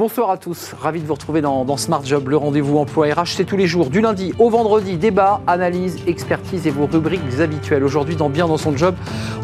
Bonsoir 0.00 0.30
à 0.30 0.38
tous, 0.38 0.72
ravi 0.80 1.02
de 1.02 1.06
vous 1.06 1.12
retrouver 1.12 1.42
dans, 1.42 1.76
Smart 1.76 2.02
Job, 2.02 2.30
le 2.30 2.38
rendez-vous 2.38 2.78
emploi 2.78 3.08
RH. 3.08 3.34
C'est 3.36 3.44
tous 3.44 3.58
les 3.58 3.66
jours, 3.66 3.90
du 3.90 4.00
lundi 4.00 4.32
au 4.38 4.48
vendredi, 4.48 4.96
débat, 4.96 5.42
analyse, 5.46 5.98
expertise 6.06 6.66
et 6.66 6.70
vos 6.70 6.86
rubriques 6.86 7.20
habituelles. 7.38 7.84
Aujourd'hui, 7.84 8.16
dans 8.16 8.30
Bien 8.30 8.48
dans 8.48 8.56
son 8.56 8.74
job, 8.74 8.94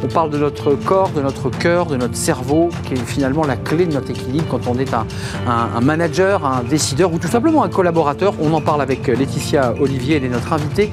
on 0.03 0.07
parle 0.07 0.31
de 0.31 0.39
notre 0.39 0.73
corps, 0.73 1.11
de 1.11 1.21
notre 1.21 1.51
cœur, 1.51 1.85
de 1.85 1.97
notre 1.99 2.17
cerveau, 2.17 2.71
qui 2.85 2.95
est 2.95 2.97
finalement 2.97 3.45
la 3.45 3.57
clé 3.57 3.85
de 3.85 3.93
notre 3.93 4.09
équilibre 4.09 4.47
quand 4.51 4.67
on 4.67 4.79
est 4.79 4.95
un, 4.95 5.07
un 5.47 5.81
manager, 5.83 6.47
un 6.47 6.63
décideur 6.63 7.13
ou 7.13 7.19
tout 7.19 7.29
simplement 7.29 7.63
un 7.63 7.69
collaborateur. 7.69 8.33
On 8.41 8.55
en 8.55 8.63
parle 8.63 8.81
avec 8.81 9.09
Laetitia 9.09 9.75
Olivier, 9.79 10.17
elle 10.17 10.25
est 10.25 10.31
notre 10.31 10.55
invitée, 10.55 10.91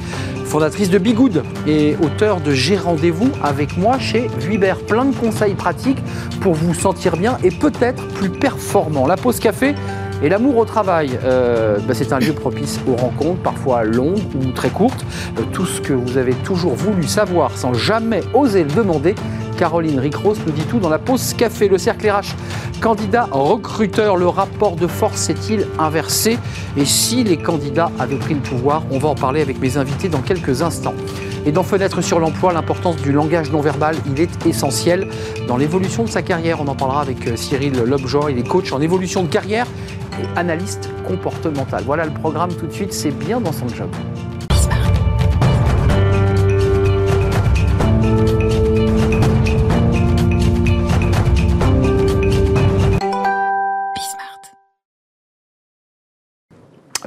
fondatrice 0.54 0.92
de 0.92 1.00
Bigood 1.00 1.42
et 1.66 1.96
auteur 2.04 2.40
de 2.40 2.52
J'ai 2.52 2.78
rendez-vous 2.78 3.32
avec 3.42 3.76
moi 3.76 3.98
chez 3.98 4.28
Vuibert. 4.38 4.78
Plein 4.82 5.06
de 5.06 5.16
conseils 5.16 5.56
pratiques 5.56 5.98
pour 6.42 6.54
vous 6.54 6.76
sentir 6.76 7.18
bien 7.18 7.40
et 7.44 7.50
peut-être 7.50 8.08
plus 8.10 8.30
performant. 8.30 9.08
La 9.08 9.18
pause 9.18 9.40
café 9.40 9.74
et 10.22 10.30
l'amour 10.30 10.58
au 10.58 10.66
travail, 10.66 11.18
euh, 11.24 11.80
bah, 11.88 11.96
c'est 11.96 12.14
un 12.14 12.20
lieu 12.20 12.34
propice 12.34 12.80
aux 12.88 12.96
rencontres, 12.96 13.42
parfois 13.42 13.84
longues 13.84 14.22
ou 14.36 14.52
très 14.52 14.70
courtes. 14.70 15.04
Euh, 15.40 15.42
tout 15.52 15.66
ce 15.66 15.82
que 15.82 15.92
vous 15.92 16.18
avez 16.18 16.34
toujours 16.34 16.76
voulu 16.76 17.02
savoir 17.08 17.58
sans 17.58 17.74
jamais 17.74 18.22
oser 18.36 18.64
le 18.64 18.72
demander. 18.72 19.16
Caroline 19.64 19.98
Ricros 19.98 20.36
nous 20.46 20.52
dit 20.52 20.66
tout 20.66 20.80
dans 20.80 20.90
la 20.90 21.00
pause 21.00 21.34
café. 21.36 21.70
Le 21.70 21.78
cercle 21.78 22.10
RH, 22.10 22.36
candidat 22.82 23.30
recruteur, 23.32 24.18
le 24.18 24.28
rapport 24.28 24.76
de 24.76 24.88
force 24.88 25.16
s'est-il 25.16 25.66
inversé? 25.80 26.38
Et 26.76 26.84
si 26.84 27.24
les 27.24 27.38
candidats 27.38 27.90
avaient 27.98 28.18
pris 28.18 28.34
le 28.34 28.42
pouvoir? 28.42 28.84
On 28.92 29.00
va 29.00 29.08
en 29.08 29.16
parler 29.16 29.42
avec 29.42 29.62
mes 29.62 29.78
invités 29.78 30.10
dans 30.10 30.20
quelques 30.20 30.64
instants. 30.64 30.96
Et 31.46 31.54
dans 31.54 31.64
Fenêtre 31.64 32.02
sur 32.02 32.20
l'emploi, 32.20 32.52
l'importance 32.52 32.98
du 32.98 33.14
langage 33.14 33.54
non 33.54 33.62
verbal, 33.62 33.96
il 34.06 34.20
est 34.20 34.46
essentiel 34.46 35.08
dans 35.48 35.56
l'évolution 35.56 36.04
de 36.04 36.10
sa 36.10 36.24
carrière. 36.24 36.60
On 36.60 36.68
en 36.68 36.76
parlera 36.76 37.00
avec 37.00 37.26
euh, 37.26 37.38
Cyril 37.38 37.72
Lobjoy, 37.86 38.34
il 38.34 38.40
est 38.40 38.46
coach 38.46 38.74
en 38.74 38.82
évolution 38.82 39.24
de 39.24 39.30
carrière 39.30 39.68
et 40.22 40.38
analyste 40.38 40.90
comportemental. 41.08 41.84
Voilà 41.86 42.04
le 42.04 42.12
programme 42.12 42.54
tout 42.54 42.68
de 42.68 42.74
suite, 42.74 42.92
c'est 42.92 43.12
bien 43.12 43.40
dans 43.40 43.54
son 43.54 43.70
job. 43.70 43.88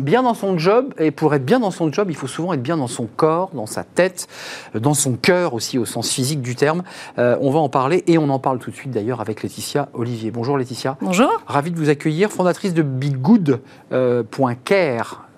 Bien 0.07 0.23
dans 0.23 0.33
son 0.33 0.57
job, 0.57 0.95
et 0.99 1.11
pour 1.11 1.35
être 1.35 1.45
bien 1.45 1.61
dans 1.61 1.73
son 1.73 1.93
job, 1.93 2.07
il 2.09 2.17
faut 2.17 2.29
souvent 2.29 2.55
être 2.55 2.62
bien 2.62 2.79
dans 2.79 2.87
son 2.87 3.07
corps, 3.07 3.51
dans 3.53 3.67
sa 3.67 3.85
tête, 3.85 4.29
dans 4.75 4.95
son 4.95 5.17
cœur 5.17 5.53
aussi, 5.53 5.79
au 5.79 5.85
sens 5.85 6.09
physique 6.11 6.41
du 6.41 6.55
terme. 6.55 6.85
Euh, 7.19 7.37
on 7.41 7.51
va 7.51 7.59
en 7.59 7.69
parler, 7.69 8.05
et 8.07 8.17
on 8.17 8.31
en 8.31 8.39
parle 8.39 8.59
tout 8.59 8.71
de 8.71 8.77
suite 8.77 8.93
d'ailleurs 8.93 9.21
avec 9.21 9.43
Laetitia 9.43 9.89
Olivier. 9.93 10.31
Bonjour 10.31 10.57
Laetitia. 10.57 10.97
Bonjour. 11.03 11.43
Ravi 11.47 11.73
de 11.73 11.77
vous 11.77 11.91
accueillir, 11.91 12.31
fondatrice 12.31 12.73
de 12.73 12.83
BigGood.care. 12.83 13.91
Euh, 13.93 14.23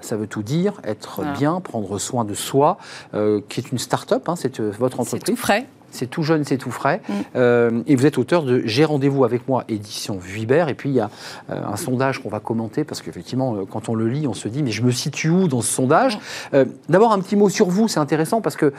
ça 0.00 0.16
veut 0.16 0.28
tout 0.28 0.42
dire, 0.42 0.74
être 0.84 1.22
bien, 1.36 1.60
prendre 1.60 1.98
soin 1.98 2.24
de 2.24 2.34
soi, 2.34 2.76
euh, 3.14 3.40
qui 3.48 3.60
est 3.60 3.72
une 3.72 3.78
start-up, 3.78 4.28
hein, 4.28 4.36
c'est 4.36 4.60
votre 4.60 5.00
entreprise. 5.00 5.22
C'est 5.26 5.32
tout 5.32 5.36
frais. 5.36 5.66
C'est 5.90 6.08
tout 6.08 6.22
jeune, 6.22 6.44
c'est 6.44 6.58
tout 6.58 6.70
frais. 6.70 7.00
Mm. 7.08 7.12
Euh, 7.36 7.82
et 7.86 7.96
vous 7.96 8.06
êtes 8.06 8.18
auteur 8.18 8.42
de 8.42 8.62
J'ai 8.64 8.84
rendez-vous 8.84 9.24
avec 9.24 9.48
moi, 9.48 9.64
édition 9.68 10.18
Vuibert. 10.18 10.68
Et 10.68 10.74
puis 10.74 10.90
il 10.90 10.94
y 10.94 11.00
a 11.00 11.10
euh, 11.50 11.60
un 11.64 11.76
sondage 11.76 12.22
qu'on 12.22 12.28
va 12.28 12.40
commenter 12.40 12.84
parce 12.84 13.02
qu'effectivement, 13.02 13.56
euh, 13.56 13.64
quand 13.68 13.88
on 13.88 13.94
le 13.94 14.08
lit, 14.08 14.26
on 14.26 14.34
se 14.34 14.48
dit 14.48 14.62
mais 14.62 14.70
je 14.70 14.82
me 14.82 14.90
situe 14.90 15.30
où 15.30 15.48
dans 15.48 15.60
ce 15.60 15.72
sondage? 15.72 16.18
Mm. 16.52 16.64
D'abord 16.88 17.12
un 17.12 17.20
petit 17.20 17.36
mot 17.36 17.48
sur 17.48 17.68
vous, 17.68 17.88
c'est 17.88 18.00
intéressant 18.00 18.40
parce 18.40 18.56
que 18.56 18.72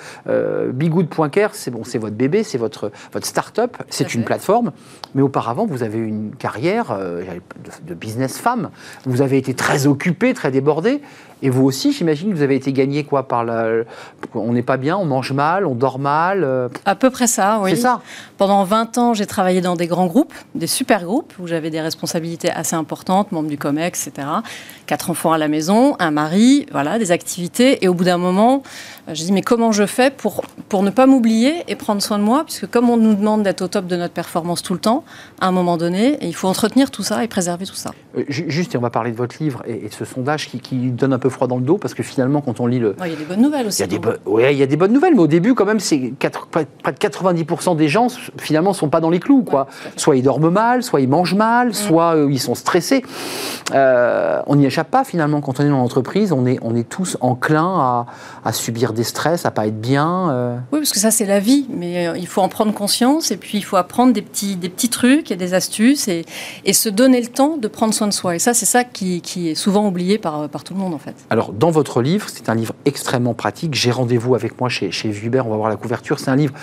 Bigood.care, 0.72 1.56
c'est 1.56 1.72
bon, 1.72 1.84
c'est 1.84 1.98
votre 1.98 2.16
bébé, 2.16 2.44
c'est 2.44 2.58
votre 2.58 2.92
votre 3.14 3.26
start-up, 3.26 3.78
c'est 3.90 4.14
une 4.14 4.24
plateforme. 4.24 4.72
Mais 5.16 5.22
auparavant, 5.22 5.66
vous 5.66 5.84
avez 5.84 5.98
une 5.98 6.36
carrière 6.36 6.98
de, 6.98 7.24
de 7.88 7.94
business 7.94 8.38
femme. 8.38 8.70
Vous 9.06 9.22
avez 9.22 9.38
été 9.38 9.54
très 9.54 9.88
occupé, 9.88 10.34
très 10.34 10.52
débordé. 10.52 11.02
Et 11.42 11.50
vous 11.50 11.64
aussi, 11.64 11.94
j'imagine 11.94 12.34
vous 12.34 12.42
avez 12.42 12.56
été 12.56 12.74
gagné 12.74 13.04
quoi 13.04 13.28
par 13.28 13.46
la... 13.46 13.84
On 14.34 14.52
n'est 14.52 14.64
pas 14.64 14.78
bien, 14.78 14.98
on 14.98 15.06
mange 15.06 15.32
mal, 15.32 15.66
on 15.66 15.76
dort 15.76 16.00
mal. 16.00 16.44
Euh, 16.44 16.68
à 16.86 16.96
peu 16.96 17.10
près 17.10 17.28
ça, 17.28 17.60
oui. 17.62 17.72
C'est 17.72 17.78
ça. 17.78 18.02
Pendant 18.38 18.64
20 18.64 18.98
ans, 18.98 19.14
j'ai 19.14 19.26
travaillé 19.26 19.62
dans 19.62 19.76
des 19.76 19.88
grands 19.88 20.08
groupes, 20.08 20.34
des 20.56 20.68
super 20.68 21.04
groupes, 21.06 21.34
où 21.40 21.48
j'avais 21.48 21.70
des 21.70 21.82
responsabilités 21.82 22.52
assez 22.52 22.76
importantes, 22.76 23.32
membre 23.32 23.50
du 23.50 23.58
COMEX, 23.58 24.08
etc. 24.08 24.28
Quatre 24.86 25.10
enfants 25.10 25.32
à 25.32 25.38
la 25.38 25.48
maison, 25.48 25.96
un 26.00 26.12
mari, 26.12 26.66
voilà, 26.72 27.00
des 27.00 27.12
activités. 27.12 27.84
Et 27.84 27.88
au 27.88 27.94
bout 27.94 28.04
d'un 28.04 28.18
moment, 28.18 28.64
je 29.14 29.24
dis 29.24 29.32
mais 29.32 29.42
comment 29.42 29.72
je 29.72 29.86
fais 29.86 30.12
pour, 30.12 30.44
pour 30.68 30.84
ne 30.84 30.90
pas 30.90 31.06
m'oublier 31.06 31.64
et 31.68 31.76
prendre 31.76 32.02
soin 32.02 32.18
de 32.18 32.24
moi? 32.24 32.44
Puisque 32.46 32.68
comme 32.68 32.90
on 32.90 32.98
nous 32.98 33.16
demande 33.16 33.44
d'être 33.44 33.62
au 33.62 33.68
top 33.68 33.88
de 33.88 33.96
notre 33.96 34.14
performance 34.14 34.64
tout 34.64 34.74
le 34.74 34.80
temps, 34.80 35.04
à 35.40 35.48
un 35.48 35.52
moment 35.52 35.78
donné, 35.78 36.18
il 36.22 36.36
faut 36.36 36.48
entretenir 36.48 36.92
tout 36.92 37.04
ça 37.04 37.24
et 37.24 37.28
préserver 37.28 37.66
tout 37.66 37.76
ça. 37.76 37.92
Euh, 38.18 38.24
juste, 38.28 38.76
et 38.76 38.78
on 38.78 38.82
va 38.82 38.90
parler 38.90 39.12
de 39.12 39.18
votre 39.18 39.42
livre 39.42 39.64
et, 39.68 39.88
de 39.88 39.94
ce 39.94 40.06
sondage 40.06 40.48
qui, 40.48 40.60
qui 40.60 40.76
donne 40.92 41.14
un 41.14 41.20
peu 41.20 41.30
froid 41.30 41.48
dans 41.48 41.58
le 41.58 41.64
dos 41.64 41.78
parce 41.78 41.94
que 41.94 42.04
finalement, 42.04 42.42
quand 42.42 42.60
on 42.60 42.68
lit 42.68 42.80
le. 42.80 42.96
Il 43.06 43.12
y 43.12 43.14
a 43.14 43.16
des 43.16 43.26
bonnes 43.26 43.42
nouvelles 43.42 43.68
aussi. 43.68 43.84
Il 43.84 43.92
y 43.92 44.56
y 44.56 44.64
a 44.64 44.66
des 44.68 44.78
bonnes 44.78 44.94
nouvelles, 44.94 45.16
mais 45.16 45.22
au 45.22 45.28
début, 45.28 45.54
quand 45.54 45.66
même, 45.66 45.80
c'est 45.80 46.14
près 46.52 46.94
de 46.94 46.98
90% 46.98 47.76
des 47.76 47.88
gens, 47.88 48.08
finalement, 48.38 48.72
ne 48.72 48.76
sont 48.76 48.90
pas 48.90 49.00
dans 49.00 49.10
les 49.10 49.20
clous. 49.20 49.44
Quoi. 49.44 49.68
soit 49.96 50.16
ils 50.16 50.24
dorment 50.24 50.50
mal, 50.50 50.84
soit 50.84 51.02
ils 51.02 51.10
mangent 51.10 51.36
mal, 51.36 51.70
mm. 51.70 51.74
soit 51.74 52.16
euh, 52.16 52.32
ils 52.32 52.40
sont 52.40 52.56
stressés. 52.56 53.04
Euh, 53.74 54.42
on 54.48 54.56
n'y 54.56 54.66
échappe 54.66 54.90
pas, 54.90 55.04
finalement, 55.04 55.42
quand 55.42 55.60
on 55.60 55.64
est 55.64 55.70
dans 55.70 55.78
l'entreprise. 55.78 56.32
On 56.32 56.46
est, 56.46 56.60
on 56.62 56.76
est 56.76 56.88
tous 56.88 57.18
enclins 57.22 57.80
à, 57.80 58.06
à, 58.44 58.54
subir 58.54 58.94
des 58.94 58.99
stress, 59.04 59.46
à 59.46 59.52
pas 59.52 59.68
être 59.68 59.80
bien. 59.80 60.32
Euh. 60.32 60.58
Oui, 60.72 60.80
parce 60.80 60.92
que 60.92 61.00
ça, 61.00 61.12
c'est 61.12 61.26
la 61.26 61.40
vie. 61.40 61.68
Mais 61.70 62.12
il 62.18 62.28
faut 62.28 62.42
en 62.42 62.50
prendre 62.50 62.74
conscience 62.74 63.32
et 63.32 63.38
puis 63.38 63.58
il 63.58 63.64
faut 63.64 63.78
apprendre 63.78 64.14
des 64.14 64.22
petits, 64.22 64.56
des 64.56 64.70
petits 64.70 64.90
trucs 64.90 65.32
et 65.32 65.36
des 65.36 65.54
astuces 65.54 66.08
et, 66.08 66.26
et 66.66 66.74
se 66.74 66.90
donner 66.90 67.22
le 67.22 67.28
temps 67.28 67.58
de 67.58 67.68
prendre 67.68 67.94
soin 67.94 68.08
de 68.08 68.14
soi. 68.14 68.36
Et 68.36 68.40
ça, 68.40 68.54
c'est 68.54 68.66
ça 68.66 68.84
qui, 68.84 69.22
qui, 69.22 69.50
est 69.50 69.56
souvent 69.56 69.88
oublié 69.88 70.18
par, 70.18 70.50
par 70.50 70.64
tout 70.64 70.74
le 70.74 70.80
monde, 70.80 70.94
en 70.94 71.00
fait. 71.00 71.16
Alors, 71.30 71.54
dans 71.54 71.72
votre 71.72 72.02
livre, 72.02 72.28
c'est 72.30 72.50
un 72.50 72.56
livre 72.56 72.74
extrêmement 72.86 73.34
pratique. 73.34 73.74
J'ai 73.74 73.92
rendez-vous 73.92 74.36
avec 74.36 74.60
moi 74.60 74.70
chez, 74.70 74.92
chez 74.92 75.10
Vuibert, 75.10 75.48
on 75.48 75.52
va 75.52 75.58
voir 75.58 75.70
la 75.70 75.76
couverture. 75.76 76.20
C'est 76.20 76.30
un 76.30 76.36
livre 76.36 76.54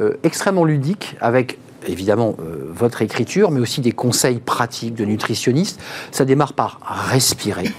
euh, 0.00 0.14
extrêmement 0.22 0.64
ludique 0.64 1.16
avec 1.20 1.58
évidemment 1.86 2.34
euh, 2.40 2.70
votre 2.70 3.02
écriture, 3.02 3.50
mais 3.50 3.60
aussi 3.60 3.80
des 3.80 3.92
conseils 3.92 4.38
pratiques 4.38 4.94
de 4.94 5.04
nutritionniste. 5.04 5.80
Ça 6.10 6.24
démarre 6.24 6.52
par 6.52 6.80
respirer. 6.82 7.72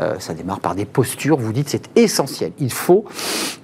Euh, 0.00 0.14
ça 0.18 0.32
démarre 0.32 0.60
par 0.60 0.74
des 0.74 0.86
postures. 0.86 1.36
Vous 1.36 1.52
dites 1.52 1.68
c'est 1.68 1.90
essentiel. 1.94 2.52
Il 2.58 2.72
faut 2.72 3.04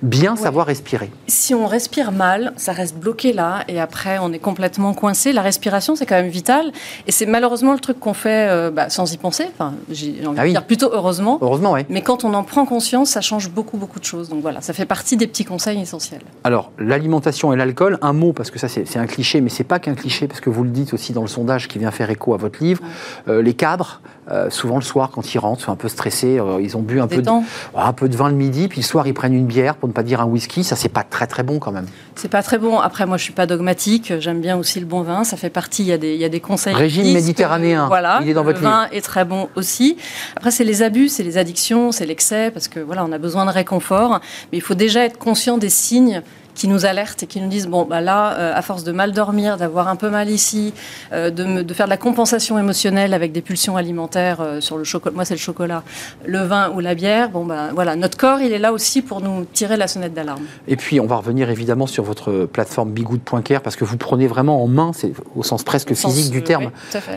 bien 0.03 0.37
savoir 0.37 0.67
respirer. 0.67 1.11
Si 1.29 1.55
on 1.55 1.67
respire 1.67 2.13
mal, 2.13 2.53
ça 2.57 2.73
reste 2.73 2.97
bloqué 2.97 3.33
là 3.33 3.65
et 3.69 3.81
après 3.81 4.19
on 4.21 4.33
est 4.33 4.39
complètement 4.39 4.93
coincé. 4.93 5.33
La 5.33 5.41
respiration 5.41 5.97
c'est 5.97 6.05
quand 6.05 6.17
même 6.17 6.29
vital 6.29 6.73
et 7.07 7.13
c'est 7.13 7.25
malheureusement 7.25 7.73
le 7.73 7.79
truc 7.79 7.99
qu'on 7.99 8.13
fait 8.13 8.49
euh, 8.51 8.71
bah, 8.71 8.91
sans 8.91 9.11
y 9.13 9.17
penser. 9.17 9.47
Enfin, 9.55 9.75
j'ai 9.91 10.27
envie 10.27 10.39
ah 10.39 10.45
de 10.45 10.51
dire 10.51 10.67
plutôt 10.67 10.91
heureusement. 10.93 11.39
Heureusement, 11.41 11.73
oui. 11.73 11.87
Mais 11.89 12.03
quand 12.03 12.25
on 12.25 12.35
en 12.35 12.43
prend 12.43 12.67
conscience, 12.67 13.11
ça 13.11 13.23
change 13.23 13.49
beaucoup 13.51 13.79
beaucoup 13.79 14.01
de 14.01 14.05
choses. 14.05 14.29
Donc 14.29 14.43
voilà, 14.43 14.61
ça 14.61 14.75
fait 14.75 14.87
partie 14.87 15.17
des 15.17 15.27
petits 15.27 15.47
conseils 15.47 15.81
essentiels. 15.81 16.23
Alors 16.45 16.71
l'alimentation 16.79 17.55
et 17.55 17.57
l'alcool, 17.57 17.99
un 18.03 18.13
mot 18.13 18.35
parce 18.35 18.51
que 18.51 18.59
ça 18.59 18.69
c'est 18.69 18.99
un 18.99 19.07
cliché, 19.07 19.41
mais 19.41 19.51
c'est 19.51 19.65
pas 19.65 19.79
qu'un 19.79 19.95
cliché 19.95 20.29
parce 20.29 20.41
que 20.41 20.51
vous 20.51 20.65
le 20.65 20.71
dites 20.71 20.93
aussi 20.93 21.15
dans 21.15 21.23
le 21.23 21.29
sondage 21.29 21.67
qui 21.69 21.79
vient 21.79 21.91
faire 21.91 22.11
écho 22.11 22.35
à 22.35 22.37
votre 22.37 22.63
livre. 22.63 22.83
Euh, 23.29 23.41
les 23.41 23.55
cadres, 23.55 24.03
souvent 24.51 24.75
le 24.75 24.83
soir 24.83 25.11
quand 25.13 25.35
ils 25.35 25.39
rentrent, 25.39 25.63
sont 25.63 25.73
un 25.73 25.77
peu 25.77 25.89
stressés 25.89 26.26
euh, 26.39 26.61
ils 26.61 26.77
ont 26.77 26.83
bu 26.83 27.01
un 27.01 27.07
peu, 27.07 27.23
de, 27.23 27.31
un 27.75 27.93
peu 27.93 28.09
de 28.09 28.17
vin 28.17 28.29
le 28.29 28.35
midi, 28.35 28.69
puis 28.69 28.81
le 28.81 28.87
soir 28.87 29.07
ils 29.07 29.15
prennent 29.15 29.35
une 29.35 29.47
bière, 29.47 29.77
pour 29.77 29.89
ne 29.89 29.93
pas 29.93 30.03
dire 30.03 30.21
un 30.21 30.27
whisky. 30.27 30.65
Ça, 30.65 30.77
c'est 30.77 30.89
pas 30.89 31.03
très 31.03 31.27
très 31.27 31.43
bon 31.43 31.59
quand 31.59 31.73
même. 31.73 31.87
C'est 32.15 32.31
pas 32.31 32.43
très 32.43 32.59
bon. 32.59 32.79
Après, 32.79 33.07
moi, 33.07 33.17
je 33.17 33.25
suis 33.25 33.33
pas 33.33 33.47
dogmatique. 33.47 34.13
J'aime 34.21 34.41
bien 34.41 34.57
aussi 34.57 34.81
le 34.81 34.87
bon 34.87 35.03
vin. 35.03 35.25
Ça 35.25 35.37
fait 35.37 35.51
partie. 35.51 35.83
Il 35.83 35.89
y 35.89 35.93
a 35.93 35.99
des, 35.99 36.15
il 36.15 36.21
y 36.21 36.25
a 36.25 36.29
des 36.29 36.41
conseils. 36.41 36.75
Régime 36.75 37.13
méditerranéen. 37.13 37.87
voilà. 37.89 38.21
Il 38.23 38.29
est 38.29 38.35
dans 38.35 38.45
votre 38.45 38.61
Le 38.61 38.65
vin 38.67 38.89
est 38.93 39.03
très 39.03 39.25
bon 39.25 39.49
aussi. 39.55 39.97
Après, 40.37 40.51
c'est 40.51 40.65
les 40.65 40.83
abus, 40.83 41.09
c'est 41.09 41.23
les 41.23 41.39
addictions, 41.39 41.93
c'est 41.93 42.07
l'excès, 42.07 42.51
parce 42.51 42.69
que 42.69 42.81
voilà, 42.81 43.05
on 43.05 43.13
a 43.13 43.19
besoin 43.19 43.45
de 43.45 43.51
réconfort. 43.51 44.21
Mais 44.51 44.59
il 44.59 44.63
faut 44.63 44.75
déjà 44.75 45.05
être 45.05 45.19
conscient 45.19 45.59
des 45.59 45.71
signes 45.71 46.23
qui 46.57 46.67
nous 46.67 46.87
alertent 46.87 47.23
et 47.23 47.27
qui 47.27 47.41
nous 47.41 47.49
disent 47.49 47.69
bon 47.69 47.85
bah 47.85 48.01
là 48.01 48.33
euh, 48.33 48.53
à 48.55 48.63
force 48.63 48.83
de 48.83 48.91
mal 48.91 49.13
dormir 49.13 49.59
d'avoir 49.59 49.89
un 49.89 49.95
peu 49.95 50.11
mal 50.11 50.29
ici 50.31 50.73
euh, 51.13 51.31
de, 51.31 51.63
de, 51.63 51.75
faire 51.75 51.87
de 51.87 51.91
la 51.91 51.99
compensation 51.99 52.59
émotionnelle 52.59 53.15
avec 53.15 53.31
des 53.31 53.43
pulsions 53.43 53.77
alimentaires 53.77 54.41
euh, 54.41 54.61
sur 54.61 54.79
le 54.79 54.85
chocolat 54.85 55.15
moi 55.15 55.25
c'est 55.25 55.35
le 55.35 55.41
chocolat 55.41 55.85
le 56.25 56.39
vin 56.39 56.71
ou 56.71 56.81
la 56.81 56.95
bière 56.95 57.29
bon 57.31 57.45
bah 57.45 57.69
voilà 57.75 57.95
notre 57.95 58.17
corps 58.17 58.41
il 58.41 58.53
est 58.53 58.59
là 58.59 58.73
aussi 58.73 59.03
pour 59.03 59.21
nous 59.21 59.45
tirer 59.53 59.77
la 59.77 59.87
sonnette 59.87 60.15
d'alarme 60.15 60.45
et 60.67 60.77
puis 60.77 60.99
on 60.99 61.07
va 61.07 61.17
revenir 61.17 61.51
évidemment 61.51 61.87
sur 61.87 62.03
votre 62.03 62.47
plateforme 62.47 62.91
bigood.care 62.91 63.61
parce 63.61 63.77
que 63.77 63.85
vous 63.85 63.99
prenez 63.99 64.27
vraiment 64.27 64.63
en 64.63 64.67
main 64.67 64.93
c'est 64.95 65.13
au 65.37 65.43
sens 65.43 65.63
presque 65.63 65.95
physique 65.95 66.33
du 66.33 66.43
terme 66.43 66.71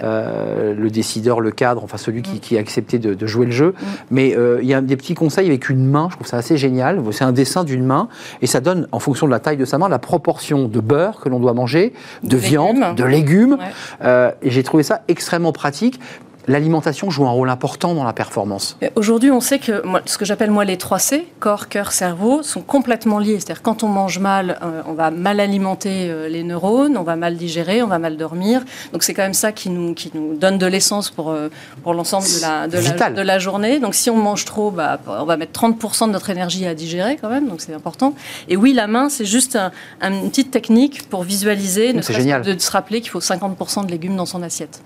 le 0.04 0.90
décideur 0.90 1.40
le 1.40 1.52
cadre 1.52 1.84
enfin 1.84 1.98
celui 1.98 2.22
qui, 2.22 2.36
mm. 2.36 2.40
qui 2.40 2.58
a 2.58 2.60
accepté 2.60 3.00
de, 3.00 3.14
de, 3.14 3.26
jouer 3.26 3.46
le 3.46 3.54
jeu 3.54 3.70
mm. 3.70 3.86
mais 4.12 4.36
il 4.62 4.68
y 4.68 4.74
a 4.74 4.82
des 4.82 4.98
petits 4.98 5.16
conseils 5.16 5.48
avec 5.48 5.70
une 5.70 5.86
main 5.86 6.10
je 6.12 6.16
trouve 6.16 6.28
ça 6.28 6.38
assez 6.38 6.58
génial 6.58 7.02
c'est 7.12 7.24
un 7.24 7.32
dessin 7.32 7.64
d'une 7.64 7.86
main 7.86 8.10
et 8.42 8.48
ça 8.48 8.60
donne 8.60 8.88
en 8.92 9.00
fonction 9.00 9.29
la 9.30 9.40
taille 9.40 9.58
de 9.58 9.66
sa 9.66 9.78
main, 9.78 9.90
la 9.90 10.00
proportion 10.00 10.68
de 10.68 10.80
beurre 10.80 11.20
que 11.20 11.30
l'on 11.30 11.40
doit 11.40 11.54
manger, 11.54 11.94
de, 12.24 12.38
viande, 12.38 12.96
de 12.96 13.04
légumes. 13.04 13.58
Euh, 14.04 14.32
et 14.42 14.52
j'ai 14.52 14.64
trouvé 14.64 14.84
ça 14.84 15.02
extrêmement 15.08 15.52
pratique. 15.52 16.00
L'alimentation 16.48 17.10
joue 17.10 17.26
un 17.26 17.32
rôle 17.32 17.50
important 17.50 17.94
dans 17.94 18.04
la 18.04 18.14
performance. 18.14 18.78
Aujourd'hui, 18.96 19.32
on 19.32 19.42
sait 19.42 19.60
que 19.60 19.84
ce 20.06 20.18
que 20.18 20.26
j'appelle 20.26 20.52
moi 20.52 20.66
les 20.66 20.78
3 20.78 21.00
C, 21.00 21.28
corps, 21.40 21.70
cœur, 21.70 21.92
cerveau, 21.92 22.44
sont 22.44 22.62
complètement 22.62 23.20
liés. 23.20 23.40
C'est-à-dire 23.40 23.62
quand 23.62 23.84
on 23.84 23.88
mange 23.88 24.20
mal, 24.20 24.58
euh, 24.62 24.82
on 24.88 24.94
va 24.94 25.12
mal 25.12 25.40
alimenter 25.40 26.10
euh, 26.10 26.28
les 26.28 26.44
neurones, 26.44 26.98
on 26.98 27.04
va 27.04 27.16
mal 27.16 27.38
digérer, 27.38 27.84
on 27.84 27.88
va 27.88 28.00
mal 28.00 28.18
dormir. 28.18 28.64
Donc 28.94 29.04
c'est 29.04 29.14
quand 29.14 29.24
même 29.24 29.34
ça 29.34 29.52
qui 29.52 29.70
nous, 29.70 29.94
qui 29.94 30.12
nous 30.14 30.36
donne 30.36 30.58
de 30.58 30.66
l'essence 30.66 31.10
pour, 31.10 31.30
euh, 31.30 31.50
pour 31.84 31.94
l'ensemble 31.94 32.26
de 32.26 32.42
la, 32.42 32.68
de, 32.68 32.78
la, 32.78 33.10
de 33.10 33.22
la, 33.22 33.40
journée. 33.40 33.80
Donc 33.80 33.96
si 33.96 34.10
on 34.10 34.18
mange 34.18 34.46
trop, 34.46 34.72
bah, 34.72 35.00
on 35.08 35.26
va 35.26 35.38
mettre 35.38 35.60
30% 35.60 36.08
de 36.08 36.12
notre 36.12 36.30
énergie 36.30 36.66
à 36.66 36.74
digérer 36.74 37.18
quand 37.22 37.30
même, 37.30 37.48
donc 37.48 37.62
c'est 37.62 37.74
important. 37.74 38.14
Et 38.48 38.58
oui, 38.58 38.74
la 38.74 38.88
main, 38.88 39.10
c'est 39.10 39.26
juste 39.26 39.58
une 40.02 40.30
petite 40.30 40.52
technique 40.52 41.08
pour 41.10 41.24
visualiser, 41.24 41.94
ne 41.94 42.02
génial. 42.02 42.42
de 42.42 42.58
se 42.58 42.72
rappeler 42.72 43.02
qu'il 43.02 43.12
faut 43.12 43.20
50% 43.20 43.86
de 43.86 43.92
légumes 43.92 44.16
dans 44.16 44.26
son 44.26 44.42
assiette. 44.42 44.82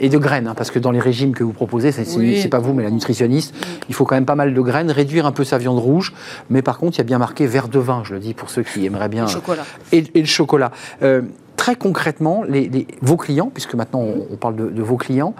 Et 0.00 0.08
de 0.08 0.18
graines, 0.18 0.48
hein, 0.48 0.54
parce 0.56 0.70
que 0.70 0.78
dans 0.78 0.90
les 0.90 1.00
régimes 1.00 1.34
que 1.34 1.44
vous 1.44 1.52
proposez, 1.52 1.92
c'est 1.92 2.48
pas 2.48 2.58
vous, 2.58 2.72
mais 2.72 2.82
la 2.82 2.90
nutritionniste, 2.90 3.54
il 3.88 3.94
faut 3.94 4.04
quand 4.04 4.14
même 4.14 4.26
pas 4.26 4.34
mal 4.34 4.54
de 4.54 4.60
graines, 4.60 4.90
réduire 4.90 5.26
un 5.26 5.32
peu 5.32 5.44
sa 5.44 5.58
viande 5.58 5.78
rouge, 5.78 6.12
mais 6.50 6.62
par 6.62 6.78
contre, 6.78 6.96
il 6.96 6.98
y 6.98 7.02
a 7.02 7.04
bien 7.04 7.18
marqué 7.18 7.46
verre 7.46 7.68
de 7.68 7.78
vin, 7.78 8.02
je 8.04 8.14
le 8.14 8.20
dis 8.20 8.34
pour 8.34 8.50
ceux 8.50 8.62
qui 8.62 8.84
aimeraient 8.86 9.08
bien. 9.08 9.24
Le 9.24 9.30
chocolat. 9.30 9.64
Et, 9.92 10.04
le 10.14 10.24
chocolat. 10.24 10.72
Euh, 11.02 11.22
très 11.56 11.76
concrètement, 11.76 12.42
les, 12.48 12.86
vos 13.02 13.16
clients, 13.16 13.50
puisque 13.52 13.74
maintenant 13.74 14.00
on, 14.00 14.36
parle 14.36 14.56
de, 14.56 14.82
vos 14.82 14.96
clients, 14.96 15.34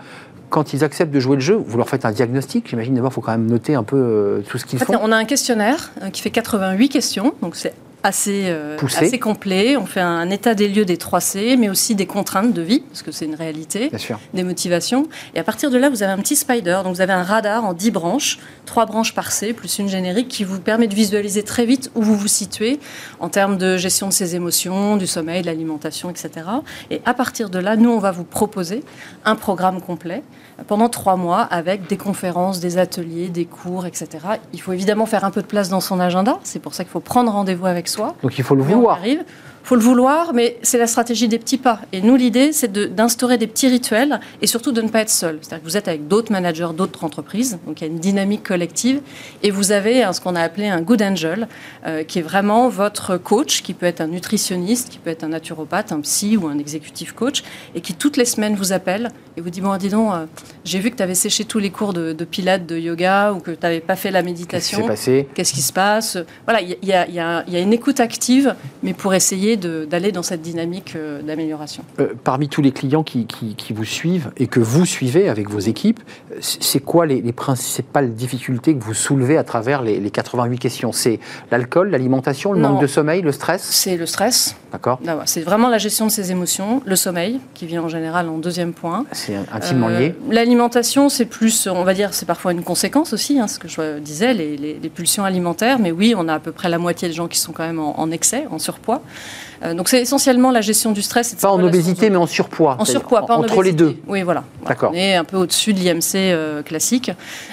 quand 0.50 0.72
ils 0.72 0.84
acceptent 0.84 1.12
de 1.12 1.20
jouer 1.20 1.36
le 1.36 1.42
jeu, 1.42 1.54
vous 1.54 1.78
leur 1.78 1.88
faites 1.88 2.04
un 2.04 2.12
diagnostic. 2.12 2.68
J'imagine 2.68 2.94
d'abord, 2.94 3.10
il 3.10 3.14
faut 3.14 3.20
quand 3.22 3.32
même 3.32 3.46
noter 3.46 3.74
un 3.74 3.82
peu 3.82 3.96
euh, 3.96 4.40
tout 4.48 4.58
ce 4.58 4.66
qu'ils 4.66 4.78
font. 4.78 4.94
On 5.02 5.10
a 5.10 5.16
un 5.16 5.24
questionnaire 5.24 5.90
euh, 6.02 6.10
qui 6.10 6.20
fait 6.20 6.30
88 6.30 6.88
questions, 6.90 7.34
donc 7.40 7.56
c'est 7.56 7.74
assez, 8.02 8.44
euh, 8.46 8.76
assez 8.96 9.18
complet. 9.18 9.76
On 9.76 9.86
fait 9.86 10.00
un 10.00 10.28
état 10.30 10.54
des 10.54 10.68
lieux 10.68 10.84
des 10.84 10.96
3C, 10.96 11.56
mais 11.56 11.68
aussi 11.68 11.94
des 11.94 12.06
contraintes 12.06 12.52
de 12.52 12.62
vie, 12.62 12.80
parce 12.80 13.02
que 13.02 13.12
c'est 13.12 13.24
une 13.24 13.34
réalité, 13.34 13.90
des 14.34 14.42
motivations. 14.42 15.06
Et 15.34 15.40
à 15.40 15.44
partir 15.44 15.70
de 15.70 15.78
là, 15.78 15.88
vous 15.88 16.02
avez 16.02 16.12
un 16.12 16.18
petit 16.18 16.36
spider. 16.36 16.80
Donc 16.84 16.94
vous 16.94 17.00
avez 17.00 17.12
un 17.12 17.22
radar 17.22 17.64
en 17.64 17.72
10 17.72 17.90
branches, 17.90 18.38
3 18.66 18.86
branches 18.86 19.14
par 19.14 19.32
C, 19.32 19.52
plus 19.52 19.78
une 19.78 19.88
générique, 19.88 20.28
qui 20.28 20.44
vous 20.44 20.60
permet 20.60 20.88
de 20.88 20.94
visualiser 20.94 21.42
très 21.42 21.64
vite 21.64 21.90
où 21.94 22.02
vous 22.02 22.16
vous 22.16 22.28
situez 22.28 22.80
en 23.20 23.28
termes 23.28 23.56
de 23.56 23.76
gestion 23.76 24.08
de 24.08 24.12
ses 24.12 24.34
émotions, 24.34 24.96
du 24.96 25.06
sommeil, 25.06 25.42
de 25.42 25.46
l'alimentation, 25.46 26.10
etc. 26.10 26.30
Et 26.90 27.00
à 27.04 27.14
partir 27.14 27.50
de 27.50 27.58
là, 27.58 27.76
nous, 27.76 27.90
on 27.90 27.98
va 27.98 28.10
vous 28.10 28.24
proposer 28.24 28.82
un 29.24 29.36
programme 29.36 29.80
complet 29.80 30.22
pendant 30.66 30.88
trois 30.88 31.16
mois 31.16 31.40
avec 31.40 31.88
des 31.88 31.96
conférences, 31.96 32.60
des 32.60 32.78
ateliers, 32.78 33.28
des 33.28 33.44
cours, 33.46 33.86
etc. 33.86 34.08
Il 34.52 34.60
faut 34.60 34.72
évidemment 34.72 35.06
faire 35.06 35.24
un 35.24 35.30
peu 35.30 35.42
de 35.42 35.46
place 35.46 35.68
dans 35.68 35.80
son 35.80 36.00
agenda. 36.00 36.38
C'est 36.42 36.60
pour 36.60 36.74
ça 36.74 36.84
qu'il 36.84 36.90
faut 36.90 37.00
prendre 37.00 37.32
rendez-vous 37.32 37.66
avec 37.66 37.88
soi. 37.92 38.16
Donc 38.22 38.38
il 38.38 38.44
faut 38.44 38.54
le 38.54 38.62
vouloir 38.62 38.98
faut 39.62 39.76
le 39.76 39.82
vouloir, 39.82 40.32
mais 40.34 40.58
c'est 40.62 40.78
la 40.78 40.86
stratégie 40.86 41.28
des 41.28 41.38
petits 41.38 41.58
pas. 41.58 41.80
Et 41.92 42.00
nous, 42.00 42.16
l'idée, 42.16 42.52
c'est 42.52 42.72
d'instaurer 42.72 43.38
des 43.38 43.46
petits 43.46 43.68
rituels 43.68 44.20
et 44.40 44.46
surtout 44.46 44.72
de 44.72 44.82
ne 44.82 44.88
pas 44.88 45.00
être 45.00 45.10
seul. 45.10 45.38
C'est-à-dire 45.40 45.62
que 45.62 45.68
vous 45.68 45.76
êtes 45.76 45.88
avec 45.88 46.08
d'autres 46.08 46.32
managers 46.32 46.68
d'autres 46.76 47.04
entreprises, 47.04 47.58
donc 47.66 47.80
il 47.80 47.84
y 47.84 47.86
a 47.86 47.90
une 47.90 47.98
dynamique 47.98 48.42
collective, 48.42 49.00
et 49.42 49.50
vous 49.50 49.72
avez 49.72 50.04
ce 50.12 50.20
qu'on 50.20 50.34
a 50.34 50.40
appelé 50.40 50.68
un 50.68 50.80
good 50.80 51.02
angel, 51.02 51.48
euh, 51.86 52.02
qui 52.04 52.18
est 52.18 52.22
vraiment 52.22 52.68
votre 52.68 53.16
coach, 53.16 53.62
qui 53.62 53.74
peut 53.74 53.86
être 53.86 54.00
un 54.00 54.08
nutritionniste, 54.08 54.88
qui 54.88 54.98
peut 54.98 55.10
être 55.10 55.24
un 55.24 55.28
naturopathe, 55.28 55.92
un 55.92 56.00
psy 56.00 56.36
ou 56.36 56.46
un 56.46 56.58
exécutif 56.58 57.12
coach, 57.12 57.42
et 57.74 57.80
qui 57.80 57.94
toutes 57.94 58.16
les 58.16 58.24
semaines 58.24 58.54
vous 58.54 58.72
appelle 58.72 59.10
et 59.36 59.40
vous 59.40 59.50
dit 59.50 59.60
bon, 59.60 59.76
dis 59.76 59.88
donc, 59.88 60.12
euh, 60.12 60.26
j'ai 60.64 60.78
vu 60.78 60.90
que 60.90 60.96
tu 60.96 61.02
avais 61.02 61.14
séché 61.14 61.44
tous 61.44 61.58
les 61.58 61.70
cours 61.70 61.92
de, 61.92 62.12
pilates, 62.24 62.66
de 62.66 62.78
yoga, 62.78 63.32
ou 63.32 63.40
que 63.40 63.50
tu 63.50 63.58
n'avais 63.62 63.80
pas 63.80 63.96
fait 63.96 64.10
la 64.10 64.22
méditation. 64.22 64.86
Qu'est-ce 64.86 64.92
qui 64.92 65.04
s'est 65.04 65.22
passé? 65.22 65.28
Qu'est-ce 65.34 65.52
qui 65.52 65.62
se 65.62 65.72
passe? 65.72 66.18
Voilà, 66.44 66.60
il 66.60 66.76
y, 66.82 66.88
y, 66.88 67.20
a 67.20 67.60
une 67.60 67.72
écoute 67.72 68.00
active, 68.00 68.54
mais 68.82 68.92
pour 68.92 69.14
essayer 69.14 69.51
d'aller 69.56 70.12
dans 70.12 70.22
cette 70.22 70.42
dynamique 70.42 70.94
euh, 70.96 71.22
d'amélioration. 71.22 71.84
Euh, 72.00 72.14
parmi 72.24 72.48
tous 72.48 72.62
les 72.62 72.72
clients 72.72 73.02
qui, 73.02 73.26
vous 73.70 73.84
suivent 73.84 74.30
et 74.36 74.46
que 74.46 74.60
vous 74.60 74.84
suivez 74.84 75.28
avec 75.28 75.48
vos 75.48 75.58
équipes, 75.58 76.00
c'est 76.40 76.80
quoi 76.80 77.06
les, 77.06 77.32
principales 77.32 78.14
difficultés 78.14 78.74
que 78.76 78.82
vous 78.82 78.94
soulevez 78.94 79.38
à 79.38 79.44
travers 79.44 79.82
les, 79.82 80.10
88 80.10 80.58
questions? 80.58 80.92
C'est 80.92 81.20
l'alcool, 81.50 81.90
l'alimentation, 81.90 82.52
le 82.52 82.60
manque 82.60 82.80
de 82.80 82.86
sommeil, 82.86 83.22
le 83.22 83.32
stress? 83.32 83.62
C'est 83.62 83.96
le 83.96 84.06
stress. 84.06 84.56
D'accord. 84.72 84.98
C'est 85.26 85.42
vraiment 85.42 85.68
la 85.68 85.78
gestion 85.78 86.06
de 86.06 86.10
ses 86.10 86.30
émotions, 86.30 86.82
le 86.84 86.96
sommeil, 86.96 87.40
qui 87.54 87.66
vient 87.66 87.82
en 87.82 87.88
général 87.88 88.28
en 88.28 88.38
deuxième 88.38 88.72
point. 88.72 89.04
C'est 89.12 89.36
intimement 89.52 89.88
euh, 89.88 89.98
lié. 89.98 90.14
L'alimentation, 90.30 91.08
c'est 91.08 91.26
plus, 91.26 91.66
on 91.66 91.84
va 91.84 91.94
dire, 91.94 92.14
c'est 92.14 92.26
parfois 92.26 92.52
une 92.52 92.62
conséquence 92.62 93.12
aussi, 93.12 93.38
hein, 93.38 93.48
ce 93.48 93.58
que 93.58 93.68
je 93.68 93.98
disais, 93.98 94.34
les, 94.34 94.90
pulsions 94.94 95.24
alimentaires. 95.24 95.78
Mais 95.78 95.90
oui, 95.90 96.14
on 96.16 96.28
a 96.28 96.34
à 96.34 96.38
peu 96.38 96.52
près 96.52 96.68
la 96.68 96.78
moitié 96.78 97.08
des 97.08 97.14
gens 97.14 97.28
qui 97.28 97.38
sont 97.38 97.52
quand 97.52 97.66
même 97.66 97.80
en 97.80 98.10
excès, 98.10 98.46
en 98.50 98.58
surpoids. 98.58 99.02
Euh, 99.64 99.74
donc 99.74 99.88
c'est 99.88 100.00
essentiellement 100.00 100.50
la 100.50 100.60
gestion 100.60 100.92
du 100.92 101.02
stress. 101.02 101.32
Et 101.32 101.36
pas 101.36 101.50
en 101.50 101.62
obésité, 101.62 102.10
mais 102.10 102.16
en 102.16 102.26
surpoids. 102.26 102.76
En 102.78 102.84
surpoids, 102.84 103.26
pas 103.26 103.36
entre 103.36 103.62
les 103.62 103.72
deux. 103.72 103.96
Oui, 104.06 104.22
voilà. 104.22 104.44
D'accord. 104.66 104.90
On 104.92 104.96
est 104.96 105.14
un 105.14 105.24
peu 105.24 105.36
au-dessus 105.36 105.72
de 105.72 105.80
l'IMC 105.80 106.16
euh, 106.16 106.62
classique, 106.62 107.10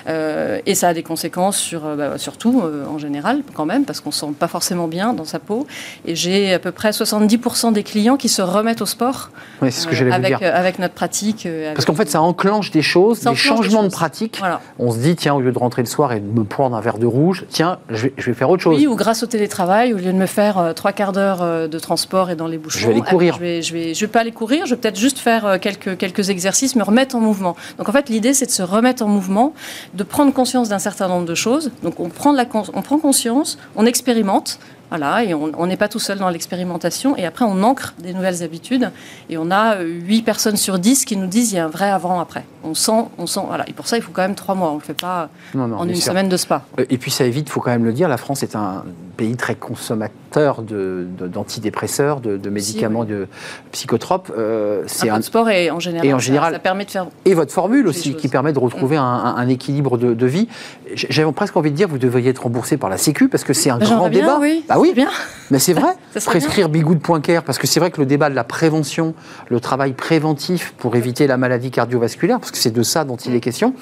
euh, 0.07 0.59
et 0.65 0.75
ça 0.75 0.89
a 0.89 0.93
des 0.93 1.03
conséquences 1.03 1.57
sur, 1.57 1.81
bah, 1.95 2.15
tout 2.37 2.61
en 2.89 2.97
général 2.97 3.41
quand 3.53 3.65
même, 3.65 3.85
parce 3.85 3.99
qu'on 4.01 4.11
se 4.11 4.19
sent 4.19 4.33
pas 4.37 4.47
forcément 4.47 4.87
bien 4.87 5.13
dans 5.13 5.25
sa 5.25 5.39
peau. 5.39 5.67
Et 6.05 6.15
j'ai 6.15 6.53
à 6.53 6.59
peu 6.59 6.71
près 6.71 6.91
70% 6.91 7.73
des 7.73 7.83
clients 7.83 8.17
qui 8.17 8.29
se 8.29 8.41
remettent 8.41 8.81
au 8.81 8.85
sport. 8.85 9.29
Oui, 9.61 9.71
c'est 9.71 9.81
ce 9.81 9.87
que 9.87 9.95
j'allais 9.95 10.15
vous 10.15 10.37
dire. 10.37 10.39
avec 10.41 10.79
notre 10.79 10.93
pratique. 10.93 11.47
parce 11.73 11.85
qu'en 11.85 11.95
fait, 11.95 12.09
ça 12.09 12.21
enclenche 12.21 12.71
des 12.71 12.81
choses, 12.81 13.21
des 13.21 13.35
changements 13.35 13.83
de 13.83 13.89
pratique. 13.89 14.41
On 14.77 14.91
se 14.91 14.99
dit, 14.99 15.15
tiens, 15.15 15.33
au 15.33 15.41
lieu 15.41 15.51
de 15.51 15.59
rentrer 15.59 15.81
le 15.81 15.87
soir 15.87 16.13
et 16.13 16.19
de 16.19 16.39
me 16.39 16.43
prendre 16.43 16.75
un 16.75 16.81
verre 16.81 16.99
de 16.99 17.05
rouge, 17.05 17.45
tiens, 17.49 17.79
je 17.89 18.03
vais, 18.03 18.13
je 18.17 18.25
vais 18.27 18.33
faire 18.33 18.49
autre 18.49 18.63
chose. 18.63 18.77
Oui, 18.77 18.87
ou 18.87 18.95
grâce 18.95 19.23
au 19.23 19.27
télétravail, 19.27 19.93
au 19.93 19.97
lieu 19.97 20.11
de 20.11 20.17
me 20.17 20.25
faire 20.25 20.73
trois 20.75 20.91
quarts 20.91 21.11
d'heure 21.11 21.67
de 21.67 21.78
transport 21.79 21.99
sport 21.99 22.29
et 22.29 22.35
dans 22.35 22.47
les 22.47 22.57
bouchons. 22.57 22.79
Je 22.79 22.87
vais 22.87 22.93
aller 22.93 23.01
courir. 23.01 23.35
Je 23.35 23.39
vais, 23.39 23.61
je 23.61 23.73
vais, 23.73 23.93
je 23.93 23.99
vais 23.99 24.11
pas 24.11 24.21
aller 24.21 24.31
courir, 24.31 24.65
je 24.65 24.73
vais 24.73 24.81
peut-être 24.81 24.97
juste 24.97 25.19
faire 25.19 25.45
euh, 25.45 25.57
quelques, 25.57 25.97
quelques 25.97 26.29
exercices, 26.29 26.75
me 26.75 26.83
remettre 26.83 27.15
en 27.15 27.19
mouvement. 27.19 27.55
Donc 27.77 27.89
en 27.89 27.91
fait, 27.91 28.09
l'idée, 28.09 28.33
c'est 28.33 28.45
de 28.45 28.51
se 28.51 28.63
remettre 28.63 29.03
en 29.03 29.07
mouvement, 29.07 29.53
de 29.93 30.03
prendre 30.03 30.33
conscience 30.33 30.69
d'un 30.69 30.79
certain 30.79 31.07
nombre 31.07 31.25
de 31.25 31.35
choses. 31.35 31.71
Donc 31.83 31.99
on 31.99 32.09
prend, 32.09 32.31
la, 32.31 32.45
on 32.73 32.81
prend 32.81 32.97
conscience, 32.99 33.57
on 33.75 33.85
expérimente, 33.85 34.59
voilà, 34.89 35.23
et 35.23 35.33
on 35.33 35.65
n'est 35.67 35.77
pas 35.77 35.87
tout 35.87 35.99
seul 35.99 36.17
dans 36.17 36.29
l'expérimentation. 36.29 37.15
Et 37.15 37.25
après, 37.25 37.45
on 37.45 37.61
ancre 37.63 37.93
des 37.99 38.13
nouvelles 38.13 38.43
habitudes. 38.43 38.91
Et 39.29 39.37
on 39.37 39.51
a 39.51 39.81
8 39.81 40.23
personnes 40.23 40.57
sur 40.57 40.79
10 40.79 41.05
qui 41.05 41.15
nous 41.15 41.27
disent 41.27 41.51
il 41.51 41.55
y 41.55 41.59
a 41.59 41.65
un 41.65 41.69
vrai 41.69 41.89
avant-après. 41.89 42.43
On 42.63 42.73
sent, 42.73 43.05
on 43.17 43.27
sent, 43.27 43.41
voilà. 43.47 43.67
Et 43.69 43.73
pour 43.73 43.87
ça, 43.87 43.97
il 43.97 44.03
faut 44.03 44.11
quand 44.11 44.21
même 44.21 44.35
3 44.35 44.55
mois. 44.55 44.69
On 44.69 44.75
ne 44.75 44.79
le 44.79 44.83
fait 44.83 44.99
pas 44.99 45.29
en 45.55 45.87
une 45.87 45.95
semaine 45.95 46.29
de 46.29 46.37
spa. 46.37 46.63
Euh, 46.79 46.85
et 46.89 46.97
puis 46.97 47.11
ça 47.11 47.25
évite, 47.25 47.47
il 47.47 47.51
faut 47.51 47.61
quand 47.61 47.71
même 47.71 47.85
le 47.85 47.93
dire, 47.93 48.07
la 48.07 48.17
France 48.17 48.43
est 48.43 48.55
un 48.55 48.83
pays 49.19 49.35
très 49.35 49.55
consommateur 49.55 50.61
d'antidépresseurs, 50.63 52.21
de, 52.21 52.37
de, 52.37 52.49
médicaments, 52.49 53.03
de 53.03 53.27
psychotropes. 53.71 54.31
Euh, 54.37 54.83
c'est 54.87 55.09
un, 55.09 55.21
sport 55.21 55.49
et 55.49 55.69
en 55.71 55.79
général, 55.79 56.07
et 56.07 56.13
en 56.13 56.19
général 56.19 56.53
ça, 56.53 56.59
permet 56.59 56.85
de 56.85 56.91
faire. 56.91 57.07
Et 57.25 57.33
votre 57.33 57.51
formule 57.51 57.87
aussi, 57.87 58.15
qui 58.15 58.29
permet 58.29 58.53
de 58.53 58.59
retrouver 58.59 58.97
mm. 58.97 59.01
un, 59.01 59.47
équilibre 59.49 59.97
de, 59.97 60.25
vie. 60.25 60.47
J'avais 60.93 61.29
presque 61.33 61.57
envie 61.57 61.71
de 61.71 61.75
dire, 61.75 61.89
vous 61.89 61.97
devriez 61.97 62.29
être 62.29 62.43
remboursé 62.43 62.77
par 62.77 62.89
la 62.89 62.97
Sécu 62.97 63.27
parce 63.27 63.43
que 63.43 63.53
c'est 63.53 63.69
un 63.69 63.77
grand 63.77 64.09
débat. 64.09 64.37
Oui. 64.39 64.63
Bah 64.67 64.78
oui, 64.79 64.93
bien. 64.93 65.09
Mais 65.51 65.59
c'est 65.59 65.73
vrai. 65.73 65.95
Prescrire 66.25 66.69
Bigoud.care, 66.69 67.43
parce 67.43 67.57
que 67.57 67.67
c'est 67.67 67.79
vrai 67.79 67.91
que 67.91 67.99
le 67.99 68.05
débat 68.05 68.29
de 68.29 68.35
la 68.35 68.43
prévention, 68.43 69.13
le 69.49 69.59
travail 69.59 69.93
préventif 69.93 70.73
pour 70.77 70.95
éviter 70.95 71.27
la 71.27 71.37
maladie 71.37 71.71
cardiovasculaire, 71.71 72.39
parce 72.39 72.51
que 72.51 72.57
c'est 72.57 72.71
de 72.71 72.83
ça 72.83 73.03
dont 73.03 73.15
il 73.15 73.35
est 73.35 73.39
question. 73.39 73.73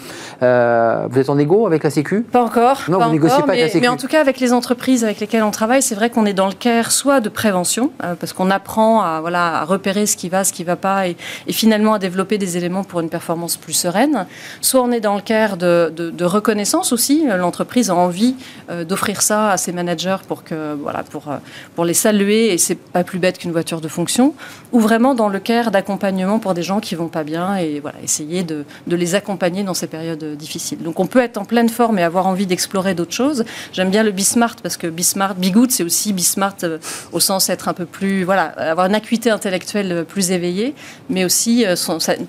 Euh, 0.43 1.07
vous 1.09 1.19
êtes 1.19 1.29
en 1.29 1.37
égo 1.37 1.67
avec 1.67 1.83
la 1.83 1.89
Sécu? 1.89 2.21
Pas 2.21 2.43
encore. 2.43 2.81
Non, 2.89 2.99
vous 2.99 3.11
négociez 3.11 3.41
pas 3.41 3.47
mais, 3.47 3.53
avec 3.53 3.63
la 3.63 3.69
Sécu. 3.69 3.81
Mais 3.81 3.87
en 3.87 3.97
tout 3.97 4.07
cas, 4.07 4.21
avec 4.21 4.39
les 4.39 4.53
entreprises 4.53 5.03
avec 5.03 5.19
lesquelles 5.19 5.43
on 5.43 5.51
travaille, 5.51 5.81
c'est 5.81 5.95
vrai 5.95 6.09
qu'on 6.09 6.25
est 6.25 6.33
dans 6.33 6.47
le 6.47 6.53
care 6.53 6.91
soit 6.91 7.19
de 7.19 7.29
prévention, 7.29 7.91
euh, 8.03 8.15
parce 8.15 8.33
qu'on 8.33 8.49
apprend 8.49 9.01
à, 9.01 9.21
voilà, 9.21 9.59
à 9.59 9.65
repérer 9.65 10.05
ce 10.05 10.17
qui 10.17 10.29
va, 10.29 10.43
ce 10.43 10.53
qui 10.53 10.63
ne 10.63 10.67
va 10.67 10.75
pas, 10.75 11.07
et, 11.07 11.15
finalement 11.49 11.93
à 11.93 11.99
développer 11.99 12.37
des 12.37 12.57
éléments 12.57 12.83
pour 12.83 12.99
une 12.99 13.09
performance 13.09 13.57
plus 13.57 13.73
sereine. 13.73 14.25
Soit 14.61 14.81
on 14.81 14.91
est 14.91 14.99
dans 14.99 15.15
le 15.15 15.21
care 15.21 15.57
de, 15.57 15.91
de, 15.95 16.25
reconnaissance 16.25 16.91
aussi. 16.91 17.25
L'entreprise 17.37 17.89
a 17.89 17.95
envie 17.95 18.35
euh, 18.69 18.83
d'offrir 18.83 19.21
ça 19.21 19.51
à 19.51 19.57
ses 19.57 19.71
managers 19.71 20.17
pour 20.27 20.43
que, 20.43 20.75
voilà, 20.87 21.03
pour 21.03 21.27
euh, 21.27 21.35
pour 21.75 21.83
les 21.83 21.93
saluer, 21.93 22.53
et 22.53 22.57
c'est 22.57 22.79
pas 22.97 23.03
plus 23.03 23.19
bête 23.19 23.37
qu'une 23.39 23.51
voiture 23.51 23.81
de 23.81 23.89
fonction, 23.89 24.33
ou 24.71 24.79
vraiment 24.79 25.15
dans 25.15 25.27
le 25.27 25.39
care 25.39 25.69
d'accompagnement 25.69 26.39
pour 26.39 26.53
des 26.53 26.63
gens 26.63 26.79
qui 26.79 26.95
vont 26.95 27.09
pas 27.09 27.25
bien, 27.25 27.57
et 27.57 27.81
voilà, 27.81 27.97
essayer 28.01 28.43
de, 28.43 28.63
de 28.87 28.95
les 28.95 29.13
accompagner 29.13 29.63
dans 29.63 29.73
ces 29.73 29.87
périodes 29.87 30.23
difficiles. 30.37 30.81
Donc 30.81 31.01
on 31.01 31.05
peut 31.05 31.19
être 31.19 31.37
en 31.37 31.43
pleine 31.43 31.67
forme 31.67 31.99
et 31.99 32.03
avoir 32.03 32.25
envie 32.25 32.45
d'explorer 32.45 32.95
d'autres 32.95 33.11
choses. 33.13 33.43
J'aime 33.73 33.89
bien 33.89 34.03
le 34.03 34.11
Bismart 34.11 34.55
parce 34.63 34.77
que 34.77 34.87
Bismart, 34.87 35.35
Bigood, 35.35 35.71
c'est 35.71 35.83
aussi 35.83 36.13
Bismart 36.13 36.55
euh, 36.63 36.77
au 37.11 37.19
sens 37.19 37.49
être 37.49 37.67
un 37.67 37.73
peu 37.73 37.85
plus, 37.85 38.23
voilà, 38.23 38.45
avoir 38.71 38.85
une 38.87 38.95
acuité 38.95 39.29
intellectuelle 39.29 39.91
euh, 39.91 40.03
plus 40.05 40.31
éveillée, 40.31 40.73
mais 41.09 41.25
aussi 41.25 41.65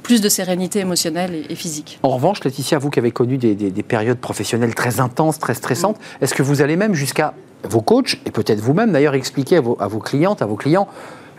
plus 0.02 0.20
de 0.20 0.28
sérénité 0.28 0.80
émotionnelle 0.80 1.44
et, 1.48 1.54
physique. 1.54 2.00
En 2.02 2.08
revanche, 2.08 2.42
Laetitia, 2.42 2.78
vous 2.78 2.90
qui 2.90 2.98
avez 2.98 3.12
connu 3.12 3.38
des, 3.38 3.54
des 3.54 3.82
périodes 3.84 4.18
professionnelles 4.18 4.74
très 4.74 4.98
intenses, 4.98 5.38
très 5.38 5.54
stressantes, 5.54 5.96
est-ce 6.20 6.34
que 6.34 6.42
vous 6.42 6.60
allez 6.60 6.76
même 6.76 6.94
jusqu'à 6.94 7.34
vos 7.64 7.80
coachs, 7.80 8.18
et 8.26 8.30
peut-être 8.30 8.60
vous-même 8.60 8.92
d'ailleurs, 8.92 9.14
expliquer 9.14 9.56
à 9.56 9.60
vos, 9.60 9.76
à 9.80 9.88
vos 9.88 9.98
clientes, 9.98 10.42
à 10.42 10.46
vos 10.46 10.56
clients, 10.56 10.88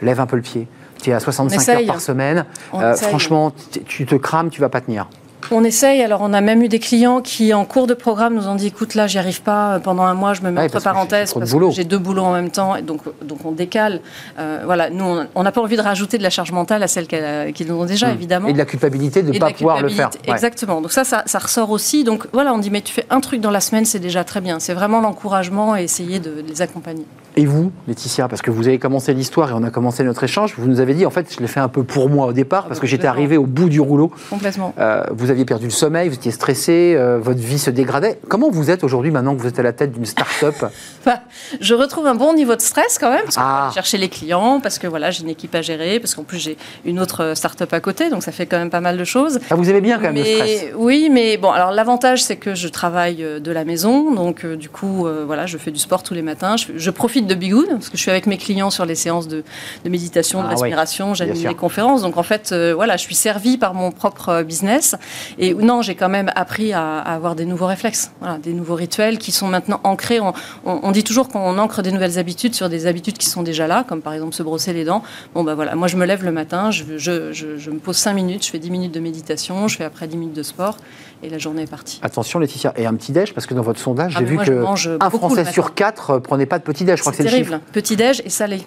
lève 0.02 0.20
un 0.20 0.26
peu 0.26 0.36
le 0.36 0.42
pied. 0.42 0.68
Tu 1.02 1.12
es 1.12 1.14
à 1.14 1.20
65 1.20 1.70
heures 1.70 1.86
par 1.86 2.02
semaine. 2.02 2.46
Euh, 2.74 2.96
franchement, 2.96 3.54
tu 3.86 4.06
te 4.06 4.16
crames, 4.16 4.50
tu 4.50 4.60
vas 4.60 4.70
pas 4.70 4.82
tenir. 4.82 5.08
On 5.52 5.64
essaye. 5.64 6.02
Alors, 6.02 6.22
on 6.22 6.34
a 6.34 6.42
même 6.42 6.62
eu 6.62 6.68
des 6.68 6.80
clients 6.80 7.22
qui, 7.22 7.54
en 7.54 7.66
cours 7.66 7.88
de 7.88 7.94
programme, 7.94 8.36
nous 8.36 8.48
ont 8.48 8.56
dit 8.56 8.68
écoute, 8.68 8.96
là, 8.96 9.08
j'y 9.08 9.18
arrive 9.18 9.42
pas. 9.42 9.80
Pendant 9.80 10.04
un 10.04 10.14
mois, 10.14 10.34
je 10.34 10.42
me 10.42 10.52
mets 10.52 10.62
entre 10.62 10.82
parenthèses 10.82 11.34
parce 11.34 11.52
que 11.52 11.72
j'ai 11.72 11.84
deux 11.84 11.98
boulots 11.98 12.24
en 12.24 12.34
même 12.34 12.50
temps. 12.50 12.76
Et 12.76 12.82
donc, 12.82 13.02
donc, 13.24 13.46
on 13.46 13.52
décale. 13.52 14.02
Euh, 14.38 14.62
voilà, 14.66 14.90
nous, 14.90 15.06
on 15.36 15.44
n'a 15.44 15.52
pas 15.52 15.62
envie 15.62 15.78
de 15.78 15.82
rajouter 15.82 16.18
de 16.18 16.24
la 16.24 16.30
charge 16.30 16.52
mentale 16.52 16.84
à 16.84 16.88
celle 16.88 17.08
qu'ils 17.08 17.68
nous 17.68 17.76
ont 17.76 17.86
déjà, 17.86 18.10
hmm. 18.10 18.16
évidemment. 18.16 18.48
Et 18.48 18.54
de 18.54 18.58
la 18.58 18.66
culpabilité 18.66 19.24
de 19.24 19.32
ne 19.32 19.40
pas 19.40 19.52
pouvoir 19.52 19.82
le 19.82 19.90
faire. 19.90 20.10
Exactement. 20.28 20.82
Donc, 20.82 20.92
ça, 20.92 21.04
ça, 21.04 21.40
ressort 21.40 21.72
aussi. 21.72 22.04
Donc, 22.04 22.28
voilà, 22.34 22.54
on 22.54 22.58
dit 22.58 22.70
mais 22.70 22.82
tu 22.82 22.94
fais 22.94 23.06
un 23.10 23.20
truc 23.20 23.42
dans 23.42 23.52
la 23.52 23.62
semaine, 23.62 23.86
c'est 23.86 24.00
déjà 24.00 24.24
très 24.24 24.42
bien. 24.42 24.60
C'est 24.60 24.74
vraiment 24.74 25.02
l'encouragement 25.02 25.76
et 25.76 25.84
essayer 25.84 26.20
de 26.20 26.44
les 26.46 26.62
accompagner. 26.62 27.06
Et 27.36 27.46
vous, 27.46 27.72
Laetitia, 27.88 28.28
parce 28.28 28.42
que 28.42 28.52
vous 28.52 28.68
avez 28.68 28.80
commencé 28.80 29.14
l'histoire 29.14 29.52
et 29.52 29.54
on 29.54 29.64
a 29.64 29.70
commencé 29.70 30.04
notre 30.04 30.24
échange, 30.24 30.56
vous 30.58 30.68
nous 30.68 30.80
avez 30.80 30.94
dit, 30.94 31.06
en 31.06 31.10
fait, 31.10 31.34
je 31.34 31.40
l'ai 31.40 31.48
fait 31.48 31.60
un 31.60 31.68
peu 31.68 31.84
pour 31.84 32.10
moi 32.10 32.26
au 32.26 32.34
départ, 32.34 32.68
parce 32.68 32.80
que 32.80 32.88
j'étais 32.88 33.08
arrivé 33.08 33.38
au 33.38 33.46
bout 33.46 33.70
du 33.70 33.80
rouleau. 33.80 34.12
Complètement. 34.30 34.74
Euh, 34.80 35.04
vous 35.12 35.29
aviez 35.32 35.46
perdu 35.46 35.66
le 35.66 35.72
sommeil, 35.72 36.10
vous 36.10 36.16
étiez 36.16 36.32
stressé, 36.32 36.96
euh, 36.96 37.20
votre 37.20 37.40
vie 37.40 37.60
se 37.60 37.70
dégradait. 37.70 38.20
Comment 38.28 38.50
vous 38.50 38.70
êtes 38.70 38.84
aujourd'hui, 38.84 39.12
maintenant 39.12 39.36
que 39.36 39.42
vous 39.42 39.48
êtes 39.48 39.60
à 39.60 39.64
la 39.64 39.74
tête 39.74 39.92
d'une 39.92 40.06
start-up 40.06 40.56
bah, 41.06 41.22
Je 41.60 41.74
retrouve 41.74 42.08
un 42.08 42.16
bon 42.16 42.34
niveau 42.34 42.56
de 42.56 42.62
stress 42.62 42.98
quand 43.00 43.12
même, 43.12 43.24
parce 43.24 43.36
que 43.36 43.42
ah. 43.44 43.72
chercher 43.74 43.98
les 43.98 44.10
clients, 44.10 44.60
parce 44.60 44.80
que 44.80 44.88
voilà, 44.88 45.12
j'ai 45.12 45.24
une 45.24 45.30
équipe 45.30 45.56
à 45.56 45.62
gérer, 45.62 46.00
parce 46.00 46.16
qu'en 46.16 46.24
plus 46.24 46.40
j'ai 46.40 46.58
une 46.86 47.00
autre 47.00 47.34
start-up 47.36 47.74
à 47.74 47.80
côté, 47.80 48.10
donc 48.10 48.24
ça 48.24 48.32
fait 48.32 48.46
quand 48.46 48.58
même 48.58 48.70
pas 48.70 48.82
mal 48.82 48.98
de 48.98 49.04
choses. 49.04 49.40
Ah, 49.50 49.56
vous 49.56 49.70
aimez 49.70 49.82
bien 49.82 49.98
quand 49.98 50.14
même 50.14 50.16
le 50.16 50.24
stress 50.24 50.66
Oui, 50.76 51.10
mais 51.12 51.38
bon, 51.38 51.52
alors 51.52 51.72
l'avantage, 51.72 52.24
c'est 52.24 52.38
que 52.38 52.56
je 52.56 52.68
travaille 52.68 53.24
euh, 53.24 53.40
de 53.40 53.52
la 53.52 53.66
maison, 53.66 54.14
donc 54.14 54.46
du 54.46 54.70
coup, 54.70 55.08
voilà, 55.26 55.46
je 55.46 55.58
fais 55.58 55.72
du 55.72 55.80
sport 55.80 56.04
tous 56.04 56.14
les 56.14 56.22
matins, 56.22 56.56
je, 56.58 56.68
je 56.76 56.90
profite 56.90 57.28
de 57.28 57.36
Bigoud, 57.36 57.68
parce 57.70 57.90
que 57.90 57.98
je 57.98 58.02
suis 58.02 58.12
avec 58.12 58.28
mes 58.28 58.38
clients 58.38 58.70
sur 58.70 58.86
les 58.86 58.96
séances 58.96 59.28
de, 59.28 59.44
méditation, 59.86 60.42
de 60.42 60.48
ah 60.48 60.50
respiration, 60.50 61.14
j'anime 61.14 61.48
des 61.48 61.56
conférences. 61.56 62.02
Donc 62.02 62.18
en 62.18 62.24
fait, 62.24 62.52
euh, 62.52 62.74
voilà, 62.76 62.98
je 62.98 63.04
suis 63.04 63.16
servie 63.16 63.58
par 63.58 63.74
mon 63.74 63.92
propre 63.92 64.30
euh, 64.30 64.44
business. 64.44 64.96
Et 65.38 65.54
non, 65.54 65.82
j'ai 65.82 65.96
quand 65.96 66.10
même 66.10 66.32
appris 66.36 66.74
à, 66.74 67.00
avoir 67.00 67.36
des 67.36 67.46
nouveaux 67.46 67.68
réflexes, 67.68 68.12
des 68.44 68.54
nouveaux 68.54 68.76
rituels 68.76 69.18
qui 69.18 69.32
sont 69.32 69.48
maintenant 69.48 69.80
ancrés. 69.84 70.20
On, 70.66 70.92
dit 70.92 71.04
toujours 71.04 71.28
qu'on 71.28 71.58
ancre 71.58 71.82
des 71.82 71.92
nouvelles 71.92 72.20
habitudes 72.20 72.56
sur 72.56 72.70
des 72.70 72.88
habitudes 72.88 73.18
qui 73.18 73.28
sont 73.28 73.44
déjà 73.44 73.68
là, 73.68 73.84
comme 73.88 74.02
par 74.02 74.14
exemple 74.14 74.34
se 74.34 74.44
brosser 74.44 74.74
les 74.74 74.86
dents. 74.86 75.04
Bon, 75.34 75.44
ben 75.44 75.56
voilà, 75.56 75.76
moi 75.76 75.88
je 75.88 75.98
me 75.98 76.06
lève 76.06 76.24
le 76.24 76.32
matin, 76.32 76.72
je, 76.72 76.98
je, 76.98 77.70
me 77.70 77.80
pose 77.80 77.98
5 77.98 78.14
minutes, 78.14 78.46
je 78.46 78.52
fais 78.52 78.60
10 78.60 78.72
minutes 78.72 78.92
de 78.92 79.00
méditation, 79.00 79.68
je 79.68 79.78
fais 79.78 79.84
après 79.84 80.08
10 80.08 80.18
minutes 80.18 80.36
de 80.36 80.44
sport 80.44 80.78
et 81.24 81.30
la 81.30 81.38
journée 81.38 81.64
est 81.64 81.70
partie. 81.70 82.00
Attention 82.02 82.40
Laetitia, 82.40 82.74
et 82.78 82.86
un 82.86 82.94
petit 82.96 83.12
déj, 83.12 83.34
parce 83.34 83.46
que 83.46 83.54
dans 83.54 83.62
votre 83.62 83.80
sondage, 83.80 84.14
ah, 84.16 84.20
j'ai 84.20 84.26
vu 84.26 84.38
que 84.38 85.02
un 85.02 85.10
Français 85.10 85.46
sur 85.46 85.74
quatre 85.74 86.12
euh, 86.12 86.20
prenait 86.20 86.46
pas 86.46 86.60
de 86.60 86.64
petit 86.64 86.86
déj, 86.86 86.98
je 86.98 87.02
crois 87.02 87.12
que 87.12 87.18
c'est 87.18 87.24
le 87.24 87.30
chiffre. 87.30 87.60
Petit 87.74 87.96
déj 87.96 88.22
et 88.24 88.30
salé. 88.30 88.62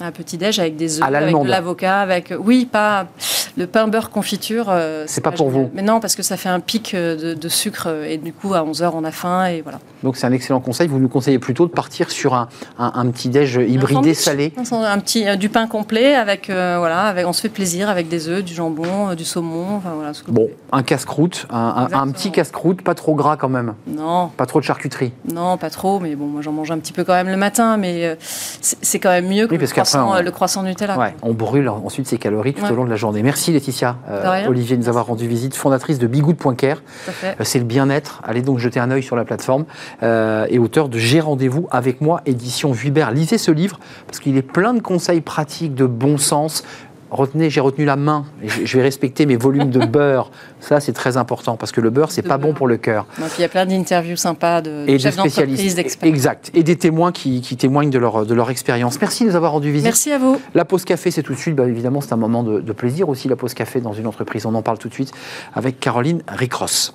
Un 0.00 0.12
petit 0.12 0.36
déj 0.36 0.58
avec 0.58 0.76
des 0.76 0.98
œufs, 0.98 1.04
avec 1.04 1.34
de 1.34 1.48
l'avocat, 1.48 2.00
avec 2.00 2.34
oui, 2.38 2.66
pas 2.70 3.06
le 3.56 3.66
pain 3.66 3.88
beurre 3.88 4.10
confiture. 4.10 4.66
Euh, 4.68 5.04
c'est 5.06 5.20
pas, 5.20 5.32
pour 5.32 5.48
vous. 5.48 5.70
Mais 5.74 5.82
non, 5.82 6.00
parce 6.00 6.14
que 6.14 6.22
ça 6.22 6.36
fait 6.36 6.48
un 6.48 6.60
pic 6.60 6.94
euh, 6.94 7.34
de, 7.34 7.48
sucre 7.48 7.86
euh, 7.88 8.04
et 8.04 8.18
du 8.18 8.32
coup 8.32 8.54
à 8.54 8.62
11 8.62 8.82
h 8.82 8.90
on 8.94 9.04
a 9.04 9.10
faim 9.10 9.46
et 9.46 9.62
voilà. 9.62 9.78
Donc 10.02 10.16
c'est 10.16 10.26
un 10.26 10.32
excellent 10.32 10.60
conseil. 10.60 10.88
Vous 10.88 10.98
nous 10.98 11.08
conseillez 11.08 11.38
plutôt 11.38 11.66
de 11.66 11.72
partir 11.72 12.10
sur 12.10 12.34
un, 12.34 12.48
un, 12.78 13.06
petit 13.08 13.28
déj 13.28 13.56
hybridé 13.56 14.14
salé. 14.14 14.52
Un, 14.56 14.98
petit 14.98 15.24
du 15.36 15.48
pain 15.48 15.66
complet 15.66 16.14
avec 16.14 16.46
voilà, 16.48 17.04
avec 17.04 17.26
on 17.26 17.32
se 17.32 17.40
fait 17.40 17.48
plaisir 17.48 17.88
avec 17.88 18.08
des 18.08 18.28
œufs, 18.28 18.44
du 18.44 18.54
jambon, 18.54 19.14
du 19.14 19.24
saumon. 19.24 19.76
Enfin, 19.76 19.92
voilà, 19.94 20.12
bon, 20.28 20.48
un 20.72 20.82
casse-croûte, 20.82 21.46
un, 21.50 22.08
petit 22.08 22.30
casse-croûte, 22.30 22.82
pas 22.82 22.94
trop 22.94 23.14
gras 23.14 23.36
quand 23.36 23.48
même. 23.48 23.74
Non. 23.86 24.28
Pas 24.36 24.46
trop 24.46 24.60
de 24.60 24.64
charcuterie. 24.64 25.12
Non, 25.32 25.56
pas 25.56 25.70
trop. 25.70 25.98
Mais 25.98 26.14
bon, 26.14 26.26
moi 26.26 26.42
j'en 26.42 26.52
mange 26.52 26.70
un 26.70 26.78
petit 26.78 26.92
peu 26.92 27.04
quand 27.04 27.14
même 27.14 27.28
le 27.28 27.36
matin, 27.36 27.76
mais 27.76 28.16
c'est 28.60 28.98
quand 28.98 29.10
même 29.10 29.28
mieux 29.28 29.46
que 29.46 29.54
le, 29.54 29.66
croissant, 29.66 30.20
le 30.20 30.30
croissant 30.30 30.62
Nutella. 30.62 30.98
Ouais, 30.98 31.14
on 31.22 31.32
brûle 31.32 31.68
ensuite 31.68 32.06
ses 32.06 32.18
calories 32.18 32.54
tout 32.54 32.64
au 32.64 32.74
long 32.74 32.84
de 32.84 32.90
la 32.90 32.96
journée. 32.96 33.22
Merci 33.22 33.45
Laetitia, 33.52 33.96
euh, 34.08 34.46
Olivier, 34.46 34.76
de 34.76 34.82
nous 34.82 34.88
avoir 34.88 35.06
rendu 35.06 35.26
visite, 35.26 35.54
fondatrice 35.54 35.98
de 35.98 36.06
Bigoud.care. 36.06 36.82
Euh, 37.24 37.34
c'est 37.40 37.58
le 37.58 37.64
bien-être. 37.64 38.20
Allez 38.24 38.42
donc 38.42 38.58
jeter 38.58 38.80
un 38.80 38.90
œil 38.90 39.02
sur 39.02 39.16
la 39.16 39.24
plateforme 39.24 39.64
euh, 40.02 40.46
et 40.48 40.58
auteur 40.58 40.88
de 40.88 40.98
J'ai 40.98 41.20
rendez-vous 41.20 41.68
avec 41.70 42.00
moi, 42.00 42.20
édition 42.26 42.72
Vuibert. 42.72 43.10
Lisez 43.10 43.38
ce 43.38 43.50
livre 43.50 43.78
parce 44.06 44.18
qu'il 44.18 44.36
est 44.36 44.42
plein 44.42 44.74
de 44.74 44.80
conseils 44.80 45.20
pratiques, 45.20 45.74
de 45.74 45.86
bon 45.86 46.18
sens, 46.18 46.64
retenez, 47.10 47.50
j'ai 47.50 47.60
retenu 47.60 47.84
la 47.84 47.96
main. 47.96 48.24
Je 48.42 48.76
vais 48.76 48.82
respecter 48.82 49.26
mes 49.26 49.36
volumes 49.36 49.70
de 49.70 49.84
beurre. 49.84 50.30
Ça, 50.60 50.80
c'est 50.80 50.92
très 50.92 51.16
important 51.16 51.56
parce 51.56 51.72
que 51.72 51.80
le 51.80 51.90
beurre, 51.90 52.10
c'est 52.10 52.22
pas 52.22 52.38
bon 52.38 52.52
pour 52.52 52.66
le 52.66 52.76
cœur. 52.76 53.06
il 53.38 53.42
y 53.42 53.44
a 53.44 53.48
plein 53.48 53.66
d'interviews 53.66 54.16
sympas 54.16 54.62
de, 54.62 54.84
et 54.88 54.98
chefs 54.98 55.16
d'entreprise, 55.16 55.74
d'experts. 55.74 56.08
Exact. 56.08 56.50
Et 56.54 56.62
des 56.62 56.76
témoins 56.76 57.12
qui, 57.12 57.40
témoignent 57.56 57.90
de 57.90 57.98
leur, 57.98 58.26
de 58.26 58.34
leur 58.34 58.50
expérience. 58.50 59.00
Merci 59.00 59.24
de 59.24 59.30
nous 59.30 59.36
avoir 59.36 59.52
rendu 59.52 59.70
visite. 59.70 59.84
Merci 59.84 60.12
à 60.12 60.18
vous. 60.18 60.40
La 60.54 60.64
pause 60.64 60.84
café, 60.84 61.10
c'est 61.10 61.22
tout 61.22 61.32
de 61.32 61.38
suite. 61.38 61.54
Bah, 61.54 61.66
évidemment, 61.66 62.00
c'est 62.00 62.12
un 62.12 62.16
moment 62.16 62.42
de, 62.42 62.60
de, 62.60 62.72
plaisir 62.72 63.08
aussi, 63.08 63.28
la 63.28 63.36
pause 63.36 63.54
café 63.54 63.80
dans 63.80 63.92
une 63.92 64.06
entreprise. 64.06 64.46
On 64.46 64.54
en 64.54 64.62
parle 64.62 64.78
tout 64.78 64.88
de 64.88 64.94
suite 64.94 65.12
avec 65.54 65.80
Caroline 65.80 66.22
Ricross. 66.28 66.94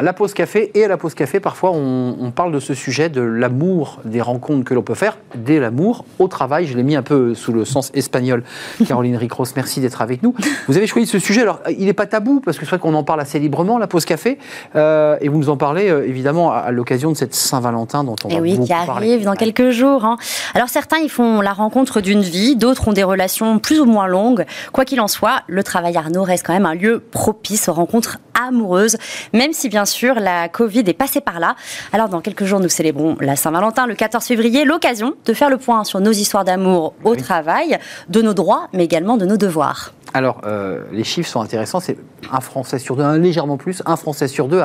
La 0.00 0.12
pause 0.12 0.34
café 0.34 0.70
et 0.74 0.84
à 0.84 0.88
la 0.88 0.96
pause 0.96 1.14
café, 1.14 1.40
parfois 1.40 1.72
on, 1.72 2.30
parle 2.34 2.52
de 2.52 2.60
ce 2.60 2.74
sujet 2.74 3.08
de 3.08 3.20
l'amour 3.20 4.00
des 4.04 4.20
rencontres 4.20 4.64
que 4.64 4.74
l'on 4.74 4.82
peut 4.82 4.94
faire, 4.94 5.18
dès 5.34 5.58
l'amour 5.58 6.04
au 6.18 6.28
travail. 6.28 6.66
Je 6.66 6.76
l'ai 6.76 6.82
mis 6.82 6.94
un 6.94 7.02
peu 7.02 7.34
sous 7.34 7.52
le 7.52 7.64
sens 7.64 7.90
espagnol. 7.94 8.44
Caroline 8.86 9.16
Ricros, 9.16 9.46
merci 9.56 9.80
d'être 9.80 10.02
avec 10.02 10.22
nous. 10.22 10.34
Vous 10.68 10.76
avez 10.76 10.86
choisi 10.86 11.06
ce 11.06 11.18
sujet. 11.18 11.42
Alors, 11.42 11.60
il 11.68 11.86
n'est 11.86 11.94
pas 11.94 12.06
tabou 12.06 12.40
parce 12.40 12.58
que 12.58 12.64
c'est 12.64 12.70
vrai 12.70 12.78
qu'on 12.78 12.94
en 12.94 13.02
parle 13.02 13.20
assez 13.20 13.38
librement, 13.38 13.78
la 13.78 13.86
pause 13.86 14.04
café, 14.04 14.38
euh, 14.76 15.16
et 15.20 15.28
vous 15.28 15.38
nous 15.38 15.48
en 15.48 15.56
parlez 15.56 15.88
euh, 15.88 16.06
évidemment 16.06 16.52
à, 16.52 16.70
l'occasion 16.70 17.10
de 17.10 17.16
cette 17.16 17.34
Saint-Valentin 17.34 18.04
dont 18.04 18.16
on 18.24 18.28
et 18.28 18.34
eh 18.34 18.36
va 18.36 18.42
oui, 18.42 18.60
qui 18.60 18.72
arrive 18.72 19.24
dans 19.24 19.34
quelques 19.34 19.70
jours. 19.70 20.04
Hein. 20.04 20.16
Alors 20.54 20.68
certains, 20.68 20.98
ils 20.98 21.10
font 21.10 21.40
la 21.40 21.52
rencontre 21.52 22.00
d'une 22.00 22.22
vie, 22.22 22.56
d'autres 22.56 22.88
ont 22.88 22.92
des 22.92 23.02
relations 23.02 23.58
plus 23.58 23.80
ou 23.80 23.84
moins 23.84 24.06
longues. 24.06 24.44
Quoi 24.72 24.84
qu'il 24.84 25.00
en 25.00 25.08
soit, 25.08 25.42
le 25.46 25.62
travail 25.62 25.96
Arnaud 25.96 26.22
reste 26.22 26.46
quand 26.46 26.52
même 26.52 26.66
un 26.66 26.74
lieu 26.74 27.00
propice 27.10 27.68
aux 27.68 27.72
rencontres 27.72 28.18
amoureuses, 28.48 28.96
même 29.32 29.52
si 29.52 29.68
bien 29.68 29.84
sûr 29.84 30.14
la 30.14 30.48
Covid 30.48 30.84
est 30.86 30.94
passée 30.94 31.20
par 31.20 31.40
là. 31.40 31.54
Alors 31.92 32.08
dans 32.08 32.20
quelques 32.20 32.44
jours, 32.44 32.60
nous 32.60 32.68
célébrons 32.68 33.16
la 33.20 33.36
Saint-Valentin 33.36 33.86
le 33.86 33.94
14 33.94 34.24
février, 34.24 34.64
l'occasion 34.64 35.14
de 35.24 35.32
faire 35.32 35.50
le 35.50 35.58
point 35.58 35.84
sur 35.84 36.00
nos 36.00 36.12
histoires 36.12 36.44
d'amour 36.44 36.94
au 37.04 37.14
travail, 37.16 37.78
de 38.08 38.22
nos 38.22 38.34
droits, 38.34 38.68
mais 38.72 38.84
également 38.84 39.16
de 39.16 39.26
nos 39.26 39.36
devoirs. 39.36 39.92
Alors, 40.14 40.40
euh, 40.44 40.84
les 40.92 41.04
chiffres 41.04 41.28
sont 41.28 41.40
intéressants. 41.40 41.80
C'est 41.80 41.98
un 42.32 42.40
Français 42.40 42.78
sur 42.78 42.96
deux, 42.96 43.02
un 43.02 43.18
légèrement 43.18 43.56
plus, 43.56 43.82
un 43.86 43.96
Français 43.96 44.28
sur 44.28 44.48
deux 44.48 44.62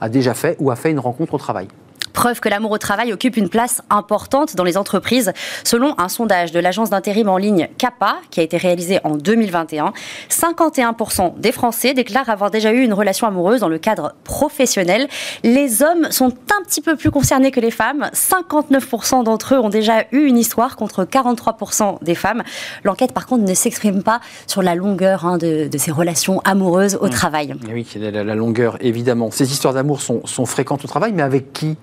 a 0.00 0.08
déjà 0.08 0.34
fait 0.34 0.56
ou 0.58 0.70
a 0.70 0.76
fait 0.76 0.90
une 0.90 0.98
rencontre 0.98 1.34
au 1.34 1.38
travail. 1.38 1.68
Preuve 2.12 2.40
que 2.40 2.48
l'amour 2.48 2.72
au 2.72 2.78
travail 2.78 3.12
occupe 3.12 3.36
une 3.36 3.48
place 3.48 3.82
importante 3.90 4.56
dans 4.56 4.64
les 4.64 4.76
entreprises. 4.76 5.32
Selon 5.64 5.94
un 5.98 6.08
sondage 6.08 6.52
de 6.52 6.60
l'agence 6.60 6.90
d'intérim 6.90 7.28
en 7.28 7.36
ligne 7.36 7.68
CAPA, 7.78 8.16
qui 8.30 8.40
a 8.40 8.42
été 8.42 8.56
réalisé 8.56 9.00
en 9.04 9.16
2021, 9.16 9.92
51% 10.28 11.38
des 11.38 11.52
Français 11.52 11.94
déclarent 11.94 12.28
avoir 12.28 12.50
déjà 12.50 12.72
eu 12.72 12.82
une 12.82 12.92
relation 12.92 13.26
amoureuse 13.26 13.60
dans 13.60 13.68
le 13.68 13.78
cadre 13.78 14.14
professionnel. 14.24 15.08
Les 15.42 15.82
hommes 15.82 16.10
sont 16.10 16.28
un 16.28 16.62
petit 16.64 16.80
peu 16.80 16.96
plus 16.96 17.10
concernés 17.10 17.50
que 17.50 17.60
les 17.60 17.70
femmes. 17.70 18.10
59% 18.12 19.24
d'entre 19.24 19.54
eux 19.54 19.58
ont 19.58 19.68
déjà 19.68 20.04
eu 20.12 20.24
une 20.24 20.38
histoire 20.38 20.76
contre 20.76 21.04
43% 21.04 22.02
des 22.02 22.14
femmes. 22.14 22.42
L'enquête, 22.84 23.12
par 23.12 23.26
contre, 23.26 23.44
ne 23.44 23.54
s'exprime 23.54 24.02
pas 24.02 24.20
sur 24.46 24.62
la 24.62 24.74
longueur 24.74 25.26
hein, 25.26 25.38
de, 25.38 25.68
ces 25.78 25.90
relations 25.90 26.40
amoureuses 26.44 26.98
au 27.00 27.06
mmh. 27.06 27.10
travail. 27.10 27.54
oui, 27.72 27.86
la, 27.96 28.24
la, 28.24 28.34
longueur, 28.34 28.76
évidemment. 28.80 29.30
Ces 29.30 29.52
histoires 29.52 29.74
d'amour 29.74 30.00
sont, 30.02 30.26
sont 30.26 30.46
fréquentes 30.46 30.84
au 30.84 30.88
travail, 30.88 31.12
mais 31.12 31.22
avec 31.22 31.52
qui? 31.52 31.76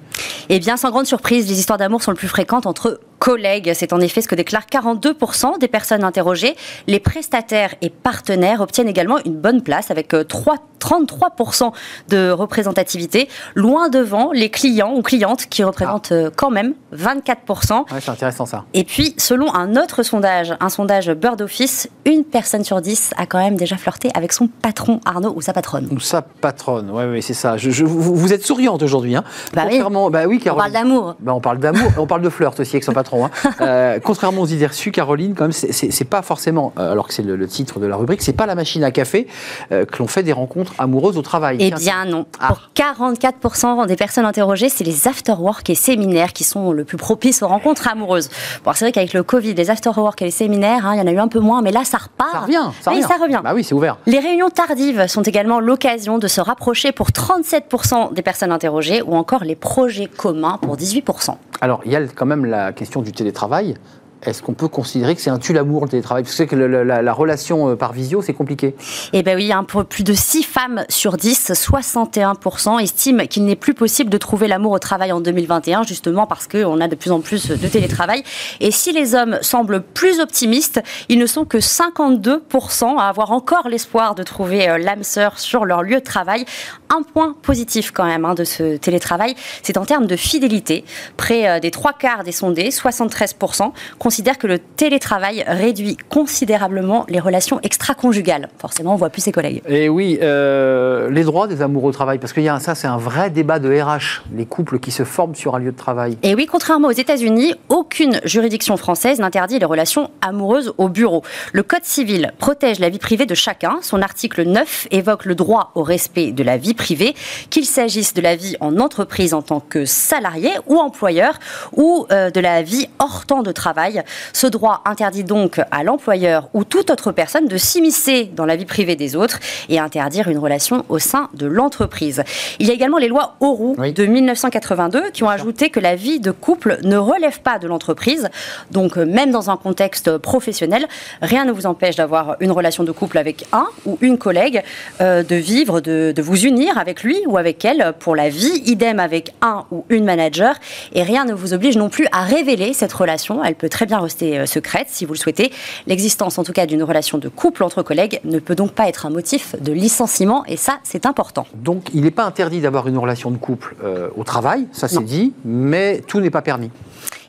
Eh 0.49 0.59
bien, 0.59 0.77
sans 0.77 0.89
grande 0.89 1.05
surprise, 1.05 1.47
les 1.47 1.59
histoires 1.59 1.77
d'amour 1.77 2.01
sont 2.01 2.11
le 2.11 2.17
plus 2.17 2.27
fréquentes 2.27 2.65
entre 2.65 2.99
collègues. 3.19 3.71
C'est 3.73 3.93
en 3.93 3.99
effet 3.99 4.21
ce 4.21 4.27
que 4.27 4.35
déclarent 4.35 4.67
42% 4.71 5.59
des 5.59 5.67
personnes 5.67 6.03
interrogées. 6.03 6.55
Les 6.87 6.99
prestataires 6.99 7.75
et 7.81 7.89
partenaires 7.89 8.61
obtiennent 8.61 8.87
également 8.87 9.17
une 9.25 9.35
bonne 9.35 9.61
place 9.61 9.91
avec 9.91 10.15
3, 10.27 10.53
euh, 10.53 10.57
33% 10.79 11.71
de 12.09 12.29
représentativité, 12.29 13.27
loin 13.55 13.89
devant 13.89 14.31
les 14.31 14.49
clients 14.49 14.93
ou 14.95 15.01
clientes 15.01 15.47
qui 15.47 15.63
représentent 15.63 16.11
euh, 16.11 16.29
quand 16.35 16.51
même 16.51 16.75
24%. 16.95 17.85
c'est 17.99 18.09
intéressant 18.09 18.45
ça. 18.45 18.65
Et 18.73 18.83
puis, 18.83 19.15
selon 19.17 19.53
un 19.53 19.75
autre 19.75 20.03
sondage, 20.03 20.55
un 20.59 20.69
sondage 20.69 21.09
Bird 21.09 21.41
Office, 21.41 21.89
une 22.05 22.23
personne 22.23 22.63
sur 22.63 22.81
dix 22.81 23.11
a 23.17 23.25
quand 23.25 23.39
même 23.39 23.55
déjà 23.55 23.77
flirté 23.77 24.09
avec 24.13 24.33
son 24.33 24.47
patron 24.47 25.01
Arnaud 25.05 25.33
ou 25.35 25.41
sa 25.41 25.53
patronne. 25.53 25.87
Ou 25.91 25.99
sa 25.99 26.21
patronne, 26.21 26.91
oui, 26.91 27.05
ouais, 27.05 27.21
c'est 27.21 27.33
ça. 27.33 27.57
Je, 27.57 27.83
vous, 27.83 28.33
êtes 28.33 28.43
souriante 28.43 28.83
aujourd'hui. 28.83 29.15
Hein. 29.15 29.23
Bah, 29.53 29.63
oui. 29.69 29.81
Bah 30.11 30.21
oui, 30.27 30.41
on 30.49 30.55
parle 30.55 30.71
d'amour. 30.71 31.15
Bah, 31.19 31.33
on 31.33 31.41
parle 31.41 31.57
d'amour. 31.57 31.91
on 31.97 32.05
parle 32.05 32.21
de 32.21 32.29
flirt 32.29 32.59
aussi 32.59 32.75
avec 32.75 32.83
son 32.83 32.93
patron. 32.93 33.06
Hein. 33.15 33.31
Euh, 33.59 33.99
contrairement 34.01 34.41
aux 34.41 34.47
idées 34.47 34.67
reçues, 34.67 34.91
Caroline, 34.91 35.33
quand 35.33 35.45
même, 35.45 35.51
c'est 35.51 36.09
pas 36.09 36.21
forcément, 36.21 36.73
euh, 36.77 36.91
alors 36.91 37.07
que 37.07 37.13
c'est 37.13 37.23
le, 37.23 37.47
titre 37.47 37.79
de 37.79 37.87
la 37.87 37.95
rubrique, 37.95 38.21
c'est 38.21 38.33
pas 38.33 38.45
la 38.45 38.55
machine 38.55 38.83
à 38.83 38.91
café 38.91 39.27
euh, 39.71 39.83
que 39.85 39.97
l'on 39.97 40.07
fait 40.07 40.23
des 40.23 40.31
rencontres 40.31 40.73
amoureuses 40.77 41.17
au 41.17 41.21
travail. 41.21 41.57
Eh 41.59 41.71
bien 41.71 42.05
non. 42.05 42.25
Ah. 42.39 42.49
Pour 42.49 42.59
44% 42.75 43.87
des 43.87 43.95
personnes 43.95 44.25
interrogées, 44.25 44.69
c'est 44.69 44.83
les 44.83 45.07
after-work 45.07 45.69
et 45.69 45.75
séminaires 45.75 46.33
qui 46.33 46.43
sont 46.43 46.71
le 46.71 46.83
plus 46.83 46.97
propices 46.97 47.41
aux 47.41 47.47
rencontres 47.47 47.87
amoureuses. 47.87 48.29
Bon, 48.63 48.71
c'est 48.73 48.85
vrai 48.85 48.91
qu'avec 48.91 49.13
le 49.13 49.23
Covid, 49.23 49.53
les 49.55 49.69
after-work 49.69 50.21
et 50.21 50.25
les 50.25 50.31
séminaires, 50.31 50.85
hein, 50.85 50.93
il 50.95 50.99
y 50.99 51.01
en 51.01 51.07
a 51.07 51.11
eu 51.11 51.19
un 51.19 51.27
peu 51.27 51.39
moins, 51.39 51.61
mais 51.61 51.71
là, 51.71 51.83
ça 51.83 51.97
repart. 51.97 52.31
Ça 52.31 52.39
revient, 52.41 52.71
ça 52.81 52.91
revient. 52.91 53.03
ça 53.03 53.17
revient. 53.21 53.41
Bah 53.43 53.53
oui, 53.55 53.63
c'est 53.63 53.73
ouvert. 53.73 53.97
Les 54.05 54.19
réunions 54.19 54.49
tardives 54.49 55.07
sont 55.07 55.23
également 55.23 55.59
l'occasion 55.59 56.19
de 56.19 56.27
se 56.27 56.41
rapprocher 56.41 56.91
pour 56.91 57.09
37% 57.09 58.13
des 58.13 58.21
personnes 58.21 58.51
interrogées, 58.51 59.01
ou 59.01 59.15
encore 59.15 59.43
les 59.43 59.55
projets 59.55 60.07
communs 60.07 60.59
pour 60.61 60.77
18%. 60.77 61.35
Alors, 61.61 61.81
il 61.85 61.91
y 61.91 61.95
a 61.95 62.01
quand 62.07 62.25
même 62.25 62.45
la 62.45 62.71
question 62.71 62.96
du 63.01 63.11
télétravail 63.11 63.75
est-ce 64.23 64.41
qu'on 64.41 64.53
peut 64.53 64.67
considérer 64.67 65.15
que 65.15 65.21
c'est 65.21 65.29
un 65.29 65.37
tue-l'amour 65.37 65.83
le 65.83 65.89
télétravail? 65.89 66.23
Parce 66.23 66.35
que, 66.35 66.55
la, 66.55 67.13
relation 67.13 67.69
euh, 67.69 67.75
par 67.75 67.93
visio, 67.93 68.21
c'est 68.21 68.33
compliqué. 68.33 68.75
Eh 69.13 69.23
bien 69.23 69.35
oui, 69.35 69.51
peu 69.67 69.83
plus 69.83 70.03
de 70.03 70.13
6 70.13 70.43
femmes 70.43 70.83
sur 70.89 71.17
10, 71.17 71.51
61%, 71.51 72.81
estiment 72.81 73.25
qu'il 73.27 73.45
n'est 73.45 73.55
plus 73.55 73.73
possible 73.73 74.09
de 74.09 74.17
trouver 74.17 74.47
l'amour 74.47 74.71
au 74.71 74.79
travail 74.79 75.11
en 75.11 75.19
2021, 75.19 75.83
justement 75.83 76.25
parce 76.25 76.47
qu'on 76.47 76.81
a 76.81 76.87
de 76.87 76.95
plus 76.95 77.11
en 77.11 77.19
plus 77.19 77.49
de 77.49 77.67
télétravail. 77.67 78.23
Et 78.59 78.71
si 78.71 78.91
les 78.91 79.13
hommes 79.13 79.37
semblent 79.41 79.81
plus 79.81 80.19
optimistes, 80.19 80.81
ils 81.09 81.19
ne 81.19 81.25
sont 81.25 81.45
que 81.45 81.57
52% 81.57 82.97
à 82.97 83.07
avoir 83.07 83.31
encore 83.31 83.69
l'espoir 83.69 84.15
de 84.15 84.23
trouver 84.23 84.69
euh, 84.69 84.77
l'âme 84.77 85.03
sœur 85.03 85.39
sur 85.39 85.65
leur 85.65 85.83
lieu 85.83 85.99
de 85.99 86.05
travail. 86.05 86.45
Un 86.89 87.03
point 87.03 87.35
positif 87.41 87.91
quand 87.91 88.05
même 88.05 88.25
hein, 88.25 88.33
de 88.33 88.43
ce 88.43 88.77
télétravail, 88.77 89.35
c'est 89.61 89.77
en 89.77 89.85
termes 89.85 90.07
de 90.07 90.15
fidélité. 90.15 90.85
Près 91.17 91.49
euh, 91.49 91.59
des 91.59 91.71
trois 91.71 91.93
quarts 91.93 92.23
des 92.23 92.31
sondés, 92.31 92.69
73%, 92.69 93.71
considèrent 94.07 94.37
que 94.37 94.47
le 94.47 94.57
télétravail 94.57 95.43
réduit 95.45 95.97
considérablement 96.09 97.05
les 97.09 97.19
relations 97.19 97.59
extra-conjugales. 97.61 98.47
Forcément, 98.57 98.93
on 98.93 98.95
voit 98.95 99.09
plus 99.09 99.21
ses 99.21 99.33
collègues. 99.33 99.61
Et 99.67 99.89
oui, 99.89 100.17
euh, 100.21 101.09
les 101.09 101.25
droits 101.25 101.45
des 101.45 101.61
amoureux 101.61 101.89
au 101.89 101.91
travail, 101.91 102.17
parce 102.17 102.31
que 102.31 102.39
y 102.39 102.47
a, 102.47 102.57
ça, 102.61 102.73
c'est 102.73 102.87
un 102.87 102.95
vrai 102.95 103.31
débat 103.31 103.59
de 103.59 103.69
RH, 103.69 104.23
les 104.33 104.45
couples 104.45 104.79
qui 104.79 104.91
se 104.91 105.03
forment 105.03 105.35
sur 105.35 105.55
un 105.55 105.59
lieu 105.59 105.73
de 105.73 105.77
travail. 105.77 106.17
Et 106.23 106.35
oui, 106.35 106.45
contrairement 106.45 106.87
aux 106.87 106.91
États-Unis, 106.91 107.53
aucune 107.67 108.21
juridiction 108.23 108.77
française 108.77 109.19
n'interdit 109.19 109.59
les 109.59 109.65
relations 109.65 110.09
amoureuses 110.21 110.73
au 110.77 110.87
bureau. 110.87 111.21
Le 111.51 111.63
Code 111.63 111.83
civil 111.83 112.31
protège 112.37 112.79
la 112.79 112.87
vie 112.87 112.99
privée 112.99 113.25
de 113.25 113.35
chacun. 113.35 113.79
Son 113.81 114.01
article 114.01 114.43
9 114.43 114.87
évoque 114.91 115.25
le 115.25 115.35
droit 115.35 115.71
au 115.75 115.83
respect 115.83 116.31
de 116.31 116.43
la 116.43 116.55
vie 116.55 116.75
privée, 116.75 117.13
qu'il 117.49 117.65
s'agisse 117.65 118.13
de 118.13 118.21
la 118.21 118.37
vie 118.37 118.55
en 118.61 118.79
entreprise 118.79 119.33
en 119.33 119.41
tant 119.41 119.59
que 119.59 119.83
salarié 119.83 120.51
ou 120.65 120.77
employeur, 120.77 121.39
ou 121.75 122.07
euh, 122.13 122.29
de 122.29 122.39
la 122.39 122.61
vie 122.61 122.87
hors 122.99 123.25
temps 123.25 123.43
de 123.43 123.51
travail. 123.51 123.96
Ce 124.33 124.47
droit 124.47 124.81
interdit 124.85 125.23
donc 125.23 125.59
à 125.71 125.83
l'employeur 125.83 126.49
ou 126.53 126.63
toute 126.63 126.89
autre 126.89 127.11
personne 127.11 127.47
de 127.47 127.57
s'immiscer 127.57 128.31
dans 128.35 128.45
la 128.45 128.55
vie 128.55 128.65
privée 128.65 128.95
des 128.95 129.15
autres 129.15 129.39
et 129.69 129.79
interdire 129.79 130.27
une 130.27 130.37
relation 130.37 130.85
au 130.89 130.99
sein 130.99 131.29
de 131.33 131.47
l'entreprise. 131.47 132.23
Il 132.59 132.67
y 132.67 132.71
a 132.71 132.73
également 132.73 132.97
les 132.97 133.07
lois 133.07 133.35
Auroux 133.39 133.75
de 133.77 134.05
1982 134.05 135.11
qui 135.11 135.23
ont 135.23 135.29
ajouté 135.29 135.69
que 135.69 135.79
la 135.79 135.95
vie 135.95 136.19
de 136.19 136.31
couple 136.31 136.79
ne 136.83 136.97
relève 136.97 137.41
pas 137.41 137.59
de 137.59 137.67
l'entreprise. 137.67 138.29
Donc 138.71 138.97
euh, 138.97 139.05
même 139.05 139.31
dans 139.31 139.49
un 139.49 139.57
contexte 139.57 140.17
professionnel, 140.17 140.87
rien 141.21 141.45
ne 141.45 141.51
vous 141.51 141.65
empêche 141.65 141.95
d'avoir 141.95 142.37
une 142.39 142.51
relation 142.51 142.83
de 142.83 142.91
couple 142.91 143.17
avec 143.17 143.45
un 143.51 143.67
ou 143.85 143.97
une 144.01 144.17
collègue, 144.17 144.63
euh, 145.01 145.23
de 145.23 145.35
vivre, 145.35 145.81
de, 145.81 146.13
de 146.15 146.21
vous 146.21 146.45
unir 146.45 146.77
avec 146.77 147.03
lui 147.03 147.17
ou 147.25 147.37
avec 147.37 147.65
elle 147.65 147.93
pour 147.99 148.15
la 148.15 148.29
vie. 148.29 148.61
Idem 148.65 148.99
avec 148.99 149.33
un 149.41 149.65
ou 149.71 149.85
une 149.89 150.05
manager. 150.05 150.55
Et 150.93 151.03
rien 151.03 151.25
ne 151.25 151.33
vous 151.33 151.53
oblige 151.53 151.77
non 151.77 151.89
plus 151.89 152.07
à 152.11 152.23
révéler 152.23 152.73
cette 152.73 152.93
relation. 152.93 153.43
Elle 153.43 153.55
peut 153.55 153.69
très 153.69 153.85
bien 153.87 153.99
rester 153.99 154.39
euh, 154.39 154.45
secrète 154.45 154.87
si 154.89 155.05
vous 155.05 155.13
le 155.13 155.17
souhaitez. 155.17 155.51
L'existence, 155.87 156.37
en 156.37 156.43
tout 156.43 156.53
cas, 156.53 156.65
d'une 156.65 156.83
relation 156.83 157.17
de 157.17 157.29
couple 157.29 157.63
entre 157.63 157.81
collègues 157.81 158.19
ne 158.23 158.39
peut 158.39 158.55
donc 158.55 158.73
pas 158.73 158.87
être 158.87 159.05
un 159.05 159.09
motif 159.09 159.55
de 159.59 159.71
licenciement 159.71 160.45
et 160.45 160.57
ça, 160.57 160.79
c'est 160.83 161.05
important. 161.05 161.47
Donc, 161.55 161.89
il 161.93 162.01
n'est 162.01 162.11
pas 162.11 162.25
interdit 162.25 162.61
d'avoir 162.61 162.87
une 162.87 162.97
relation 162.97 163.31
de 163.31 163.37
couple 163.37 163.75
euh, 163.83 164.09
au 164.15 164.23
travail, 164.23 164.67
ça 164.71 164.87
c'est 164.87 165.03
dit, 165.03 165.33
mais 165.45 166.01
tout 166.07 166.19
n'est 166.19 166.29
pas 166.29 166.41
permis. 166.41 166.69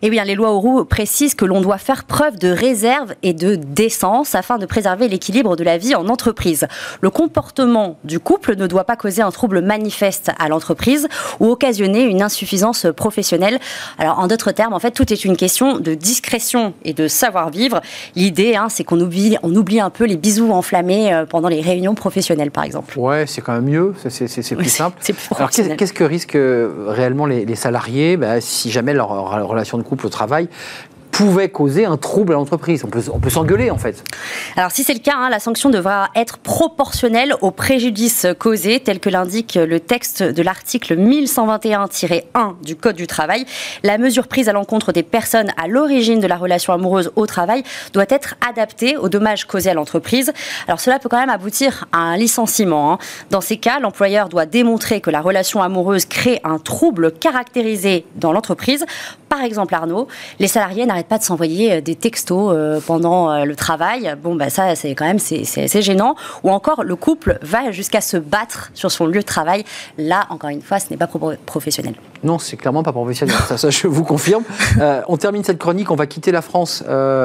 Et 0.02 0.10
oui, 0.10 0.20
hein, 0.20 0.24
les 0.24 0.34
lois 0.34 0.52
Auroux 0.52 0.84
précisent 0.84 1.34
que 1.34 1.44
l'on 1.44 1.60
doit 1.60 1.78
faire 1.78 2.04
preuve 2.04 2.38
de 2.38 2.48
réserve 2.48 3.14
et 3.22 3.32
de 3.32 3.56
décence 3.56 4.34
afin 4.34 4.58
de 4.58 4.66
préserver 4.66 5.08
l'équilibre 5.08 5.56
de 5.56 5.64
la 5.64 5.78
vie 5.78 5.94
en 5.94 6.08
entreprise. 6.08 6.66
Le 7.00 7.10
comportement 7.10 7.98
du 8.04 8.20
couple 8.20 8.56
ne 8.56 8.66
doit 8.66 8.84
pas 8.84 8.96
causer 8.96 9.22
un 9.22 9.30
trouble 9.30 9.60
manifeste 9.60 10.30
à 10.38 10.48
l'entreprise 10.48 11.08
ou 11.40 11.46
occasionner 11.46 12.02
une 12.02 12.22
insuffisance 12.22 12.86
professionnelle. 12.96 13.58
Alors, 13.98 14.18
en 14.18 14.26
d'autres 14.26 14.52
termes, 14.52 14.72
en 14.72 14.78
fait, 14.78 14.92
tout 14.92 15.12
est 15.12 15.24
une 15.24 15.36
question 15.36 15.78
de 15.78 15.94
discrétion 15.94 16.74
et 16.84 16.92
de 16.92 17.08
savoir-vivre. 17.08 17.80
L'idée, 18.14 18.54
hein, 18.56 18.68
c'est 18.68 18.84
qu'on 18.84 19.00
oublie, 19.00 19.36
on 19.42 19.54
oublie 19.54 19.80
un 19.80 19.90
peu 19.90 20.04
les 20.04 20.16
bisous 20.16 20.52
enflammés 20.52 21.12
euh, 21.12 21.26
pendant 21.26 21.48
les 21.48 21.60
réunions 21.60 21.94
professionnelles, 21.94 22.50
par 22.50 22.64
exemple. 22.64 22.98
Ouais, 22.98 23.26
c'est 23.26 23.40
quand 23.40 23.52
même 23.52 23.64
mieux, 23.64 23.94
c'est 24.08 24.56
plus 24.56 24.68
simple. 24.68 24.98
Plus 25.00 25.14
Alors, 25.36 25.50
qu'est-ce 25.50 25.92
que 25.92 26.04
risquent 26.04 26.36
euh, 26.36 26.86
réellement 26.88 27.26
les, 27.26 27.54
salariés? 27.56 28.16
Bah, 28.16 28.40
si 28.40 28.70
jamais 28.70 28.94
leur 28.94 29.08
relation 29.48 29.78
de 29.78 29.82
couple 29.88 30.06
au 30.06 30.10
travail 30.10 30.48
pouvait 31.18 31.48
causer 31.48 31.84
un 31.84 31.96
trouble 31.96 32.32
à 32.32 32.36
l'entreprise. 32.36 32.84
On 32.84 33.18
peut, 33.18 33.30
s'engueuler 33.30 33.72
en 33.72 33.76
fait. 33.76 34.04
Alors 34.56 34.70
si 34.70 34.84
c'est 34.84 34.94
le 34.94 35.00
cas, 35.00 35.14
hein, 35.16 35.30
la 35.30 35.40
sanction 35.40 35.68
devra 35.68 36.10
être 36.14 36.38
proportionnelle 36.38 37.34
au 37.40 37.50
préjudice 37.50 38.24
causé, 38.38 38.78
tel 38.78 39.00
que 39.00 39.10
l'indique 39.10 39.58
le 39.60 39.80
texte 39.80 40.22
de 40.22 40.42
l'article 40.42 40.96
1121-1 40.96 42.62
du 42.62 42.76
Code 42.76 42.94
du 42.94 43.08
travail. 43.08 43.46
La 43.82 43.98
mesure 43.98 44.28
prise 44.28 44.48
à 44.48 44.52
l'encontre 44.52 44.92
des 44.92 45.02
personnes 45.02 45.50
à 45.56 45.66
l'origine 45.66 46.20
de 46.20 46.28
la 46.28 46.36
relation 46.36 46.72
amoureuse 46.72 47.10
au 47.16 47.26
travail 47.26 47.64
doit 47.92 48.06
être 48.08 48.36
adaptée 48.48 48.96
aux 48.96 49.08
dommages 49.08 49.44
causés 49.44 49.70
à 49.70 49.74
l'entreprise. 49.74 50.32
Alors 50.68 50.78
cela 50.78 51.00
peut 51.00 51.08
quand 51.08 51.18
même 51.18 51.30
aboutir 51.30 51.86
à 51.90 51.98
un 51.98 52.16
licenciement. 52.16 52.92
Hein. 52.92 52.98
Dans 53.30 53.40
ces 53.40 53.56
cas, 53.56 53.80
l'employeur 53.80 54.28
doit 54.28 54.46
démontrer 54.46 55.00
que 55.00 55.10
la 55.10 55.20
relation 55.20 55.62
amoureuse 55.62 56.04
crée 56.04 56.40
un 56.44 56.60
trouble 56.60 57.10
caractérisé 57.10 58.06
dans 58.14 58.32
l'entreprise. 58.32 58.86
Par 59.28 59.42
exemple, 59.42 59.74
Arnaud, 59.74 60.08
les 60.38 60.48
salariés 60.48 60.86
n'arrêtent 60.86 61.08
pas 61.08 61.18
de 61.18 61.22
s'envoyer 61.22 61.72
euh, 61.72 61.80
des 61.80 61.94
textos 61.94 62.52
euh, 62.54 62.80
pendant 62.86 63.30
euh, 63.30 63.44
le 63.44 63.54
travail. 63.56 64.14
Bon, 64.22 64.34
bah 64.34 64.50
ça, 64.50 64.74
c'est 64.74 64.94
quand 64.94 65.04
même 65.04 65.18
c'est 65.18 65.42
assez 65.64 65.82
gênant. 65.82 66.14
Ou 66.44 66.50
encore, 66.50 66.82
le 66.82 66.96
couple 66.96 67.38
va 67.42 67.70
jusqu'à 67.70 68.00
se 68.00 68.16
battre 68.16 68.70
sur 68.74 68.90
son 68.90 69.06
lieu 69.06 69.20
de 69.20 69.26
travail. 69.26 69.64
Là, 69.98 70.26
encore 70.30 70.50
une 70.50 70.62
fois, 70.62 70.78
ce 70.78 70.86
n'est 70.90 70.96
pas 70.96 71.08
professionnel. 71.46 71.94
Non, 72.24 72.38
c'est 72.38 72.56
clairement 72.56 72.82
pas 72.82 72.92
professionnel. 72.92 73.36
ça, 73.56 73.70
je 73.70 73.86
vous 73.86 74.04
confirme. 74.04 74.42
on 75.08 75.16
termine 75.16 75.44
cette 75.44 75.58
chronique, 75.58 75.90
on 75.90 75.96
va 75.96 76.06
quitter 76.06 76.32
la 76.32 76.42
France 76.42 76.82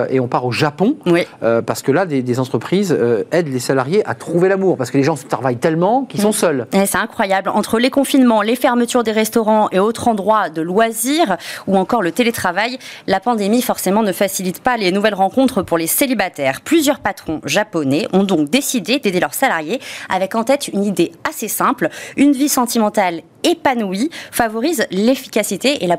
et 0.10 0.20
on 0.20 0.28
part 0.28 0.46
au 0.46 0.52
Japon. 0.52 0.98
Oui. 1.06 1.26
parce 1.66 1.82
que 1.82 1.92
là, 1.92 2.06
des, 2.06 2.40
entreprises 2.40 2.96
aident 3.32 3.48
les 3.52 3.60
salariés 3.60 4.08
à 4.08 4.14
trouver 4.14 4.50
l'amour. 4.50 4.78
Parce 4.78 4.92
que 4.92 4.98
les 4.98 5.04
gens 5.04 5.16
travaillent 5.16 5.58
tellement 5.58 6.06
qu'ils 6.06 6.22
sont 6.22 6.30
mm. 6.30 6.34
seuls. 6.34 6.68
C'est 6.72 6.98
incroyable. 6.98 7.50
Entre 7.50 7.80
les 7.80 7.90
confinements, 7.90 8.42
les 8.42 8.56
fermetures 8.56 9.04
des 9.04 9.12
restaurants 9.12 9.68
et 9.72 9.80
autres 9.80 10.08
endroits 10.08 10.50
de 10.50 10.62
loisirs, 10.62 11.38
ou 11.68 11.78
encore 11.78 11.93
le 12.02 12.12
télétravail, 12.12 12.80
la 13.08 13.20
pandémie 13.20 13.62
forcément 13.62 14.04
ne 14.04 14.12
facilite 14.12 14.62
pas 14.62 14.78
les 14.78 14.92
nouvelles 14.92 15.14
rencontres 15.14 15.62
pour 15.62 15.78
les 15.78 15.88
célibataires. 15.88 16.62
Plusieurs 16.62 17.00
patrons 17.00 17.42
japonais 17.46 18.08
ont 18.14 18.24
donc 18.24 18.50
décidé 18.50 19.00
d'aider 19.00 19.20
leurs 19.20 19.34
salariés 19.34 19.80
avec 20.10 20.36
en 20.36 20.44
tête 20.44 20.70
une 20.70 20.84
idée 20.84 21.12
assez 21.30 21.48
simple, 21.48 21.90
une 22.18 22.32
vie 22.32 22.50
sentimentale 22.50 23.22
épanouie 23.44 24.10
favorise 24.32 24.86
l'efficacité 24.92 25.84
et 25.84 25.88
la, 25.88 25.98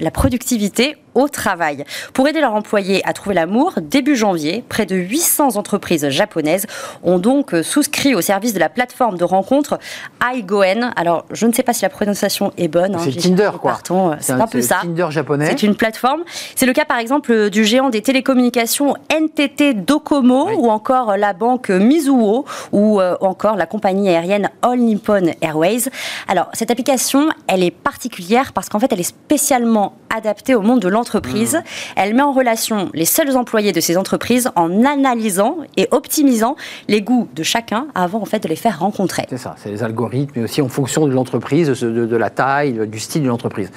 la 0.00 0.10
productivité 0.10 0.96
au 1.14 1.28
travail. 1.28 1.84
Pour 2.12 2.28
aider 2.28 2.40
leurs 2.40 2.54
employés 2.54 3.06
à 3.06 3.12
trouver 3.12 3.34
l'amour, 3.34 3.74
début 3.80 4.16
janvier, 4.16 4.64
près 4.68 4.86
de 4.86 4.96
800 4.96 5.56
entreprises 5.56 6.08
japonaises 6.08 6.66
ont 7.02 7.18
donc 7.18 7.54
souscrit 7.62 8.14
au 8.14 8.20
service 8.20 8.54
de 8.54 8.60
la 8.60 8.68
plateforme 8.68 9.16
de 9.16 9.24
rencontre 9.24 9.78
iGoen. 10.22 10.92
Alors, 10.96 11.24
je 11.32 11.46
ne 11.46 11.52
sais 11.52 11.62
pas 11.62 11.72
si 11.72 11.82
la 11.82 11.88
prononciation 11.88 12.52
est 12.56 12.68
bonne. 12.68 12.94
Hein, 12.94 13.00
c'est 13.04 13.16
Tinder, 13.16 13.50
quoi. 13.60 13.78
C'est 14.20 14.32
un, 14.32 14.46
peu 14.46 14.62
ça. 14.62 14.78
Tinder 14.82 15.08
japonais. 15.10 15.46
C'est 15.50 15.62
une 15.62 15.74
plateforme. 15.74 16.22
C'est 16.54 16.66
le 16.66 16.72
cas, 16.72 16.84
par 16.84 16.98
exemple, 16.98 17.50
du 17.50 17.64
géant 17.64 17.90
des 17.90 18.02
télécommunications 18.02 18.94
NTT 19.10 19.74
Docomo 19.74 20.50
ou 20.56 20.70
encore 20.70 21.16
la 21.16 21.32
banque 21.32 21.70
Mizuho 21.70 22.44
ou 22.72 23.00
euh, 23.00 23.16
encore 23.20 23.56
la 23.56 23.66
compagnie 23.66 24.08
aérienne 24.08 24.50
All 24.62 24.78
Nippon 24.78 25.32
Airways. 25.40 25.88
Alors, 26.28 26.48
cette 26.52 26.69
application, 26.70 27.28
elle 27.46 27.62
est 27.62 27.70
particulière 27.70 28.52
parce 28.52 28.68
qu'en 28.68 28.78
fait, 28.78 28.92
elle 28.92 29.00
est 29.00 29.04
spécialement 29.04 29.94
adaptée 30.14 30.54
au 30.54 30.62
monde 30.62 30.80
de 30.80 30.88
l'entreprise. 30.88 31.54
Mmh. 31.54 31.62
Elle 31.96 32.14
met 32.14 32.22
en 32.22 32.32
relation 32.32 32.90
les 32.94 33.04
seuls 33.04 33.36
employés 33.36 33.72
de 33.72 33.80
ces 33.80 33.96
entreprises 33.96 34.50
en 34.56 34.84
analysant 34.84 35.58
et 35.76 35.88
optimisant 35.90 36.56
les 36.88 37.00
goûts 37.00 37.28
de 37.34 37.42
chacun 37.42 37.86
avant 37.94 38.20
en 38.20 38.24
fait 38.24 38.42
de 38.42 38.48
les 38.48 38.56
faire 38.56 38.80
rencontrer. 38.80 39.26
C'est 39.28 39.38
ça, 39.38 39.54
c'est 39.58 39.70
les 39.70 39.82
algorithmes, 39.82 40.32
mais 40.36 40.42
aussi 40.44 40.62
en 40.62 40.68
fonction 40.68 41.06
de 41.06 41.12
l'entreprise, 41.12 41.68
de, 41.68 42.16
la 42.16 42.30
taille, 42.30 42.88
du 42.88 42.98
style 42.98 43.22
de 43.22 43.28
l'entreprise. 43.28 43.70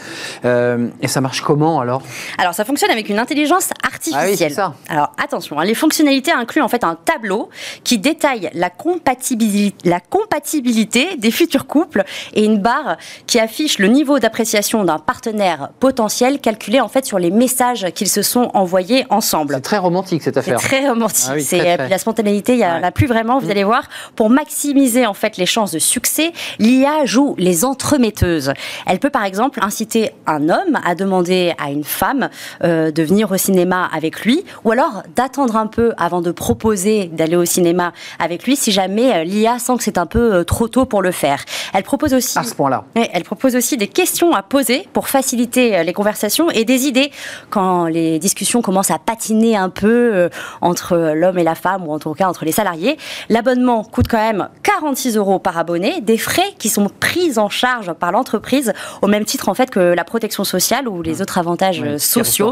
Euh, 0.45 0.89
et 1.01 1.07
ça 1.07 1.21
marche 1.21 1.41
comment 1.41 1.79
alors? 1.79 2.01
Alors 2.37 2.53
ça 2.53 2.65
fonctionne 2.65 2.91
avec 2.91 3.09
une 3.09 3.19
intelligence 3.19 3.69
artificielle. 3.83 4.51
Ah 4.51 4.55
ça. 4.55 4.73
Alors 4.89 5.11
attention, 5.23 5.59
hein, 5.59 5.65
les 5.65 5.75
fonctionnalités 5.75 6.31
incluent 6.31 6.61
en 6.61 6.67
fait 6.67 6.83
un 6.83 6.95
tableau 6.95 7.49
qui 7.83 7.97
détaille 7.97 8.49
la 8.53 8.69
compatibilité, 8.69 9.89
la 9.89 9.99
compatibilité 9.99 11.15
des 11.17 11.31
futurs 11.31 11.67
couples 11.67 12.03
et 12.33 12.43
une 12.43 12.59
barre 12.59 12.82
qui 13.27 13.39
affiche 13.39 13.79
le 13.79 13.87
niveau 13.87 14.19
d'appréciation 14.19 14.83
d'un 14.83 14.99
partenaire 14.99 15.69
potentiel 15.79 16.39
calculé 16.39 16.79
en 16.79 16.87
fait 16.87 17.05
sur 17.05 17.19
les 17.19 17.31
messages 17.31 17.87
qu'ils 17.93 18.09
se 18.09 18.21
sont 18.21 18.51
envoyés 18.53 19.05
ensemble. 19.09 19.55
C'est 19.55 19.61
très 19.61 19.77
romantique 19.77 20.23
cette 20.23 20.37
affaire. 20.37 20.59
Très 20.59 20.87
romantique. 20.87 21.29
Ah 21.29 21.39
c'est 21.39 21.77
la 21.77 21.97
spontanéité, 21.97 22.53
il 22.53 22.59
n'y 22.59 22.65
en 22.65 22.83
a 22.83 22.91
plus 22.91 23.07
vraiment. 23.07 23.39
Vous 23.39 23.47
mm. 23.47 23.51
allez 23.51 23.63
voir, 23.63 23.83
pour 24.15 24.29
maximiser 24.29 25.05
en 25.05 25.13
fait 25.13 25.37
les 25.37 25.45
chances 25.45 25.71
de 25.71 25.79
succès, 25.79 26.33
l'IA 26.59 27.05
joue 27.05 27.35
les 27.37 27.65
entremetteuses. 27.65 28.53
Elle 28.85 28.99
peut 28.99 29.09
par 29.09 29.25
exemple 29.25 29.59
inciter 29.61 30.11
un 30.27 30.49
homme 30.49 30.79
à 30.83 30.95
demander 30.95 31.53
à 31.57 31.71
une 31.71 31.83
femme 31.83 32.29
euh, 32.63 32.91
de 32.91 33.03
venir 33.03 33.31
au 33.31 33.37
cinéma 33.37 33.89
avec 33.93 34.25
lui, 34.25 34.43
ou 34.63 34.71
alors 34.71 35.03
d'attendre 35.15 35.55
un 35.55 35.67
peu 35.67 35.93
avant 35.97 36.21
de 36.21 36.31
proposer 36.31 37.05
d'aller 37.05 37.35
au 37.35 37.45
cinéma 37.45 37.93
avec 38.19 38.43
lui, 38.45 38.55
si 38.55 38.71
jamais 38.71 39.13
euh, 39.13 39.23
l'IA 39.23 39.59
sent 39.59 39.77
que 39.77 39.83
c'est 39.83 39.97
un 39.97 40.05
peu 40.05 40.33
euh, 40.33 40.43
trop 40.43 40.67
tôt 40.67 40.85
pour 40.85 41.01
le 41.01 41.11
faire. 41.11 41.43
Elle 41.73 41.83
propose 41.83 42.13
aussi. 42.13 42.37
À 42.37 42.43
ce 42.43 42.55
point 42.55 42.69
là. 42.95 43.09
elle 43.13 43.23
propose 43.23 43.55
aussi 43.55 43.77
des 43.77 43.87
questions 43.87 44.33
à 44.33 44.41
poser 44.41 44.87
pour 44.93 45.07
faciliter 45.07 45.77
euh, 45.77 45.83
les 45.83 45.93
conversations 45.93 46.49
et 46.49 46.65
des 46.65 46.85
idées 46.87 47.11
quand 47.49 47.85
les 47.85 48.19
discussions 48.19 48.61
commencent 48.61 48.91
à 48.91 48.99
patiner 48.99 49.55
un 49.55 49.69
peu 49.69 50.11
euh, 50.13 50.29
entre 50.61 51.13
l'homme 51.15 51.37
et 51.37 51.43
la 51.43 51.55
femme, 51.55 51.87
ou 51.87 51.91
en 51.91 51.99
tout 51.99 52.13
cas 52.13 52.27
entre 52.27 52.45
les 52.45 52.51
salariés. 52.51 52.97
L'abonnement 53.29 53.83
coûte 53.83 54.07
quand 54.09 54.17
même 54.17 54.49
46 54.63 55.17
euros 55.17 55.39
par 55.39 55.57
abonné, 55.57 56.01
des 56.01 56.17
frais 56.17 56.53
qui 56.57 56.69
sont 56.69 56.89
pris 56.99 57.37
en 57.37 57.49
charge 57.49 57.93
par 57.93 58.11
l'entreprise 58.11 58.73
au 59.01 59.07
même 59.07 59.25
titre 59.25 59.49
en 59.49 59.53
fait 59.53 59.69
que 59.69 59.79
la 59.79 60.03
protection 60.03 60.43
sociale 60.43 60.87
ou 60.87 61.01
les 61.01 61.21
autres 61.21 61.37
avantages 61.37 61.83
sociaux. 61.97 62.51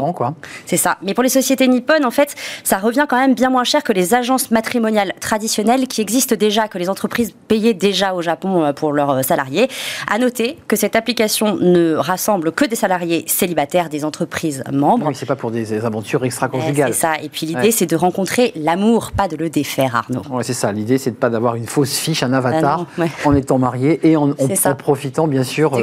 C'est 0.66 0.76
ça. 0.76 0.98
Mais 1.02 1.14
pour 1.14 1.22
les 1.22 1.28
sociétés 1.28 1.68
nippones, 1.68 2.04
en 2.04 2.10
fait, 2.10 2.34
ça 2.64 2.78
revient 2.78 3.06
quand 3.08 3.18
même 3.18 3.34
bien 3.34 3.50
moins 3.50 3.64
cher 3.64 3.82
que 3.82 3.92
les 3.92 4.14
agences 4.14 4.50
matrimoniales 4.50 5.12
traditionnelles 5.20 5.86
qui 5.86 6.00
existent 6.00 6.36
déjà, 6.36 6.68
que 6.68 6.78
les 6.78 6.88
entreprises 6.88 7.34
payaient 7.48 7.74
déjà 7.74 8.14
au 8.14 8.22
Japon 8.22 8.64
euh, 8.64 8.72
pour 8.72 8.92
leurs 8.92 9.24
salariés. 9.24 9.68
À 10.14 10.18
noter 10.18 10.58
que 10.68 10.76
cette 10.76 10.94
application 10.94 11.56
ne 11.56 11.94
rassemble 11.94 12.52
que 12.52 12.66
des 12.66 12.76
salariés 12.76 13.24
célibataires 13.28 13.88
des 13.88 14.04
entreprises 14.04 14.62
membres. 14.70 15.06
Oui, 15.08 15.14
c'est 15.14 15.24
pas 15.24 15.36
pour 15.36 15.50
des 15.50 15.86
aventures 15.86 16.22
extra-conjugales. 16.22 16.90
Eh, 16.90 16.92
c'est 16.92 17.00
ça. 17.00 17.14
Et 17.22 17.30
puis 17.30 17.46
l'idée, 17.46 17.70
c'est 17.70 17.86
de 17.86 17.96
rencontrer 17.96 18.52
l'amour, 18.54 19.12
pas 19.16 19.26
de 19.26 19.36
le 19.36 19.48
défaire, 19.48 19.96
Arnaud. 19.96 20.20
Ouais, 20.30 20.42
c'est 20.42 20.52
ça. 20.52 20.70
L'idée, 20.70 20.98
c'est 20.98 21.12
de 21.12 21.16
pas 21.16 21.30
d'avoir 21.30 21.54
une 21.54 21.64
fausse 21.64 21.96
fiche, 21.96 22.22
un 22.22 22.34
avatar, 22.34 22.84
ah 22.98 23.04
en 23.24 23.34
étant 23.34 23.56
marié 23.56 24.00
et 24.06 24.18
en, 24.18 24.32
en, 24.32 24.74
profitant, 24.74 25.26
bien 25.28 25.44
sûr, 25.44 25.72
euh, 25.72 25.82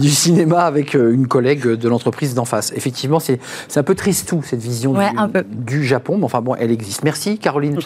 du 0.00 0.10
cinéma 0.10 0.64
avec 0.64 0.96
euh, 0.96 1.14
une 1.14 1.28
collègue 1.28 1.64
de 1.64 1.88
l'entreprise 1.88 2.34
d'en 2.34 2.44
face. 2.44 2.72
Effectivement, 2.74 3.20
c'est 3.20 3.38
un 3.76 3.84
peu 3.84 3.94
triste 3.94 4.28
tout 4.28 4.42
cette 4.42 4.60
vision 4.60 4.96
du, 5.46 5.84
Japon, 5.84 6.16
mais 6.18 6.24
enfin 6.24 6.40
bon, 6.40 6.56
elle 6.56 6.72
existe. 6.72 7.04
Merci 7.04 7.38
Caroline 7.38 7.74
de 7.74 7.82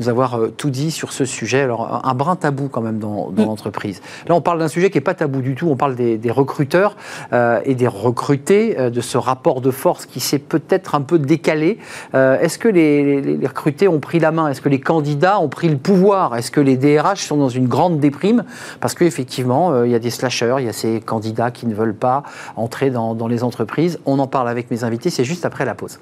nous 0.00 0.08
avoir 0.08 0.40
euh, 0.40 0.48
tout 0.48 0.70
dit 0.70 0.90
sur 0.90 1.12
ce 1.12 1.24
sujet. 1.24 1.60
Alors 1.60 2.04
un 2.04 2.14
brin 2.14 2.34
tabou 2.34 2.68
quand 2.68 2.80
même 2.80 2.98
dans, 2.98 3.30
mm. 3.30 3.36
l'entreprise. 3.36 4.02
Là, 4.26 4.34
on 4.34 4.40
parle 4.40 4.58
d'un 4.58 4.66
sujet 4.66 4.90
qui 4.90 4.96
n'est 4.96 5.02
pas 5.02 5.14
tabou 5.14 5.35
du 5.40 5.54
tout. 5.54 5.68
On 5.68 5.76
parle 5.76 5.94
des, 5.94 6.30
recruteurs 6.30 6.96
euh, 7.32 7.60
et 7.64 7.74
des 7.74 7.86
recrutés, 7.86 8.78
euh, 8.78 8.90
de 8.90 9.00
ce 9.00 9.18
rapport 9.18 9.60
de 9.60 9.70
force 9.70 10.06
qui 10.06 10.20
s'est 10.20 10.38
peut-être 10.38 10.94
un 10.94 11.02
peu 11.02 11.18
décalé. 11.18 11.78
Est-ce 12.14 12.58
que 12.58 12.68
les, 12.68 13.38
recrutés 13.46 13.88
ont 13.88 14.00
pris 14.00 14.18
la 14.18 14.32
main? 14.32 14.48
Est-ce 14.48 14.60
que 14.60 14.68
les 14.68 14.80
candidats 14.80 15.38
ont 15.40 15.48
pris 15.48 15.68
le 15.68 15.76
pouvoir? 15.76 16.36
Est-ce 16.36 16.50
que 16.50 16.60
les 16.60 16.76
DRH 16.76 17.20
sont 17.20 17.36
dans 17.36 17.48
une 17.48 17.68
grande 17.68 18.00
déprime? 18.00 18.44
Parce 18.80 18.94
qu'effectivement, 18.94 19.84
il 19.84 19.90
y 19.90 19.94
a 19.94 19.98
des 19.98 20.10
slashers, 20.10 20.56
il 20.58 20.66
y 20.66 20.68
a 20.68 20.72
ces 20.72 21.00
candidats 21.00 21.50
qui 21.50 21.66
ne 21.66 21.74
veulent 21.74 21.94
pas 21.94 22.22
entrer 22.56 22.90
dans 22.90 23.28
les 23.28 23.42
entreprises. 23.44 23.98
On 24.06 24.18
en 24.18 24.26
parle 24.26 24.48
avec 24.48 24.70
mes 24.70 24.84
invités. 24.84 25.10
C'est 25.10 25.24
juste 25.24 25.44
après 25.44 25.64
la 25.64 25.74
pause. 25.74 25.98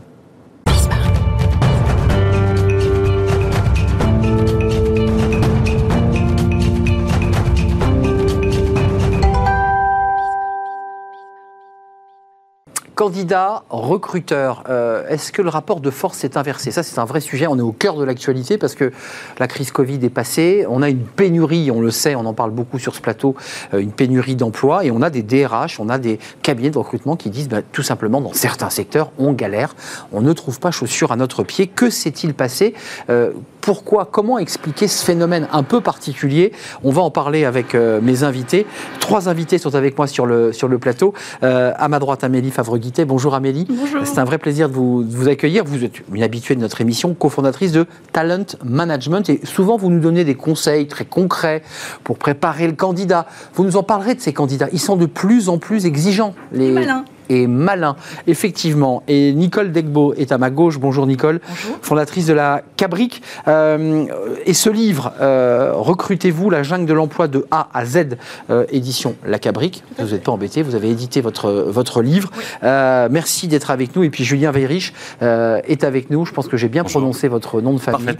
Candidat, 12.95 13.65
recruteur, 13.71 14.63
euh, 14.69 15.09
est-ce 15.09 15.33
que 15.33 15.43
le 15.43 15.49
rapport 15.49 15.81
de 15.81 15.91
force 15.91 16.19
s'est 16.19 16.37
inversé? 16.37 16.71
Ça, 16.71 16.85
c'est 16.85 17.01
un 17.01 17.05
vrai 17.05 17.21
sujet. 17.21 17.49
On 17.49 17.59
est 17.59 17.63
au 17.63 17.73
cœur 17.73 17.97
de 17.97 18.05
l'actualité 18.05 18.57
parce 18.57 18.77
que 18.77 18.93
la 19.41 19.49
crise 19.49 19.73
Covid 19.73 19.99
est 20.05 20.11
passée. 20.11 20.65
On 20.69 20.81
a 20.81 20.89
une 20.89 21.05
pénurie, 21.05 21.73
on 21.73 21.81
le 21.81 21.91
sait, 21.91 22.15
on 22.15 22.25
en 22.25 22.35
parle 22.35 22.53
beaucoup 22.53 22.79
sur 22.79 22.95
ce 22.95 23.01
plateau, 23.01 23.35
euh, 23.73 23.81
une 23.81 23.91
pénurie 23.91 24.37
d'emplois. 24.37 24.85
Et 24.85 24.93
on 24.93 25.03
a 25.03 25.11
des 25.11 25.25
DRH, 25.25 25.81
on 25.81 25.89
a 25.89 25.99
des 25.99 26.21
cabinets 26.43 26.71
de 26.71 26.79
recrutement 26.79 27.17
qui 27.17 27.31
disent 27.31 27.49
bah, 27.49 27.63
tout 27.73 27.83
simplement, 27.83 28.21
dans 28.21 28.33
certains 28.33 28.71
secteurs, 28.71 29.11
on 29.19 29.33
galère, 29.33 29.75
on 30.13 30.21
ne 30.21 30.33
trouve 30.33 30.61
pas 30.61 30.71
chaussures 30.71 31.11
à 31.11 31.17
notre 31.17 31.43
pied. 31.43 31.67
Que 31.67 31.91
s'est-il 31.91 32.33
passé? 32.33 32.75
Euh, 33.11 33.33
pourquoi, 33.65 34.05
comment 34.05 34.39
expliquer 34.39 34.89
ce 34.89 35.03
phénomène 35.03 35.49
un 35.51 35.63
peu 35.63 35.81
particulier? 35.81 36.53
On 36.83 36.91
va 36.91 37.01
en 37.01 37.11
parler 37.11 37.47
avec 37.47 37.75
euh, 37.75 37.99
mes 38.03 38.23
invités. 38.23 38.67
Trois 39.01 39.31
invités 39.31 39.57
sont 39.57 39.75
avec 39.75 39.97
moi 39.97 40.07
sur 40.07 40.27
le, 40.27 40.53
sur 40.53 40.69
le 40.69 40.79
plateau. 40.79 41.15
Euh, 41.43 41.73
à 41.75 41.89
ma 41.89 41.99
droite, 41.99 42.25
Amélie 42.25 42.51
Favreguité. 42.51 43.07
Bonjour 43.07 43.35
Amélie. 43.35 43.67
Bonjour. 43.71 44.03
C'est 44.05 44.19
un 44.19 44.25
vrai 44.25 44.37
plaisir 44.37 44.69
de 44.69 44.75
vous, 44.75 45.03
vous, 45.09 45.29
accueillir. 45.29 45.65
Vous 45.65 45.83
êtes 45.83 45.95
une 46.13 46.23
habituée 46.23 46.55
de 46.57 46.61
notre 46.61 46.83
émission, 46.83 47.15
cofondatrice 47.15 47.73
de 47.73 47.87
Talent 48.13 48.45
Management. 48.63 49.31
Et 49.31 49.41
souvent, 49.45 49.79
vous 49.79 49.89
nous 49.89 50.01
donnez 50.01 50.25
des 50.25 50.35
conseils 50.35 50.87
très 50.87 51.07
concrets 51.07 51.63
pour 52.03 52.19
préparer 52.19 52.67
le 52.67 52.75
candidat. 52.75 53.27
Vous 53.55 53.65
nous 53.65 53.79
en 53.79 53.83
parlerez 53.83 54.15
de 54.15 54.21
ces 54.21 54.35
candidats. 54.35 54.69
Ils 54.75 54.81
sont 54.81 54.97
de 54.97 55.07
plus 55.07 55.49
en 55.49 55.57
plus 55.57 55.87
exigeants. 55.87 56.35
Les, 56.53 56.71
malins 56.71 57.07
et 57.29 57.47
malin, 57.47 57.97
effectivement. 58.27 59.03
Et 59.09 59.33
Nicole 59.33 59.73
Degbo 59.73 60.15
est 60.15 60.33
à 60.33 60.39
ma 60.39 60.51
gauche. 60.51 60.79
Bonjour 60.79 61.07
Nicole, 61.07 61.41
fondatrice 61.83 62.27
de 62.27 62.33
la 62.33 62.63
Cabrique. 62.77 63.23
Euh, 63.49 64.07
et 64.47 64.55
ce 64.55 64.71
livre, 64.71 65.13
euh, 65.21 65.73
Recrutez-vous, 65.75 66.51
la 66.51 66.63
jungle 66.63 66.87
de 66.87 66.95
l'emploi 66.95 67.29
de 67.29 67.47
A 67.51 67.69
à 67.73 67.85
Z, 67.85 68.17
euh, 68.51 68.65
édition 68.71 69.17
La 69.27 69.39
Cabrique. 69.39 69.83
Vous 69.99 70.09
n'êtes 70.09 70.23
pas 70.25 70.33
embêté, 70.33 70.63
vous 70.63 70.75
avez 70.75 70.91
édité 70.91 71.21
votre, 71.21 71.51
votre 71.51 72.03
livre. 72.03 72.31
merci 72.63 73.49
d'être 73.49 73.71
avec 73.71 73.97
nous. 73.97 74.05
Et 74.05 74.11
puis 74.11 74.25
Julien 74.25 74.51
Veyrich 74.51 74.93
est 75.21 75.85
avec 75.85 76.11
nous. 76.11 76.25
Je 76.25 76.33
pense 76.33 76.49
que 76.49 76.57
j'ai 76.57 76.69
bien 76.69 76.85
prononcé 76.85 77.29
votre 77.29 77.61
nom 77.61 77.75
de 77.75 77.79
famille. 77.79 78.17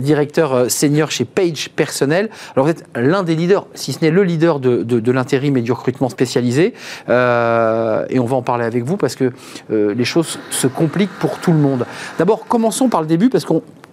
directeur 0.00 0.70
senior 0.70 1.10
chez 1.10 1.24
Page 1.24 1.70
Personnel. 1.74 2.30
Alors 2.54 2.66
vous 2.66 2.72
êtes 2.72 2.84
l'un 2.94 3.22
des 3.22 3.34
leaders, 3.34 3.66
si 3.74 3.92
ce 3.92 4.00
n'est 4.02 4.10
le 4.10 4.22
leader 4.22 4.60
de, 4.60 4.82
de, 4.82 5.00
de 5.00 5.12
l'intérim 5.12 5.56
et 5.56 5.62
du 5.62 5.72
recrutement 5.72 6.08
spécialisé. 6.08 6.74
et 7.08 7.12
on 8.18 8.26
va 8.26 8.36
en 8.36 8.42
parler 8.46 8.64
avec 8.64 8.84
vous 8.84 8.96
parce 8.96 9.14
que 9.14 9.32
euh, 9.70 9.94
les 9.94 10.06
choses 10.06 10.38
se 10.50 10.66
compliquent 10.66 11.18
pour 11.18 11.38
tout 11.38 11.52
le 11.52 11.58
monde. 11.58 11.84
D'abord, 12.18 12.46
commençons 12.46 12.88
par 12.88 13.02
le 13.02 13.06
début 13.06 13.28
parce 13.28 13.44
que 13.44 13.52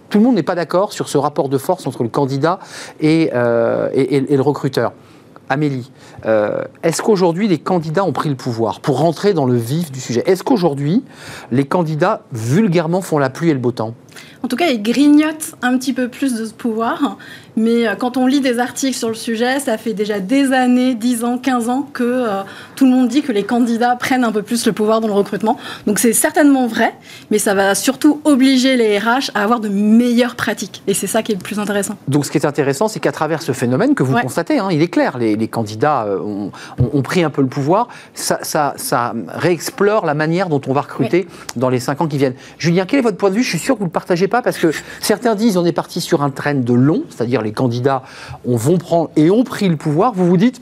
tout 0.09 0.19
le 0.19 0.23
monde 0.23 0.35
n'est 0.35 0.43
pas 0.43 0.55
d'accord 0.55 0.93
sur 0.93 1.09
ce 1.09 1.17
rapport 1.17 1.49
de 1.49 1.57
force 1.57 1.85
entre 1.87 2.03
le 2.03 2.09
candidat 2.09 2.59
et, 3.01 3.31
euh, 3.33 3.89
et, 3.93 4.21
le 4.21 4.41
recruteur. 4.41 4.93
Amélie, 5.49 5.91
euh, 6.25 6.63
est-ce 6.83 7.01
qu'aujourd'hui 7.01 7.47
les 7.47 7.57
candidats 7.57 8.05
ont 8.05 8.13
pris 8.13 8.29
le 8.29 8.35
pouvoir 8.35 8.79
pour 8.79 8.99
rentrer 8.99 9.33
dans 9.33 9.45
le 9.45 9.55
vif 9.55 9.91
du 9.91 9.99
sujet? 9.99 10.23
Est-ce 10.25 10.43
qu'aujourd'hui 10.43 11.03
les 11.51 11.65
candidats 11.65 12.21
vulgairement 12.31 13.01
font 13.01 13.17
la 13.17 13.29
pluie 13.29 13.49
et 13.49 13.53
le 13.53 13.59
beau 13.59 13.71
temps? 13.71 13.95
En 14.43 14.47
tout 14.47 14.55
cas, 14.55 14.67
ils 14.67 14.83
grignotent 14.83 15.55
un 15.61 15.77
petit 15.77 15.93
peu 15.93 16.09
plus 16.09 16.35
de 16.35 16.45
ce 16.45 16.53
pouvoir. 16.53 17.17
Mais 17.55 17.87
euh, 17.87 17.95
quand 17.95 18.17
on 18.17 18.25
lit 18.25 18.41
des 18.41 18.59
articles 18.59 18.97
sur 18.97 19.09
le 19.09 19.15
sujet, 19.15 19.59
ça 19.59 19.77
fait 19.77 19.93
déjà 19.93 20.19
des 20.19 20.51
années, 20.53 20.95
10 20.95 21.23
ans, 21.23 21.37
15 21.37 21.69
ans 21.69 21.87
que 21.93 22.03
euh, 22.03 22.41
tout 22.75 22.85
le 22.85 22.91
monde 22.91 23.07
dit 23.07 23.21
que 23.21 23.31
les 23.31 23.43
candidats 23.43 23.95
prennent 23.95 24.23
un 24.23 24.31
peu 24.31 24.41
plus 24.41 24.65
le 24.65 24.73
pouvoir 24.73 25.01
dans 25.01 25.07
le 25.07 25.13
recrutement. 25.13 25.57
Donc 25.85 25.99
c'est 25.99 26.13
certainement 26.13 26.67
vrai, 26.67 26.93
mais 27.31 27.37
ça 27.37 27.53
va 27.53 27.75
surtout 27.75 28.21
obliger 28.23 28.75
les 28.75 28.97
RH 28.97 29.31
à 29.35 29.43
avoir 29.43 29.59
de 29.59 29.69
meilleures 29.69 30.35
pratiques. 30.35 30.81
Et 30.87 30.93
c'est 30.93 31.07
ça 31.07 31.21
qui 31.21 31.31
est 31.31 31.35
le 31.35 31.41
plus 31.41 31.59
intéressant. 31.59 31.95
Donc 32.07 32.25
ce 32.25 32.31
qui 32.31 32.37
est 32.37 32.45
intéressant, 32.45 32.87
c'est 32.87 32.99
qu'à 32.99 33.11
travers 33.11 33.41
ce 33.41 33.51
phénomène 33.51 33.95
que 33.95 34.03
vous 34.03 34.15
constatez, 34.15 34.57
hein, 34.57 34.69
il 34.71 34.81
est 34.81 34.87
clair, 34.87 35.17
les, 35.17 35.47
candidats 35.47 36.05
euh, 36.05 36.19
ont, 36.19 37.01
pris 37.01 37.23
un 37.23 37.29
peu 37.29 37.41
le 37.41 37.47
pouvoir, 37.47 37.89
ça, 38.13 38.39
ça, 38.43 39.13
réexplore 39.27 40.05
la 40.05 40.13
manière 40.13 40.49
dont 40.49 40.61
on 40.67 40.73
va 40.73 40.81
recruter 40.81 41.27
dans 41.55 41.69
les 41.69 41.79
5 41.79 42.01
ans 42.01 42.07
qui 42.07 42.17
viennent. 42.17 42.33
Julien, 42.57 42.85
quel 42.87 42.99
est 42.99 43.03
votre 43.03 43.17
point 43.17 43.29
de 43.29 43.35
vue? 43.35 43.43
Je 43.43 43.49
suis 43.49 43.59
sûr 43.59 43.75
que 43.75 43.79
vous 43.79 43.85
le 43.85 43.91
partagez 43.91 44.27
pas 44.27 44.41
parce 44.41 44.57
que 44.57 44.71
certains 45.01 45.35
disent 45.35 45.57
on 45.57 45.65
est 45.65 45.73
parti 45.73 46.01
sur 46.01 46.23
un 46.23 46.29
train 46.29 46.55
de 46.55 46.73
long, 46.73 47.03
c'est-à-dire 47.09 47.42
les 47.43 47.51
candidats 47.51 48.03
on 48.45 48.55
vont 48.55 48.77
prendre 48.77 49.09
et 49.15 49.29
ont 49.29 49.43
pris 49.43 49.67
le 49.69 49.77
pouvoir. 49.77 50.13
Vous 50.13 50.25
vous 50.25 50.37
dites 50.37 50.61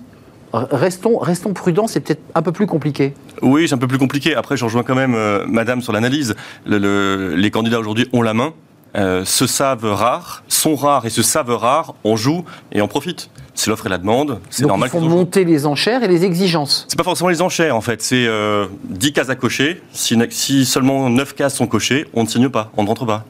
Restons, 0.53 1.17
restons 1.17 1.53
prudents, 1.53 1.87
c'est 1.87 2.01
peut-être 2.01 2.21
un 2.35 2.41
peu 2.41 2.51
plus 2.51 2.67
compliqué. 2.67 3.13
Oui, 3.41 3.69
c'est 3.69 3.75
un 3.75 3.77
peu 3.77 3.87
plus 3.87 3.97
compliqué. 3.97 4.35
Après, 4.35 4.57
je 4.57 4.65
rejoins 4.65 4.83
quand 4.83 4.95
même 4.95 5.15
euh, 5.15 5.45
Madame 5.47 5.81
sur 5.81 5.93
l'analyse. 5.93 6.35
les 6.65 7.51
candidats 7.51 7.79
aujourd'hui 7.79 8.09
ont 8.11 8.21
la 8.21 8.33
main, 8.33 8.53
euh, 8.97 9.23
se 9.23 9.47
savent 9.47 9.85
rares, 9.85 10.43
sont 10.49 10.75
rares 10.75 11.05
et 11.05 11.09
se 11.09 11.21
savent 11.21 11.55
rares, 11.55 11.95
on 12.03 12.17
joue 12.17 12.43
et 12.73 12.81
on 12.81 12.89
profite. 12.89 13.29
C'est 13.53 13.69
l'offre 13.69 13.85
et 13.85 13.89
la 13.89 13.97
demande, 13.97 14.41
c'est 14.49 14.65
normal. 14.65 14.89
Il 14.93 14.99
faut 14.99 15.05
monter 15.07 15.45
les 15.45 15.65
enchères 15.65 16.03
et 16.03 16.09
les 16.09 16.25
exigences. 16.25 16.85
C'est 16.89 16.97
pas 16.97 17.03
forcément 17.03 17.29
les 17.29 17.41
enchères 17.41 17.75
en 17.75 17.81
fait, 17.81 18.01
c'est 18.01 18.23
10 18.23 18.27
euh, 18.27 18.67
cases 19.13 19.29
à 19.29 19.35
cocher. 19.35 19.81
Si, 19.93 20.17
si, 20.29 20.65
seulement 20.65 21.09
9 21.09 21.35
cases 21.35 21.55
sont 21.55 21.67
cochées, 21.67 22.07
on 22.13 22.23
ne 22.23 22.27
signe 22.27 22.49
pas, 22.49 22.71
on 22.75 22.83
ne 22.83 22.87
rentre 22.87 23.05
pas 23.05 23.25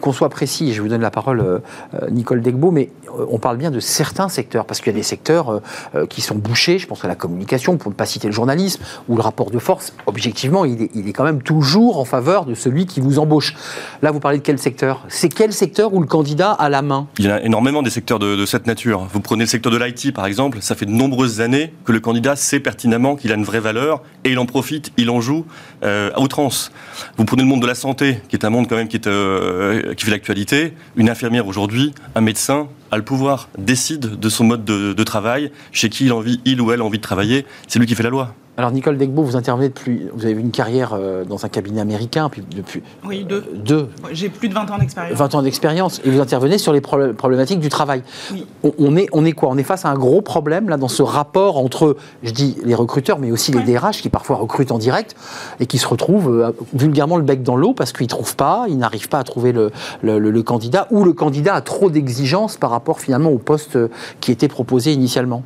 qu'on 0.00 0.12
soit 0.12 0.28
précis, 0.28 0.72
je 0.72 0.82
vous 0.82 0.88
donne 0.88 1.00
la 1.00 1.10
parole, 1.10 1.40
euh, 1.40 1.58
euh, 1.94 2.10
Nicole 2.10 2.40
Degbo, 2.40 2.70
mais 2.70 2.90
euh, 3.08 3.26
on 3.30 3.38
parle 3.38 3.56
bien 3.56 3.70
de 3.70 3.80
certains 3.80 4.28
secteurs, 4.28 4.64
parce 4.64 4.80
qu'il 4.80 4.92
y 4.92 4.96
a 4.96 4.98
des 4.98 5.02
secteurs 5.02 5.60
qui 6.08 6.20
sont 6.20 6.34
bouchés, 6.34 6.78
je 6.78 6.86
pense 6.86 7.04
à 7.04 7.08
la 7.08 7.14
communication, 7.14 7.76
pour 7.76 7.90
ne 7.90 7.96
pas 7.96 8.06
citer 8.06 8.26
le 8.26 8.32
journalisme, 8.32 8.82
ou 9.08 9.16
le 9.16 9.22
rapport 9.22 9.50
de 9.50 9.58
force, 9.58 9.92
objectivement, 10.06 10.64
il 10.64 10.82
est, 10.82 11.12
quand 11.12 11.24
même 11.24 11.42
toujours 11.42 11.98
en 11.98 12.04
faveur 12.04 12.44
de 12.44 12.54
celui 12.54 12.86
qui 12.86 13.00
vous 13.00 13.18
embauche. 13.18 13.54
Là, 14.02 14.10
vous 14.10 14.20
parlez 14.20 14.38
de 14.38 14.42
quel 14.42 14.58
secteur? 14.58 15.04
C'est 15.08 15.28
quel 15.28 15.52
secteur 15.52 15.94
où 15.94 16.00
le 16.00 16.06
candidat 16.06 16.52
a 16.52 16.68
la 16.68 16.82
main? 16.82 17.06
Il 17.18 17.26
y 17.26 17.30
a 17.30 17.42
énormément 17.42 17.82
des 17.82 17.90
secteurs 17.90 18.18
de, 18.18 18.44
cette 18.46 18.66
nature. 18.66 19.06
Vous 19.12 19.20
prenez 19.20 19.44
le 19.44 19.48
secteur 19.48 19.72
de 19.72 19.78
l'IT, 19.78 20.12
par 20.14 20.26
exemple, 20.26 20.58
ça 20.60 20.74
fait 20.74 20.86
de 20.86 20.90
nombreuses 20.90 21.40
années 21.40 21.72
que 21.84 21.92
le 21.92 22.00
candidat 22.00 22.36
sait 22.36 22.60
pertinemment 22.60 23.16
qu'il 23.16 23.32
a 23.32 23.34
une 23.34 23.44
vraie 23.44 23.60
valeur, 23.60 24.02
et 24.26 24.30
il 24.30 24.38
en 24.38 24.46
profite, 24.46 24.92
il 24.96 25.08
en 25.08 25.20
joue 25.20 25.46
à 25.82 26.20
outrance. 26.20 26.72
Vous 27.16 27.24
prenez 27.24 27.42
le 27.42 27.48
monde 27.48 27.62
de 27.62 27.66
la 27.66 27.74
santé, 27.74 28.18
qui 28.28 28.36
est 28.36 28.44
un 28.44 28.50
monde 28.50 28.68
quand 28.68 28.76
même 28.76 28.88
qui 28.88 29.00
euh, 29.06 29.94
fait 29.96 30.10
l'actualité, 30.10 30.72
une 30.96 31.08
infirmière 31.08 31.46
aujourd'hui, 31.46 31.94
un 32.14 32.20
médecin 32.20 32.68
a 32.90 32.96
le 32.96 33.04
pouvoir, 33.04 33.48
décide 33.58 34.18
de 34.18 34.28
son 34.28 34.44
mode 34.44 34.64
de, 34.64 35.04
travail, 35.04 35.50
chez 35.72 35.88
qui 35.88 36.06
il, 36.06 36.12
envie, 36.12 36.40
il 36.44 36.60
ou 36.60 36.72
elle 36.72 36.80
a 36.80 36.84
envie 36.84 36.98
de 36.98 37.02
travailler, 37.02 37.46
c'est 37.68 37.78
lui 37.78 37.86
qui 37.86 37.94
fait 37.94 38.02
la 38.02 38.10
loi. 38.10 38.34
Alors 38.58 38.70
Nicole 38.70 38.96
Degbo, 38.96 39.22
vous 39.22 39.36
intervenez 39.36 39.68
depuis, 39.68 40.06
vous 40.14 40.24
avez 40.24 40.32
eu 40.34 40.38
une 40.38 40.50
carrière 40.50 40.94
euh, 40.94 41.24
dans 41.24 41.44
un 41.44 41.48
cabinet 41.50 41.82
américain 41.82 42.30
puis 42.30 42.42
depuis 42.56 42.82
Oui, 43.06 43.22
deux. 43.24 43.44
euh, 43.52 43.54
deux, 43.54 43.88
J'ai 44.12 44.30
plus 44.30 44.48
de 44.48 44.54
20 44.54 44.70
ans 44.70 44.78
d'expérience. 44.78 45.18
20 45.18 45.34
ans 45.34 45.42
d'expérience 45.42 46.00
et 46.06 46.10
vous 46.10 46.20
intervenez 46.20 46.56
sur 46.56 46.72
les 46.72 46.80
problématiques 46.80 47.60
du 47.60 47.68
travail. 47.68 48.02
Oui. 48.32 48.46
On, 48.64 48.72
on 48.78 48.96
est, 48.96 49.08
on 49.12 49.26
est 49.26 49.32
quoi? 49.32 49.50
On 49.50 49.58
est 49.58 49.62
face 49.62 49.84
à 49.84 49.90
un 49.90 49.94
gros 49.94 50.22
problème 50.22 50.70
là 50.70 50.78
dans 50.78 50.88
ce 50.88 51.02
rapport 51.02 51.58
entre, 51.58 51.96
je 52.22 52.30
dis 52.30 52.56
les 52.64 52.74
recruteurs, 52.74 53.18
mais 53.18 53.30
aussi 53.30 53.52
les. 53.52 53.60
DRH 53.66 54.00
qui 54.00 54.08
parfois 54.08 54.36
recrutent 54.36 54.72
en 54.72 54.78
direct 54.78 55.16
et 55.60 55.66
qui 55.66 55.76
se 55.76 55.86
retrouvent 55.86 56.30
euh, 56.30 56.52
vulgairement 56.72 57.18
le 57.18 57.24
bec 57.24 57.42
dans 57.42 57.56
l'eau 57.56 57.74
parce 57.74 57.92
qu'ils 57.92 58.06
trouvent 58.06 58.36
pas, 58.36 58.64
ils 58.68 58.78
n'arrivent 58.78 59.08
pas 59.10 59.18
à 59.18 59.24
trouver 59.24 59.52
le, 59.52 59.70
le- 60.02 60.18
le- 60.18 60.30
le 60.30 60.42
candidat 60.42 60.86
ou 60.90 61.04
le 61.04 61.12
candidat 61.12 61.54
a 61.54 61.60
trop 61.60 61.90
d'exigences 61.90 62.56
par 62.56 62.70
rapport 62.70 63.00
finalement 63.00 63.30
au 63.30 63.38
poste 63.38 63.76
qui 64.20 64.32
était 64.32 64.48
proposé 64.48 64.92
initialement. 64.94 65.42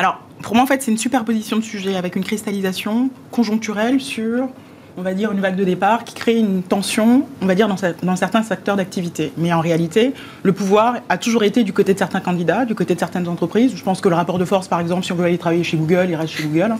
Alors, 0.00 0.18
pour 0.42 0.54
moi, 0.54 0.64
en 0.64 0.66
fait, 0.66 0.80
c'est 0.80 0.90
une 0.90 0.96
superposition 0.96 1.58
de 1.58 1.62
sujets 1.62 1.94
avec 1.94 2.16
une 2.16 2.24
cristallisation 2.24 3.10
conjoncturelle 3.30 4.00
sur, 4.00 4.48
on 4.96 5.02
va 5.02 5.12
dire, 5.12 5.30
une 5.30 5.40
vague 5.40 5.56
de 5.56 5.64
départ 5.64 6.04
qui 6.04 6.14
crée 6.14 6.38
une 6.38 6.62
tension, 6.62 7.26
on 7.42 7.44
va 7.44 7.54
dire, 7.54 7.68
dans, 7.68 7.74
cer- 7.74 7.92
dans 8.02 8.16
certains 8.16 8.42
secteurs 8.42 8.76
d'activité. 8.76 9.30
Mais 9.36 9.52
en 9.52 9.60
réalité, 9.60 10.14
le 10.42 10.52
pouvoir 10.54 10.94
a 11.10 11.18
toujours 11.18 11.42
été 11.44 11.64
du 11.64 11.74
côté 11.74 11.92
de 11.92 11.98
certains 11.98 12.20
candidats, 12.20 12.64
du 12.64 12.74
côté 12.74 12.94
de 12.94 12.98
certaines 12.98 13.28
entreprises. 13.28 13.72
Je 13.76 13.82
pense 13.84 14.00
que 14.00 14.08
le 14.08 14.14
rapport 14.14 14.38
de 14.38 14.46
force, 14.46 14.68
par 14.68 14.80
exemple, 14.80 15.04
si 15.04 15.12
on 15.12 15.16
veut 15.16 15.26
aller 15.26 15.36
travailler 15.36 15.64
chez 15.64 15.76
Google, 15.76 16.06
il 16.08 16.16
reste 16.16 16.32
chez 16.32 16.44
Google. 16.44 16.76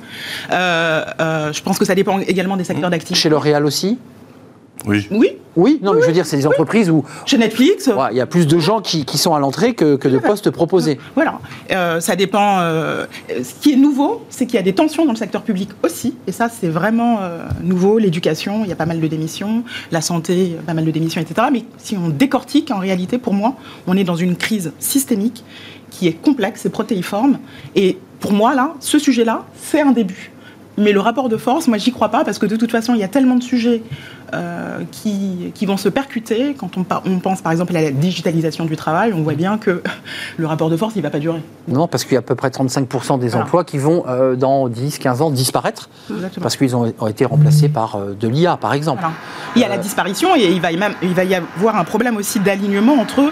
Euh, 0.50 1.04
euh, 1.20 1.52
je 1.52 1.62
pense 1.62 1.78
que 1.78 1.84
ça 1.84 1.94
dépend 1.94 2.20
également 2.20 2.56
des 2.56 2.64
secteurs 2.64 2.88
d'activité. 2.88 3.20
Chez 3.20 3.28
L'Oréal 3.28 3.66
aussi? 3.66 3.98
Oui. 4.86 5.06
Oui, 5.10 5.36
Oui, 5.56 5.78
non, 5.82 5.92
mais 5.92 6.00
je 6.00 6.06
veux 6.06 6.12
dire, 6.12 6.24
c'est 6.24 6.36
des 6.38 6.46
entreprises 6.46 6.88
où 6.90 7.04
chez 7.26 7.36
Netflix. 7.36 7.86
ouais, 7.88 8.08
il 8.12 8.16
y 8.16 8.20
a 8.20 8.26
plus 8.26 8.46
de 8.46 8.58
gens 8.58 8.80
qui, 8.80 9.04
qui 9.04 9.18
sont 9.18 9.34
à 9.34 9.38
l'entrée 9.40 9.74
que, 9.74 9.96
que 9.96 10.08
de 10.08 10.18
postes 10.18 10.50
proposés. 10.50 10.98
Voilà, 11.14 11.38
Euh, 11.70 12.00
ça 12.00 12.16
dépend. 12.16 12.60
euh, 12.60 13.04
ce 13.28 13.54
qui 13.60 13.72
est 13.72 13.76
nouveau, 13.76 14.22
c'est 14.30 14.46
qu'il 14.46 14.54
y 14.54 14.58
a 14.58 14.62
des 14.62 14.72
tensions 14.74 15.04
dans 15.04 15.12
le 15.12 15.18
secteur 15.18 15.42
public 15.42 15.68
aussi, 15.84 16.14
et 16.26 16.32
ça 16.32 16.48
c'est 16.48 16.68
vraiment 16.68 17.18
euh, 17.20 17.44
nouveau. 17.62 17.98
L'éducation, 17.98 18.64
il 18.64 18.70
y 18.70 18.72
a 18.72 18.76
pas 18.76 18.86
mal 18.86 19.00
de 19.00 19.06
démissions, 19.06 19.64
la 19.92 20.00
santé, 20.00 20.56
pas 20.66 20.74
mal 20.74 20.84
de 20.84 20.90
démissions, 20.90 21.20
etc. 21.20 21.48
Mais 21.52 21.64
si 21.78 21.96
on 21.96 22.08
décortique, 22.08 22.70
en 22.70 22.78
réalité, 22.78 23.18
pour 23.18 23.34
moi, 23.34 23.54
on 23.86 23.96
est 23.96 24.04
dans 24.04 24.16
une 24.16 24.36
crise 24.36 24.72
systémique 24.78 25.44
qui 25.90 26.06
est 26.08 26.12
complexe 26.14 26.64
et 26.64 26.70
protéiforme. 26.70 27.38
Et 27.74 27.98
pour 28.20 28.32
moi, 28.32 28.54
là, 28.54 28.74
ce 28.80 28.98
sujet-là, 28.98 29.44
c'est 29.60 29.80
un 29.80 29.92
début. 29.92 30.30
Mais 30.80 30.92
le 30.92 31.00
rapport 31.00 31.28
de 31.28 31.36
force, 31.36 31.68
moi, 31.68 31.76
j'y 31.78 31.92
crois 31.92 32.08
pas 32.08 32.24
parce 32.24 32.38
que 32.38 32.46
de 32.46 32.56
toute 32.56 32.70
façon, 32.70 32.94
il 32.94 33.00
y 33.00 33.04
a 33.04 33.08
tellement 33.08 33.36
de 33.36 33.42
sujets 33.42 33.82
euh, 34.32 34.78
qui, 34.90 35.52
qui 35.54 35.66
vont 35.66 35.76
se 35.76 35.88
percuter. 35.88 36.54
Quand 36.56 36.70
on, 36.78 36.84
pense 37.18 37.42
par 37.42 37.52
exemple 37.52 37.76
à 37.76 37.82
la 37.82 37.90
digitalisation 37.90 38.64
du 38.64 38.76
travail, 38.76 39.12
on 39.12 39.22
voit 39.22 39.34
bien 39.34 39.58
que 39.58 39.82
le 40.38 40.46
rapport 40.46 40.70
de 40.70 40.76
force, 40.76 40.94
il 40.96 41.02
va 41.02 41.10
pas 41.10 41.18
durer. 41.18 41.42
Non, 41.68 41.86
parce 41.86 42.04
qu'il 42.04 42.14
y 42.14 42.16
a 42.16 42.20
à 42.20 42.22
peu 42.22 42.34
près 42.34 42.48
35% 42.48 43.18
des 43.18 43.28
Voilà. 43.28 43.44
emplois 43.44 43.64
qui 43.64 43.76
vont, 43.76 44.04
euh, 44.08 44.36
dans 44.36 44.68
10, 44.68 44.98
15 44.98 45.20
ans, 45.20 45.30
disparaître, 45.30 45.90
Exactement. 46.10 46.42
parce 46.42 46.56
qu'ils 46.56 46.74
ont, 46.74 46.92
ont 46.98 47.06
été 47.08 47.26
remplacés 47.26 47.68
par 47.68 47.96
euh, 47.96 48.14
de 48.18 48.26
l'IA, 48.26 48.56
par 48.56 48.72
exemple. 48.72 49.00
Voilà. 49.00 49.14
Il 49.56 49.60
y 49.60 49.64
a 49.64 49.68
la 49.68 49.78
disparition 49.78 50.34
et 50.34 50.46
il 50.46 50.60
va, 50.62 50.72
même, 50.72 50.94
il 51.02 51.12
va 51.12 51.24
y 51.24 51.34
avoir 51.34 51.76
un 51.76 51.84
problème 51.84 52.16
aussi 52.16 52.40
d'alignement 52.40 52.94
entre 52.94 53.30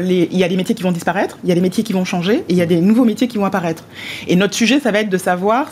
les. 0.00 0.28
Il 0.32 0.38
y 0.38 0.44
a 0.44 0.48
des 0.48 0.56
métiers 0.56 0.74
qui 0.74 0.82
vont 0.82 0.92
disparaître, 0.92 1.36
il 1.44 1.48
y 1.48 1.52
a 1.52 1.54
des 1.54 1.60
métiers 1.60 1.84
qui 1.84 1.92
vont 1.92 2.04
changer 2.04 2.36
et 2.36 2.44
il 2.50 2.56
y 2.56 2.62
a 2.62 2.66
des 2.66 2.80
nouveaux 2.80 3.04
métiers 3.04 3.28
qui 3.28 3.36
vont 3.36 3.44
apparaître. 3.44 3.84
Et 4.28 4.36
notre 4.36 4.54
sujet, 4.54 4.80
ça 4.80 4.90
va 4.92 5.00
être 5.00 5.10
de 5.10 5.18
savoir 5.18 5.66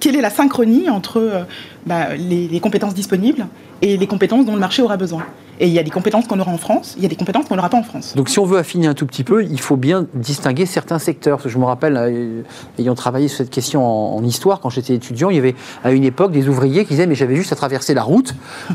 quelle 0.00 0.16
est 0.16 0.20
la 0.20 0.30
synchronie 0.30 0.88
entre 0.88 1.18
euh, 1.18 1.42
bah, 1.86 2.14
les 2.16 2.60
compétences 2.60 2.94
disponibles 2.94 3.46
et 3.82 3.96
les 3.96 4.06
compétences 4.06 4.44
dont 4.46 4.54
le 4.54 4.60
marché 4.60 4.82
aura 4.82 4.96
besoin. 4.96 5.22
Et 5.62 5.66
il 5.66 5.74
y 5.74 5.78
a 5.78 5.82
des 5.82 5.90
compétences 5.90 6.26
qu'on 6.26 6.40
aura 6.40 6.50
en 6.50 6.56
France, 6.56 6.94
il 6.96 7.02
y 7.02 7.06
a 7.06 7.08
des 7.10 7.16
compétences 7.16 7.44
qu'on 7.44 7.54
n'aura 7.56 7.68
pas 7.68 7.76
en 7.76 7.82
France. 7.82 8.14
Donc 8.16 8.30
si 8.30 8.38
on 8.38 8.46
veut 8.46 8.56
affiner 8.56 8.86
un 8.86 8.94
tout 8.94 9.04
petit 9.04 9.24
peu, 9.24 9.44
il 9.44 9.60
faut 9.60 9.76
bien 9.76 10.06
distinguer 10.14 10.64
certains 10.64 10.98
secteurs. 10.98 11.36
Parce 11.36 11.44
que 11.44 11.50
je 11.50 11.58
me 11.58 11.66
rappelle, 11.66 11.98
euh, 11.98 12.40
ayant 12.78 12.94
travaillé 12.94 13.28
sur 13.28 13.36
cette 13.36 13.50
question 13.50 13.84
en, 13.84 14.16
en 14.16 14.24
histoire, 14.24 14.60
quand 14.60 14.70
j'étais 14.70 14.94
étudiant, 14.94 15.28
il 15.28 15.36
y 15.36 15.38
avait 15.38 15.54
à 15.84 15.90
une 15.90 16.04
époque 16.04 16.32
des 16.32 16.48
ouvriers 16.48 16.84
qui 16.86 16.94
disaient 16.94 17.06
mais 17.06 17.14
j'avais 17.14 17.36
juste 17.36 17.52
à 17.52 17.56
traverser 17.56 17.92
la 17.92 18.02
route 18.02 18.34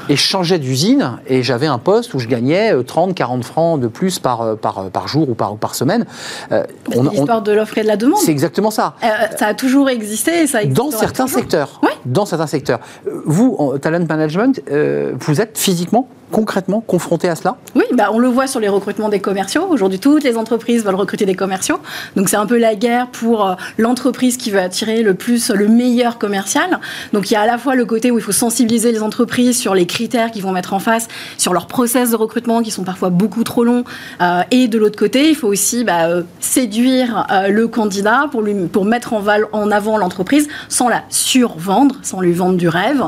et 0.09 0.15
je 0.15 0.21
changeais 0.21 0.59
d'usine 0.59 1.17
et 1.25 1.41
j'avais 1.41 1.65
un 1.65 1.79
poste 1.79 2.13
où 2.13 2.19
je 2.19 2.27
gagnais 2.27 2.75
euh, 2.75 2.83
30, 2.83 3.15
40 3.15 3.43
francs 3.43 3.79
de 3.79 3.87
plus 3.87 4.19
par, 4.19 4.41
euh, 4.43 4.55
par, 4.55 4.77
euh, 4.77 4.89
par 4.89 5.07
jour 5.07 5.27
ou 5.27 5.33
par, 5.33 5.53
ou 5.53 5.55
par 5.55 5.73
semaine. 5.73 6.05
Euh, 6.51 6.65
C'est 6.91 7.01
l'histoire 7.01 7.41
de 7.41 7.51
l'offre 7.51 7.79
et 7.79 7.81
de 7.81 7.87
la 7.87 7.97
demande. 7.97 8.19
C'est 8.19 8.31
exactement 8.31 8.69
ça. 8.69 8.93
Euh, 9.03 9.07
ça 9.39 9.47
a 9.47 9.53
toujours 9.55 9.89
existé 9.89 10.43
et 10.43 10.45
ça 10.47 10.63
Dans 10.65 10.85
existera 10.85 10.99
certains 10.99 11.25
toujours. 11.25 11.39
secteurs. 11.39 11.79
Oui. 11.81 11.89
Dans 12.05 12.27
certains 12.27 12.45
secteurs. 12.45 12.79
Euh, 13.07 13.21
Vous, 13.25 13.55
en 13.57 13.79
talent 13.79 14.05
management, 14.07 14.61
euh, 14.69 14.94
vous 15.19 15.41
êtes 15.41 15.57
physiquement, 15.57 16.07
concrètement 16.35 16.81
confronté 16.81 17.29
à 17.29 17.35
cela 17.35 17.55
Oui, 17.75 17.85
bah, 17.93 18.09
on 18.11 18.19
le 18.19 18.27
voit 18.27 18.45
sur 18.45 18.59
les 18.59 18.67
recrutements 18.67 19.07
des 19.07 19.21
commerciaux. 19.21 19.67
Aujourd'hui, 19.69 19.99
toutes 19.99 20.25
les 20.25 20.35
entreprises 20.35 20.83
veulent 20.83 20.95
recruter 20.95 21.25
des 21.25 21.33
commerciaux. 21.33 21.79
Donc, 22.17 22.27
c'est 22.27 22.35
un 22.35 22.45
peu 22.45 22.57
la 22.57 22.75
guerre 22.75 23.07
pour 23.07 23.47
euh, 23.47 23.55
l'entreprise 23.77 24.35
qui 24.35 24.51
veut 24.51 24.59
attirer 24.59 25.01
le 25.01 25.13
plus, 25.13 25.49
le 25.49 25.69
meilleur 25.69 26.17
commercial. 26.17 26.81
Donc, 27.13 27.31
il 27.31 27.35
y 27.35 27.37
a 27.37 27.41
à 27.41 27.45
la 27.45 27.57
fois 27.57 27.75
le 27.75 27.85
côté 27.85 28.11
où 28.11 28.17
il 28.17 28.21
faut 28.21 28.33
sensibiliser 28.33 28.91
les 28.91 29.01
entreprises 29.01 29.57
sur 29.57 29.73
les 29.73 29.85
critères 29.85 30.29
qu'ils 30.29 30.41
vont 30.43 30.51
mettre 30.51 30.73
en 30.73 30.79
face, 30.79 31.07
sur 31.37 31.53
leurs 31.53 31.67
process 31.67 32.11
de 32.11 32.17
recrutement 32.17 32.61
qui 32.61 32.71
sont 32.71 32.83
parfois 32.83 33.11
beaucoup 33.11 33.45
trop 33.45 33.63
longs. 33.63 33.85
Euh, 34.21 34.41
et 34.51 34.67
de 34.67 34.77
l'autre 34.77 34.99
côté, 34.99 35.29
il 35.29 35.35
faut 35.35 35.47
aussi 35.47 35.85
bah, 35.85 36.07
euh, 36.07 36.23
séduire 36.41 37.27
le 37.47 37.69
candidat 37.69 38.27
pour, 38.29 38.41
lui, 38.41 38.53
pour 38.67 38.83
mettre 38.83 39.13
en, 39.13 39.71
avant 39.71 39.97
l'entreprise 39.97 40.49
sans 40.67 40.89
la 40.89 41.03
survendre, 41.07 41.95
sans 42.01 42.19
lui 42.19 42.33
vendre 42.33 42.57
du 42.57 42.67
rêve, 42.67 43.03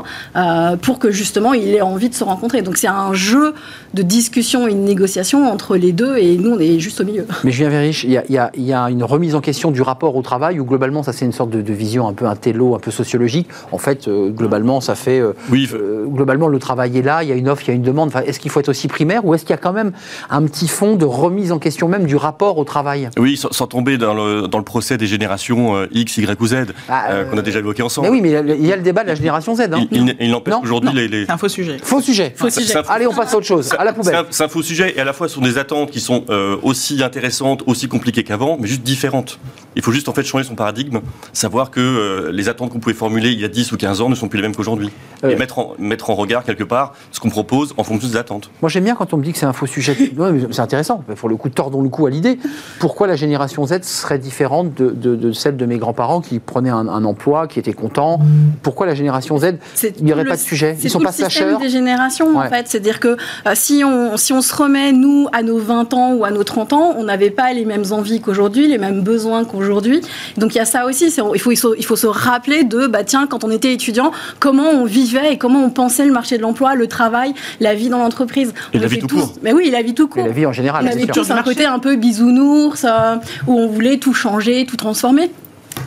pour 0.80 0.98
que 0.98 1.10
justement 1.10 1.52
il 1.52 1.74
ait 1.74 1.82
envie 1.82 2.08
de 2.08 2.14
se 2.14 2.24
rencontrer. 2.24 2.62
Donc, 2.62 2.78
c'est 2.78 2.86
un 2.86 3.12
jeu 3.18 3.52
de 3.94 4.02
discussion 4.02 4.66
et 4.66 4.72
de 4.72 4.78
négociation 4.78 5.50
entre 5.50 5.76
les 5.76 5.92
deux 5.92 6.16
et 6.18 6.36
nous, 6.36 6.52
on 6.52 6.58
est 6.58 6.78
juste 6.78 7.00
au 7.00 7.04
milieu. 7.04 7.26
Mais 7.44 7.50
Julien 7.50 7.68
Vérich, 7.70 8.04
il 8.04 8.10
y, 8.10 8.16
a- 8.18 8.24
il 8.28 8.62
y 8.62 8.68
y 8.68 8.72
a 8.72 8.90
une 8.90 9.02
remise 9.04 9.34
en 9.34 9.40
question 9.40 9.70
du 9.70 9.82
rapport 9.82 10.14
au 10.16 10.22
travail 10.22 10.60
où 10.60 10.64
globalement, 10.64 11.02
ça 11.02 11.12
c'est 11.12 11.24
une 11.24 11.32
sorte 11.32 11.50
de, 11.50 11.60
de 11.62 11.72
vision 11.72 12.06
un 12.08 12.12
peu 12.12 12.26
intello, 12.26 12.74
un 12.74 12.78
peu 12.78 12.90
sociologique. 12.90 13.48
En 13.72 13.78
fait, 13.78 14.08
euh, 14.08 14.30
globalement, 14.30 14.80
ça 14.80 14.94
fait. 14.94 15.18
euh, 15.20 15.32
Oui, 15.50 15.68
euh, 15.74 16.04
globalement, 16.06 16.48
le 16.48 16.58
travail 16.58 16.96
est 16.98 17.02
là, 17.02 17.22
il 17.22 17.28
y 17.28 17.32
a 17.32 17.34
une 17.34 17.48
offre, 17.48 17.62
il 17.64 17.68
y 17.68 17.70
a 17.72 17.74
une 17.74 17.82
demande. 17.82 18.08
Enfin, 18.08 18.20
est-ce 18.26 18.38
qu'il 18.40 18.50
faut 18.50 18.60
être 18.60 18.68
aussi 18.68 18.88
primaire 18.88 19.24
ou 19.24 19.34
est-ce 19.34 19.42
qu'il 19.44 19.50
y 19.50 19.58
a 19.58 19.58
quand 19.58 19.72
même 19.72 19.92
un 20.30 20.42
petit 20.44 20.68
fond 20.68 20.96
de 20.96 21.04
remise 21.04 21.50
en 21.52 21.58
question 21.58 21.88
même 21.88 22.04
du 22.06 22.16
rapport 22.16 22.58
au 22.58 22.64
travail? 22.64 23.08
Oui, 23.18 23.36
sans, 23.36 23.50
sans 23.52 23.66
tomber 23.66 23.98
dans 23.98 24.14
le, 24.14 24.48
dans 24.48 24.58
le 24.58 24.64
procès 24.64 24.96
des 24.96 25.06
générations 25.06 25.76
euh, 25.76 25.86
X, 25.92 26.16
Y 26.18 26.40
ou 26.40 26.46
Z, 26.46 26.54
Ah, 26.88 27.24
qu'on 27.30 27.38
a 27.38 27.42
déjà 27.42 27.58
évoqué 27.58 27.82
ensemble. 27.82 28.06
Mais 28.08 28.12
oui, 28.12 28.20
mais 28.20 28.56
il 28.58 28.66
y 28.66 28.72
a 28.72 28.76
le 28.76 28.82
débat 28.82 29.02
de 29.02 29.08
la 29.08 29.14
génération 29.14 29.54
Z. 29.54 29.60
Hein. 29.72 29.86
Il, 29.90 30.02
il- 30.08 30.16
il 30.20 30.30
n'empêche 30.30 30.54
non. 30.54 30.92
les, 30.94 31.08
les- 31.08 31.24
C'est 31.26 31.32
un 31.32 31.38
faux 31.38 31.48
sujet. 31.48 31.78
Faux 31.82 32.00
sujet. 32.00 32.32
Faux 32.36 32.50
sujet. 32.50 32.76
un 32.76 32.82
Allez, 32.88 33.06
on 33.08 33.14
passe 33.14 33.34
à 33.34 33.36
autre 33.36 33.46
chose, 33.46 33.70
à 33.78 33.84
la 33.84 33.90
c'est 33.92 33.96
poubelle. 33.96 34.14
un, 34.14 34.24
c'est 34.30 34.44
un 34.44 34.48
faux 34.48 34.62
sujet 34.62 34.94
et 34.96 35.00
à 35.00 35.04
la 35.04 35.12
fois 35.12 35.28
ce 35.28 35.34
sont 35.34 35.40
des 35.40 35.58
attentes 35.58 35.90
qui 35.90 36.00
sont 36.00 36.24
euh, 36.30 36.56
aussi 36.62 37.02
intéressantes, 37.02 37.62
aussi 37.66 37.88
compliquées 37.88 38.24
qu'avant, 38.24 38.56
mais 38.60 38.66
juste 38.68 38.82
différentes. 38.82 39.38
Il 39.76 39.82
faut 39.82 39.92
juste 39.92 40.08
en 40.08 40.12
fait 40.14 40.24
changer 40.24 40.44
son 40.44 40.54
paradigme, 40.56 40.98
savoir 41.32 41.70
que 41.70 41.80
euh, 41.80 42.32
les 42.32 42.48
attentes 42.48 42.70
qu'on 42.70 42.80
pouvait 42.80 42.94
formuler 42.94 43.30
il 43.30 43.40
y 43.40 43.44
a 43.44 43.48
10 43.48 43.72
ou 43.72 43.76
15 43.76 44.00
ans 44.00 44.08
ne 44.08 44.14
sont 44.14 44.28
plus 44.28 44.36
les 44.38 44.42
mêmes 44.42 44.56
qu'aujourd'hui. 44.56 44.90
Euh. 45.24 45.30
Et 45.30 45.36
mettre 45.36 45.58
en, 45.58 45.74
mettre 45.78 46.10
en 46.10 46.14
regard 46.14 46.44
quelque 46.44 46.64
part 46.64 46.94
ce 47.12 47.20
qu'on 47.20 47.30
propose 47.30 47.74
en 47.76 47.84
fonction 47.84 48.08
des 48.08 48.16
attentes. 48.16 48.50
Moi, 48.62 48.68
j'aime 48.68 48.84
bien 48.84 48.94
quand 48.94 49.12
on 49.14 49.16
me 49.16 49.22
dit 49.24 49.32
que 49.32 49.38
c'est 49.38 49.46
un 49.46 49.52
faux 49.52 49.66
sujet. 49.66 49.96
C'est 50.50 50.60
intéressant. 50.60 51.04
Pour 51.16 51.28
le 51.28 51.36
coup, 51.36 51.48
tordons 51.48 51.82
le 51.82 51.88
cou 51.88 52.06
à 52.06 52.10
l'idée. 52.10 52.38
Pourquoi 52.80 53.06
la 53.06 53.16
génération 53.16 53.66
Z 53.66 53.82
serait 53.82 54.18
différente 54.18 54.74
de, 54.74 54.90
de- 54.90 55.16
de 55.16 55.32
celle 55.32 55.56
de 55.56 55.66
mes 55.66 55.78
grands-parents 55.78 56.20
qui 56.20 56.38
prenaient 56.38 56.70
un, 56.70 56.88
un 56.88 57.04
emploi, 57.04 57.46
qui 57.46 57.58
étaient 57.58 57.72
contents? 57.72 58.20
Pourquoi 58.62 58.86
la 58.86 58.94
génération 58.94 59.38
Z 59.38 59.54
C'est 59.74 59.94
Il 59.98 60.04
n'y 60.04 60.12
aurait 60.12 60.24
pas 60.24 60.36
de 60.36 60.40
sujet? 60.40 60.76
c'est 60.78 60.86
Ils 60.86 60.90
sont 60.90 60.98
pas 61.00 61.10
le 61.10 61.12
système 61.12 61.30
slasheurs. 61.30 61.58
des 61.60 61.68
générations, 61.68 62.36
Ouais. 62.36 62.46
en 62.46 62.48
fait. 62.50 62.66
C'est-à-dire 62.88 63.00
que 63.00 63.08
euh, 63.48 63.52
si, 63.54 63.82
on, 63.84 64.16
si 64.16 64.32
on 64.32 64.40
se 64.40 64.54
remet, 64.54 64.92
nous, 64.92 65.28
à 65.32 65.42
nos 65.42 65.58
20 65.58 65.92
ans 65.92 66.14
ou 66.14 66.24
à 66.24 66.30
nos 66.30 66.42
30 66.42 66.72
ans, 66.72 66.94
on 66.96 67.04
n'avait 67.04 67.28
pas 67.30 67.52
les 67.52 67.66
mêmes 67.66 67.84
envies 67.90 68.20
qu'aujourd'hui, 68.20 68.66
les 68.66 68.78
mêmes 68.78 69.02
besoins 69.02 69.44
qu'aujourd'hui. 69.44 70.00
Donc 70.38 70.54
il 70.54 70.58
y 70.58 70.60
a 70.60 70.64
ça 70.64 70.86
aussi. 70.86 71.10
c'est- 71.10 71.20
Il 71.34 71.40
faut, 71.40 71.52
il, 71.52 71.56
faut, 71.56 71.74
il 71.76 71.84
faut 71.84 71.96
se 71.96 72.06
rappeler 72.06 72.64
de, 72.64 72.86
bah, 72.86 73.04
tiens, 73.04 73.26
quand 73.26 73.44
on 73.44 73.50
était 73.50 73.72
étudiant, 73.74 74.10
comment 74.40 74.70
on 74.70 74.84
vivait 74.86 75.34
et 75.34 75.38
comment 75.38 75.62
on 75.64 75.70
pensait 75.70 76.06
le 76.06 76.12
marché 76.12 76.38
de 76.38 76.42
l'emploi, 76.42 76.74
le 76.76 76.86
travail, 76.86 77.34
la 77.60 77.74
vie 77.74 77.90
dans 77.90 77.98
l'entreprise. 77.98 78.54
Et 78.72 78.78
On 78.78 78.80
la 78.80 78.86
vie 78.86 78.98
tout 79.00 79.06
tous- 79.06 79.16
court. 79.20 79.32
Mais 79.42 79.52
oui, 79.52 79.68
la 79.70 79.82
vie 79.82 79.92
tout 79.94 80.06
Et 80.06 80.08
court. 80.08 80.26
la 80.26 80.32
vie 80.32 80.46
en 80.46 80.52
général, 80.52 80.84
On 80.84 80.90
avait 80.90 81.06
tous 81.06 81.30
un 81.30 81.42
côté 81.42 81.66
un 81.66 81.78
peu 81.80 81.96
bisounours, 81.96 82.84
euh, 82.84 83.16
où 83.46 83.58
on 83.58 83.68
voulait 83.68 83.98
tout 83.98 84.14
changer, 84.14 84.64
tout 84.66 84.76
transformer. 84.76 85.30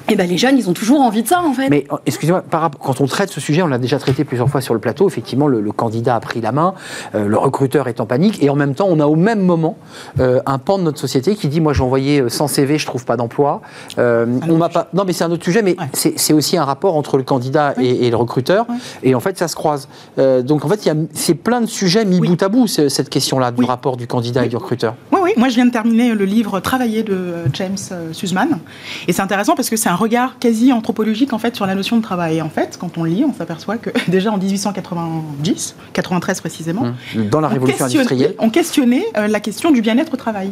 Et 0.10 0.16
ben 0.16 0.28
les 0.28 0.38
jeunes, 0.38 0.58
ils 0.58 0.70
ont 0.70 0.74
toujours 0.74 1.02
envie 1.02 1.24
de 1.24 1.28
ça, 1.28 1.42
en 1.42 1.54
fait. 1.54 1.70
Mais 1.70 1.86
euh, 1.92 1.96
excusez-moi, 2.06 2.44
quand 2.82 3.02
on 3.02 3.06
traite 3.08 3.30
ce 3.30 3.40
sujet, 3.40 3.62
on 3.62 3.68
l'a 3.68 3.78
déjà 3.78 3.98
traité 3.98 4.24
plusieurs 4.26 4.50
fois 4.50 4.60
sur 4.62 4.74
le 4.74 4.80
plateau. 4.80 5.08
Effectivement, 5.08 5.48
le, 5.48 5.62
le 5.62 5.72
candidat 5.72 6.16
a 6.16 6.20
pris 6.20 6.42
la 6.42 6.52
main, 6.52 6.74
euh, 7.16 7.28
le 7.28 7.38
recruteur 7.38 7.88
est 7.88 8.00
en 8.02 8.06
panique, 8.06 8.42
et 8.44 8.50
en 8.50 8.56
même 8.56 8.74
temps, 8.76 8.88
on 8.90 9.00
a 9.00 9.06
au 9.06 9.16
même 9.16 9.40
moment 9.42 9.78
euh, 10.20 10.42
un 10.46 10.58
pan 10.58 10.78
de 10.78 10.84
notre 10.84 11.00
société 11.00 11.36
qui 11.36 11.48
dit 11.48 11.62
moi, 11.62 11.72
j'ai 11.74 11.84
envoyé 11.84 12.20
euh, 12.22 12.30
100 12.30 12.48
CV, 12.48 12.78
je 12.78 12.86
trouve 12.86 13.06
pas 13.06 13.16
d'emploi. 13.16 13.62
Euh, 14.00 14.26
on 14.50 14.58
m'a 14.58 14.70
pas. 14.70 14.88
Non, 14.94 15.04
mais 15.06 15.14
c'est 15.14 15.24
un 15.24 15.32
autre 15.32 15.44
sujet, 15.46 15.62
mais 15.62 15.72
Ouais. 15.80 15.88
c'est 15.94 16.20
c'est 16.20 16.34
aussi 16.34 16.58
un 16.58 16.66
rapport 16.66 16.96
entre 16.98 17.18
le 17.18 17.24
candidat 17.24 17.74
et, 17.80 18.08
et 18.08 18.10
le 18.10 18.18
recruteur, 18.18 18.66
Ouais. 18.70 18.76
et 19.04 19.16
en 19.16 19.20
fait, 19.22 19.38
ça 19.38 19.48
se 19.48 19.56
croise. 19.56 19.88
Euh, 20.20 20.42
donc 20.42 20.66
en 20.66 20.68
fait, 20.68 20.86
il 20.86 20.90
y 20.90 20.92
a- 20.92 20.96
c'est 21.14 21.36
plein 21.36 21.62
de 21.62 21.66
sujets 21.68 22.04
mis 22.06 22.20
Oui. 22.20 22.28
bout 22.28 22.44
à 22.44 22.50
bout 22.50 22.68
ce- 22.68 22.90
cette 22.90 23.10
question-là 23.10 23.52
du 23.52 23.62
Oui. 23.62 23.68
rapport 23.68 23.96
du 23.98 24.08
candidat 24.08 24.46
et 24.46 24.50
du 24.50 24.58
recruteur. 24.58 24.96
Oui, 25.14 25.20
oui. 25.24 25.32
Moi, 25.38 25.48
je 25.50 25.56
viens 25.56 25.66
de 25.66 25.72
terminer 25.72 26.14
le 26.14 26.26
livre 26.26 26.60
Travailler 26.60 27.04
de 27.04 27.14
euh, 27.14 27.46
James 27.54 27.78
euh, 27.94 28.12
Sussman. 28.12 28.60
Et 29.08 29.14
c'est 29.14 29.22
intéressant 29.22 29.56
parce 29.56 29.70
que 29.70 29.71
c'est 29.76 29.90
un 29.90 29.96
regard 29.96 30.38
quasi 30.40 30.72
anthropologique 30.74 31.34
en 31.34 31.38
fait 31.40 31.56
sur 31.56 31.66
la 31.66 31.76
notion 31.76 31.98
de 31.98 32.02
travail. 32.02 32.38
Et 32.38 32.42
en 32.42 32.50
fait, 32.50 32.78
quand 32.80 32.98
on 32.98 33.04
lit, 33.04 33.24
on 33.28 33.34
s'aperçoit 33.34 33.78
que 33.78 33.90
déjà 34.10 34.32
en 34.32 34.38
1890, 34.38 35.76
93 35.94 36.42
précisément, 36.42 36.94
Dans 37.30 37.40
la 37.42 37.48
on 37.48 37.52
révolution 37.52 37.86
questionnait- 37.86 38.00
industrielle. 38.02 38.36
On 38.40 38.50
questionnait 38.50 39.06
euh, 39.18 39.28
la 39.28 39.40
question 39.40 39.72
du 39.72 39.82
bien-être 39.82 40.14
au 40.14 40.18
travail. 40.18 40.52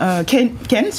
Euh, 0.00 0.22
Keynes 0.24 0.50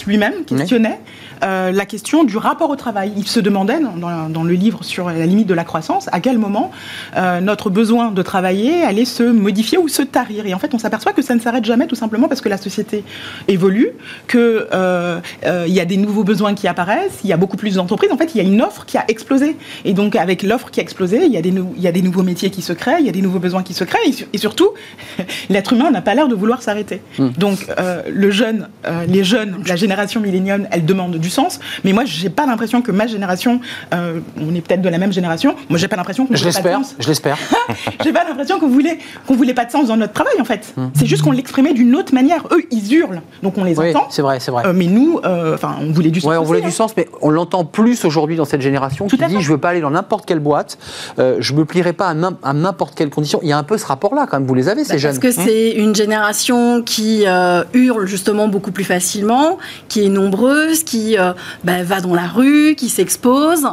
lui-même 0.08 0.44
questionnait 0.46 1.00
euh, 1.44 1.72
la 1.72 1.86
question 1.86 2.24
du 2.24 2.38
rapport 2.38 2.70
au 2.70 2.76
travail. 2.76 3.14
Il 3.18 3.28
se 3.28 3.40
demandait 3.40 3.80
dans, 3.80 4.30
dans, 4.30 4.44
le 4.44 4.54
livre 4.54 4.84
sur 4.84 5.10
la 5.10 5.26
limite 5.26 5.48
de 5.48 5.54
la 5.54 5.64
croissance 5.64 6.08
à 6.12 6.20
quel 6.20 6.38
moment 6.38 6.72
euh, 7.18 7.42
notre 7.42 7.70
besoin 7.70 8.12
de 8.12 8.22
travailler 8.22 8.84
allait 8.84 9.06
se 9.06 9.24
modifier 9.24 9.78
ou 9.78 9.88
se 9.88 10.02
tarir. 10.02 10.46
Et 10.46 10.54
en 10.54 10.60
fait, 10.60 10.74
on 10.74 10.80
s'aperçoit 10.80 11.14
que 11.14 11.22
ça 11.22 11.36
ne 11.36 11.40
s'arrête 11.40 11.66
jamais 11.66 11.88
tout 11.88 11.96
simplement 11.96 12.28
parce 12.28 12.42
que 12.42 12.50
la 12.50 12.58
société 12.58 13.04
évolue, 13.48 13.90
qu'il 14.28 14.40
euh, 14.40 15.20
euh, 15.46 15.66
y 15.68 15.80
a 15.80 15.86
des 15.86 15.98
nouveaux 15.98 16.24
besoins 16.24 16.54
qui 16.54 16.68
apparaissent, 16.68 17.20
il 17.24 17.30
y 17.30 17.34
a 17.34 17.38
beaucoup 17.38 17.58
plus 17.58 17.76
d'entreprises. 17.76 18.12
En 18.12 18.18
fait, 18.18 18.34
il 18.36 18.38
y 18.38 18.42
a 18.42 18.44
une 18.44 18.62
offre 18.62 18.86
qui 18.86 18.98
a 18.98 19.06
explosé. 19.08 19.56
Et 19.86 19.94
donc, 19.94 20.16
avec 20.16 20.44
l'offre 20.44 20.70
qui 20.72 20.80
a 20.80 20.84
explosé, 20.84 21.26
il 21.26 21.32
y, 21.32 21.38
a 21.38 21.42
des 21.42 21.50
il 21.50 21.82
y 21.82 21.88
a 21.88 21.92
des 21.92 22.02
nouveaux 22.02 22.24
métiers 22.24 22.50
qui 22.50 22.62
se 22.62 22.74
créent, 22.74 23.00
il 23.00 23.06
y 23.06 23.10
a 23.10 23.14
des 23.14 23.22
nouveaux 23.22 23.40
besoins 23.40 23.64
qui 23.64 23.74
se 23.74 23.84
créent. 23.84 24.00
Et, 24.34 24.38
surtout, 24.38 24.70
l'être 25.50 25.74
humain 25.74 25.92
n'a 25.92 26.02
pas 26.02 26.16
l'air 26.16 26.28
de 26.28 26.36
vouloir 26.36 26.62
s'arrêter. 26.62 27.02
Hmm. 27.18 27.30
Donc, 27.38 27.60
le 28.08 28.32
jeune, 28.32 28.68
les 29.08 29.24
jeunes, 29.24 29.64
la 29.66 29.76
génération 29.76 30.20
millénium, 30.20 30.68
elle 30.72 30.86
demande 30.86 31.18
du 31.18 31.30
sens. 31.32 31.60
Mais 31.84 31.94
moi, 31.94 32.04
j'ai 32.06 32.30
pas 32.30 32.46
l'impression 32.46 32.82
que 32.82 32.92
ma 32.92 33.08
génération, 33.08 33.60
on 33.92 34.56
est 34.56 34.62
peut-être 34.62 34.82
de 34.82 34.90
la 34.90 34.98
même 34.98 35.14
génération, 35.14 35.56
moi, 35.70 35.78
j'ai 35.78 35.88
pas 35.88 35.96
l'impression 35.96 36.26
qu'on 36.26 36.36
Je 36.36 36.46
l'espère, 36.46 36.80
je 37.00 37.08
l'espère. 37.08 37.38
j'ai 38.04 38.14
pas 38.14 38.24
l'impression 38.24 38.60
qu'on 38.60 38.68
voulait, 38.68 39.00
qu'on 39.28 39.36
voulait 39.36 39.54
pas 39.54 39.66
de 39.66 39.72
sens 39.72 39.88
dans 39.88 39.98
notre 39.98 40.14
travail, 40.14 40.40
en 40.40 40.46
fait. 40.46 40.74
Hmm. 40.78 40.88
C'est 40.96 41.06
juste 41.06 41.24
qu'on 41.24 41.32
l'exprimait 41.32 41.74
d'une 41.74 41.96
autre 41.96 42.14
manière. 42.14 42.44
Eux, 42.52 42.64
ils 42.72 42.94
hurlent, 42.94 43.22
donc 43.44 43.58
on 43.58 43.64
les 43.64 43.78
oui, 43.78 43.90
entend. 43.90 44.08
C'est 44.10 44.22
vrai, 44.22 44.40
c'est 44.40 44.52
vrai. 44.52 44.72
mais 44.74 44.86
nous, 44.86 45.20
enfin, 45.24 45.76
on 45.82 45.92
voulait 45.92 46.12
du 46.12 46.22
sens. 46.22 46.30
Ouais, 46.30 46.38
on 46.38 46.44
voulait 46.44 46.62
du 46.62 46.68
hein. 46.68 46.72
sens, 46.72 46.94
mais 46.96 47.08
on 47.22 47.30
l'entend 47.30 47.66
plus 47.66 48.06
aujourd'hui 48.06 48.36
dans 48.36 48.46
cette 48.46 48.62
génération 48.62 49.08
qui 49.08 49.18
dit 49.18 49.42
je 49.42 49.52
veux 49.52 49.58
pas 49.58 49.70
aller 49.70 49.82
dans 49.82 49.92
n'importe 49.92 50.26
quelle 50.26 50.40
boîte, 50.40 50.78
euh, 51.20 51.38
je 51.40 51.54
me 51.54 51.66
plierai 51.66 51.94
pas 51.94 52.14
à 52.44 52.54
n'importe 52.54 52.96
quelle 52.96 53.10
condition. 53.10 53.40
Il 53.44 53.50
y 53.50 53.52
a 53.52 53.58
un 53.58 53.64
peu 53.64 53.78
ce 53.78 53.86
rapport-là 53.86 54.28
quand 54.30 54.40
même. 54.40 54.48
Vous 54.48 54.54
les 54.54 54.70
avez 54.70 54.84
ces 54.84 54.94
bah, 54.94 54.98
jeunes. 54.98 55.20
Parce 55.20 55.36
que 55.36 55.44
c'est 55.44 55.72
une 55.72 55.96
génération 55.96 56.82
qui 56.82 57.24
euh, 57.26 57.64
hurle 57.74 58.06
justement 58.06 58.48
beaucoup 58.48 58.72
plus 58.72 58.84
facilement, 58.84 59.58
qui 59.88 60.06
est 60.06 60.10
nombreuse, 60.10 60.84
qui 60.84 61.18
euh, 61.22 61.34
bah, 61.64 61.84
va 61.84 62.02
dans 62.02 62.14
la 62.14 62.28
rue, 62.28 62.76
qui 62.76 62.90
s'expose. 62.90 63.66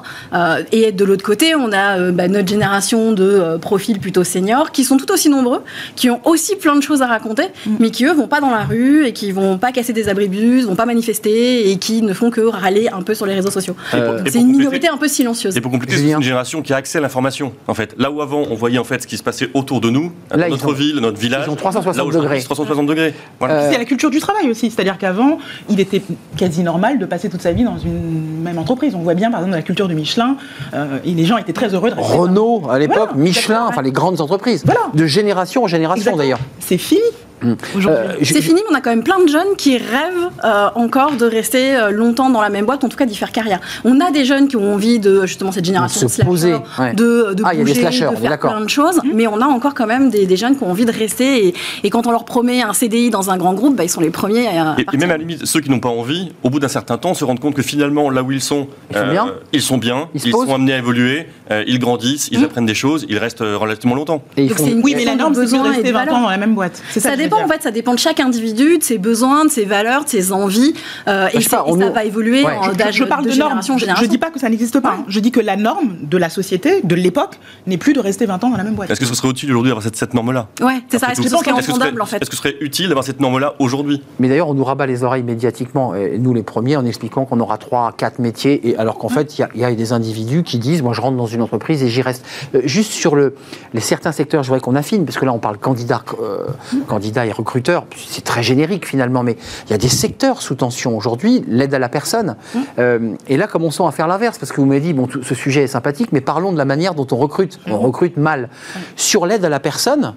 et 0.73 0.93
de 0.93 1.05
l'autre 1.05 1.25
côté, 1.25 1.55
on 1.55 1.73
a 1.73 2.11
bah, 2.13 2.29
notre 2.29 2.49
génération 2.49 3.13
de 3.13 3.57
profils 3.61 3.99
plutôt 3.99 4.25
seniors 4.25 4.71
qui 4.73 4.85
sont 4.85 4.97
tout 4.97 5.11
aussi 5.13 5.29
nombreux, 5.29 5.63
qui 5.97 6.11
ont 6.11 6.21
aussi 6.25 6.57
plein 6.57 6.77
de 6.77 6.83
choses 6.83 7.03
à 7.03 7.07
raconter, 7.07 7.45
mm. 7.67 7.77
mais 7.81 7.91
qui 7.91 8.05
eux 8.05 8.13
vont 8.13 8.29
pas 8.29 8.41
dans 8.41 8.51
la 8.51 8.65
rue 8.65 9.07
et 9.07 9.13
qui 9.13 9.33
vont 9.33 9.59
pas 9.59 9.73
casser 9.73 9.93
des 9.93 10.09
abris 10.09 10.29
de 10.29 10.33
bus, 10.33 10.67
vont 10.67 10.77
pas 10.77 10.87
manifester 10.87 11.71
et 11.71 11.77
qui 11.79 12.03
ne 12.03 12.13
font 12.13 12.31
que 12.31 12.41
râler 12.41 12.89
un 12.89 13.03
peu 13.03 13.15
sur 13.15 13.27
les 13.27 13.35
réseaux 13.35 13.51
sociaux. 13.51 13.77
Euh, 13.95 14.23
c'est 14.27 14.39
une 14.39 14.53
minorité 14.53 14.89
un 14.89 14.97
peu 14.97 15.09
silencieuse. 15.09 15.55
C'est 15.55 15.61
pour 15.61 15.71
compléter, 15.71 15.97
c'est 15.97 16.11
une 16.11 16.23
génération 16.23 16.63
qui 16.63 16.73
a 16.73 16.77
accès 16.77 16.99
à 16.99 17.01
l'information. 17.01 17.53
En 17.67 17.75
fait, 17.75 17.95
là 17.99 18.11
où 18.11 18.21
avant 18.21 18.45
on 18.51 18.55
voyait 18.55 18.79
en 18.79 18.85
fait 18.85 19.03
ce 19.03 19.07
qui 19.07 19.17
se 19.17 19.23
passait 19.23 19.51
autour 19.55 19.81
de 19.81 19.91
nous, 19.91 20.13
là, 20.35 20.49
notre 20.49 20.73
ville, 20.73 20.97
notre 20.97 21.19
village, 21.19 21.45
ils 21.47 21.51
ont 21.51 21.57
360 21.57 22.13
degrés. 22.13 22.43
360 22.43 22.87
degrés. 22.87 23.15
Voilà. 23.39 23.71
C'est 23.71 23.79
la 23.79 23.85
culture 23.85 24.11
du 24.11 24.21
travail 24.21 24.49
aussi, 24.51 24.71
c'est-à-dire 24.71 24.99
qu'avant, 24.99 25.39
il 25.69 25.81
était 25.81 26.03
quasi 26.37 26.63
normal 26.63 26.99
de 26.99 27.07
passer 27.07 27.28
toute 27.29 27.43
sa 27.43 27.53
vie 27.53 27.65
dans 27.65 27.79
une 27.79 28.43
même 28.43 28.59
entreprise. 28.59 28.95
On 28.95 29.01
voit 29.01 29.15
bien 29.15 29.31
par 29.31 29.41
exemple 29.41 29.57
la 29.57 29.63
culture 29.63 29.89
du 29.89 29.95
Michelin, 29.95 30.37
euh, 30.75 30.99
et 31.05 31.13
les 31.13 31.25
gens 31.25 31.37
étaient 31.39 31.53
très 31.53 31.75
heureux 31.75 31.91
de 31.91 31.97
rester. 31.97 32.17
Renault 32.17 32.63
à 32.71 32.79
l'époque, 32.79 33.15
Michelin, 33.15 33.67
enfin 33.69 33.83
les 33.83 33.93
grandes 33.93 34.21
entreprises, 34.21 34.65
de 34.95 35.07
génération 35.07 35.65
en 35.65 35.67
génération 35.67 36.17
d'ailleurs. 36.17 36.41
C'est 36.61 36.79
fini. 36.79 37.01
Euh, 37.45 38.15
c'est 38.23 38.43
fini, 38.43 38.61
mais 38.69 38.75
on 38.75 38.75
a 38.75 38.81
quand 38.81 38.91
même 38.91 39.05
plein 39.05 39.23
de 39.23 39.29
jeunes 39.29 39.57
qui 39.57 39.77
rêvent 39.77 40.31
euh, 40.45 40.69
encore 40.75 41.13
de 41.13 41.25
rester 41.27 41.77
euh, 41.77 41.91
longtemps 41.91 42.31
dans 42.31 42.41
la 42.41 42.51
même 42.51 42.67
boîte, 42.67 42.85
en 42.85 42.89
tout 42.89 42.97
cas 42.97 43.07
d'y 43.07 43.17
faire 43.17 43.33
carrière. 43.33 43.61
On 43.85 44.01
a 44.01 44.11
des 44.11 44.25
jeunes 44.25 44.49
qui 44.49 44.57
ont 44.57 44.75
envie 44.75 44.99
de 44.99 45.27
justement 45.27 45.53
cette 45.53 45.65
génération 45.65 46.07
de, 46.07 46.11
se 46.11 46.23
poser, 46.23 46.53
de, 46.53 47.35
de 47.35 47.43
ah, 47.45 47.55
bouger, 47.55 47.85
de 47.85 47.91
faire 47.91 48.39
plein 48.39 48.61
de 48.61 48.69
choses, 48.69 48.97
mm. 48.97 49.11
mais 49.15 49.27
on 49.27 49.41
a 49.41 49.47
encore 49.47 49.75
quand 49.75 49.87
même 49.87 50.11
des, 50.11 50.37
jeunes 50.37 50.57
qui 50.57 50.65
ont 50.65 50.71
envie 50.71 50.85
de 50.85 50.93
rester. 50.93 51.55
Et, 51.83 51.91
quand 51.91 52.07
on 52.07 52.11
leur 52.11 52.25
promet 52.25 52.63
un 52.63 52.75
CDI 52.75 53.11
dans 53.11 53.31
un 53.31 53.37
grand 53.37 53.55
groupe, 53.55 53.77
bah, 53.77 53.85
ils 53.85 53.89
sont 53.89 54.01
les 54.01 54.11
premiers 54.11 54.47
à. 54.47 54.77
Et, 54.93 54.97
même 54.97 55.11
à 55.11 55.15
la 55.15 55.19
limite, 55.19 55.47
ceux 55.47 55.61
qui 55.61 55.71
n'ont 55.71 55.81
pas 55.81 55.89
envie, 55.89 56.33
au 56.43 56.51
bout 56.51 56.61
d'un 56.61 56.69
certain 56.69 56.99
temps, 56.99 57.15
se 57.15 57.25
rendent 57.25 57.41
compte 57.41 57.55
que 57.55 57.63
finalement, 57.63 58.11
là 58.11 58.23
où 58.23 58.31
ils 58.31 58.41
sont, 58.41 58.69
ils 58.91 58.97
sont 58.97 59.07
bien, 59.07 59.35
ils, 59.53 59.63
sont, 59.63 59.79
bien, 59.79 60.09
ils, 60.15 60.31
sont 60.31 60.55
amenés 60.55 60.75
à 60.75 60.79
évoluer, 60.79 61.27
ils 61.67 61.79
grandissent, 61.79 62.29
ils 62.31 62.41
mm. 62.41 62.45
apprennent 62.45 62.67
des 62.67 62.75
choses, 62.75 63.07
ils 63.09 63.19
restent 63.19 63.41
relativement 63.41 63.95
longtemps. 63.95 64.23
Et 64.37 64.49
Oui, 64.83 64.95
mais 64.97 65.05
la 65.05 65.17
norme, 65.17 65.35
c'est 65.35 65.57
de 65.57 65.63
rester 65.63 65.93
20 65.93 66.09
ans 66.09 66.23
dans 66.23 66.31
la 66.31 66.37
même 66.37 66.55
boîte. 66.55 66.83
Ça 66.97 67.17
dépend 67.29 67.45
en 67.45 67.49
fait, 67.49 67.63
ça 67.63 67.71
dépend 67.71 67.95
de 67.95 67.99
chaque 67.99 68.21
individu, 68.21 68.79
de 68.79 68.83
ses 68.83 68.99
besoin, 68.99 69.45
de 69.45 69.51
ses 69.51 69.65
valeurs, 69.65 70.05
de 70.05 70.09
ses 70.09 70.33
envies. 70.33 70.75
Euh, 71.07 71.29
et, 71.33 71.41
ça 71.41 71.65
va 71.95 72.05
évoluer 72.05 72.43
d'âge 72.77 72.97
je, 72.97 73.05
parle 73.05 73.25
de, 73.27 73.35
normes. 73.35 73.61
Je 73.63 73.73
ne 73.87 74.07
dis 74.07 74.19
pas 74.19 74.31
que 74.31 74.39
ça 74.39 74.49
n'existe 74.49 74.81
pas. 74.81 74.99
Je 75.09 75.21
dis 75.21 75.31
que 75.31 75.41
la 75.41 75.57
norme 75.57 75.97
de 76.03 76.17
la 76.17 76.29
société, 76.29 76.81
de 76.83 76.95
l'époque, 76.95 77.39
n'est 77.67 77.79
plus 77.79 77.93
de 77.93 78.01
rester 78.01 78.27
20 78.27 78.45
ans 78.45 78.51
dans 78.51 78.57
la 78.57 78.65
même 78.65 78.75
boîte. 78.75 78.91
Est-ce 78.91 79.01
que 79.01 79.07
ce 79.07 79.15
serait 79.15 79.29
utile 79.29 79.51
aujourd'hui 79.51 79.71
d'avoir 79.71 79.83
cette, 79.83 79.97
cette 79.97 80.15
norme-là 80.15 80.49
Ouais, 80.61 80.83
c'est 80.89 80.99
ça. 80.99 81.13
Est-ce 81.13 81.23
que 81.23 81.29
c'est 81.29 81.53
entendable 81.53 82.03
en 82.03 82.07
fait 82.07 82.21
Est-ce 82.23 82.31
que 82.31 82.37
ce 82.37 82.43
serait 82.43 82.57
utile 82.61 82.89
d'avoir 82.89 83.05
cette 83.05 83.21
norme-là 83.21 83.55
aujourd'hui 83.59 84.03
Mais 84.19 84.29
d'ailleurs, 84.29 84.49
on 84.49 84.55
nous 84.55 84.65
rabat 84.65 84.87
les 84.87 85.05
oreilles 85.05 85.23
médiatiquement, 85.23 85.95
nous 86.19 86.35
les 86.35 86.43
premiers, 86.43 86.77
en 86.77 86.85
expliquant 86.85 87.25
qu'on 87.25 87.41
aura 87.41 87.59
3, 87.59 87.93
4 87.97 88.19
métiers, 88.19 88.69
et 88.69 88.77
alors 88.77 88.99
qu'en 88.99 89.09
fait, 89.09 89.39
il 89.39 89.61
y, 89.61 89.65
a 89.65 89.75
des 89.75 89.93
individus 89.93 90.43
qui 90.43 90.59
disent 90.59 90.83
moi, 90.83 90.93
je 90.93 91.01
rentre 91.01 91.17
dans 91.17 91.27
une 91.27 91.43
entreprise 91.43 91.83
et 91.83 91.89
j'y 91.89 92.03
reste. 92.03 92.25
Euh, 92.55 92.61
juste 92.65 92.93
sur 92.93 93.15
le, 93.15 93.35
les 93.75 93.81
certains 93.81 94.13
secteurs, 94.13 94.43
je 94.43 94.49
voudrais 94.49 94.61
qu'on 94.61 94.75
affine, 94.75 95.05
parce 95.05 95.19
que 95.19 95.25
là, 95.25 95.33
on 95.33 95.39
parle 95.39 95.59
candidat, 95.59 96.03
euh, 96.21 96.47
candidat 96.87 97.18
et 97.27 97.33
recruteur, 97.33 97.87
c'est 97.97 98.25
très 98.25 98.43
générique 98.43 98.87
finalement, 98.87 99.23
mais 99.23 99.37
il 99.67 99.71
y 99.71 99.75
a 99.75 99.79
des 99.79 99.89
secteurs 99.89 100.43
sous 100.43 100.55
tension 100.55 100.97
aujourd'hui, 100.97 101.45
l'aide 101.49 101.75
à 101.75 101.79
la 101.79 101.89
personne. 101.89 102.37
Mmh. 102.55 102.59
Euh, 102.79 103.15
et 103.29 103.37
là, 103.37 103.47
commençons 103.47 103.87
à 103.87 103.93
faire 103.93 104.09
l'inverse, 104.09 104.39
parce 104.39 104.53
que 104.53 104.61
vous 104.61 104.67
m'avez 104.67 104.81
dit, 104.81 104.93
bon, 104.93 105.09
ce 105.23 105.35
sujet 105.35 105.65
est 105.65 105.69
sympathique, 105.69 106.11
mais 106.13 106.21
parlons 106.21 106.53
de 106.53 106.59
la 106.59 106.65
manière 106.65 106.95
dont 106.95 107.07
on 107.11 107.17
recrute. 107.17 107.61
On 107.67 107.71
mmh. 107.71 107.75
recrute 107.75 108.17
mal. 108.17 108.43
Mmh. 108.43 108.79
Sur 108.97 109.27
l'aide 109.27 109.45
à 109.45 109.49
la 109.49 109.61
personne, 109.61 110.15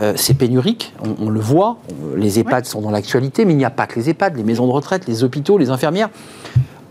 euh, 0.00 0.12
c'est 0.16 0.34
pénurique, 0.34 0.94
on, 1.20 1.28
le 1.28 1.40
voit, 1.40 1.78
les 2.16 2.38
EHPAD 2.38 2.64
sont 2.64 2.80
dans 2.80 2.92
l'actualité, 2.92 3.44
mais 3.44 3.52
il 3.52 3.56
n'y 3.56 3.64
a 3.64 3.70
pas 3.70 3.86
que 3.86 3.98
les 3.98 4.08
EHPAD, 4.10 4.36
les 4.36 4.44
maisons 4.44 4.66
de 4.66 4.72
retraite, 4.72 5.06
les 5.08 5.24
hôpitaux, 5.24 5.58
les 5.58 5.70
infirmières 5.70 6.10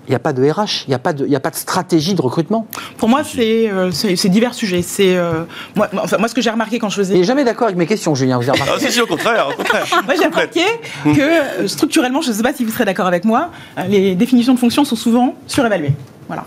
il 0.10 0.14
n'y 0.14 0.16
a 0.16 0.20
pas 0.20 0.34
de 0.34 0.42
RH, 0.42 0.86
il 0.88 0.90
n'y 0.90 0.96
a, 0.96 1.00
pas 1.00 1.14
de, 1.14 1.36
a 1.36 1.40
pas 1.40 1.52
de 1.52 1.56
stratégie 1.56 2.16
de 2.16 2.22
recrutement. 2.22 2.66
Pour 2.98 3.10
moi, 3.10 3.22
c'est 3.24 3.70
euh, 3.70 3.92
divers 4.26 4.56
sujets. 4.56 4.82
C'est 4.82 5.16
euh, 5.16 5.44
moi, 5.76 5.88
enfin, 6.02 6.18
moi, 6.18 6.28
ce 6.28 6.34
que 6.34 6.42
j'ai 6.42 6.50
remarqué 6.50 6.80
quand 6.80 6.90
je 6.90 6.96
faisais. 6.96 7.14
Il 7.14 7.20
n'est 7.20 7.26
jamais 7.26 7.44
d'accord 7.44 7.66
avec 7.66 7.78
mes 7.78 7.86
questions, 7.86 8.16
Julien. 8.16 8.40
Vous 8.40 8.50
avez 8.50 8.60
ah, 8.60 8.80
si, 8.80 8.92
si, 8.92 9.02
au 9.02 9.06
contraire. 9.06 9.50
Au 9.50 9.54
contraire. 9.56 9.86
moi, 10.06 10.16
j'ai 10.18 10.26
remarqué 10.26 10.64
que 11.04 11.62
euh, 11.62 11.68
structurellement, 11.68 12.22
je 12.22 12.30
ne 12.30 12.34
sais 12.34 12.42
pas 12.42 12.54
si 12.54 12.66
vous 12.66 12.72
serez 12.72 12.86
d'accord 12.86 13.06
avec 13.06 13.24
moi, 13.24 13.52
les 13.88 14.16
définitions 14.16 14.56
de 14.56 14.60
fonctions 14.60 14.84
sont 14.84 14.96
souvent 14.96 15.36
surévaluées. 15.46 15.94
Voilà. 16.28 16.46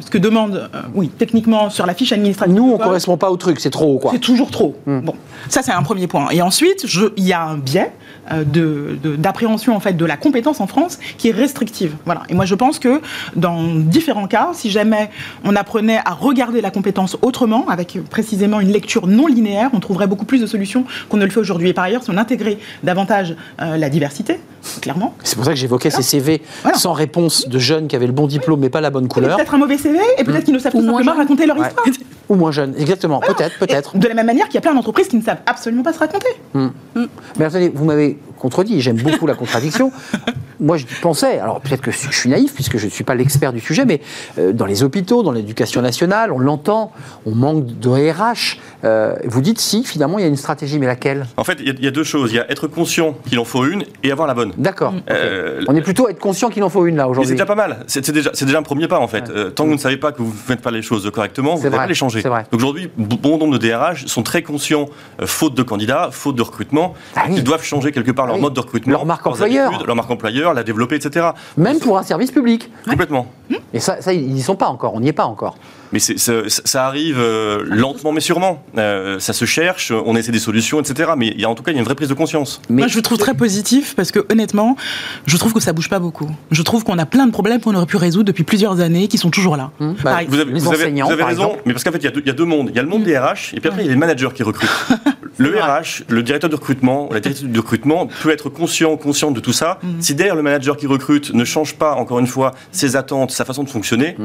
Ce 0.00 0.10
que 0.10 0.18
demande, 0.18 0.70
oui, 0.94 1.08
techniquement, 1.08 1.70
sur 1.70 1.86
la 1.86 1.94
fiche 1.94 2.12
administrative. 2.12 2.54
Nous, 2.54 2.64
on 2.64 2.78
ne 2.78 2.82
correspond 2.82 3.16
pas 3.16 3.30
au 3.30 3.36
truc, 3.36 3.60
c'est 3.60 3.70
trop, 3.70 3.98
quoi. 3.98 4.12
C'est 4.12 4.20
toujours 4.20 4.50
trop. 4.50 4.76
Hmm. 4.86 5.00
Bon, 5.00 5.14
ça, 5.48 5.62
c'est 5.62 5.72
un 5.72 5.82
premier 5.82 6.06
point. 6.06 6.28
Et 6.30 6.42
ensuite, 6.42 6.86
il 7.16 7.24
y 7.24 7.32
a 7.32 7.42
un 7.42 7.56
biais 7.56 7.92
euh, 8.32 8.44
d'appréhension 9.18 9.76
en 9.76 9.80
fait 9.80 9.92
de 9.92 10.04
la 10.04 10.16
compétence 10.16 10.60
en 10.60 10.66
France 10.66 10.98
qui 11.18 11.28
est 11.28 11.32
restrictive. 11.32 11.94
Voilà. 12.06 12.22
Et 12.30 12.34
moi 12.34 12.46
je 12.46 12.54
pense 12.54 12.78
que 12.78 13.02
dans 13.36 13.74
différents 13.74 14.26
cas, 14.26 14.50
si 14.54 14.70
jamais 14.70 15.10
on 15.44 15.54
apprenait 15.56 15.98
à 16.04 16.12
regarder 16.12 16.62
la 16.62 16.70
compétence 16.70 17.18
autrement, 17.20 17.68
avec 17.68 17.98
précisément 18.08 18.60
une 18.60 18.72
lecture 18.72 19.06
non 19.06 19.26
linéaire, 19.26 19.70
on 19.74 19.80
trouverait 19.80 20.06
beaucoup 20.06 20.24
plus 20.24 20.40
de 20.40 20.46
solutions 20.46 20.84
qu'on 21.10 21.18
ne 21.18 21.24
le 21.24 21.30
fait 21.30 21.40
aujourd'hui. 21.40 21.68
Et 21.68 21.74
par 21.74 21.84
ailleurs, 21.84 22.02
si 22.02 22.10
on 22.10 22.16
intégrait 22.16 22.56
davantage 22.82 23.36
euh, 23.60 23.76
la 23.76 23.90
diversité, 23.90 24.40
clairement. 24.80 25.14
C'est 25.22 25.36
pour 25.36 25.44
ça 25.44 25.50
que 25.50 25.58
j'évoquais 25.58 25.90
ces 25.90 26.02
CV 26.02 26.40
sans 26.74 26.94
réponse 26.94 27.46
de 27.48 27.58
jeunes 27.58 27.88
qui 27.88 27.96
avaient 27.96 28.06
le 28.06 28.12
bon 28.12 28.26
diplôme 28.26 28.60
mais 28.60 28.70
pas 28.70 28.80
la 28.80 28.90
bonne 28.90 29.08
couleur. 29.08 29.38
Un 29.38 29.44
mauvais 29.64 29.78
CV 29.78 29.98
et 30.18 30.24
peut-être 30.24 30.42
mmh. 30.42 30.44
qu'ils 30.44 30.54
ne 30.54 30.58
savent 30.58 30.72
pas 30.72 30.80
simplement 30.80 31.14
raconter 31.14 31.46
leur 31.46 31.56
histoire. 31.56 31.86
Ou 32.28 32.36
moins 32.36 32.52
jeunes, 32.52 32.74
exactement. 32.78 33.20
Peut-être, 33.20 33.58
peut-être. 33.58 33.98
De 33.98 34.08
la 34.08 34.14
même 34.14 34.26
manière 34.26 34.46
qu'il 34.46 34.54
y 34.54 34.58
a 34.58 34.62
plein 34.62 34.74
d'entreprises 34.74 35.08
qui 35.08 35.16
ne 35.16 35.22
savent 35.22 35.42
absolument 35.44 35.82
pas 35.82 35.92
se 35.92 35.98
raconter. 35.98 36.28
Mmh. 36.54 36.68
Mmh. 36.94 37.04
Mais 37.38 37.44
attendez, 37.44 37.70
vous 37.74 37.84
m'avez 37.84 38.18
contredit. 38.44 38.82
J'aime 38.82 39.00
beaucoup 39.00 39.26
la 39.26 39.34
contradiction. 39.34 39.90
Moi, 40.60 40.76
je 40.76 40.84
pensais, 41.00 41.38
alors 41.38 41.60
peut-être 41.60 41.80
que 41.80 41.90
je 41.90 42.12
suis 42.12 42.28
naïf 42.28 42.54
puisque 42.54 42.76
je 42.76 42.84
ne 42.84 42.90
suis 42.90 43.04
pas 43.04 43.14
l'expert 43.14 43.52
du 43.54 43.60
sujet, 43.60 43.86
mais 43.86 44.00
euh, 44.38 44.52
dans 44.52 44.66
les 44.66 44.82
hôpitaux, 44.82 45.22
dans 45.22 45.32
l'éducation 45.32 45.80
nationale, 45.80 46.30
on 46.30 46.38
l'entend, 46.38 46.92
on 47.26 47.34
manque 47.34 47.66
de 47.66 47.88
RH. 47.88 48.58
Euh, 48.84 49.16
vous 49.24 49.40
dites 49.40 49.60
si, 49.60 49.82
finalement, 49.82 50.18
il 50.18 50.22
y 50.22 50.24
a 50.24 50.28
une 50.28 50.36
stratégie, 50.36 50.78
mais 50.78 50.86
laquelle? 50.86 51.26
En 51.38 51.44
fait, 51.44 51.58
il 51.60 51.82
y, 51.82 51.86
a 51.86 51.90
deux 51.90 52.04
choses. 52.04 52.32
Il 52.32 52.36
y 52.36 52.38
a 52.38 52.50
être 52.50 52.66
conscient 52.66 53.14
qu'il 53.28 53.38
en 53.38 53.44
faut 53.44 53.64
une 53.64 53.84
et 54.02 54.12
avoir 54.12 54.28
la 54.28 54.34
bonne. 54.34 54.52
D'accord. 54.58 54.94
Euh, 55.10 55.64
on 55.66 55.74
est 55.74 55.80
plutôt 55.80 56.06
à 56.06 56.10
être 56.10 56.20
conscient 56.20 56.50
qu'il 56.50 56.62
en 56.62 56.68
faut 56.68 56.86
une 56.86 56.96
là 56.96 57.08
aujourd'hui. 57.08 57.28
C'est 57.28 57.34
déjà 57.34 57.46
pas 57.46 57.54
mal. 57.54 57.78
C'est 57.86 58.08
déjà, 58.10 58.30
déjà, 58.30 58.58
un 58.58 58.62
premier 58.62 58.88
pas 58.88 59.00
en 59.00 59.08
fait. 59.08 59.54
tant 59.54 59.64
que 59.64 59.68
vous 59.70 59.74
ne 59.74 59.80
savez 59.80 59.96
pas 59.96 60.12
que 60.12 60.22
vous 60.22 60.32
ne 60.32 60.32
faites 60.32 60.60
pas 60.60 60.70
les 60.70 60.82
choses 60.82 61.10
correctement, 61.10 61.54
vous 61.54 61.64
ne 61.64 61.70
pas 61.70 61.86
les 61.86 61.94
changer. 61.94 62.22
Donc 62.22 62.44
aujourd'hui, 62.52 62.90
bon 62.96 63.38
nombre 63.38 63.58
de 63.58 63.66
DRH 63.66 64.06
sont 64.06 64.22
très 64.22 64.42
conscients, 64.42 64.88
faute 65.24 65.54
de 65.54 65.62
candidats, 65.62 66.10
faute 66.12 66.36
de 66.36 66.42
recrutement, 66.42 66.94
ah 67.16 67.28
qu'ils 67.28 67.44
doivent 67.44 67.64
changer 67.64 67.90
quelque 67.90 68.10
part 68.10 68.26
leur 68.26 68.33
mode 68.38 68.54
de 68.54 68.60
recrutement. 68.60 68.92
Leur 68.92 69.06
marque 69.06 69.26
employeur. 69.26 69.84
Leur 69.86 69.96
marque 69.96 70.10
employeur, 70.10 70.54
la 70.54 70.62
développer, 70.62 70.96
etc. 70.96 71.30
Même 71.56 71.78
pour 71.78 71.98
un 71.98 72.02
service 72.02 72.30
public. 72.30 72.70
Complètement. 72.88 73.26
Et 73.72 73.80
ça, 73.80 74.00
ça 74.00 74.12
ils 74.12 74.32
n'y 74.32 74.42
sont 74.42 74.56
pas 74.56 74.68
encore, 74.68 74.94
on 74.94 75.00
n'y 75.00 75.08
est 75.08 75.12
pas 75.12 75.26
encore. 75.26 75.56
Mais 75.94 76.00
ça, 76.00 76.86
arrive 76.86 77.20
euh, 77.20 77.62
lentement 77.66 78.10
mais 78.10 78.20
sûrement. 78.20 78.64
Euh, 78.76 79.20
ça 79.20 79.32
se 79.32 79.44
cherche, 79.44 79.92
on 79.92 80.16
essaie 80.16 80.32
des 80.32 80.40
solutions, 80.40 80.80
etc. 80.80 81.12
Mais 81.16 81.28
il 81.28 81.40
y 81.40 81.44
a, 81.44 81.48
en 81.48 81.54
tout 81.54 81.62
cas, 81.62 81.70
il 81.70 81.74
y 81.74 81.76
a 81.76 81.80
une 81.80 81.84
vraie 81.84 81.94
prise 81.94 82.08
de 82.08 82.14
conscience. 82.14 82.60
Mais 82.68 82.82
Moi, 82.82 82.88
je 82.88 82.96
le 82.96 83.02
trouve 83.02 83.16
très 83.16 83.34
positif 83.34 83.94
parce 83.94 84.10
que 84.10 84.26
honnêtement, 84.28 84.76
je 85.26 85.36
trouve 85.36 85.52
que 85.52 85.60
ça 85.60 85.72
bouge 85.72 85.88
pas 85.88 86.00
beaucoup. 86.00 86.28
Je 86.50 86.62
trouve 86.62 86.82
qu'on 86.82 86.98
a 86.98 87.06
plein 87.06 87.26
de 87.26 87.30
problèmes 87.30 87.60
qu'on 87.60 87.76
aurait 87.76 87.86
pu 87.86 87.96
résoudre 87.96 88.24
depuis 88.24 88.42
plusieurs 88.42 88.80
années 88.80 89.06
qui 89.06 89.18
sont 89.18 89.30
toujours 89.30 89.56
là. 89.56 89.70
Mmh. 89.78 89.92
Bah, 90.02 90.18
vous 90.26 90.40
avez, 90.40 90.52
vous 90.52 90.72
avez, 90.72 91.22
raison, 91.22 91.56
mais 91.64 91.72
parce 91.72 91.84
qu'en 91.84 91.92
fait, 91.92 91.98
il 91.98 92.26
y, 92.26 92.30
a 92.30 92.32
deux, 92.32 92.44
mondes. 92.44 92.70
Il 92.70 92.76
y 92.76 92.80
a 92.80 92.82
le 92.82 92.88
monde 92.88 93.02
mmh. 93.02 93.04
des 93.04 93.16
RH 93.16 93.54
et 93.54 93.60
puis 93.60 93.68
après, 93.68 93.82
il 93.82 93.86
y 93.86 93.88
a 93.88 93.92
les 93.92 93.96
managers 93.96 94.30
qui 94.34 94.42
recrutent. 94.42 94.68
Le 95.36 95.50
RH, 95.60 96.04
le 96.08 96.22
directeur 96.22 96.48
de 96.48 96.54
recrutement, 96.54 97.08
la 97.10 97.18
directrice 97.18 97.48
de 97.48 97.58
recrutement 97.58 98.06
peut 98.22 98.30
être 98.30 98.48
conscient, 98.48 98.96
consciente 98.96 99.34
de 99.34 99.40
tout 99.40 99.52
ça. 99.52 99.80
Mhm. 99.82 100.00
Si 100.00 100.14
derrière 100.14 100.36
le 100.36 100.42
manager 100.42 100.76
qui 100.76 100.86
recrute 100.86 101.34
ne 101.34 101.44
change 101.44 101.74
pas, 101.74 101.94
encore 101.94 102.20
une 102.20 102.28
fois, 102.28 102.52
ses 102.70 102.94
attentes, 102.94 103.32
sa 103.32 103.44
façon 103.44 103.64
de 103.64 103.68
fonctionner. 103.68 104.16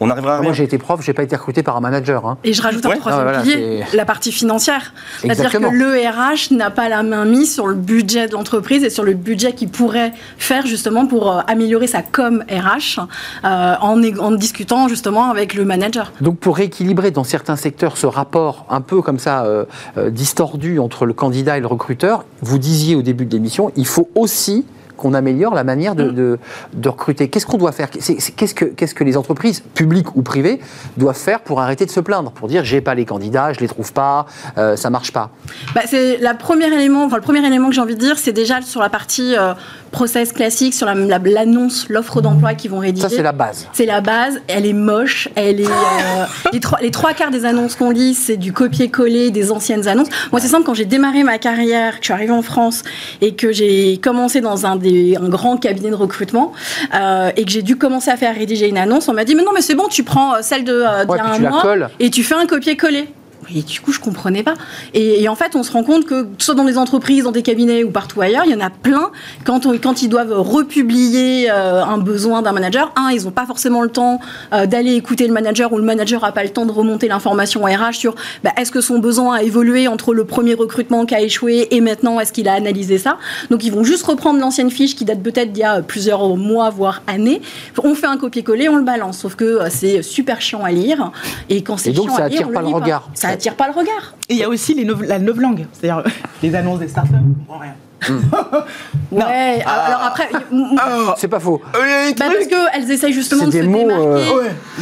On 0.00 0.10
à 0.10 0.14
rien. 0.14 0.42
Moi, 0.42 0.52
j'ai 0.52 0.64
été 0.64 0.78
prof, 0.78 1.00
j'ai 1.02 1.12
pas 1.12 1.22
été 1.22 1.36
recruté 1.36 1.62
par 1.62 1.76
un 1.76 1.80
manager. 1.80 2.26
hein. 2.26 2.38
Et 2.44 2.52
je 2.52 2.62
rajoute 2.62 2.84
un 2.86 2.90
Ouais. 2.90 2.96
troisième 2.98 3.26
Ah, 3.26 3.30
voilà, 3.32 3.42
pilier, 3.42 3.84
la 3.94 4.04
partie 4.04 4.32
financière. 4.32 4.92
C'est-à-dire 5.20 5.50
que 5.50 5.58
le 5.58 6.08
RH 6.08 6.52
n'a 6.54 6.70
pas 6.70 6.88
la 6.88 7.02
main 7.02 7.24
mise 7.24 7.52
sur 7.54 7.66
le 7.66 7.74
budget 7.74 8.28
de 8.28 8.32
l'entreprise 8.32 8.84
et 8.84 8.90
sur 8.90 9.04
le 9.04 9.14
budget 9.14 9.52
qu'il 9.52 9.68
pourrait 9.68 10.12
faire 10.38 10.66
justement 10.66 11.06
pour 11.06 11.30
euh, 11.32 11.40
améliorer 11.46 11.86
sa 11.86 12.02
com 12.02 12.44
RH 12.50 13.00
euh, 13.44 13.74
en, 13.80 14.30
discutant 14.32 14.88
justement 14.88 15.30
avec 15.30 15.54
le 15.54 15.64
manager. 15.64 16.12
Donc 16.20 16.38
pour 16.38 16.56
rééquilibrer 16.56 17.10
dans 17.10 17.24
certains 17.24 17.56
secteurs 17.56 17.96
ce 17.96 18.06
rapport 18.06 18.66
un 18.70 18.80
peu 18.80 19.02
comme 19.02 19.18
ça 19.18 19.44
euh, 19.44 19.64
euh, 19.96 20.10
distordu 20.10 20.78
entre 20.78 21.06
le 21.06 21.12
candidat 21.12 21.56
et 21.56 21.60
le 21.60 21.66
recruteur, 21.66 22.24
vous 22.42 22.58
disiez 22.58 22.94
au 22.94 23.02
début 23.02 23.24
de 23.26 23.32
l'émission, 23.32 23.70
il 23.76 23.86
faut 23.86 24.08
aussi 24.14 24.64
qu'on 24.96 25.14
améliore 25.14 25.54
la 25.54 25.64
manière 25.64 25.94
de, 25.94 26.10
de- 26.10 26.38
de 26.72 26.88
recruter. 26.88 27.28
Qu'est-ce 27.28 27.46
qu'on 27.46 27.58
doit 27.58 27.72
faire? 27.72 27.88
Qu'est-ce 27.90 28.94
que, 28.94 29.04
les 29.04 29.16
entreprises, 29.16 29.62
publiques 29.74 30.16
ou 30.16 30.22
privées, 30.22 30.60
doivent 30.96 31.16
faire 31.16 31.40
pour 31.40 31.60
arrêter 31.60 31.84
de 31.86 31.90
se 31.90 32.00
plaindre? 32.00 32.30
Pour 32.32 32.48
dire, 32.48 32.64
j'ai 32.64 32.80
pas 32.80 32.94
les 32.94 33.04
candidats, 33.04 33.52
je 33.52 33.60
les 33.60 33.68
trouve 33.68 33.92
pas, 33.92 34.26
euh, 34.58 34.76
ça 34.76 34.90
marche 34.90 35.12
pas. 35.12 35.30
Bah, 35.74 35.82
c'est 35.86 36.16
la 36.18 36.34
première 36.34 36.72
élément, 36.72 37.04
enfin, 37.04 37.16
le 37.16 37.22
premier 37.22 37.44
élément 37.46 37.68
que 37.68 37.74
j'ai 37.74 37.80
envie 37.80 37.94
de 37.94 38.00
dire, 38.00 38.18
c'est 38.18 38.32
déjà 38.32 38.60
sur 38.62 38.80
la 38.80 38.88
partie 38.88 39.34
euh, 39.36 39.54
process 39.90 40.32
classique, 40.32 40.74
sur 40.74 40.86
la- 40.86 40.94
la- 40.94 41.18
l'annonce, 41.18 41.86
l'offre 41.88 42.20
d'emploi 42.20 42.54
qu'ils 42.54 42.70
vont 42.70 42.78
rédiger. 42.78 43.08
Ça, 43.08 43.14
c'est 43.14 43.22
la 43.22 43.32
base. 43.32 43.66
C'est 43.72 43.86
la 43.86 44.00
base, 44.00 44.40
elle 44.48 44.66
est 44.66 44.72
moche, 44.72 45.28
elle 45.34 45.60
est. 45.60 45.66
euh, 45.66 46.24
les, 46.52 46.60
trois, 46.60 46.78
les 46.80 46.90
trois 46.90 47.12
quarts 47.14 47.30
des 47.30 47.44
annonces 47.44 47.74
qu'on 47.76 47.90
lit, 47.90 48.14
c'est 48.14 48.36
du 48.36 48.52
copier-coller 48.52 49.30
des 49.30 49.52
anciennes 49.52 49.86
annonces. 49.88 50.08
Moi, 50.32 50.40
c'est 50.40 50.48
simple, 50.48 50.64
quand 50.64 50.74
j'ai 50.74 50.84
démarré 50.84 51.22
ma 51.22 51.38
carrière, 51.38 51.92
que 51.94 52.00
je 52.00 52.04
suis 52.06 52.12
arrivée 52.12 52.32
en 52.32 52.42
France 52.42 52.82
et 53.20 53.34
que 53.34 53.52
j'ai 53.52 53.98
commencé 53.98 54.40
dans 54.40 54.66
un, 54.66 54.76
des, 54.90 55.16
un 55.16 55.28
grand 55.28 55.56
cabinet 55.56 55.90
de 55.90 55.94
recrutement 55.94 56.52
euh, 56.94 57.30
et 57.36 57.44
que 57.44 57.50
j'ai 57.50 57.62
dû 57.62 57.76
commencer 57.76 58.10
à 58.10 58.16
faire 58.16 58.34
rédiger 58.34 58.68
une 58.68 58.78
annonce, 58.78 59.08
on 59.08 59.12
m'a 59.12 59.24
dit 59.24 59.34
Mais 59.34 59.42
non, 59.42 59.52
mais 59.54 59.60
c'est 59.60 59.74
bon, 59.74 59.88
tu 59.88 60.04
prends 60.04 60.34
euh, 60.34 60.38
celle 60.42 60.64
de, 60.64 60.72
euh, 60.72 61.04
y 61.08 61.18
a 61.18 61.24
un 61.24 61.38
mois 61.38 61.88
et 61.98 62.10
tu 62.10 62.22
fais 62.22 62.34
un 62.34 62.46
copier-coller. 62.46 63.08
Et 63.54 63.62
du 63.62 63.80
coup, 63.80 63.92
je 63.92 64.00
comprenais 64.00 64.42
pas. 64.42 64.54
Et, 64.94 65.22
et 65.22 65.28
en 65.28 65.34
fait, 65.34 65.54
on 65.54 65.62
se 65.62 65.70
rend 65.72 65.82
compte 65.84 66.04
que, 66.06 66.26
soit 66.38 66.54
dans 66.54 66.64
des 66.64 66.78
entreprises, 66.78 67.24
dans 67.24 67.32
des 67.32 67.42
cabinets 67.42 67.84
ou 67.84 67.90
partout 67.90 68.20
ailleurs, 68.20 68.42
il 68.46 68.52
y 68.52 68.54
en 68.54 68.60
a 68.64 68.70
plein. 68.70 69.10
Quand, 69.44 69.66
on- 69.66 69.78
quand 69.78 70.02
ils 70.02 70.08
doivent 70.08 70.32
republier 70.32 71.48
euh, 71.50 71.82
un 71.84 71.98
besoin 71.98 72.42
d'un 72.42 72.52
manager, 72.52 72.92
un, 72.96 73.10
ils 73.10 73.24
n'ont 73.24 73.30
pas 73.30 73.46
forcément 73.46 73.82
le 73.82 73.88
temps 73.88 74.20
euh, 74.52 74.66
d'aller 74.66 74.94
écouter 74.94 75.26
le 75.26 75.32
manager 75.32 75.72
ou 75.72 75.78
le 75.78 75.84
manager 75.84 76.22
n'a 76.22 76.32
pas 76.32 76.42
le 76.42 76.50
temps 76.50 76.66
de 76.66 76.72
remonter 76.72 77.08
l'information 77.08 77.62
RH 77.62 77.92
sur 77.94 78.14
bah, 78.44 78.50
est-ce 78.56 78.70
que 78.70 78.80
son 78.80 78.98
besoin 78.98 79.36
a 79.36 79.42
évolué 79.42 79.88
entre 79.88 80.14
le 80.14 80.24
premier 80.24 80.54
recrutement 80.54 81.06
qui 81.06 81.14
a 81.14 81.20
échoué 81.20 81.68
et 81.70 81.80
maintenant 81.80 82.18
est-ce 82.20 82.32
qu'il 82.32 82.48
a 82.48 82.52
analysé 82.54 82.98
ça? 82.98 83.18
Donc, 83.50 83.64
ils 83.64 83.72
vont 83.72 83.84
juste 83.84 84.04
reprendre 84.04 84.40
l'ancienne 84.40 84.70
fiche 84.70 84.94
qui 84.96 85.04
date 85.04 85.22
peut-être 85.22 85.52
d'il 85.52 85.60
y 85.60 85.64
a 85.64 85.82
plusieurs 85.82 86.36
mois, 86.36 86.70
voire 86.70 87.02
années. 87.06 87.40
On 87.82 87.94
fait 87.94 88.06
un 88.06 88.16
copier-coller, 88.16 88.68
on 88.68 88.76
le 88.76 88.82
balance. 88.84 89.18
Sauf 89.18 89.34
que 89.34 89.44
euh, 89.44 89.66
c'est 89.70 90.02
super 90.02 90.40
chiant 90.40 90.62
à 90.64 90.70
lire. 90.70 91.12
Et 91.48 91.62
quand 91.62 91.76
c'est 91.76 91.92
chiant 92.06 92.16
ça 92.16 92.24
à 92.24 92.28
lire, 92.28 92.38
attire 92.40 92.48
on 92.50 92.52
pas 92.52 92.60
le 92.60 92.66
lit 92.68 92.72
regard. 92.74 93.08
Ça 93.14 93.28
attire 93.36 93.54
pas 93.56 93.66
le 93.68 93.72
regard. 93.74 94.14
Et 94.28 94.34
il 94.34 94.38
y 94.38 94.42
a 94.42 94.48
aussi 94.48 94.74
les 94.74 94.84
neuf- 94.84 95.02
la 95.06 95.18
novlangue, 95.18 95.66
c'est-à-dire 95.72 96.02
les 96.42 96.54
annonces 96.54 96.80
des 96.80 96.88
startups. 96.88 97.14
on 97.48 97.58
comprend 98.00 98.48
rien. 98.52 99.26
Ouais, 99.26 99.62
alors 99.64 100.02
après, 100.04 100.28
Oh, 100.52 101.12
C'est 101.16 101.28
pas 101.28 101.40
faux. 101.40 101.60
euh, 101.74 102.10
bah 102.18 102.26
parce 102.32 102.46
qu'elles 102.46 102.90
essayent 102.90 103.12
justement 103.12 103.42
C'est 103.42 103.46
de 103.46 103.52
des 103.52 103.62
se 103.62 103.66
mots, 103.66 103.78
démarquer. 103.78 104.02
euh, 104.04 104.36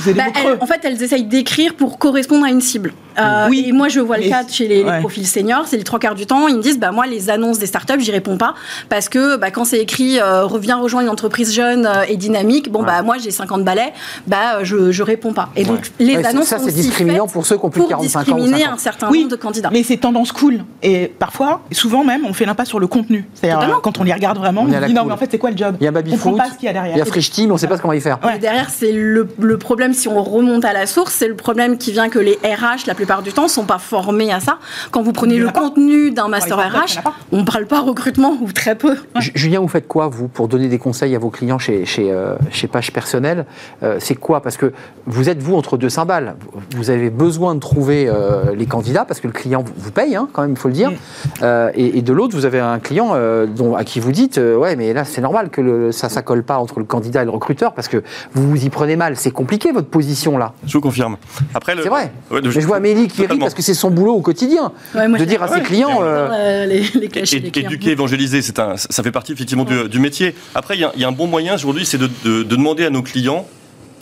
ouais, 0.07 0.12
Bah, 0.15 0.23
elles- 0.35 0.59
en 0.61 0.67
fait, 0.67 0.81
elles 0.85 1.03
essayent 1.03 1.25
d'écrire 1.25 1.75
pour 1.75 1.99
correspondre 1.99 2.45
à 2.45 2.49
une 2.51 2.61
cible. 2.61 2.93
Euh, 3.19 3.47
Oui, 3.49 3.67
et 3.69 3.73
moi, 3.73 3.89
je 3.89 4.01
vois 4.01 4.17
le 4.19 4.29
cas 4.29 4.43
chez 4.49 4.67
les, 4.67 4.85
profils 5.01 5.27
seniors, 5.27 5.67
c'est 5.67 5.77
les 5.77 5.85
trois 5.85 5.99
quarts 6.01 6.17
du 6.17 6.27
temps, 6.27 6.49
ils 6.49 6.57
me 6.57 6.62
disent, 6.62 6.81
bah 6.81 6.91
moi, 6.91 7.07
les 7.07 7.31
annonces 7.31 7.59
des 7.61 7.67
startups, 7.67 8.01
j'y 8.01 8.11
réponds 8.11 8.37
pas 8.39 8.55
parce 8.89 9.09
que 9.09 9.37
bah, 9.37 9.51
quand 9.53 9.65
c'est 9.65 9.79
écrit, 9.79 10.19
euh, 10.19 10.45
reviens 10.47 10.79
rejoindre 10.79 11.05
une 11.07 11.12
entreprise 11.12 11.55
jeune 11.55 11.89
et 12.09 12.17
dynamique, 12.17 12.71
bon 12.73 12.83
bah 12.83 13.03
moi 13.03 13.17
j'ai 13.23 13.31
50 13.31 13.62
balais, 13.65 13.93
bah 14.27 14.62
je 14.65 14.91
je 14.91 15.03
réponds 15.03 15.33
pas. 15.33 15.49
Et 15.57 15.65
donc 15.65 15.91
les 16.01 16.17
annonces 16.25 16.47
ça, 16.47 16.59
sont 16.59 16.65
c'est 16.65 16.73
discriminant 16.73 17.27
pour 17.29 17.47
ceux 17.47 17.57
qui 17.57 17.65
ont 17.65 17.71
plus 17.71 17.81
de 17.83 17.87
pour 17.87 17.91
45 17.91 18.19
ans 18.19 18.21
ou 18.21 18.25
discriminer 18.37 18.62
50. 18.65 18.75
un 18.75 18.79
certain 18.79 19.11
Oui, 19.11 19.19
nombre 19.21 19.31
de 19.31 19.37
candidats. 19.37 19.71
Mais 19.73 19.83
c'est 19.85 19.97
tendance 19.99 20.33
cool. 20.33 20.65
Et 20.83 21.07
parfois, 21.19 21.61
souvent 21.73 22.03
même, 22.05 22.25
on 22.27 22.33
fait 22.33 22.47
l'impasse 22.47 22.69
sur 22.69 22.81
le 22.81 22.87
contenu. 23.05 23.24
C'est-à-dire, 23.34 23.61
euh, 23.76 23.80
quand 23.82 23.98
on 23.98 24.05
les 24.05 24.12
regarde 24.12 24.38
vraiment, 24.38 24.62
On 24.62 24.68
on, 24.68 24.72
est 24.72 24.76
à 24.76 24.82
se 24.82 24.86
dit 24.86 24.94
non, 24.94 25.02
cool. 25.02 25.09
mais 25.09 25.14
en 25.14 25.18
fait, 25.18 25.28
c'est 25.30 25.38
quoi 25.38 25.50
le 25.50 25.57
job? 25.57 25.76
Il 25.80 25.84
y 25.84 25.86
a 25.86 25.90
On 25.90 25.94
comprend 25.94 26.11
Babyfoot, 26.11 26.36
pas 26.36 26.50
ce 26.50 26.55
qu'il 26.59 26.66
y 26.66 26.68
a 26.68 26.72
derrière. 26.72 26.96
il 26.96 26.98
y 26.98 27.02
a 27.02 27.05
Frisch 27.05 27.30
Team, 27.30 27.52
on 27.52 27.57
sait 27.57 27.66
pas 27.68 27.78
comment 27.78 27.92
il 27.92 28.00
faire. 28.00 28.18
Ouais. 28.24 28.36
Et 28.36 28.38
derrière, 28.38 28.70
c'est 28.70 28.92
le, 28.92 29.28
le 29.38 29.59
problème, 29.59 29.92
si 29.92 30.09
on 30.09 30.22
remonte 30.22 30.64
à 30.64 30.72
la 30.72 30.86
source, 30.86 31.12
c'est 31.14 31.28
le 31.28 31.36
problème 31.36 31.78
qui 31.78 31.92
vient 31.92 32.09
que 32.09 32.18
les 32.18 32.34
RH, 32.42 32.86
la 32.86 32.94
plupart 32.94 33.22
du 33.22 33.32
temps, 33.32 33.48
sont 33.48 33.64
pas 33.64 33.78
formés 33.78 34.32
à 34.32 34.40
ça. 34.40 34.59
Quand 34.90 35.02
vous 35.02 35.12
prenez 35.12 35.34
y 35.36 35.38
le 35.38 35.50
contenu 35.50 36.11
d'un 36.11 36.28
master 36.28 36.59
y 36.59 36.68
RH, 36.68 37.00
on 37.32 37.38
ne 37.38 37.44
parle 37.44 37.66
pas 37.66 37.80
recrutement 37.80 38.36
ou 38.40 38.52
très 38.52 38.74
peu. 38.76 38.96
Ju- 39.18 39.32
Julien, 39.34 39.61
vous 39.61 39.68
faites 39.68 39.88
quoi, 39.88 40.09
vous, 40.09 40.28
pour 40.28 40.48
donner 40.48 40.68
des 40.68 40.78
conseils 40.78 41.14
à 41.14 41.18
vos 41.18 41.30
clients 41.30 41.59
chez, 41.59 41.84
chez, 41.84 42.11
euh, 42.11 42.34
chez 42.50 42.66
Page 42.68 42.92
Personnel? 42.92 43.46
Euh, 43.82 43.96
C'est 44.00 44.14
quoi? 44.14 44.40
Parce 44.42 44.57
que 44.57 44.72
vous 45.07 45.28
êtes, 45.28 45.42
vous, 45.42 45.55
entre 45.57 45.76
deux 45.76 45.88
cymbales. 45.88 46.36
Vous 46.76 46.90
avez 46.90 47.11
besoin 47.11 47.55
de 47.55 47.61
trouver 47.61 48.07
euh, 48.09 48.55
les 48.55 48.66
candidats, 48.66 49.05
parce 49.05 49.20
que 49.20 49.26
le 49.26 49.32
client 49.32 49.62
vous, 49.64 49.72
vous 49.76 49.90
paye, 49.90 50.14
hein, 50.16 50.28
quand 50.32 50.42
même, 50.42 50.52
il 50.52 50.57
faut 50.59 50.68
le 50.68 50.74
dire. 50.74 50.90
Mm. 50.90 50.94
Euh, 51.42 51.70
et, 51.74 51.98
et 51.98 52.02
de 52.02 52.12
l'autre, 52.12 52.34
vous 52.36 52.44
avez 52.44 52.61
un 52.61 52.78
client 52.78 52.93
euh, 53.14 53.47
dont, 53.47 53.74
à 53.74 53.84
qui 53.84 54.01
vous 54.01 54.12
dites 54.12 54.38
euh, 54.38 54.57
Ouais, 54.57 54.76
mais 54.76 54.92
là, 54.92 55.05
c'est 55.05 55.20
normal 55.20 55.51
que 55.51 55.61
le, 55.61 55.92
ça 55.92 56.09
ne 56.09 56.20
colle 56.22 56.42
pas 56.45 56.59
entre 56.59 56.78
le 56.78 56.84
candidat 56.84 57.22
et 57.22 57.24
le 57.24 57.30
recruteur, 57.30 57.72
parce 57.74 57.88
que 57.88 58.03
vous 58.32 58.49
vous 58.51 58.64
y 58.64 58.70
prenez 58.70 58.97
mal. 58.97 59.16
C'est 59.16 59.30
compliqué, 59.30 59.72
votre 59.72 59.88
position, 59.88 60.38
là. 60.38 60.53
Je 60.66 60.72
vous 60.74 60.80
confirme. 60.80 61.16
Après, 61.55 61.74
le- 61.74 61.82
C'est 61.82 61.88
vrai. 61.88 62.12
Ouais, 62.30 62.40
Mais 62.42 62.51
je 62.51 62.61
vois 62.61 62.76
Amélie 62.76 63.09
qui 63.09 63.16
rit 63.22 63.22
Totalement. 63.28 63.45
parce 63.47 63.55
que 63.55 63.62
c'est 63.62 63.74
son 63.74 63.90
boulot 63.90 64.14
au 64.14 64.20
quotidien. 64.20 64.72
Ouais, 64.95 65.09
moi, 65.09 65.18
de 65.18 65.24
dire 65.24 65.42
à 65.42 65.49
ses 65.49 65.61
clients. 65.62 65.99
euh, 66.03 66.28
Euh, 66.32 66.66
les, 66.66 66.80
les 67.01 67.09
clasher, 67.09 67.36
Et- 67.36 67.40
les 67.40 67.51
clients. 67.51 67.68
éduquer, 67.70 67.90
évangéliser, 67.90 68.42
c'est 68.42 68.59
un, 68.59 68.76
ça 68.76 69.03
fait 69.03 69.12
partie 69.12 69.32
effectivement 69.32 69.64
du, 69.64 69.88
du 69.88 69.99
métier. 69.99 70.34
Après, 70.55 70.76
il 70.76 70.80
y, 70.80 70.84
a- 70.84 70.92
il 70.95 71.01
y 71.01 71.05
a 71.05 71.09
un 71.09 71.12
bon 71.12 71.26
moyen 71.26 71.55
aujourd'hui, 71.55 71.84
c'est 71.86 71.99
de, 71.99 72.09
de- 72.24 72.42
de 72.42 72.55
demander 72.57 72.84
à 72.84 72.90
nos 72.90 73.03
clients 73.03 73.47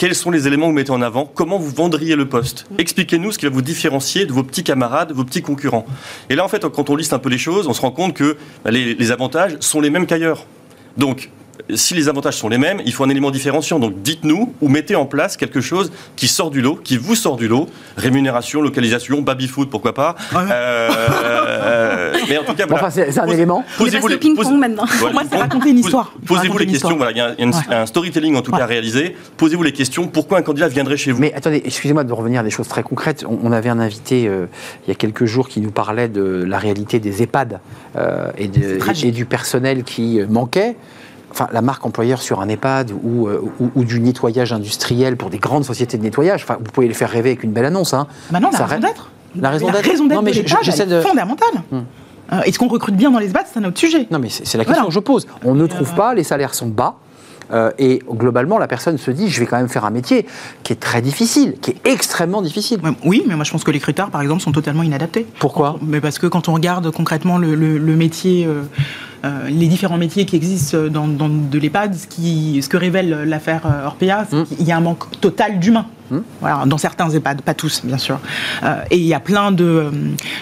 quels 0.03 0.17
sont 0.17 0.33
les 0.33 0.49
éléments 0.49 0.67
que 0.67 0.71
vous 0.71 0.75
mettez 0.75 0.91
en 0.91 1.01
avant, 1.01 1.27
comment 1.27 1.61
vous 1.61 1.71
vendriez 1.71 2.17
le 2.17 2.29
poste. 2.29 2.67
Expliquez-nous 2.77 3.31
ce 3.31 3.39
qui 3.39 3.47
va 3.47 3.53
vous 3.53 3.63
différencier 3.63 4.27
de 4.27 4.33
vos 4.33 4.43
petits 4.43 4.65
camarades, 4.65 5.11
de 5.11 5.15
vos 5.15 5.23
petits 5.23 5.43
concurrents. 5.43 5.87
Et 6.29 6.35
là, 6.35 6.45
en 6.45 6.49
fait, 6.49 6.69
quand 6.71 6.91
on 6.91 6.97
liste 6.97 7.13
un 7.13 7.21
peu 7.21 7.29
les 7.29 7.39
choses, 7.39 7.69
on 7.69 7.73
se 7.73 7.81
rend 7.81 7.93
compte 7.93 8.13
que 8.13 8.37
bah, 8.65 8.73
les, 8.73 8.97
les 8.97 9.11
avantages 9.13 9.53
sont 9.61 9.81
les 9.81 9.91
mêmes 9.91 10.07
qu'ailleurs. 10.07 10.45
Donc, 10.97 11.31
si 11.75 11.95
les 11.95 12.09
avantages 12.09 12.37
sont 12.37 12.49
les 12.49 12.59
mêmes, 12.59 12.81
il 12.85 12.93
faut 12.93 13.05
un 13.05 13.09
élément 13.09 13.31
différenciant. 13.31 13.79
Donc 13.79 14.03
dites-nous 14.03 14.55
ou 14.61 14.69
mettez 14.69 14.97
en 14.97 15.07
place 15.07 15.37
quelque 15.37 15.61
chose 15.61 15.93
qui 16.17 16.29
sort 16.29 16.51
du 16.51 16.61
lot, 16.61 16.77
qui 16.83 16.97
vous 16.97 17.15
sort 17.15 17.37
du 17.37 17.49
lot. 17.49 17.69
Rémunération, 17.97 18.61
localisation, 18.63 19.23
baby-foot, 19.23 19.71
pourquoi 19.71 19.95
pas. 19.95 20.17
Ouais. 20.35 20.41
Euh, 20.51 20.89
euh, 21.25 22.15
mais 22.29 22.39
en 22.39 22.45
tout 22.45 22.55
cas, 22.55 22.67
voilà. 22.67 22.87
enfin, 22.87 22.91
c'est 22.91 23.19
un 23.19 23.25
Pose- 23.25 23.35
élément. 23.35 23.65
On 23.81 23.87
est 23.87 23.91
passé 24.01 24.15
au 24.15 24.19
ping-pong 24.19 24.59
maintenant. 24.59 24.85
Voilà, 24.99 25.13
moi, 25.15 25.23
c'est 25.31 25.37
raconter 25.39 25.71
une 25.71 25.79
histoire. 25.79 26.13
pose- 26.27 26.39
Posez-vous 26.39 26.59
les 26.59 26.67
questions. 26.67 26.97
Voilà, 26.97 27.13
il 27.13 27.17
y 27.17 27.21
a, 27.21 27.31
il 27.39 27.39
y 27.41 27.43
a 27.43 27.45
une- 27.47 27.53
Ouais. 27.55 27.75
un 27.75 27.87
storytelling 27.87 28.37
en 28.37 28.43
tout 28.43 28.53
Ouais. 28.53 28.59
cas 28.59 28.67
réalisé. 28.67 29.17
Posez-vous 29.37 29.63
les 29.63 29.73
questions. 29.73 30.07
Pourquoi 30.09 30.39
un 30.39 30.43
candidat 30.43 30.69
viendrait 30.69 30.97
chez 30.97 31.13
vous? 31.13 31.21
Mais 31.21 31.33
attendez, 31.35 31.63
excusez-moi 31.65 32.05
de 32.05 32.13
revenir 32.13 32.41
à 32.41 32.43
des 32.45 32.51
choses 32.51 32.69
très 32.69 32.83
concrètes. 32.83 33.25
On, 33.29 33.39
on 33.43 33.53
avait 33.53 33.69
un 33.69 33.79
invité 33.81 34.27
euh, 34.29 34.47
il 34.87 34.89
y 34.89 34.93
a 34.93 34.95
quelques 34.95 35.25
jours 35.25 35.49
qui 35.49 35.61
nous 35.61 35.71
parlait 35.71 36.09
de 36.09 36.45
la 36.47 36.59
réalité 36.59 36.99
des 37.01 37.23
EHPAD 37.23 37.61
euh, 37.97 38.31
et, 38.39 38.49
de- 38.49 38.79
tragique. 38.79 39.05
et 39.07 39.11
du 39.13 39.25
personnel 39.27 39.85
qui 39.85 40.21
manquait. 40.29 40.77
Enfin, 41.33 41.49
la 41.53 41.63
marque 41.63 41.85
employeur 41.87 42.21
sur 42.23 42.41
un 42.41 42.49
EHPAD 42.49 42.93
ou, 43.03 43.27
euh, 43.27 43.41
ou- 43.59 43.71
ou 43.75 43.85
du 43.85 44.01
nettoyage 44.01 44.53
industriel 44.53 45.17
pour 45.17 45.31
des 45.31 45.39
grandes 45.39 45.65
sociétés 45.65 45.97
de 45.99 46.03
nettoyage. 46.03 46.43
Enfin, 46.45 46.59
vous 46.59 46.71
pouvez 46.71 46.87
les 46.89 46.95
faire 46.95 47.11
rêver 47.11 47.31
avec 47.31 47.43
une 47.43 47.53
belle 47.53 47.65
annonce. 47.65 47.95
Hein. 47.95 48.07
Maintenant, 48.31 48.51
la 48.53 48.59
Ça 48.59 48.67
raison 48.67 48.81
d'être. 48.83 49.09
La 49.35 49.51
raison 49.51 49.67
La 49.69 49.73
d'être. 49.81 49.83
de 49.85 50.09
l'EHPAD, 50.31 50.59
j'essaie 50.63 50.83
elle 50.83 50.89
de. 50.91 50.95
est 50.97 51.03
fondamentale. 51.03 51.49
Hmm. 51.71 51.79
Euh, 52.35 52.41
Est-ce 52.43 52.59
qu'on 52.59 52.69
recrute 52.69 52.97
bien 52.97 53.11
dans 53.11 53.19
les 53.19 53.27
SBAT 53.29 53.45
C'est 53.53 53.59
un 53.59 53.65
autre 53.65 53.79
sujet. 53.79 54.07
Non, 54.11 54.19
mais 54.19 54.29
c'est 54.29 54.57
la 54.59 54.65
question 54.65 54.83
Voilà. 54.85 54.87
que 54.89 54.93
je 54.95 55.01
pose. 55.01 55.27
On 55.45 55.55
ne 55.55 55.67
trouve 55.67 55.95
pas, 55.95 56.15
les 56.15 56.25
salaires 56.25 56.55
sont 56.55 56.69
bas. 56.69 56.97
euh, 57.53 57.71
et 57.79 58.01
globalement, 58.11 58.57
la 58.59 58.67
personne 58.69 58.97
se 58.97 59.11
dit, 59.11 59.29
je 59.29 59.41
vais 59.41 59.45
quand 59.47 59.59
même 59.59 59.69
faire 59.69 59.85
un 59.85 59.91
métier 59.91 60.27
qui 60.63 60.73
est 60.73 60.77
très 60.81 61.03
difficile, 61.03 61.57
qui 61.61 61.73
est 61.73 61.87
extrêmement 61.87 62.41
difficile. 62.41 62.79
Oui, 63.05 63.25
mais 63.27 63.35
moi 63.35 63.45
je 63.45 63.51
pense 63.51 63.63
que 63.65 63.71
les 63.71 63.81
critères, 63.81 64.09
par 64.11 64.23
exemple, 64.23 64.41
sont 64.41 64.53
totalement 64.53 64.83
inadaptés. 64.83 65.27
Pourquoi? 65.39 65.77
Mais 65.83 66.01
parce 66.01 66.19
que 66.19 66.27
quand 66.27 66.49
on 66.49 66.55
regarde 66.55 66.91
concrètement 66.93 67.37
le, 67.37 67.55
le- 67.55 67.77
le 67.77 67.97
métier, 67.97 68.47
euh, 69.25 69.49
les 69.49 69.69
différents 69.69 69.99
métiers 69.99 70.25
qui 70.25 70.37
existent 70.37 70.79
dans, 70.89 71.07
dans 71.07 71.29
de 71.29 71.59
l'EHPAD, 71.59 71.95
ce, 71.95 72.07
qui, 72.07 72.61
ce 72.63 72.69
que 72.69 72.77
révèle 72.77 73.23
l'affaire 73.27 73.63
euh, 73.67 73.87
Orpea, 73.87 74.27
c'est 74.29 74.37
Mm. 74.37 74.45
qu'il 74.47 74.67
y 74.67 74.73
a 74.73 74.77
un 74.77 74.81
manque 74.81 75.21
total 75.21 75.59
d'humains. 75.61 75.87
Mm. 76.11 76.19
Voilà, 76.41 76.65
dans 76.67 76.79
certains 76.79 77.09
EHPAD, 77.11 77.43
pas 77.43 77.55
tous, 77.55 77.83
bien 77.85 77.99
sûr. 77.99 78.19
Euh, 78.65 78.83
et 78.91 78.97
il 78.99 79.05
y 79.07 79.15
a 79.15 79.21
plein 79.21 79.51
de, 79.53 79.65
euh, 79.65 79.91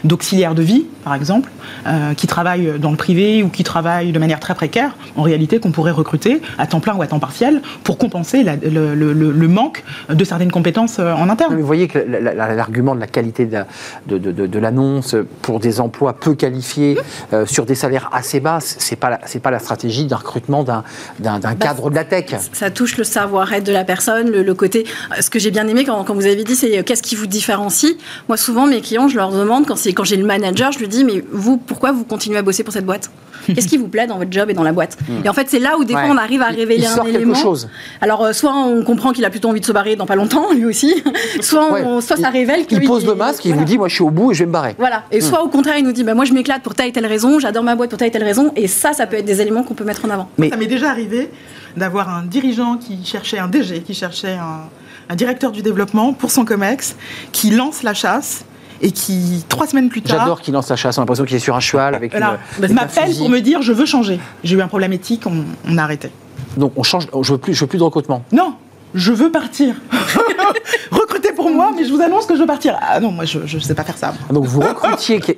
d'auxiliaires 0.05 0.55
de 0.55 0.63
vie, 0.63 0.87
par 1.05 1.15
exemple, 1.15 1.51
euh, 1.87 2.15
qui 2.15 2.27
travaillent 2.27 2.79
dans 2.79 2.91
le 2.91 2.97
privé 2.97 3.43
ou 3.43 3.49
qui 3.49 3.63
travaillent 3.65 4.13
de 4.13 4.19
manière 4.19 4.41
très 4.41 4.55
précaire, 4.55 4.97
en 5.17 5.23
réalité, 5.23 5.61
qu'on 5.61 5.71
pourrait 5.71 5.91
recruter 5.93 6.41
à 6.59 6.67
temps 6.67 6.81
plein 6.81 6.95
ou 6.95 7.03
à 7.03 7.07
temps 7.07 7.19
partiel 7.21 7.63
pour 7.85 7.99
compenser 7.99 8.43
la- 8.43 8.57
le, 8.57 8.95
le- 8.95 9.13
le- 9.13 9.31
le 9.33 9.49
manque 9.49 9.85
de 10.09 10.25
certaines 10.25 10.51
compétences 10.51 10.99
en 10.99 11.29
interne. 11.29 11.55
mais 11.55 11.61
vous 11.61 11.67
voyez 11.67 11.89
que 11.89 11.99
la- 11.99 12.21
la- 12.21 12.35
la- 12.35 12.55
l'argument 12.55 12.95
de 12.95 13.01
la 13.01 13.07
qualité 13.07 13.47
de, 13.47 13.53
la- 13.53 13.67
de- 14.07 14.19
de- 14.19 14.33
de- 14.33 14.47
de 14.47 14.59
l'annonce 14.59 15.15
pour 15.43 15.61
des 15.61 15.81
emplois 15.81 16.15
peu 16.15 16.35
qualifiés 16.35 16.99
euh, 17.33 17.47
sur 17.47 17.67
des 17.67 17.75
salaires 17.75 18.09
assez 18.13 18.41
bas, 18.41 18.59
c'est 18.61 18.97
pas 18.97 19.19
c'est 19.27 19.41
pas 19.41 19.51
la 19.51 19.59
stratégie 19.59 20.07
d'un 20.07 20.17
recrutement 20.17 20.65
d'un 20.65 20.83
d'un- 21.19 21.39
d'un 21.39 21.51
Bah, 21.51 21.57
cadre 21.67 21.91
de 21.91 21.95
la 21.95 22.05
tech. 22.05 22.35
Ça 22.53 22.71
touche 22.71 22.97
le 22.97 23.05
savoir-être 23.05 23.65
de 23.65 23.73
la 23.73 23.85
personne, 23.85 24.31
le, 24.31 24.43
le 24.43 24.55
côté. 24.55 24.85
Ce 25.21 25.31
que 25.31 25.39
j'ai 25.39 25.50
bien 25.51 25.61
bien 25.65 25.71
aimé 25.73 25.85
quand, 25.85 26.03
quand 26.05 26.15
vous 26.15 26.25
avez 26.27 26.43
dit 26.45 26.57
c'est 26.57 26.83
qu'est-ce 26.85 27.03
qui 27.03 27.15
vous 27.17 27.27
différencie? 27.27 27.93
Moi, 28.29 28.37
souvent, 28.37 28.67
mes 28.67 28.81
clients, 28.81 29.09
je 29.09 29.17
leur 29.17 29.31
demande, 29.31 29.67
quand, 29.67 29.75
quand 29.95 30.05
j'ai 30.05 30.17
le 30.17 30.25
manager, 30.25 30.73
je 30.73 30.79
lui 30.79 30.89
dis, 30.89 31.05
mais 31.05 31.23
vous, 31.31 31.57
pourquoi 31.59 31.93
vous 31.93 32.05
continuez 32.05 32.39
à 32.39 32.43
bosser 32.43 32.65
pour 32.65 32.73
cette 32.73 32.87
boîte? 32.87 33.11
Qu'est-ce 33.47 33.69
qui 33.69 33.79
vous 33.79 33.89
plaît 33.89 34.07
dans 34.07 34.19
votre 34.19 34.31
job 34.31 34.51
et 34.51 34.55
dans 34.55 34.63
la 34.63 34.73
boîte? 34.73 34.97
Et 35.25 35.29
en 35.29 35.33
fait, 35.33 35.49
c'est 35.49 35.59
là 35.59 35.77
où 35.79 35.85
des 35.85 35.93
fois 35.95 36.05
on 36.09 36.17
arrive 36.19 36.43
à 36.43 36.47
révéler 36.49 36.83
il 36.83 36.87
un 36.87 36.91
sort 36.95 37.09
élément. 37.09 37.33
quelque 37.33 37.43
chose. 37.43 37.69
Alors, 38.01 38.23
euh, 38.23 38.33
soit 38.33 38.55
on 38.55 38.85
comprend 38.85 39.13
qu'il 39.13 39.25
a 39.25 39.31
plutôt 39.31 39.49
envie 39.49 39.61
de 39.61 39.65
se 39.65 39.73
barrer 39.73 39.97
dans 39.97 40.05
pas 40.07 40.15
longtemps, 40.15 40.53
lui 40.53 40.67
aussi, 40.67 41.03
soit, 41.41 41.73
Ouais. 41.73 41.83
on- 41.85 42.01
soit 42.01 42.17
ça 42.17 42.29
Il- 42.29 42.39
révèle 42.39 42.67
qu'il 42.67 42.83
Il 42.83 42.87
pose 42.87 43.05
le 43.07 43.15
masque 43.15 43.45
il 43.47 43.49
voilà. 43.49 43.63
vous 43.63 43.67
dit, 43.67 43.79
moi 43.79 43.89
je 43.89 43.95
suis 43.95 44.03
au 44.05 44.11
bout 44.11 44.31
et 44.31 44.35
je 44.35 44.41
vais 44.41 44.47
me 44.47 44.53
barrer. 44.53 44.75
Voilà. 44.79 45.05
Et 45.11 45.21
soit 45.23 45.43
au 45.43 45.49
contraire, 45.49 45.79
il 45.79 45.85
nous 45.85 45.93
dit, 45.93 46.05
bah, 46.05 46.15
moi 46.15 46.27
je 46.27 46.33
m'éclate 46.35 46.63
pour 46.63 46.75
telle 46.75 46.89
et 46.89 46.93
telle 46.93 47.07
raison, 47.07 47.39
j'adore 47.39 47.63
ma 47.65 47.75
boîte 47.77 47.89
pour 47.91 47.99
telle 47.99 48.09
et 48.09 48.13
telle 48.13 48.25
raison, 48.25 48.53
et 48.57 48.69
ça, 48.69 48.93
ça 48.93 49.07
peut 49.07 49.17
être 49.17 49.25
des 49.25 49.41
éléments 49.41 49.63
qu'on 49.63 49.75
peut 49.75 49.85
mettre 49.85 50.05
en 50.05 50.11
avant. 50.11 50.29
Mais- 50.39 50.51
Ça 50.51 50.57
m'est 50.57 50.67
déjà 50.67 50.91
arrivé 50.91 51.31
d'avoir 51.77 52.09
un 52.15 52.23
dirigeant 52.25 52.77
qui 52.77 52.99
cherchait 53.05 53.39
un 53.39 53.49
DG, 53.49 53.81
qui 53.81 53.95
cherchait 53.95 54.35
un, 54.35 54.65
un 55.11 55.17
directeur 55.17 55.51
du 55.51 55.61
développement 55.61 56.13
pour 56.13 56.31
son 56.31 56.45
COMEX, 56.45 56.97
qui 57.33 57.51
lance 57.51 57.83
la 57.83 57.95
chasse 57.95 58.45
et 58.81 58.93
qui, 58.93 59.45
trois 59.49 59.67
semaines 59.67 59.89
plus 59.91 60.03
tard, 60.03 60.21
J'adore 60.21 60.41
qu'il 60.41 60.55
lance 60.55 60.71
la 60.71 60.77
chasse, 60.77 60.97
on 60.97 61.01
a 61.01 61.03
l'impression 61.03 61.25
qu'il 61.25 61.37
est 61.37 61.41
sur 61.41 61.57
un 61.57 61.61
cheval 61.61 61.95
avec 61.95 62.13
voilà, 62.13 62.39
une, 62.63 62.73
m'appelle 62.73 63.15
pour 63.17 63.29
me 63.29 63.41
dire 63.41 63.61
je 63.61 63.73
veux 63.73 63.85
changer. 63.87 64.21
J'ai 64.45 64.57
eu 64.57 64.63
un 64.63 64.69
problème 64.69 64.93
éthique, 64.93 65.25
on, 65.27 65.45
on 65.69 65.79
a 65.79 65.83
arrêté. 65.83 66.11
Donc 66.57 66.73
on 66.77 66.83
change, 66.85 67.09
je 67.23 67.33
veux 67.33 67.39
plus, 67.39 67.55
je 67.55 67.61
veux 67.61 67.67
plus 67.67 67.79
de 67.79 67.83
recrutement. 67.83 68.25
Non, 68.33 68.55
je 68.95 69.13
veux 69.13 69.31
partir. 69.33 69.75
Recrutez 70.93 71.33
pour 71.33 71.51
moi, 71.51 71.73
mais 71.77 71.85
je 71.85 71.93
vous 71.93 72.01
annonce 72.01 72.27
que 72.27 72.35
je 72.37 72.41
veux 72.41 72.47
partir. 72.47 72.79
Ah 72.81 73.01
non, 73.01 73.11
moi 73.11 73.25
je 73.25 73.39
ne 73.41 73.61
sais 73.61 73.75
pas 73.75 73.85
faire 73.85 73.99
ça. 73.99 74.15
Donc 74.31 74.45
vous 74.45 74.61
recrutiez 74.61 75.21
que- 75.21 75.33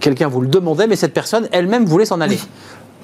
quelqu'un, 0.00 0.28
vous 0.28 0.40
le 0.40 0.48
demandez, 0.48 0.86
mais 0.86 0.96
cette 0.96 1.14
personne 1.14 1.48
elle-même 1.52 1.84
voulait 1.84 2.04
s'en 2.06 2.20
aller. 2.20 2.38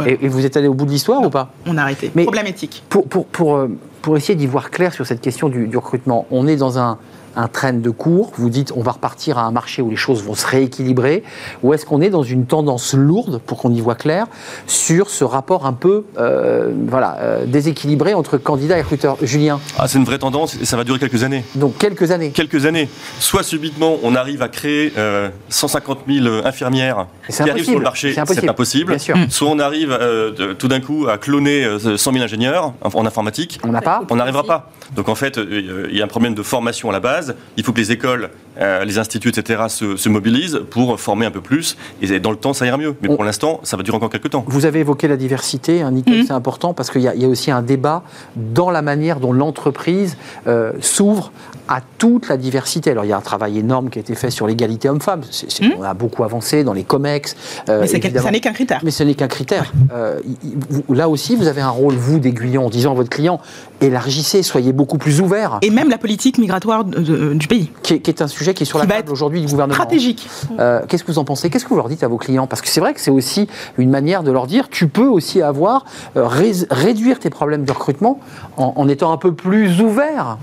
Et, 0.07 0.19
et 0.25 0.29
vous 0.29 0.45
êtes 0.45 0.57
allé 0.57 0.67
au 0.69 0.75
bout 0.75 0.87
de 0.87 0.91
l'histoire 0.91 1.23
ou 1.23 1.31
pas 1.31 1.51
On 1.67 1.77
a 1.79 1.83
arrêté. 1.83 2.11
Mais- 2.15 2.25
Problème 2.25 2.47
éthique. 2.47 2.83
pour, 2.89 3.07
pour, 3.07 3.27
pour, 3.27 3.57
euh, 3.57 3.69
pour 4.03 4.17
essayer 4.17 4.35
d'y 4.35 4.47
voir 4.47 4.71
clair 4.71 4.93
sur 4.93 5.07
cette 5.07 5.21
question 5.21 5.49
du, 5.49 5.67
du 5.69 5.77
recrutement, 5.77 6.27
on 6.31 6.47
est 6.47 6.57
dans 6.57 6.79
un, 6.79 6.99
un 7.37 7.49
trend 7.49 7.73
de 7.75 7.91
cours. 7.91 8.33
Vous 8.37 8.51
dites 8.51 8.73
on 8.77 8.83
va 8.83 8.93
repartir 8.93 9.39
à 9.39 9.43
un 9.45 9.51
marché 9.51 9.83
où 9.83 9.91
les 9.91 9.97
choses 9.97 10.23
vont 10.23 10.35
se 10.35 10.47
rééquilibrer. 10.47 11.23
Ou 11.63 11.75
est-ce 11.75 11.87
qu'on 11.87 12.01
est 12.01 12.11
dans 12.11 12.23
une 12.23 12.47
tendance 12.47 12.95
lourde, 12.95 13.41
pour 13.45 13.59
qu'on 13.59 13.73
y 13.73 13.81
voit 13.81 13.95
clair, 13.95 14.27
sur 14.67 15.11
ce 15.11 15.25
rapport 15.25 15.67
un 15.67 15.73
peu 15.73 16.05
euh, 16.19 16.73
voilà, 16.89 17.17
euh, 17.21 17.45
déséquilibré 17.47 18.15
entre 18.15 18.39
candidats 18.39 18.79
et 18.79 18.83
recruteurs? 18.83 19.17
Julien, 19.23 19.61
Ah, 19.79 19.89
c'est 19.89 19.99
une 19.99 20.05
vraie 20.05 20.19
tendance 20.19 20.57
et 20.61 20.65
ça 20.65 20.77
va 20.77 20.85
durer 20.85 20.99
quelques 20.99 21.23
années. 21.23 21.45
donc 21.55 21.77
quelques 21.79 22.11
années. 22.11 22.31
Quelques 22.31 22.67
années. 22.67 22.89
Soit 23.19 23.43
subitement, 23.43 23.97
on 24.03 24.15
arrive 24.15 24.43
à 24.43 24.49
créer 24.49 24.93
euh, 24.99 25.29
150 25.49 26.01
000 26.09 26.27
infirmières 26.45 27.07
qui 27.29 27.43
arrivent 27.43 27.65
sur 27.65 27.79
le 27.79 27.85
marché. 27.85 28.13
C'est 28.13 28.21
impossible. 28.21 28.41
C'est 28.45 28.51
impossible. 28.51 28.91
Bien 28.91 28.99
sûr. 28.99 29.17
Soit 29.31 29.49
on 29.49 29.59
arrive 29.59 29.91
euh, 29.93 30.31
de- 30.33 30.53
tout 30.53 30.69
d'un 30.69 30.81
coup 30.81 31.07
à 31.09 31.19
cloner 31.19 31.65
euh, 31.65 31.97
100 31.97 32.13
000 32.13 32.25
ingénieurs 32.25 32.73
en 32.83 33.07
informatique. 33.07 33.59
On 33.65 33.69
n'a 33.73 33.81
pas 33.81 34.03
On 34.11 34.17
n'arrivera 34.17 34.45
pas. 34.45 34.71
Donc 34.95 35.09
en 35.09 35.15
fait, 35.15 35.39
euh, 35.39 35.89
il 35.91 35.97
y 35.97 36.01
a 36.03 36.05
un 36.05 36.09
problème 36.09 36.35
de 36.35 36.43
formation 36.43 36.91
à 36.91 36.93
la 36.93 37.01
base. 37.01 37.24
Il 37.57 37.65
faut 37.65 37.73
que 37.73 37.79
les 37.79 37.93
écoles, 37.93 38.31
euh, 38.61 38.85
les 38.85 38.99
instituts, 38.99 39.29
etc. 39.31 39.65
Se, 39.69 39.97
se 39.97 40.09
mobilisent 40.09 40.61
pour 40.71 40.99
former 41.01 41.27
un 41.27 41.31
peu 41.31 41.41
plus. 41.41 41.77
Et 42.03 42.21
dans 42.21 42.31
le 42.31 42.37
temps, 42.37 42.53
ça 42.53 42.67
ira 42.67 42.77
mieux. 42.77 42.95
Mais 43.03 43.09
On- 43.09 43.17
pour 43.17 43.25
l'instant, 43.25 43.61
ça 43.63 43.77
va 43.77 43.83
durer 43.83 43.97
encore 43.97 44.11
quelques 44.11 44.31
temps. 44.31 44.45
Vous 44.47 44.67
avez 44.67 44.81
évoqué 44.81 45.09
la 45.09 45.17
diversité, 45.17 45.83
hein, 45.83 45.91
Nicole, 45.91 46.25
c'est 46.27 46.33
important 46.33 46.75
parce 46.75 46.91
qu'il 46.91 47.03
y, 47.03 47.09
a- 47.09 47.15
il 47.15 47.23
y 47.23 47.25
a 47.25 47.29
aussi 47.29 47.51
un 47.51 47.63
débat 47.63 48.03
dans 48.37 48.71
la 48.71 48.83
manière 48.83 49.21
dont 49.21 49.33
l'entreprise 49.33 50.17
euh, 50.47 50.73
s'ouvre 50.81 51.33
à 51.67 51.81
toute 51.97 52.29
la 52.29 52.37
diversité. 52.37 52.91
Alors 52.91 53.07
il 53.07 53.09
y 53.09 53.13
a 53.13 53.17
un 53.17 53.23
travail 53.23 53.59
énorme 53.59 53.89
qui 53.89 53.99
a 53.99 54.03
été 54.03 54.15
fait 54.15 54.31
sur 54.31 54.47
l'égalité 54.47 54.91
homme-femme. 54.91 55.23
C'est- 55.31 55.63
On 55.79 55.83
a 55.83 55.95
beaucoup 55.95 56.23
avancé 56.23 56.63
dans 56.63 56.75
les 56.75 56.85
COMEX. 56.85 57.35
euh, 57.71 57.81
Mais 57.81 57.87
ça 57.87 58.31
n'est 58.31 58.41
qu'un 58.41 58.53
critère. 58.53 58.81
Mais 58.85 58.91
ce 58.91 59.03
n'est 59.03 59.15
qu'un 59.15 59.29
critère. 59.29 59.73
Euh, 59.95 60.21
vous- 60.69 60.95
là 60.95 61.09
aussi, 61.09 61.37
vous 61.37 61.47
avez 61.47 61.63
un 61.63 61.71
rôle, 61.71 61.95
vous, 61.95 62.19
d'aiguillon, 62.19 62.67
en 62.67 62.71
disant 62.71 62.93
à 62.93 62.95
votre 62.95 63.09
client, 63.09 63.41
élargissez, 63.81 64.43
soyez 64.43 64.75
beaucoup 64.75 64.99
plus 64.99 65.23
ouverts, 65.23 65.59
Et 65.63 65.71
même 65.71 65.89
la 65.89 65.97
politique 65.99 66.37
migratoire 66.37 66.85
de- 66.85 66.99
de- 67.01 67.33
du 67.35 67.47
pays. 67.49 67.71
qui 67.83 67.95
est 67.95 68.21
un 68.21 68.29
sujet 68.29 68.44
qui 68.53 68.65
est 68.65 68.67
sur 68.67 68.79
la 68.79 68.87
table 68.87 69.11
aujourd'hui 69.11 69.41
du 69.41 69.47
gouvernement. 69.47 69.75
Stratégique. 69.75 70.29
Euh, 70.59 70.83
Qu'est-ce 70.89 71.05
que 71.05 71.13
vous 71.13 71.19
en 71.19 71.25
pensez? 71.25 71.49
Qu'est-ce 71.49 71.65
que 71.65 71.71
vous 71.71 71.77
leur 71.77 71.89
dites 71.89 72.03
à 72.03 72.09
vos 72.09 72.19
clients? 72.19 72.47
Parce 72.47 72.61
que 72.61 72.69
c'est 72.69 72.81
vrai 72.81 72.93
que 72.93 73.01
c'est 73.01 73.11
aussi 73.11 73.49
une 73.79 73.91
manière 73.91 74.23
de 74.23 74.31
leur 74.31 74.47
dire 74.47 74.69
tu 74.69 74.89
peux 74.89 75.07
aussi 75.07 75.41
avoir, 75.41 75.85
euh, 76.17 76.27
réduire 76.71 77.19
tes 77.19 77.31
problèmes 77.31 77.65
de 77.65 77.73
recrutement 77.73 78.21
en, 78.57 78.75
en 78.77 78.89
étant 78.89 79.13
un 79.13 79.17
peu 79.17 79.33
plus 79.33 79.81
ouvert. 79.81 80.39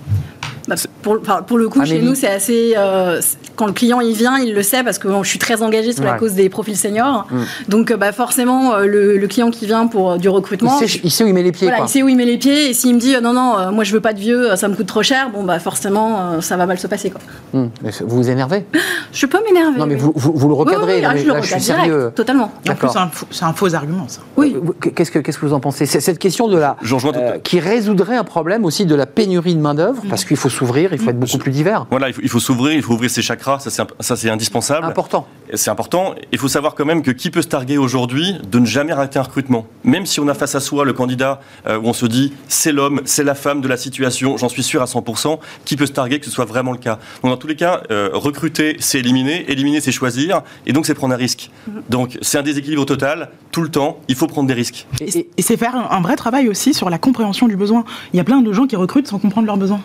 Bah, 0.68 0.76
pour, 1.01 1.18
enfin, 1.22 1.41
pour 1.41 1.57
le 1.57 1.68
coup, 1.70 1.80
Amélie. 1.80 1.99
chez 1.99 2.01
nous, 2.05 2.16
c'est 2.16 2.28
assez. 2.30 2.74
euh, 2.78 3.20
quand 3.55 3.66
le 3.68 3.74
client 3.74 3.99
il 4.01 4.14
vient, 4.16 4.38
il 4.38 4.53
le 4.53 4.64
sait 4.64 4.84
parce 4.84 4.97
que 4.99 5.07
bon, 5.07 5.24
je 5.24 5.30
suis 5.30 5.39
très 5.39 5.62
engagée 5.64 5.91
sur 5.91 6.03
Ouais. 6.03 6.12
la 6.12 6.18
cause 6.18 6.34
des 6.34 6.49
profils 6.49 6.78
seniors. 6.78 7.28
Mm. 7.32 7.38
Donc, 7.70 7.91
euh, 7.91 7.97
bah, 7.97 8.12
forcément, 8.12 8.74
euh, 8.76 8.86
le, 8.86 9.18
le 9.18 9.28
client 9.28 9.49
qui 9.51 9.66
vient 9.66 9.88
pour 9.88 10.18
du 10.18 10.28
Il 10.28 10.30
recrutement. 10.30 10.78
sait, 10.78 10.86
il 11.03 11.12
sait 11.12 11.24
où 11.24 11.28
il 11.28 11.34
met 11.34 11.43
les 11.43 11.51
pieds. 11.51 11.68
Voilà, 11.68 11.78
quoi. 11.78 11.88
il 11.88 11.89
sait 11.91 12.03
où 12.03 12.09
il 12.09 12.16
met 12.16 12.26
les 12.26 12.38
pieds 12.38 12.70
et 12.70 12.74
s'il 12.74 12.93
me 12.95 12.99
dit 12.99 13.16
non 13.22 13.34
non 13.34 13.72
moi 13.72 13.84
je 13.84 13.91
veux 13.93 13.99
pas 14.01 14.14
de 14.14 14.20
vieux 14.20 14.55
ça 14.55 14.68
me 14.68 14.76
coûte 14.76 14.86
trop 14.88 15.03
cher 15.03 15.30
bon 15.34 15.43
bah 15.43 15.59
forcément 15.59 16.41
ça 16.41 16.57
va 16.57 16.66
mal 16.66 16.78
se 16.80 16.88
passer 16.88 17.09
quoi. 17.09 17.20
Mais 17.53 17.89
Vous 18.01 18.18
vous 18.18 18.30
énervez? 18.30 18.66
Je 19.14 19.26
peux 19.26 19.39
m'énerver. 19.43 19.78
Non, 19.80 19.86
mais 19.86 19.95
oui. 19.95 19.99
vous, 20.01 20.14
vous, 20.16 20.34
vous 20.36 20.47
le 20.47 20.53
Oui, 20.53 20.64
oui, 20.68 20.72
recadrez. 20.72 20.95
oui, 20.99 21.05
ah, 21.05 21.09
je 21.09 21.16
le 21.16 21.18
je 21.18 21.24
suis 21.24 21.32
recadre 21.32 21.62
direct, 21.64 21.64
sérieux. 21.86 22.12
totalement. 22.16 22.51
En 22.70 22.76
plus, 22.76 22.88
c'est 22.89 22.97
un, 22.99 23.07
faux- 23.09 23.26
c'est 23.30 23.43
un 23.43 23.53
faux 23.53 23.74
argument, 23.76 24.05
ça. 24.07 24.22
Oui. 24.38 24.55
Qu'est-ce 24.95 25.12
que, 25.12 25.20
qu'est-ce 25.20 25.38
que 25.38 25.45
vous 25.45 25.53
en 25.53 25.59
pensez? 25.59 25.86
C'est 25.86 25.99
cette 25.99 26.18
question 26.20 26.47
de 26.47 26.57
la, 26.57 26.78
euh, 26.82 27.38
qui 27.43 27.59
résoudrait 27.59 28.16
un 28.16 28.24
problème 28.24 28.64
aussi 28.64 28.86
de 28.86 28.95
la 28.95 29.05
pénurie 29.05 29.55
de 29.55 29.59
main 29.59 29.74
d'œuvre, 29.74 30.01
parce 30.09 30.24
qu'il 30.24 30.38
faut 30.38 30.47
s'ouvrir, 30.52 30.93
il 30.93 30.99
faut 30.99 31.10
être 31.10 31.20
beaucoup 31.20 31.38
plus 31.39 31.52
divers. 31.52 31.86
Voilà, 31.89 32.10
il 32.10 32.30
faut, 32.30 32.39
s'ouvrir, 32.39 32.74
il 32.74 32.84
faut 32.84 32.93
ouvrir 32.93 33.10
ses 33.10 33.22
chakras, 33.24 33.60
ça 33.60 34.16
c'est 34.16 34.30
indispensable. 34.30 34.86
Important. 34.86 35.28
C'est 35.54 35.70
important. 35.72 36.14
Il 36.32 36.38
faut 36.38 36.47
savoir 36.47 36.76
quand 36.76 36.86
même 36.86 37.02
que 37.02 37.12
qui 37.12 37.30
peut 37.32 37.41
se 37.41 37.47
targuer 37.47 37.78
aujourd'hui 37.78 38.36
de 38.49 38.60
ne 38.60 38.66
jamais 38.66 38.93
rater 38.93 39.20
un 39.20 39.24
recrutement? 39.24 39.66
Même 39.84 40.06
si 40.06 40.20
on 40.20 40.28
a 40.28 40.34
face 40.34 40.56
à 40.56 40.60
soi 40.60 40.86
le 40.86 40.93
candidat 40.93 41.41
euh, 41.68 41.78
où 41.80 41.88
on 41.88 41.93
se 41.93 42.06
dit 42.06 42.34
c'est 42.47 42.72
l'homme, 42.72 43.02
c'est 43.06 43.24
la 43.24 43.36
femme 43.36 43.60
de 43.62 43.68
la 43.68 43.78
situation, 43.78 44.38
j'en 44.38 44.49
suis 44.49 44.64
sûr 44.64 44.82
à 44.82 44.86
100%, 44.86 45.39
qui 45.66 45.76
peut 45.76 45.86
se 45.86 45.91
targuer 45.91 46.20
que 46.20 46.26
ce 46.26 46.32
soit 46.32 46.45
vraiment 46.45 46.72
le 46.72 46.78
cas? 46.78 46.99
Donc 47.24 47.32
dans 47.32 47.38
tous 47.38 47.47
les 47.47 47.56
cas, 47.56 47.82
euh, 47.91 48.10
recruter 48.14 48.78
c'est 48.80 48.99
éliminer, 48.99 49.49
éliminer 49.52 49.82
c'est 49.82 49.91
choisir, 49.91 50.41
et 50.66 50.74
donc 50.74 50.86
c'est 50.86 50.93
prendre 50.93 51.14
un 51.14 51.18
risque. 51.18 51.49
Donc 51.89 52.18
c'est 52.22 52.38
un 52.38 52.43
déséquilibre 52.43 52.86
total, 52.86 53.30
tout 53.52 53.62
le 53.64 53.70
temps, 53.70 53.99
il 54.08 54.16
faut 54.16 54.28
prendre 54.28 54.47
des 54.47 54.54
risques. 54.54 54.88
Et- 54.99 55.18
et- 55.20 55.30
Et 55.38 55.41
c'est 55.41 55.58
faire 55.58 55.76
un, 55.76 55.88
un 55.97 56.02
vrai 56.02 56.16
travail 56.16 56.47
aussi 56.49 56.74
sur 56.74 56.89
la 56.89 56.97
compréhension 56.97 57.47
du 57.47 57.56
besoin. 57.56 57.84
Il 58.14 58.18
y 58.18 58.20
a 58.20 58.24
plein 58.24 58.41
de 58.41 58.54
gens 58.54 58.68
qui 58.68 58.76
recrutent 58.76 59.08
sans 59.08 59.18
comprendre 59.20 59.47
leurs 59.47 59.58
besoins. 59.58 59.82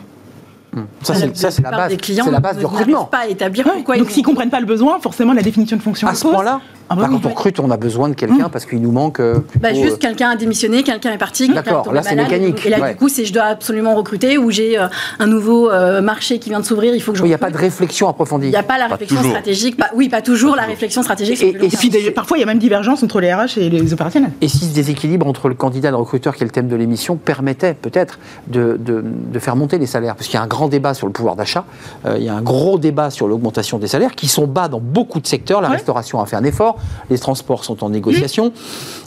Ça, 1.02 1.14
c'est, 1.14 1.36
ça, 1.36 1.50
c'est 1.50 1.62
la 1.62 1.70
base, 1.70 1.90
des 1.90 1.96
clients 1.96 2.24
c'est 2.24 2.30
la 2.30 2.40
base 2.40 2.58
du 2.58 2.66
recrutement. 2.66 3.04
pas 3.04 3.18
à 3.18 3.26
établir 3.28 3.66
Ouais. 3.66 3.72
pourquoi 3.76 3.96
Donc 3.96 4.08
ils 4.10 4.12
s'ils 4.14 4.24
comprennent 4.24 4.50
pas 4.50 4.60
le 4.60 4.66
besoin, 4.66 4.98
forcément 5.00 5.32
la 5.32 5.42
définition 5.42 5.76
de 5.76 5.82
fonction 5.82 6.06
À 6.08 6.14
ce 6.14 6.26
point-là 6.26 6.60
Ah 6.88 6.94
bah 6.94 7.02
Bah, 7.02 7.08
oui, 7.10 7.18
Quand 7.22 7.28
on 7.28 7.32
recrute, 7.32 7.60
on 7.60 7.70
a 7.70 7.76
besoin 7.76 8.08
de 8.08 8.14
quelqu'un 8.14 8.48
parce 8.48 8.64
qu'il 8.66 8.80
nous 8.80 8.92
manque. 8.92 9.20
euh, 9.20 9.38
Bah, 9.60 9.72
juste 9.74 9.98
quelqu'un 9.98 10.30
a 10.30 10.36
démissionné, 10.36 10.82
quelqu'un 10.82 11.12
est 11.12 11.18
parti, 11.18 11.48
D'accord, 11.48 11.92
là, 11.92 12.02
c'est 12.02 12.14
mécanique, 12.14 12.64
Et 12.66 12.70
là, 12.70 12.80
ouais. 12.80 12.90
du 12.92 12.96
coup, 12.96 13.08
c'est 13.08 13.24
je 13.24 13.32
dois 13.32 13.44
absolument 13.44 13.94
recruter 13.94 14.38
ou 14.38 14.50
j'ai 14.50 14.78
euh, 14.78 14.86
un 15.18 15.26
nouveau 15.26 15.70
euh, 15.70 16.00
marché 16.00 16.38
qui 16.38 16.50
vient 16.50 16.60
de 16.60 16.64
s'ouvrir, 16.64 16.94
il 16.94 17.00
faut 17.00 17.12
que 17.12 17.18
je. 17.18 17.24
Il 17.24 17.28
n'y 17.28 17.34
a 17.34 17.38
pas 17.38 17.50
de 17.50 17.56
réflexion 17.58 18.08
approfondie. 18.08 18.46
Il 18.46 18.50
n'y 18.50 18.56
a 18.56 18.62
pas 18.62 18.78
la 18.78 18.84
Pas 18.86 18.92
réflexion 18.94 19.16
toujours. 19.16 19.30
stratégique. 19.32 19.76
Pas- 19.76 19.90
oui, 19.94 20.08
pas 20.08 20.22
toujours. 20.22 20.54
La 20.56 20.62
réflexion 20.62 21.02
stratégique. 21.02 21.42
Et- 21.42 21.52
puis 21.76 21.90
d'ailleurs, 21.90 22.14
parfois 22.14 22.36
il 22.36 22.40
y 22.40 22.44
a 22.44 22.46
même 22.46 22.58
divergence 22.58 23.02
entre 23.02 23.20
les 23.20 23.32
RH 23.34 23.58
et 23.58 23.68
les 23.70 23.92
opérationnels. 23.92 24.30
Et 24.40 24.48
si 24.48 24.58
ce 24.66 24.74
déséquilibre 24.74 25.26
entre 25.26 25.48
le 25.48 25.54
candidat 25.54 25.88
et 25.88 25.90
le 25.92 25.96
recruteur, 25.96 26.36
qui 26.36 26.42
est 26.42 26.46
le 26.46 26.52
thème 26.52 26.68
de 26.68 26.76
l'émission, 26.76 27.16
permettait 27.16 27.74
peut-être 27.74 28.18
de, 28.46 28.76
de- 28.78 29.02
de 29.04 29.38
faire 29.38 29.56
monter 29.56 29.78
les 29.78 29.86
salaires? 29.86 30.14
Parce 30.14 30.26
qu'il 30.28 30.34
y 30.36 30.40
a 30.40 30.42
un 30.42 30.46
grand 30.46 30.65
débat 30.68 30.94
sur 30.94 31.06
le 31.06 31.12
pouvoir 31.12 31.36
d'achat, 31.36 31.64
euh, 32.06 32.16
il 32.18 32.24
y 32.24 32.28
a 32.28 32.34
un 32.34 32.42
gros 32.42 32.78
débat 32.78 33.10
sur 33.10 33.28
l'augmentation 33.28 33.78
des 33.78 33.86
salaires, 33.86 34.14
qui 34.14 34.28
sont 34.28 34.46
bas 34.46 34.68
dans 34.68 34.80
beaucoup 34.80 35.20
de 35.20 35.26
secteurs. 35.26 35.60
La 35.60 35.68
Ouais. 35.68 35.76
restauration 35.76 36.20
a 36.20 36.26
fait 36.26 36.36
un 36.36 36.44
effort, 36.44 36.76
les 37.10 37.18
transports 37.18 37.64
sont 37.64 37.82
en 37.84 37.88
négociation. 37.90 38.52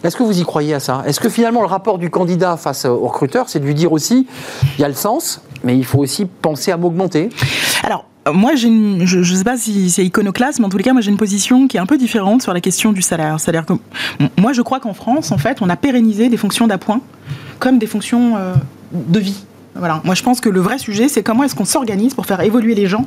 Est-ce 0.03 0.15
que 0.15 0.23
vous 0.23 0.39
y 0.39 0.43
croyez 0.43 0.73
à 0.73 0.79
ça? 0.79 1.03
Est-ce 1.05 1.19
que 1.19 1.29
finalement 1.29 1.61
le 1.61 1.67
rapport 1.67 1.97
du 1.97 2.09
candidat 2.09 2.57
face 2.57 2.85
au 2.85 2.99
recruteur, 3.07 3.49
c'est 3.49 3.59
de 3.59 3.65
lui 3.65 3.75
dire 3.75 3.91
aussi, 3.91 4.27
il 4.77 4.81
y 4.81 4.83
a 4.83 4.87
le 4.87 4.93
sens, 4.93 5.41
mais 5.63 5.77
il 5.77 5.85
faut 5.85 5.99
aussi 5.99 6.25
penser 6.25 6.71
à 6.71 6.77
m'augmenter? 6.77 7.29
Alors, 7.83 8.05
moi, 8.33 8.55
j'ai 8.55 8.67
une- 8.67 9.05
je 9.05 9.19
ne 9.19 9.23
sais 9.37 9.43
pas 9.43 9.57
si 9.57 9.89
c'est 9.89 10.05
iconoclaste, 10.05 10.59
mais 10.59 10.65
en 10.65 10.69
tous 10.69 10.77
les 10.77 10.83
cas, 10.83 10.93
moi, 10.93 11.01
j'ai 11.01 11.09
une 11.09 11.17
position 11.17 11.67
qui 11.67 11.77
est 11.77 11.79
un 11.79 11.85
peu 11.85 11.97
différente 11.97 12.41
sur 12.43 12.53
la 12.53 12.61
question 12.61 12.91
du 12.91 13.01
salaire. 13.01 13.39
C'est-à-dire 13.39 13.65
que 13.65 13.73
moi, 14.37 14.53
je 14.53 14.61
crois 14.61 14.79
qu'en 14.79 14.93
France, 14.93 15.31
en 15.31 15.37
fait, 15.37 15.61
on 15.61 15.69
a 15.69 15.75
pérennisé 15.75 16.29
des 16.29 16.37
fonctions 16.37 16.67
d'appoint 16.67 17.01
comme 17.59 17.79
des 17.79 17.87
fonctions 17.87 18.35
euh, 18.37 18.53
de 18.91 19.19
vie. 19.19 19.43
Voilà. 19.75 20.01
Moi, 20.03 20.15
je 20.15 20.23
pense 20.23 20.41
que 20.41 20.49
le 20.49 20.59
vrai 20.59 20.77
sujet, 20.77 21.07
c'est 21.07 21.23
comment 21.23 21.43
est-ce 21.43 21.55
qu'on 21.55 21.65
s'organise 21.65 22.13
pour 22.13 22.25
faire 22.25 22.41
évoluer 22.41 22.75
les 22.75 22.87
gens 22.87 23.05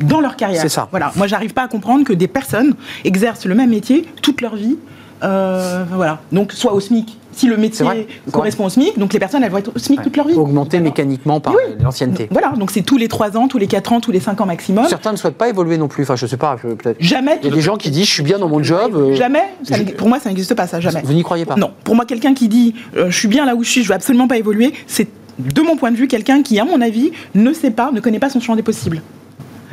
dans 0.00 0.20
leur 0.20 0.36
carrière. 0.36 0.60
C'est 0.62 0.68
ça. 0.68 0.88
Voilà. 0.90 1.12
Moi, 1.16 1.26
j'arrive 1.26 1.54
pas 1.54 1.62
à 1.62 1.68
comprendre 1.68 2.04
que 2.04 2.12
des 2.12 2.28
personnes 2.28 2.74
exercent 3.04 3.46
le 3.46 3.54
même 3.54 3.70
métier 3.70 4.06
toute 4.22 4.40
leur 4.40 4.54
vie. 4.56 4.76
Euh, 5.24 5.84
voilà. 5.92 6.20
Donc, 6.30 6.52
soit 6.52 6.72
au 6.72 6.78
SMIC, 6.78 7.18
si 7.32 7.48
le 7.48 7.56
métier 7.56 7.84
vrai, 7.84 8.06
correspond 8.30 8.66
au 8.66 8.68
SMIC, 8.68 8.96
donc 8.98 9.12
les 9.12 9.18
personnes, 9.18 9.42
elles 9.42 9.50
vont 9.50 9.58
être 9.58 9.72
au 9.74 9.78
SMIC 9.78 10.02
toute 10.02 10.16
leur 10.16 10.28
vie. 10.28 10.34
Augmenter 10.34 10.78
mécaniquement 10.78 11.40
par 11.40 11.54
Oui. 11.54 11.74
l'ancienneté. 11.82 12.28
Voilà, 12.30 12.50
donc 12.50 12.70
c'est 12.70 12.82
tous 12.82 12.96
les 12.98 13.08
3 13.08 13.36
ans, 13.36 13.48
tous 13.48 13.58
les 13.58 13.66
4 13.66 13.92
ans, 13.92 14.00
tous 14.00 14.12
les 14.12 14.20
5 14.20 14.40
ans 14.40 14.46
maximum. 14.46 14.86
Certains 14.88 15.10
ne 15.12 15.16
souhaitent 15.16 15.36
pas 15.36 15.48
évoluer 15.48 15.76
non 15.78 15.88
plus. 15.88 16.04
Enfin, 16.04 16.14
je 16.16 16.26
sais 16.26 16.36
pas, 16.36 16.56
je- 16.62 16.68
peut-être. 16.68 16.96
Jamais. 17.00 17.38
Il 17.42 17.48
y 17.48 17.52
a 17.52 17.54
des 17.54 17.60
gens 17.60 17.76
qui 17.76 17.90
disent 17.90 18.06
je 18.06 18.12
suis 18.12 18.22
bien 18.22 18.38
dans 18.38 18.48
mon 18.48 18.62
job. 18.62 18.94
euh, 18.94 19.14
Jamais. 19.14 19.42
ça 19.64 19.76
pour 19.96 20.08
moi, 20.08 20.20
ça 20.20 20.28
n'existe 20.28 20.54
pas, 20.54 20.68
ça, 20.68 20.78
jamais. 20.80 21.00
Vous 21.04 21.12
n'y 21.12 21.22
croyez 21.24 21.44
pas 21.44 21.56
Non. 21.56 21.72
Pour 21.82 21.96
moi, 21.96 22.04
quelqu'un 22.04 22.34
qui 22.34 22.46
dit 22.48 22.74
euh, 22.96 23.10
je 23.10 23.16
suis 23.18 23.28
bien 23.28 23.44
là 23.44 23.56
où 23.56 23.64
je 23.64 23.68
suis, 23.70 23.82
je 23.82 23.88
veux 23.88 23.94
absolument 23.94 24.28
pas 24.28 24.36
évoluer, 24.36 24.72
c'est 24.86 25.08
de 25.38 25.62
mon 25.62 25.76
point 25.76 25.90
de 25.90 25.96
vue 25.96 26.08
quelqu'un 26.08 26.42
qui, 26.42 26.58
à 26.58 26.64
mon 26.64 26.80
avis, 26.80 27.12
ne 27.34 27.52
sait 27.52 27.70
pas, 27.70 27.90
ne 27.92 28.00
connaît 28.00 28.18
pas 28.18 28.30
son 28.30 28.40
champ 28.40 28.56
des 28.56 28.62
possibles. 28.62 29.02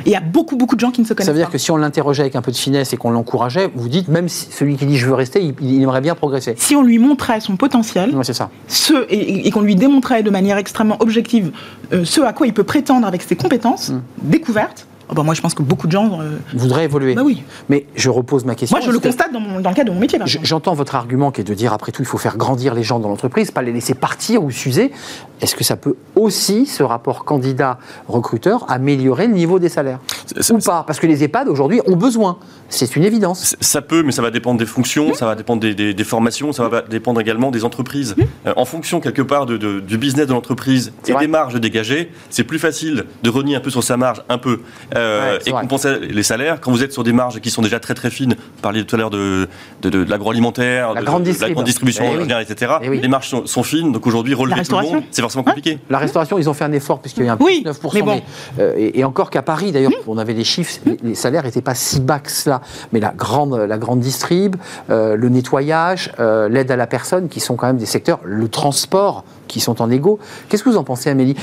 Et 0.04 0.10
il 0.10 0.12
y 0.12 0.16
a 0.16 0.20
beaucoup, 0.20 0.56
beaucoup 0.56 0.76
de 0.76 0.80
gens 0.80 0.90
qui 0.92 1.00
ne 1.00 1.06
se 1.06 1.14
connaissent 1.14 1.26
Ça 1.26 1.32
veut 1.32 1.38
dire 1.38 1.46
pas. 1.48 1.52
que 1.52 1.58
si 1.58 1.70
on 1.72 1.76
l'interrogeait 1.78 2.22
avec 2.22 2.36
un 2.36 2.42
peu 2.42 2.52
de 2.52 2.56
finesse 2.56 2.92
et 2.92 2.96
qu'on 2.96 3.10
l'encourageait, 3.10 3.70
vous 3.74 3.88
dites, 3.88 4.06
même 4.08 4.28
si 4.28 4.46
celui 4.52 4.76
qui 4.76 4.86
dit 4.86 4.96
je 4.98 5.06
veux 5.06 5.14
rester, 5.14 5.42
il, 5.42 5.54
il 5.60 5.82
aimerait 5.82 6.00
bien 6.02 6.14
progresser. 6.14 6.54
Si 6.58 6.76
on 6.76 6.82
lui 6.82 6.98
montrait 6.98 7.40
son 7.40 7.56
potentiel, 7.56 8.14
Ouais, 8.14 8.22
c'est 8.22 8.34
ça. 8.34 8.50
ce, 8.68 9.06
et, 9.10 9.48
et 9.48 9.50
qu'on 9.50 9.62
lui 9.62 9.74
démontrait 9.74 10.22
de 10.22 10.30
manière 10.30 10.58
extrêmement 10.58 10.96
objective 11.00 11.50
euh, 11.92 12.04
ce 12.04 12.20
à 12.20 12.32
quoi 12.32 12.46
il 12.46 12.52
peut 12.52 12.62
prétendre 12.62 13.06
avec 13.06 13.22
ses 13.22 13.34
compétences 13.36 13.88
Mm. 13.88 14.00
découvertes, 14.22 14.86
bah 15.14 15.22
moi 15.22 15.34
je 15.34 15.40
pense 15.40 15.54
que 15.54 15.62
beaucoup 15.62 15.86
de 15.86 15.92
gens. 15.92 16.20
euh, 16.20 16.36
Voudrait 16.54 16.84
évoluer. 16.84 17.14
bah 17.14 17.22
oui. 17.24 17.42
Mais 17.68 17.86
je 17.94 18.10
repose 18.10 18.44
ma 18.44 18.54
question. 18.54 18.76
Moi 18.76 18.84
je 18.84 18.90
le 18.90 18.98
que- 18.98 19.06
constate 19.08 19.32
dans, 19.32 19.40
mon- 19.40 19.60
dans 19.60 19.70
le 19.70 19.76
cadre 19.76 19.90
de 19.90 19.94
mon 19.94 20.00
métier. 20.00 20.18
J'entends 20.42 20.74
votre 20.74 20.94
argument 20.94 21.30
qui 21.30 21.40
est 21.40 21.44
de 21.44 21.54
dire 21.54 21.72
après 21.72 21.92
tout 21.92 22.02
il 22.02 22.06
faut 22.06 22.18
faire 22.18 22.36
grandir 22.36 22.74
les 22.74 22.82
gens 22.82 22.98
dans 22.98 23.08
l'entreprise, 23.08 23.50
pas 23.50 23.62
les 23.62 23.72
laisser 23.72 23.94
partir 23.94 24.42
ou 24.42 24.50
s'user. 24.50 24.92
Est-ce 25.40 25.54
que 25.54 25.64
ça 25.64 25.76
peut 25.76 25.94
aussi, 26.14 26.64
ce 26.66 26.82
rapport 26.82 27.24
candidat-recruteur, 27.24 28.64
améliorer 28.70 29.26
le 29.26 29.34
niveau 29.34 29.58
des 29.58 29.68
salaires 29.68 29.98
Ça- 30.40 30.54
Ou 30.54 30.58
pas 30.58 30.84
Parce 30.86 30.98
que 30.98 31.06
les 31.06 31.22
EHPAD 31.24 31.48
aujourd'hui 31.48 31.80
ont 31.86 31.96
besoin. 31.96 32.38
C'est 32.68 32.96
une 32.96 33.04
évidence. 33.04 33.54
Ça 33.60 33.82
peut, 33.82 34.02
mais 34.02 34.12
ça 34.12 34.22
va 34.22 34.30
dépendre 34.30 34.58
des 34.58 34.66
fonctions, 34.66 35.14
ça 35.14 35.26
va 35.26 35.34
dépendre 35.34 35.60
des, 35.60 35.74
des- 35.74 35.94
des 35.94 36.04
formations, 36.04 36.52
ça 36.52 36.68
va 36.68 36.82
dépendre 36.82 37.20
également 37.20 37.50
des 37.50 37.64
entreprises. 37.64 38.14
Euh, 38.46 38.52
en 38.56 38.64
fonction, 38.64 39.00
quelque 39.00 39.22
part, 39.22 39.46
de- 39.46 39.56
de- 39.56 39.80
du 39.80 39.98
business 39.98 40.26
de 40.26 40.32
l'entreprise 40.32 40.92
et 41.06 41.12
vrai. 41.12 41.24
des 41.26 41.30
marges 41.30 41.54
dégagées, 41.60 42.10
c'est 42.30 42.44
plus 42.44 42.58
facile 42.58 43.04
de 43.22 43.30
renier 43.30 43.56
un 43.56 43.60
peu 43.60 43.70
sur 43.70 43.84
sa 43.84 43.96
marge, 43.96 44.22
un 44.28 44.38
peu, 44.38 44.60
euh, 44.96 45.34
Ouais, 45.34 45.38
et 45.46 45.50
compenser 45.50 45.98
les 46.00 46.22
salaires. 46.22 46.60
Quand 46.60 46.70
vous 46.70 46.82
êtes 46.82 46.92
sur 46.92 47.04
des 47.04 47.12
marges 47.12 47.40
qui 47.40 47.50
sont 47.50 47.62
déjà 47.62 47.80
très 47.80 47.94
très 47.94 48.10
fines, 48.10 48.34
vous 48.38 48.62
parliez 48.62 48.84
tout 48.84 48.94
à 48.96 48.98
l'heure 48.98 49.10
de, 49.10 49.48
de, 49.82 49.90
de- 49.90 50.04
de 50.04 50.10
l'agroalimentaire, 50.10 50.88
La 50.94 51.00
de, 51.00 51.06
la 51.06 51.10
grande 51.12 51.22
distribution, 51.64 52.04
Eh 52.14 52.18
oui. 52.18 52.32
etc. 52.40 52.72
Eh 52.82 52.88
oui. 52.88 53.00
Les 53.00 53.08
marges 53.08 53.28
sont, 53.28 53.46
sont 53.46 53.62
fines, 53.62 53.92
donc 53.92 54.06
aujourd'hui, 54.06 54.34
relever 54.34 54.52
tout 54.54 54.56
le 54.56 54.60
restauration. 54.60 54.94
monde, 54.96 55.04
c'est 55.10 55.22
forcément 55.22 55.44
compliqué. 55.44 55.78
La 55.90 55.98
restauration, 55.98 56.38
ils 56.38 56.48
ont 56.48 56.54
fait 56.54 56.64
un 56.64 56.72
effort 56.72 57.00
puisqu'il 57.00 57.20
y 57.20 57.22
a 57.24 57.26
eu 57.28 57.30
un 57.32 57.38
Oui, 57.40 57.62
plus 57.62 57.70
9%. 57.72 57.90
mais 57.94 58.02
bon. 58.02 58.20
euh, 58.58 58.74
et, 58.76 59.00
et 59.00 59.04
encore 59.04 59.30
qu'à 59.30 59.42
Paris, 59.42 59.72
d'ailleurs, 59.72 59.92
on 60.06 60.18
avait 60.18 60.34
les 60.34 60.44
chiffres, 60.44 60.80
les, 60.86 60.96
les 61.02 61.14
salaires 61.14 61.44
n'étaient 61.44 61.62
pas 61.62 61.74
si 61.74 62.00
bas 62.00 62.18
que 62.18 62.30
cela. 62.30 62.60
Mais 62.92 63.00
la 63.00 63.12
grande, 63.16 63.54
la 63.54 63.78
grande 63.78 64.00
distrib, 64.00 64.56
euh, 64.90 65.16
le 65.16 65.28
nettoyage, 65.28 66.12
euh, 66.20 66.48
l'aide 66.48 66.70
à 66.70 66.76
la 66.76 66.86
personne, 66.86 67.28
qui 67.28 67.40
sont 67.40 67.56
quand 67.56 67.66
même 67.66 67.76
des 67.78 67.86
secteurs, 67.86 68.20
le 68.24 68.48
transport, 68.48 69.24
qui 69.48 69.60
sont 69.60 69.80
en 69.82 69.90
égo. 69.90 70.18
Qu'est-ce 70.48 70.62
que 70.62 70.70
vous 70.70 70.76
en 70.76 70.84
pensez, 70.84 71.10
Amélie 71.10 71.36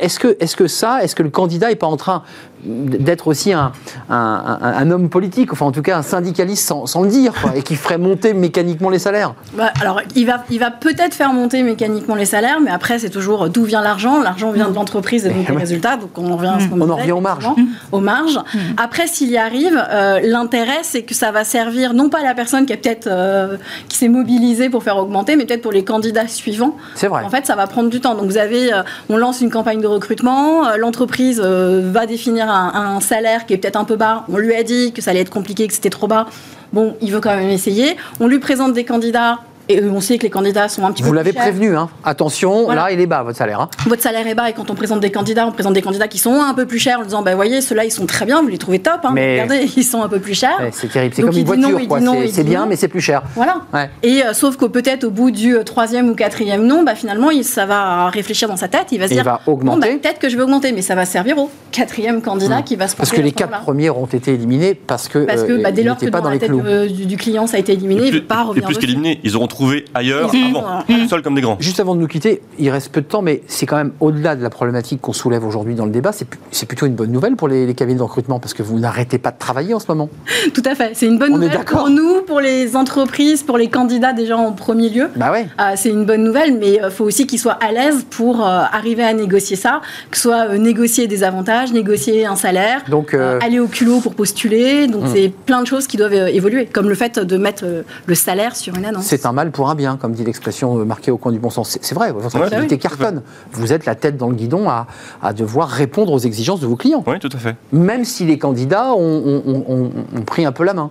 Est-ce 0.00 0.18
que, 0.18 0.36
est 0.40 0.54
que 0.56 0.66
ça, 0.66 1.02
est-ce 1.02 1.14
que 1.14 1.22
le 1.22 1.30
candidat 1.30 1.68
n'est 1.68 1.76
pas 1.76 1.86
en 1.86 1.96
train 1.96 2.22
d'être 2.64 3.28
aussi 3.28 3.52
un, 3.52 3.70
un- 4.10 4.58
un- 4.60 4.72
un 4.78 4.90
homme 4.90 5.08
politique, 5.08 5.52
enfin 5.52 5.66
en 5.66 5.70
tout 5.72 5.82
cas 5.82 5.96
un 5.98 6.02
syndicaliste 6.02 6.66
sans, 6.66 6.86
sans 6.86 7.02
le 7.02 7.08
dire, 7.08 7.32
quoi, 7.40 7.52
et 7.54 7.62
qui 7.62 7.76
ferait 7.76 7.98
monter 7.98 8.34
mécaniquement 8.34 8.90
les 8.90 8.98
salaires? 8.98 9.34
Bah, 9.56 9.70
alors, 9.80 10.00
il 10.16 10.26
va, 10.26 10.44
il 10.50 10.58
va 10.58 10.70
peut-être 10.72 11.14
faire 11.14 11.32
monter 11.32 11.62
mécaniquement 11.62 12.16
les 12.16 12.24
salaires, 12.24 12.58
mais 12.60 12.70
après, 12.70 12.98
c'est 12.98 13.10
toujours 13.10 13.48
d'où 13.48 13.62
vient 13.64 13.80
l'argent. 13.82 14.20
L'argent 14.22 14.50
vient 14.50 14.68
de 14.70 14.74
l'entreprise 14.74 15.24
et 15.26 15.30
donc 15.30 15.46
des 15.46 15.52
ouais. 15.52 15.58
résultats. 15.58 15.96
Donc, 15.96 16.10
on 16.18 16.32
en 16.32 16.36
revient 16.36 16.52
à 16.56 16.60
ce 16.60 16.66
qu'on 16.66 16.80
On 16.80 16.90
en 16.90 16.96
revient 16.96 17.12
aux 17.12 17.20
marges. 17.20 17.44
effectivement, 17.44 17.76
Aux 17.92 18.00
marges. 18.00 18.40
Après, 18.76 19.06
s'il 19.06 19.30
y 19.30 19.36
arrive, 19.38 19.80
euh, 19.90 20.18
l'intérêt, 20.24 20.78
c'est 20.82 21.02
que 21.02 21.14
ça 21.14 21.30
va 21.30 21.44
servir 21.44 21.94
non 21.94 22.08
pas 22.08 22.20
à 22.20 22.24
la 22.24 22.34
personne 22.34 22.66
qui, 22.66 22.76
peut-être, 22.76 23.06
euh, 23.06 23.56
qui 23.88 23.96
s'est 23.96 24.08
mobilisée 24.08 24.68
pour 24.68 24.82
faire 24.82 24.96
augmenter, 24.96 25.36
mais 25.36 25.44
peut-être 25.46 25.62
pour 25.62 25.72
les 25.72 25.84
candidats 25.84 26.26
suivants. 26.26 26.76
C'est 26.96 27.06
vrai. 27.08 27.22
En 27.24 27.30
fait, 27.30 27.46
ça 27.48 27.56
va 27.56 27.66
prendre 27.66 27.88
du 27.88 28.00
temps. 28.00 28.14
Donc, 28.14 28.26
vous 28.26 28.36
avez, 28.36 28.74
euh, 28.74 28.82
on 29.08 29.16
lance 29.16 29.40
une 29.40 29.50
campagne 29.50 29.80
de 29.80 29.86
recrutement, 29.86 30.66
euh, 30.66 30.76
l'entreprise 30.76 31.40
euh, 31.42 31.90
va 31.90 32.04
définir 32.04 32.50
un, 32.50 32.96
un 32.96 33.00
salaire 33.00 33.46
qui 33.46 33.54
est 33.54 33.56
peut-être 33.56 33.76
un 33.76 33.84
peu 33.84 33.96
bas. 33.96 34.26
On 34.28 34.36
lui 34.36 34.54
a 34.54 34.62
dit 34.62 34.92
que 34.92 35.00
ça 35.00 35.12
allait 35.12 35.20
être 35.20 35.30
compliqué, 35.30 35.66
que 35.66 35.72
c'était 35.72 35.88
trop 35.88 36.06
bas. 36.06 36.26
Bon, 36.74 36.94
il 37.00 37.10
veut 37.10 37.20
quand 37.20 37.34
même 37.34 37.48
essayer. 37.48 37.96
On 38.20 38.26
lui 38.26 38.38
présente 38.38 38.74
des 38.74 38.84
candidats. 38.84 39.38
Et 39.68 39.82
on 39.82 40.00
sait 40.00 40.16
que 40.18 40.22
les 40.22 40.30
candidats 40.30 40.68
sont 40.68 40.84
un 40.84 40.92
petit 40.92 41.02
Vous 41.02 41.10
peu 41.10 41.16
l'avez 41.16 41.32
plus 41.32 41.38
chers. 41.42 41.50
prévenu, 41.50 41.76
hein. 41.76 41.88
attention, 42.04 42.64
Voilà. 42.64 42.84
là 42.84 42.92
il 42.92 43.00
est 43.00 43.06
bas 43.06 43.22
votre 43.22 43.36
salaire. 43.36 43.60
hein. 43.60 43.68
Votre 43.86 44.02
salaire 44.02 44.26
est 44.26 44.34
bas 44.34 44.48
et 44.48 44.52
quand 44.54 44.70
on 44.70 44.74
présente 44.74 45.00
des 45.00 45.10
candidats, 45.10 45.46
on 45.46 45.52
présente 45.52 45.74
des 45.74 45.82
candidats 45.82 46.08
qui 46.08 46.18
sont 46.18 46.40
un 46.40 46.54
peu 46.54 46.66
plus 46.66 46.78
chers 46.78 47.00
en 47.00 47.04
disant 47.04 47.22
bah 47.22 47.34
voyez 47.34 47.60
ceux-là 47.60 47.84
ils 47.84 47.90
sont 47.90 48.06
très 48.06 48.24
bien, 48.24 48.40
vous 48.42 48.48
les 48.48 48.58
trouvez 48.58 48.78
top, 48.78 49.00
hein, 49.04 49.10
Mais- 49.14 49.42
regardez 49.42 49.68
ils 49.76 49.84
sont 49.84 50.02
un 50.02 50.08
peu 50.08 50.20
plus 50.20 50.34
chers. 50.34 50.58
Ouais, 50.60 50.70
c'est 50.72 50.90
terrible, 50.90 51.14
c'est 51.14 51.22
Donc, 51.22 51.30
comme 51.32 51.38
une 51.40 51.46
il 51.46 51.52
dit 51.54 51.60
non, 51.60 51.68
voiture, 51.70 51.80
il 51.82 51.88
quoi. 51.88 51.98
dit 51.98 52.04
non, 52.04 52.14
C'est- 52.30 52.44
bien, 52.44 52.60
non. 52.62 52.66
mais 52.68 52.76
c'est 52.76 52.88
plus 52.88 53.00
cher. 53.00 53.22
Voilà. 53.34 53.56
Ouais. 53.74 53.90
Et 54.02 54.22
euh, 54.24 54.32
sauf 54.32 54.56
qu'au 54.56 54.68
peut-être 54.68 55.04
au 55.04 55.10
bout 55.10 55.30
du 55.30 55.56
euh, 55.56 55.64
troisième 55.64 56.08
ou 56.08 56.14
quatrième 56.14 56.64
non, 56.66 56.82
bah 56.82 56.94
finalement 56.94 57.30
il, 57.30 57.44
ça 57.44 57.66
va 57.66 58.08
réfléchir 58.08 58.48
dans 58.48 58.56
sa 58.56 58.68
tête, 58.68 58.86
il 58.92 58.98
va 58.98 59.06
se 59.06 59.12
Et 59.12 59.16
il 59.16 59.16
dire 59.16 59.24
va 59.24 59.40
bon, 59.46 59.52
augmenter. 59.52 59.80
bah, 59.92 59.98
peut-être 60.02 60.18
que 60.18 60.28
je 60.28 60.36
vais 60.36 60.42
augmenter, 60.42 60.72
mais 60.72 60.82
ça 60.82 60.94
va 60.94 61.04
servir 61.04 61.36
au 61.38 61.50
quatrième 61.72 62.22
candidat 62.22 62.62
qui 62.62 62.76
va 62.76 62.88
se 62.88 62.96
Parce 62.96 63.10
porter 63.10 63.22
que 63.22 63.26
les 63.26 63.32
quatre 63.32 63.60
premiers 63.60 63.90
ont 63.90 64.06
été 64.06 64.32
éliminés 64.32 64.74
parce 64.74 65.08
que 65.08 65.18
Parce 65.26 65.42
que 65.42 65.52
euh, 65.52 65.62
bah, 65.62 65.72
dès 65.72 65.82
ils 65.82 65.86
lors 65.86 65.96
que 65.96 66.04
n'étaient 66.06 66.10
pas 66.10 66.20
dans 66.20 66.28
la 66.28 66.34
les 66.34 66.40
tête 66.40 66.48
clous. 66.50 66.62
euh, 66.64 66.86
du, 66.88 67.16
client 67.16 67.46
ça 67.46 67.56
a 67.56 67.60
été 67.60 67.72
éliminé, 67.72 68.06
il 68.08 68.14
ne 68.14 68.20
pas 68.20 68.40
et 68.40 68.42
revenir 68.46 68.64
plus 68.66 68.74
dessus. 68.76 68.86
qu'éliminés, 68.86 69.20
ils 69.24 69.36
auront 69.36 69.46
ailleurs 69.94 70.30
avant, 70.34 70.80
ont- 70.80 70.82
plus 70.84 71.08
seuls 71.08 71.22
comme 71.22 71.34
des 71.34 71.40
grands. 71.40 71.56
Juste 71.60 71.80
avant 71.80 71.94
de 71.94 72.00
nous 72.00 72.06
quitter, 72.06 72.42
il 72.58 72.70
reste 72.70 72.90
peu 72.90 73.00
de 73.00 73.06
temps, 73.06 73.22
mais 73.22 73.42
c'est 73.46 73.66
quand 73.66 73.76
même 73.76 73.92
au-delà 74.00 74.36
de 74.36 74.42
la 74.42 74.50
problématique 74.50 75.00
qu'on 75.00 75.12
soulève 75.12 75.44
aujourd'hui 75.44 75.74
dans 75.74 75.84
le 75.86 75.90
débat. 75.90 76.10
C'est 76.50 76.66
plutôt 76.66 76.86
une 76.86 76.94
bonne 76.94 77.10
nouvelle 77.12 77.36
pour 77.36 77.48
les, 77.48 77.66
les 77.66 77.74
cabinets 77.74 77.98
de 77.98 78.02
recrutement 78.02 78.38
parce 78.40 78.54
que 78.54 78.62
vous 78.62 78.78
n'arrêtez 78.78 79.18
pas 79.18 79.30
de 79.30 79.38
travailler 79.38 79.74
en 79.74 79.78
ce 79.80 79.86
moment. 79.88 80.08
Tout 80.54 80.62
à 80.64 80.74
fait, 80.74 80.92
c'est 80.94 81.06
une 81.06 81.18
bonne 81.18 81.32
On 81.34 81.38
nouvelle 81.38 81.64
pour 81.64 81.90
nous, 81.90 82.22
pour 82.26 82.40
les 82.40 82.76
entreprises, 82.76 83.42
pour 83.42 83.58
les 83.58 83.68
candidats 83.68 84.12
déjà 84.12 84.36
en 84.36 84.52
premier 84.52 84.88
lieu. 84.88 85.08
Bah 85.16 85.32
ouais. 85.32 85.46
Ah, 85.58 85.76
c'est 85.76 85.90
une 85.90 86.04
bonne 86.04 86.24
nouvelle, 86.24 86.58
mais 86.58 86.80
il 86.84 86.90
faut 86.90 87.04
aussi 87.04 87.26
qu'ils 87.26 87.38
soient 87.38 87.58
à 87.60 87.72
l'aise 87.72 88.04
pour 88.10 88.46
euh, 88.46 88.62
arriver 88.72 89.02
à 89.04 89.12
négocier 89.12 89.56
ça, 89.56 89.80
que 90.10 90.16
ce 90.16 90.24
soit 90.24 90.48
euh, 90.50 90.58
négocier 90.58 91.06
des 91.06 91.24
avantages, 91.24 91.72
négocier 91.72 92.26
un 92.26 92.36
salaire, 92.36 92.82
Donc, 92.88 93.14
euh, 93.14 93.18
euh, 93.36 93.38
aller 93.42 93.58
au 93.60 93.66
culot 93.66 94.00
pour 94.00 94.14
postuler. 94.14 94.86
Donc, 94.86 95.04
Hmm. 95.04 95.12
c'est 95.14 95.28
plein 95.28 95.62
de 95.62 95.66
choses 95.66 95.86
qui 95.86 95.96
doivent 95.96 96.12
euh, 96.12 96.26
évoluer, 96.26 96.66
comme 96.66 96.88
le 96.88 96.94
fait 96.94 97.18
de 97.18 97.36
mettre 97.36 97.64
euh, 97.64 97.82
le 98.06 98.14
salaire 98.14 98.56
sur 98.56 98.74
une 98.76 98.84
annonce. 98.84 99.04
C'est 99.04 99.26
un 99.26 99.32
mal 99.32 99.47
pour 99.50 99.70
un 99.70 99.74
bien, 99.74 99.96
comme 99.96 100.12
dit 100.12 100.24
l'expression 100.24 100.78
euh, 100.78 100.84
marquée 100.84 101.10
au 101.10 101.16
coin 101.18 101.32
du 101.32 101.38
bon 101.38 101.50
sens. 101.50 101.78
C'est- 101.80 101.94
vrai, 101.94 102.12
votre 102.12 102.36
activité 102.36 102.78
cartonne. 102.78 103.22
Vous 103.52 103.72
êtes 103.72 103.84
la 103.86 103.94
tête 103.94 104.16
dans 104.16 104.28
le 104.28 104.34
guidon 104.34 104.68
à, 104.68 104.86
à 105.22 105.32
devoir 105.32 105.68
répondre 105.68 106.12
aux 106.12 106.18
exigences 106.18 106.60
de 106.60 106.66
vos 106.66 106.76
clients, 106.76 107.02
Oui, 107.06 107.18
tout 107.18 107.30
à 107.32 107.38
fait. 107.38 107.56
même 107.72 108.04
si 108.04 108.24
les 108.26 108.38
candidats 108.38 108.92
ont, 108.92 108.98
ont- 108.98 109.42
ont- 109.46 109.64
ont- 109.68 109.90
ont 110.16 110.22
pris 110.22 110.44
un 110.44 110.52
peu 110.52 110.64
la 110.64 110.74
main. 110.74 110.90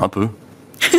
Un 0.00 0.08
peu. 0.08 0.28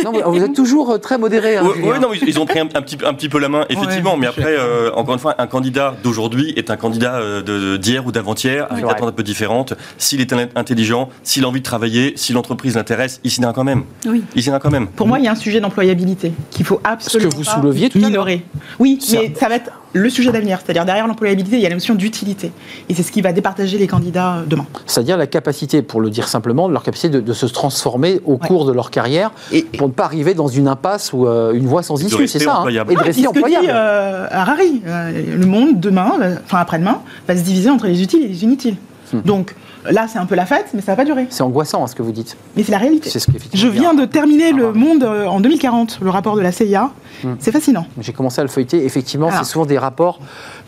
Non, 0.04 0.12
vous- 0.12 0.32
vous 0.32 0.42
êtes 0.44 0.52
toujours 0.54 0.90
euh, 0.92 0.98
très 0.98 1.18
modéré. 1.18 1.56
hein, 1.56 1.62
Oui, 1.82 1.98
non, 2.00 2.08
ils- 2.12 2.38
ont 2.38 2.46
pris 2.46 2.58
un, 2.58 2.64
un 2.74 2.82
petit, 2.82 2.98
un 3.04 3.14
petit 3.14 3.28
peu 3.28 3.38
la 3.38 3.48
main, 3.48 3.64
effectivement. 3.68 4.12
Ouais, 4.14 4.20
mais 4.20 4.26
après, 4.26 4.44
euh, 4.58 4.90
encore 4.94 5.14
une 5.14 5.20
fois, 5.20 5.34
un 5.38 5.46
candidat 5.46 5.94
d'aujourd'hui 6.02 6.52
est 6.56 6.70
un 6.70 6.76
candidat 6.76 7.16
euh, 7.16 7.78
d'hier 7.78 8.06
ou 8.06 8.12
d'avant-hier, 8.12 8.66
avec 8.70 8.84
Ouais. 8.84 8.90
des 8.90 8.96
attentes 8.96 9.08
un 9.08 9.12
peu 9.12 9.22
différentes. 9.22 9.74
S'il 9.98 10.20
est 10.20 10.32
in- 10.32 10.48
intelligent, 10.54 11.08
s'il 11.22 11.44
a 11.44 11.48
envie 11.48 11.60
de 11.60 11.64
travailler, 11.64 12.12
si 12.16 12.32
l'entreprise 12.32 12.74
l'intéresse, 12.76 13.20
il 13.24 13.30
signera 13.30 13.52
quand 13.52 13.64
même. 13.64 13.84
Oui. 14.06 14.22
Il 14.34 14.42
signera 14.42 14.58
quand 14.60 14.70
même. 14.70 14.86
Pour 14.88 15.06
moi, 15.08 15.18
il 15.18 15.24
y 15.24 15.28
a 15.28 15.32
un 15.32 15.36
sujet 15.36 15.60
d'employabilité 15.60 16.32
qu'il 16.50 16.64
faut 16.66 16.80
absolument 16.84 17.30
vous 17.36 17.44
pas 17.44 17.54
souleviez 17.54 17.88
tout 17.88 17.98
à 17.98 18.00
l'heure. 18.02 18.10
minorer. 18.10 18.42
Oui, 18.78 18.98
mais 19.12 19.32
ça 19.38 19.48
va 19.48 19.56
être 19.56 19.70
le 19.92 20.10
sujet 20.10 20.30
d'avenir. 20.32 20.58
C'est-à-dire 20.64 20.84
derrière 20.84 21.06
l'employabilité, 21.06 21.56
il 21.56 21.62
y 21.62 21.66
a 21.66 21.68
la 21.68 21.74
notion 21.76 21.94
d'utilité. 21.94 22.52
Et 22.88 22.94
c'est 22.94 23.02
ce 23.02 23.10
qui 23.12 23.22
va 23.22 23.32
départager 23.32 23.78
les 23.78 23.86
candidats 23.86 24.36
euh, 24.36 24.42
demain. 24.46 24.66
C'est-à-dire 24.86 25.16
la 25.16 25.26
capacité, 25.26 25.82
pour 25.82 26.00
le 26.00 26.10
dire 26.10 26.28
simplement, 26.28 26.68
leur 26.68 26.82
capacité 26.82 27.08
de, 27.08 27.20
de 27.20 27.32
se 27.32 27.46
transformer 27.46 28.20
au 28.24 28.32
Ouais. 28.34 28.46
cours 28.48 28.66
de 28.66 28.72
leur 28.72 28.90
carrière 28.90 29.30
Et, 29.52 29.62
pour 29.62 29.88
ne 29.88 29.92
pas 29.92 30.04
arriver 30.04 30.34
dans 30.34 30.48
une 30.48 30.68
impasse 30.68 31.12
ou 31.12 31.26
euh, 31.26 31.52
une 31.52 31.66
voie 31.66 31.82
sans 31.82 32.02
issue, 32.04 32.26
c'est 32.28 32.38
ça 32.38 32.52
hein 32.52 32.58
employable. 32.58 32.92
Et 32.92 32.94
de 32.96 33.00
Ah, 33.00 33.04
rester 33.04 33.22
que 33.22 33.32
dit 33.32 33.38
employable. 33.38 33.66
euh, 33.70 34.26
Harari. 34.30 34.82
Euh, 34.86 35.36
le 35.38 35.46
monde 35.46 35.80
demain, 35.80 36.12
enfin 36.44 36.58
après-demain, 36.58 37.00
va 37.26 37.36
se 37.36 37.42
diviser 37.42 37.70
entre 37.70 37.86
les 37.86 38.02
utiles 38.02 38.24
et 38.24 38.28
les 38.28 38.44
inutiles. 38.44 38.76
Hmm. 39.12 39.20
Donc 39.24 39.54
là, 39.90 40.06
c'est 40.08 40.18
un 40.18 40.26
peu 40.26 40.34
la 40.34 40.46
fête, 40.46 40.66
mais 40.74 40.80
ça 40.80 40.92
va 40.92 40.96
pas 40.96 41.04
durer. 41.04 41.26
C'est 41.30 41.42
angoissant 41.42 41.82
hein, 41.82 41.86
ce 41.86 41.94
que 41.94 42.02
vous 42.02 42.12
dites. 42.12 42.36
Mais 42.56 42.62
c'est 42.62 42.72
la 42.72 42.78
réalité. 42.78 43.08
C'est 43.10 43.18
ce. 43.18 43.30
Je 43.54 43.68
viens 43.68 43.94
de 43.94 44.04
terminer 44.04 44.50
Ah, 44.52 44.56
le 44.56 44.72
monde 44.72 45.02
euh, 45.04 45.26
en 45.26 45.40
2040, 45.40 45.98
le 46.02 46.10
rapport 46.10 46.36
de 46.36 46.40
la 46.40 46.52
CIA. 46.52 46.90
Hmm. 47.24 47.34
C'est 47.38 47.52
fascinant. 47.52 47.86
J'ai 48.00 48.12
commencé 48.12 48.40
à 48.40 48.44
le 48.44 48.48
feuilleter. 48.50 48.84
Effectivement, 48.84 49.30
c'est 49.36 49.44
souvent 49.44 49.64
des 49.66 49.78
rapports 49.78 50.20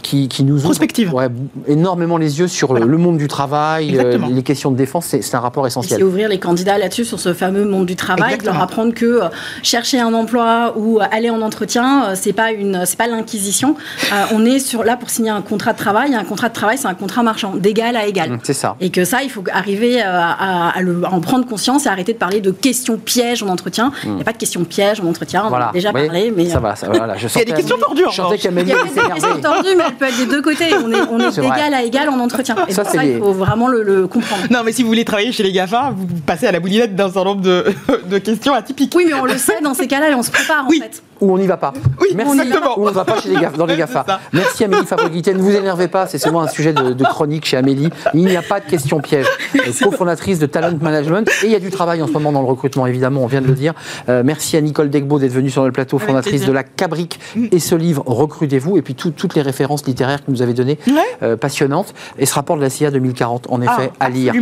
qui, 0.02 0.28
qui 0.28 0.44
nous 0.44 0.64
ouvrent 0.64 1.14
ouais, 1.14 1.28
énormément 1.66 2.16
les 2.16 2.38
yeux 2.38 2.48
sur 2.48 2.68
le- 2.68 2.78
Voilà. 2.80 2.86
le 2.86 2.98
monde 2.98 3.18
du 3.18 3.28
travail, 3.28 3.98
euh, 3.98 4.18
les 4.30 4.42
questions 4.42 4.70
de 4.70 4.76
défense. 4.76 5.06
C'est 5.06 5.34
un 5.34 5.40
rapport 5.40 5.66
Et 5.66 5.70
c'est 5.70 5.80
essentiel. 5.80 6.02
ouvrir 6.04 6.28
les 6.28 6.38
candidats 6.38 6.78
là-dessus 6.78 7.04
sur 7.04 7.18
ce 7.20 7.34
fameux 7.34 7.64
monde 7.64 7.86
du 7.86 7.96
travail, 7.96 8.38
de 8.38 8.44
leur 8.46 8.60
apprendre 8.62 8.94
que 8.94 9.04
euh, 9.04 9.28
chercher 9.62 10.00
un 10.00 10.14
emploi 10.14 10.74
ou 10.76 11.00
euh, 11.00 11.04
aller 11.10 11.30
en 11.30 11.42
entretien, 11.42 12.04
euh, 12.04 12.14
c'est 12.14 12.32
pas 12.32 12.52
une, 12.52 12.82
c'est 12.86 12.96
pas 12.98 13.06
l'inquisition. 13.08 13.74
Euh, 14.12 14.24
on 14.32 14.44
est 14.44 14.58
sur 14.58 14.84
là 14.84 14.96
pour 14.96 15.10
signer 15.10 15.30
un 15.30 15.42
contrat 15.42 15.72
de 15.72 15.78
travail. 15.78 16.14
Un 16.14 16.24
contrat 16.24 16.48
de 16.48 16.54
travail, 16.54 16.78
c'est 16.78 16.86
un 16.88 16.94
contrat 16.94 17.22
marchand, 17.22 17.54
d'égal 17.56 17.96
à 17.96 18.06
égal. 18.06 18.32
Hum, 18.32 18.38
C'est 18.42 18.54
ça. 18.54 18.76
Et 18.80 18.90
que 18.90 19.04
ça, 19.08 19.22
il 19.22 19.30
faut 19.30 19.42
arriver 19.52 20.00
euh, 20.02 20.04
à, 20.06 20.70
à 20.70 20.80
le- 20.82 21.02
à 21.04 21.12
en 21.12 21.20
prendre 21.20 21.46
conscience 21.46 21.86
et 21.86 21.88
arrêter 21.88 22.12
de 22.12 22.18
parler 22.18 22.40
de 22.40 22.50
questions 22.50 22.96
pièges 22.98 23.42
en 23.42 23.48
entretien. 23.48 23.90
Il 24.04 24.14
n'y 24.14 24.20
a 24.20 24.24
pas 24.24 24.32
de 24.32 24.38
questions 24.38 24.64
pièges 24.64 25.00
en 25.00 25.06
entretien, 25.06 25.44
on 25.44 25.52
en 25.52 25.54
a 25.54 25.72
déjà 25.72 25.92
parlé. 25.92 26.32
Mais 26.34 26.48
ça 26.48 26.60
va, 26.60 26.76
ça 26.76 26.86
va. 26.88 26.96
Voilà, 26.98 27.16
je 27.16 27.26
Il 27.28 27.38
y 27.38 27.42
a 27.42 27.44
des 27.44 27.52
questions 27.52 27.78
tordues. 27.78 28.02
Je 28.10 28.14
sentais 28.16 28.38
qu'Amélie 28.38 28.70
il 28.70 28.96
y 28.96 29.00
a 29.00 29.04
des 29.06 29.12
questions 29.14 29.40
tordues, 29.40 29.74
mais 29.76 29.84
elles 29.88 29.94
peuvent 29.94 30.08
être 30.08 30.18
des 30.18 30.26
deux 30.26 30.42
côtés. 30.42 30.66
On 30.84 30.90
est, 30.92 31.00
on 31.10 31.18
est 31.20 31.40
d'égal 31.40 31.74
à 31.74 31.82
égal 31.82 32.08
en 32.08 32.18
entretien. 32.18 32.54
Et 32.68 32.72
Ça, 32.72 32.82
pour 32.82 32.90
c'est 32.92 32.98
ça, 32.98 33.02
les- 33.04 33.12
il 33.14 33.18
faut 33.18 33.32
vraiment 33.32 33.68
le, 33.68 33.82
le 33.82 34.06
comprendre. 34.06 34.42
Non, 34.50 34.60
mais 34.64 34.72
si 34.72 34.82
vous 34.82 34.88
voulez 34.88 35.04
travailler 35.04 35.32
chez 35.32 35.42
les 35.42 35.52
GAFA, 35.52 35.92
vous 35.96 36.06
passez 36.26 36.46
à 36.46 36.52
la 36.52 36.60
boulinette 36.60 36.94
d'un 36.94 37.06
certain 37.06 37.24
nombre 37.24 37.42
de, 37.42 37.64
de 38.10 38.18
questions 38.18 38.52
atypiques. 38.54 38.92
Oui, 38.94 39.04
mais 39.06 39.14
on 39.14 39.24
le 39.24 39.36
sait 39.38 39.60
dans 39.62 39.74
ces 39.74 39.86
cas-là 39.86 40.10
et 40.10 40.14
on 40.14 40.22
se 40.22 40.30
prépare 40.30 40.66
Oui. 40.68 40.80
en 40.80 40.84
fait. 40.84 41.02
Ou 41.20 41.32
on 41.32 41.38
n'y 41.38 41.46
va 41.46 41.56
pas. 41.56 41.72
Oui, 42.00 42.08
Merci. 42.14 42.40
exactement. 42.40 42.78
Ou 42.78 42.84
on 42.84 42.88
ne 42.90 42.94
va 42.94 43.04
pas 43.04 43.20
chez 43.20 43.28
les 43.30 43.40
GAFA, 43.40 43.56
dans 43.56 43.66
les 43.66 43.76
GAFA. 43.76 44.04
Merci 44.32 44.64
Amélie 44.64 44.86
Fabriguité. 44.86 45.32
Ne 45.34 45.38
vous 45.38 45.54
énervez 45.54 45.88
pas, 45.88 46.06
c'est 46.06 46.18
souvent 46.18 46.40
un 46.40 46.48
sujet 46.48 46.72
de, 46.72 46.92
de 46.92 47.04
chronique 47.04 47.44
chez 47.46 47.56
Amélie. 47.56 47.90
Il 48.14 48.24
n'y 48.24 48.36
a 48.36 48.42
pas 48.42 48.60
de 48.60 48.66
question 48.66 49.00
piège. 49.00 49.26
Euh, 49.56 49.60
Co-fondatrice 49.82 50.38
de 50.38 50.46
Talent 50.46 50.76
Management. 50.80 51.28
Et 51.42 51.46
il 51.46 51.52
y 51.52 51.54
a 51.54 51.60
du 51.60 51.70
travail 51.70 52.02
en 52.02 52.06
ce 52.06 52.12
moment 52.12 52.32
dans 52.32 52.40
le 52.42 52.46
recrutement, 52.48 52.86
évidemment, 52.86 53.22
on 53.22 53.26
vient 53.26 53.40
de 53.40 53.46
le 53.46 53.54
dire. 53.54 53.74
Euh, 54.08 54.22
merci 54.24 54.56
à 54.56 54.60
Nicole 54.60 54.90
Degbo 54.90 55.18
d'être 55.18 55.32
venue 55.32 55.50
sur 55.50 55.64
le 55.64 55.72
plateau, 55.72 55.98
fondatrice 55.98 56.44
de 56.46 56.52
la 56.52 56.62
Cabrique 56.64 57.18
et 57.52 57.58
ce 57.58 57.74
livre 57.74 58.02
Recrutez-vous. 58.06 58.76
Et 58.78 58.82
puis 58.82 58.94
tout- 58.94 59.10
toutes 59.10 59.34
les 59.34 59.42
références 59.42 59.84
littéraires 59.86 60.24
que 60.24 60.30
vous 60.30 60.42
avez 60.42 60.54
données, 60.54 60.78
Ouais. 60.86 60.94
euh, 61.22 61.36
passionnantes. 61.36 61.94
Et 62.18 62.26
ce 62.26 62.34
rapport 62.34 62.56
de 62.56 62.62
la 62.62 62.70
CIA 62.70 62.90
2040, 62.90 63.46
en 63.50 63.60
effet, 63.60 63.90
Ah, 64.00 64.04
à 64.06 64.08
lire. 64.08 64.32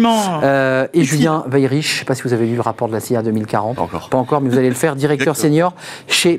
Euh, 0.42 0.86
et. 0.94 1.04
Julien 1.04 1.44
Weyrich, 1.48 1.86
je 1.88 1.94
ne 1.94 1.98
sais 2.00 2.04
pas 2.04 2.14
si 2.14 2.22
vous 2.22 2.32
avez 2.32 2.46
lu 2.46 2.54
le 2.56 2.60
rapport 2.60 2.88
de 2.88 2.92
la 2.92 3.00
CIA 3.00 3.22
2040. 3.22 3.76
Pas 3.76 3.82
encore. 3.82 4.08
Pas 4.08 4.18
encore, 4.18 4.40
mais 4.40 4.48
vous 4.50 4.58
allez 4.58 4.68
le 4.68 4.74
faire. 4.74 4.96
Directeur 4.96 5.36
senior 5.36 5.72
chez 6.08 6.38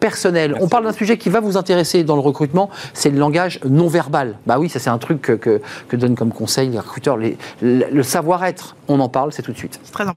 Personnel. 0.00 0.56
On 0.60 0.68
parle 0.68 0.84
d'un 0.84 0.92
sujet 0.92 1.18
qui 1.18 1.28
va 1.28 1.40
vous 1.40 1.56
intéresser 1.56 2.04
dans 2.04 2.14
le 2.14 2.20
recrutement, 2.22 2.70
c'est 2.94 3.10
le 3.10 3.18
langage 3.18 3.60
non 3.68 3.88
verbal. 3.88 4.38
Bah 4.46 4.58
oui, 4.58 4.68
ça 4.68 4.78
c'est 4.78 4.90
un 4.90 4.98
truc 4.98 5.20
que, 5.20 5.32
que, 5.32 5.60
que 5.88 5.96
donnent 5.96 6.14
comme 6.16 6.32
conseil 6.32 6.68
les 6.70 6.78
recruteurs. 6.78 7.16
Les- 7.16 7.36
le 7.62 7.84
le 7.90 8.02
savoir-être, 8.02 8.76
on 8.88 9.00
en 9.00 9.08
parle, 9.08 9.32
c'est 9.32 9.42
tout 9.42 9.52
de 9.52 9.56
suite. 9.58 9.78
C'est 9.82 9.92
très 9.92 10.04
important. 10.04 10.16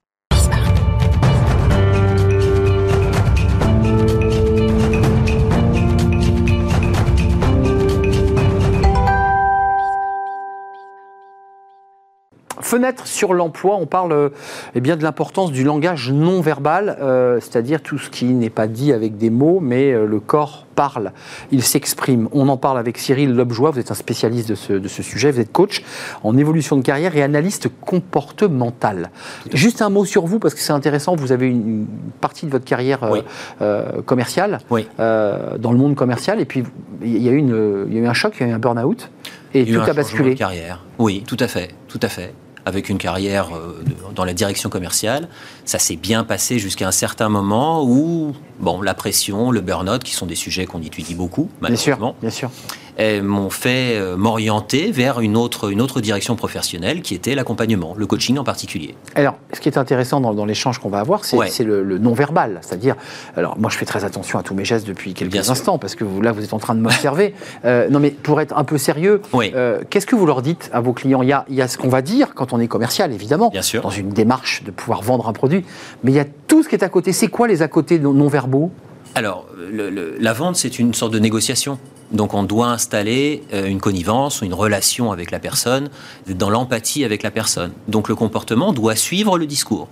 Fenêtre 12.74 13.06
sur 13.06 13.36
l'emploi, 13.36 13.76
on 13.80 13.86
parle 13.86 14.32
eh 14.74 14.82
bien, 14.82 14.96
de 14.98 15.04
l'importance 15.04 15.52
du 15.52 15.64
langage 15.64 16.12
non 16.12 16.42
verbal, 16.42 16.98
euh, 17.04 17.40
c'est-à-dire 17.40 17.84
tout 17.84 18.00
ce 18.00 18.10
qui 18.10 18.26
n'est 18.26 18.50
pas 18.50 18.66
dit 18.66 18.92
avec 18.92 19.16
des 19.16 19.30
mots, 19.30 19.60
mais 19.62 19.92
euh, 19.94 20.08
le 20.08 20.20
corps 20.20 20.66
parle, 20.74 21.12
il 21.52 21.62
s'exprime. 21.62 22.30
On 22.32 22.50
en 22.50 22.58
parle 22.58 22.80
avec 22.80 22.98
Cyril 22.98 23.32
Lobjoie, 23.36 23.70
vous 23.70 23.78
êtes 23.78 23.92
un 23.92 23.94
spécialiste 23.94 24.50
de 24.50 24.56
ce, 24.56 24.74
de 24.74 24.88
ce 24.88 25.04
sujet, 25.04 25.30
vous 25.32 25.40
êtes 25.40 25.52
coach 25.52 25.84
en 26.24 26.36
évolution 26.36 26.76
de 26.76 26.82
carrière 26.82 27.16
et 27.16 27.22
analyste 27.22 27.68
comportemental. 27.82 29.12
Juste 29.54 29.84
un 29.84 29.90
mot 29.92 30.04
sur 30.04 30.26
vous, 30.26 30.40
parce 30.40 30.56
que 30.56 30.60
c'est 30.60 30.74
intéressant, 30.74 31.16
vous 31.16 31.32
avez 31.32 31.50
une, 31.50 31.86
partie 32.22 32.48
de 32.48 32.52
votre 32.52 32.66
carrière 32.66 33.04
euh, 33.04 33.10
Oui. 33.12 33.20
euh, 33.62 34.02
commerciale, 34.02 34.58
Oui. 34.72 34.88
euh, 35.00 35.60
dans 35.60 35.74
le 35.74 35.78
monde 35.78 35.94
commercial, 35.94 36.42
et 36.42 36.46
puis 36.46 36.64
il 37.04 37.22
y, 37.22 37.30
a 37.30 37.34
eu 37.34 37.38
une- 37.38 37.86
il 37.88 37.94
y 37.94 38.00
a 38.00 38.02
eu 38.02 38.08
un 38.08 38.14
choc, 38.14 38.34
il 38.40 38.48
y 38.48 38.50
a 38.50 38.52
eu 38.52 38.56
un 38.56 38.60
burn-out, 38.60 39.12
et 39.54 39.62
a 39.62 39.66
tout 39.66 39.72
a 39.74 39.76
changement 39.86 39.94
basculé. 39.94 40.34
de 40.34 40.40
carrière. 40.40 40.84
Oui, 40.98 41.24
tout 41.28 41.38
à 41.40 41.48
fait, 41.48 41.70
tout 41.88 42.00
à 42.02 42.08
fait. 42.10 42.34
Avec 42.66 42.90
une 42.90 42.98
carrière 42.98 43.50
euh, 43.56 43.84
dans 44.16 44.26
la 44.26 44.34
direction 44.34 44.70
commerciale, 44.70 45.28
ça 45.66 45.80
s'est 45.80 45.96
bien 45.96 46.24
passé 46.24 46.60
jusqu'à 46.60 46.88
un 46.88 46.92
certain 46.92 47.30
moment 47.30 47.84
où, 47.84 48.34
bon, 48.60 48.82
la 48.82 48.94
pression, 48.94 49.52
le 49.52 49.62
burn-out, 49.62 50.04
qui 50.04 50.14
sont 50.14 50.26
des 50.26 50.36
sujets 50.36 50.66
qu'on 50.66 50.82
étudie 50.82 51.16
beaucoup, 51.16 51.50
Bien 51.62 51.76
sûr, 51.76 51.98
malheureusement, 51.98 52.16
bien 52.22 52.30
sûr. 52.30 52.50
Eh, 52.98 53.22
m'ont 53.22 53.50
fait 53.50 53.98
euh, 53.98 54.16
m'orienter 54.18 54.92
vers 54.92 55.20
une 55.20 55.36
autre, 55.38 55.72
une 55.72 55.82
autre 55.82 56.02
direction 56.02 56.36
professionnelle 56.36 57.02
qui 57.02 57.16
était 57.16 57.36
l'accompagnement, 57.36 57.94
le 57.98 58.06
coaching 58.06 58.38
en 58.38 58.44
particulier. 58.44 58.96
Alors, 59.16 59.36
ce 59.54 59.60
qui 59.60 59.70
est 59.70 59.78
intéressant 59.78 60.22
dans, 60.22 60.34
dans 60.34 60.46
l'échange 60.46 60.80
qu'on 60.80 60.90
va 60.90 61.00
avoir, 61.00 61.26
c'est 61.26 61.38
Ouais. 61.38 61.50
le, 61.60 61.84
le 61.84 61.98
non-verbal. 61.98 62.60
C'est-à-dire, 62.62 62.96
alors 63.36 63.58
moi 63.58 63.70
je 63.70 63.78
fais 63.78 63.86
très 63.86 64.04
attention 64.06 64.38
à 64.40 64.44
tous 64.44 64.54
mes 64.54 64.66
gestes 64.66 64.88
depuis 64.88 65.14
quelques 65.14 65.32
Bien 65.32 65.44
sûr. 65.44 65.52
instants, 65.54 65.78
parce 65.78 65.96
que 65.96 66.04
vous, 66.04 66.22
là 66.22 66.32
vous 66.32 66.44
êtes 66.44 66.54
en 66.54 66.60
train 66.60 66.76
de 66.76 66.80
m'observer. 66.82 67.34
Euh, 67.66 67.88
non 67.90 68.00
mais 68.00 68.10
pour 68.12 68.42
être 68.42 68.58
un 68.58 68.64
peu 68.66 68.78
sérieux, 68.78 69.22
Oui. 69.32 69.52
euh, 69.56 69.80
qu'est-ce 69.90 70.06
que 70.06 70.16
vous 70.16 70.26
leur 70.26 70.42
dites 70.42 70.70
à 70.74 70.82
vos 70.82 70.92
clients? 70.94 71.22
Il 71.22 71.30
y, 71.30 71.34
a, 71.34 71.46
il 71.50 71.56
y 71.56 71.62
a 71.62 71.68
ce 71.68 71.78
qu'on 71.78 71.88
va 71.88 72.02
dire 72.02 72.34
quand 72.36 72.52
on 72.54 72.60
est 72.60 72.68
commercial, 72.68 73.14
évidemment, 73.14 73.50
Bien 73.50 73.62
sûr. 73.62 73.82
dans 73.82 73.90
une 73.90 74.10
démarche 74.10 74.64
de 74.64 74.72
pouvoir 74.72 75.02
vendre 75.02 75.28
un 75.30 75.34
produit, 75.34 75.64
mais 76.04 76.12
il 76.12 76.16
y 76.16 76.20
a 76.20 76.26
tout 76.48 76.62
ce 76.64 76.68
qui 76.70 76.76
est 76.76 76.84
à 76.84 76.90
côté. 76.90 77.14
C'est 77.14 77.28
quoi 77.30 77.48
les 77.48 77.62
à 77.62 77.68
côté 77.68 78.00
non- 78.00 78.14
non-verbaux? 78.14 78.72
Alors, 79.16 79.46
le- 79.72 79.90
le- 79.90 80.16
la 80.20 80.34
vente, 80.34 80.56
c'est 80.56 80.78
une 80.80 80.94
sorte 80.94 81.14
de 81.14 81.20
négociation. 81.20 81.78
Donc, 82.14 82.36
on 82.36 82.44
doit 82.44 82.68
installer 82.68 83.44
euh, 83.54 83.66
une 83.66 83.80
connivence 83.80 84.42
ou 84.42 84.46
une 84.46 84.54
relation 84.54 85.12
avec 85.12 85.32
la 85.32 85.40
personne, 85.40 85.90
dans 86.28 86.50
l'empathie 86.50 87.04
avec 87.04 87.24
la 87.24 87.32
personne. 87.32 87.72
Donc, 87.88 88.08
le 88.08 88.16
comportement 88.16 88.72
doit 88.72 88.96
suivre 88.96 89.38
le 89.38 89.48
discours. 89.48 89.88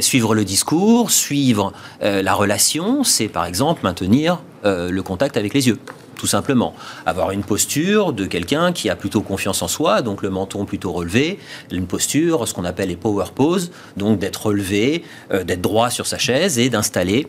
Suivre 0.00 0.34
le 0.34 0.44
discours, 0.44 1.10
suivre 1.10 1.72
euh, 2.02 2.20
la 2.20 2.34
relation, 2.34 3.04
c'est 3.04 3.28
par 3.28 3.46
exemple 3.46 3.80
maintenir 3.84 4.42
euh, 4.66 4.90
le 4.90 5.02
contact 5.02 5.38
avec 5.38 5.54
les 5.54 5.66
yeux. 5.66 5.78
Tout 6.16 6.26
simplement. 6.26 6.74
Avoir 7.06 7.30
une 7.30 7.42
posture 7.42 8.12
de 8.12 8.26
quelqu'un 8.26 8.72
qui 8.72 8.90
a 8.90 8.96
plutôt 8.96 9.22
confiance 9.22 9.62
en 9.62 9.68
soi, 9.68 10.02
donc 10.02 10.22
le 10.22 10.28
menton 10.28 10.66
plutôt 10.66 10.92
relevé, 10.92 11.38
une 11.70 11.86
posture, 11.86 12.46
ce 12.46 12.52
qu'on 12.52 12.66
appelle 12.66 12.90
les 12.90 12.96
power 12.96 13.24
poses, 13.34 13.72
donc 13.96 14.18
d'être 14.18 14.46
relevé, 14.46 15.04
d'être 15.30 15.60
droit 15.62 15.90
sur 15.90 16.06
sa 16.06 16.18
chaise 16.18 16.58
et 16.58 16.68
d'installer 16.68 17.26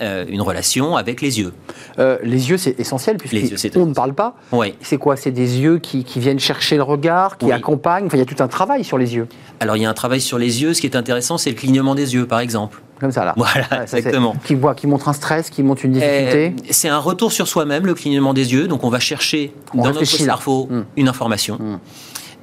euh, 0.00 0.24
une 0.28 0.40
relation 0.42 0.96
avec 0.96 1.20
les 1.20 1.38
yeux. 1.40 1.52
Euh, 1.98 2.18
Les 2.22 2.50
yeux, 2.50 2.56
c'est 2.58 2.78
essentiel, 2.80 3.16
puisqu'on 3.16 3.86
ne 3.86 3.94
parle 3.94 4.12
pas. 4.14 4.34
Oui. 4.52 4.74
C'est 4.80 4.96
quoi? 4.98 5.16
C'est 5.16 5.30
des 5.30 5.60
yeux 5.60 5.78
qui, 5.78 6.04
qui 6.04 6.18
viennent 6.20 6.40
chercher 6.40 6.76
le 6.76 6.82
regard, 6.82 7.38
qui 7.38 7.46
Oui. 7.46 7.52
accompagnent. 7.52 8.06
Enfin, 8.06 8.16
il 8.16 8.20
y 8.20 8.22
a 8.22 8.26
tout 8.26 8.42
un 8.42 8.48
travail 8.48 8.84
sur 8.84 8.98
les 8.98 9.14
yeux. 9.14 9.28
Alors 9.60 9.76
il 9.76 9.82
y 9.82 9.86
a 9.86 9.90
un 9.90 9.94
travail 9.94 10.20
sur 10.20 10.38
les 10.38 10.62
yeux. 10.62 10.74
Ce 10.74 10.80
qui 10.80 10.86
est 10.86 10.96
intéressant, 10.96 11.38
c'est 11.38 11.50
le 11.50 11.56
clignement 11.56 11.94
des 11.94 12.14
yeux, 12.14 12.26
par 12.26 12.40
exemple. 12.40 12.80
Comme 13.00 13.12
ça, 13.12 13.24
là. 13.24 13.34
Voilà, 13.36 13.54
Ouais, 13.54 13.62
ça, 13.70 13.86
c'est- 13.86 13.98
exactement. 13.98 14.34
Qui, 14.44 14.54
voit, 14.54 14.74
qui 14.74 14.86
montre 14.86 15.08
un 15.08 15.12
stress, 15.12 15.50
qui 15.50 15.62
montre 15.62 15.84
une 15.84 15.92
difficulté. 15.92 16.46
Euh, 16.58 16.66
c'est 16.70 16.88
un 16.88 16.98
retour 16.98 17.32
sur 17.32 17.46
soi-même, 17.48 17.86
le 17.86 17.94
clignement 17.94 18.34
des 18.34 18.52
yeux. 18.52 18.66
Donc 18.68 18.84
on 18.84 18.88
va 18.90 19.00
chercher 19.00 19.52
On 19.74 19.78
dans 19.82 19.92
notre 19.92 20.04
cerveau 20.04 20.66
Mm. 20.70 20.84
une 20.96 21.08
information. 21.08 21.56
Mm. 21.60 21.78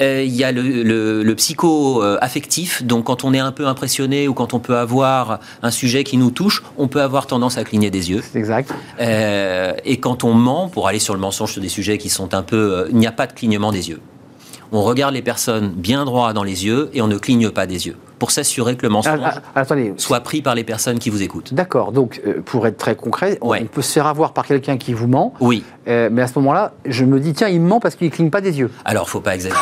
Euh, 0.02 0.24
Il 0.24 0.36
y 0.36 0.44
a 0.44 0.52
le, 0.52 0.62
le- 0.84 1.24
le 1.24 1.36
psycho-affectif. 1.36 2.84
Donc 2.84 3.06
quand 3.06 3.24
on 3.24 3.34
est 3.34 3.40
un 3.40 3.52
peu 3.52 3.68
impressionné 3.68 4.28
ou 4.28 4.34
quand 4.34 4.54
on 4.54 4.60
peut 4.60 4.78
avoir 4.78 5.40
un 5.62 5.72
sujet 5.72 6.04
qui 6.04 6.18
nous 6.18 6.32
touche, 6.32 6.64
on 6.78 6.88
peut 6.88 7.02
avoir 7.02 7.28
tendance 7.28 7.58
à 7.58 7.64
cligner 7.64 7.90
des 7.92 8.10
yeux. 8.12 8.24
Exact. 8.36 8.74
Euh, 9.00 9.74
et 9.86 9.98
quand 10.00 10.24
on 10.24 10.34
ment, 10.34 10.68
pour 10.70 10.88
aller 10.88 11.00
sur 11.00 11.14
le 11.14 11.20
mensonge 11.20 11.52
sur 11.54 11.62
des 11.62 11.70
sujets 11.70 11.98
qui 11.98 12.10
sont 12.10 12.34
un 12.34 12.44
peu... 12.44 12.56
euh, 12.58 12.88
il 12.90 12.98
n'y 12.98 13.08
a 13.08 13.12
pas 13.12 13.28
de 13.28 13.34
clignement 13.34 13.72
des 13.72 13.90
yeux. 13.90 14.00
On 14.74 14.84
regarde 14.84 15.14
les 15.14 15.22
personnes 15.22 15.70
bien 15.76 16.06
droit 16.06 16.32
dans 16.32 16.44
les 16.44 16.66
yeux 16.66 16.90
et 16.94 17.02
on 17.02 17.08
ne 17.08 17.18
cligne 17.18 17.50
pas 17.50 17.66
des 17.68 17.88
yeux. 17.88 17.98
Pour 18.20 18.32
s'assurer 18.32 18.76
que 18.78 18.84
le 18.84 18.88
Ah, 18.90 18.94
mensonge 18.94 19.20
ah, 19.24 19.42
attendez. 19.56 19.94
soit 19.98 20.22
pris 20.22 20.42
par 20.42 20.56
les 20.56 20.64
personnes 20.64 20.98
qui 21.00 21.10
vous 21.10 21.22
écoutent. 21.24 21.54
D'accord, 21.54 21.92
donc 21.92 22.22
euh, 22.26 22.42
pour 22.46 22.66
être 22.68 22.78
très 22.78 22.96
concret, 22.96 23.38
on- 23.42 23.50
Ouais. 23.50 23.60
on 23.64 23.66
peut 23.66 23.82
se 23.82 23.92
faire 23.92 24.06
avoir 24.08 24.32
par 24.32 24.46
quelqu'un 24.46 24.78
qui 24.78 24.94
vous 24.94 25.08
ment, 25.08 25.34
Oui. 25.42 25.64
euh, 25.90 26.08
mais 26.12 26.22
à 26.22 26.28
ce 26.28 26.38
moment-là, 26.40 26.72
je 26.86 27.04
me 27.04 27.20
dis, 27.20 27.34
tiens, 27.34 27.50
il 27.50 27.60
me 27.60 27.68
ment 27.68 27.80
parce 27.82 27.96
qu'il 27.96 28.08
ne 28.08 28.12
cligne 28.12 28.30
pas 28.30 28.40
des 28.40 28.60
yeux. 28.60 28.70
Alors, 28.86 29.10
faut 29.10 29.20
pas 29.20 29.36
exagérer, 29.36 29.60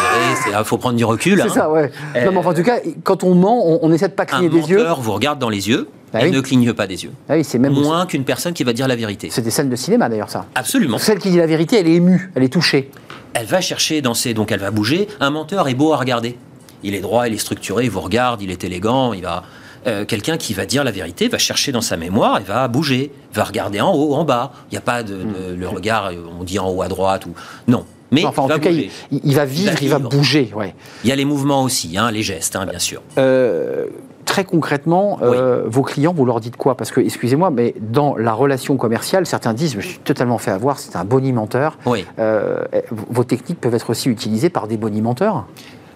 il 0.48 0.64
faut 0.66 0.78
prendre 0.78 0.98
du 0.98 1.06
recul. 1.06 1.40
C'est 1.42 1.50
hein. 1.50 1.54
ça, 1.54 1.72
ouais. 1.72 1.90
Euh, 2.16 2.26
non, 2.26 2.32
mais 2.34 2.38
enfin, 2.38 2.50
en 2.52 2.54
tout 2.54 2.64
cas, 2.64 2.78
quand 3.04 3.24
on 3.24 3.34
ment, 3.34 3.66
on, 3.66 3.80
on 3.82 3.92
essaie 3.94 4.10
de 4.10 4.14
pas 4.14 4.24
Un 4.24 4.26
cligner 4.28 4.50
des 4.50 4.70
yeux. 4.70 4.78
menteur 4.80 5.02
vous 5.02 5.14
regarde 5.14 5.40
dans 5.40 5.50
les 5.50 5.70
yeux 5.70 5.88
Ah 6.14 6.22
et 6.22 6.26
oui. 6.26 6.32
ne 6.36 6.42
cligne 6.42 6.74
pas 6.74 6.86
des 6.86 7.04
yeux. 7.06 7.12
Ah 7.30 7.34
oui, 7.36 7.44
c'est 7.44 7.58
même. 7.60 7.74
Moins 7.74 8.06
qu'une 8.06 8.26
personne 8.26 8.54
qui 8.54 8.64
va 8.66 8.74
dire 8.74 8.88
la 8.88 8.96
vérité. 8.98 9.30
C'est 9.32 9.42
des 9.42 9.52
scènes 9.52 9.70
de 9.70 9.76
cinéma 9.76 10.08
d'ailleurs, 10.10 10.30
ça. 10.30 10.46
Absolument. 10.54 10.98
Celle 11.00 11.18
qui 11.20 11.32
dit 11.32 11.38
la 11.38 11.48
vérité, 11.48 11.78
elle 11.80 11.88
est 11.88 11.96
émue, 11.96 12.30
elle 12.36 12.44
est 12.44 12.54
touchée. 12.54 12.92
Elle 13.34 13.46
va 13.46 13.62
chercher 13.62 14.02
dans 14.02 14.14
ses... 14.14 14.34
Donc 14.34 14.52
elle 14.52 14.60
va 14.60 14.72
bouger. 14.72 15.08
Un 15.20 15.30
menteur 15.30 15.68
est 15.68 15.74
beau 15.76 15.94
à 15.94 15.98
regarder. 15.98 16.38
Il 16.84 16.96
est 16.96 17.02
droit, 17.02 17.28
il 17.28 17.34
est 17.34 17.38
structuré, 17.40 17.86
il 17.86 17.92
vous 17.92 18.00
regarde, 18.02 18.42
il 18.42 18.52
est 18.52 18.64
élégant, 18.64 19.12
il 19.14 19.24
va... 19.24 19.44
euh, 19.88 20.06
Quelqu'un 20.06 20.38
qui 20.38 20.54
va 20.54 20.66
dire 20.66 20.84
la 20.84 20.92
vérité 20.92 21.28
va 21.28 21.38
chercher 21.38 21.72
dans 21.72 21.82
sa 21.82 21.98
mémoire, 21.98 22.40
il 22.40 22.46
va 22.46 22.68
bouger, 22.70 23.12
va 23.34 23.44
regarder 23.44 23.82
en 23.82 23.94
haut, 23.94 24.14
en 24.16 24.24
bas. 24.24 24.54
Il 24.72 24.76
n'y 24.76 24.78
a 24.78 24.82
pas 24.82 25.04
de, 25.04 25.16
de- 25.16 25.54
le 25.56 25.68
regard, 25.68 26.06
euh, 26.08 26.16
on 26.40 26.44
dit 26.44 26.58
en 26.60 26.70
haut 26.70 26.82
à 26.82 26.88
droite 26.88 27.26
ou 27.26 27.34
non. 27.68 27.86
Mais 28.12 28.26
enfin, 28.26 28.42
en 28.44 28.50
tout 28.50 28.60
cas, 28.60 28.72
il, 28.72 29.36
va 29.36 29.46
vivre, 29.46 29.74
il 29.84 29.90
va, 29.90 30.00
bouger. 30.00 30.50
Ouais. 30.56 30.74
Il 31.04 31.10
y 31.10 31.12
a 31.12 31.16
les 31.16 31.26
mouvements 31.26 31.62
aussi, 31.62 31.96
hein, 31.96 32.10
les 32.10 32.24
gestes, 32.24 32.56
hein, 32.56 32.66
bien 32.66 32.80
sûr. 32.80 33.04
Euh, 33.20 33.86
très 34.30 34.44
concrètement, 34.46 35.18
euh, 35.24 35.64
vos 35.66 35.82
clients, 35.82 36.14
vous 36.16 36.24
leur 36.24 36.40
dites 36.40 36.56
quoi? 36.56 36.78
Parce 36.78 36.92
que, 36.92 37.02
excusez-moi, 37.02 37.50
mais 37.50 37.74
dans 37.82 38.16
la 38.16 38.32
relation 38.32 38.78
commerciale, 38.78 39.26
certains 39.26 39.54
disent, 39.56 39.74
je 39.80 39.88
suis 39.88 39.98
totalement 39.98 40.38
fait 40.38 40.52
avoir, 40.52 40.78
c'est 40.78 40.96
un 40.96 41.04
bonimenteur. 41.04 41.80
Oui. 41.88 42.06
Euh, 42.20 42.64
vos 42.92 43.24
techniques 43.24 43.60
peuvent 43.60 43.74
être 43.74 43.90
aussi 43.90 44.08
utilisées 44.08 44.50
par 44.52 44.68
des 44.68 44.78
bonimenteurs? 44.78 45.46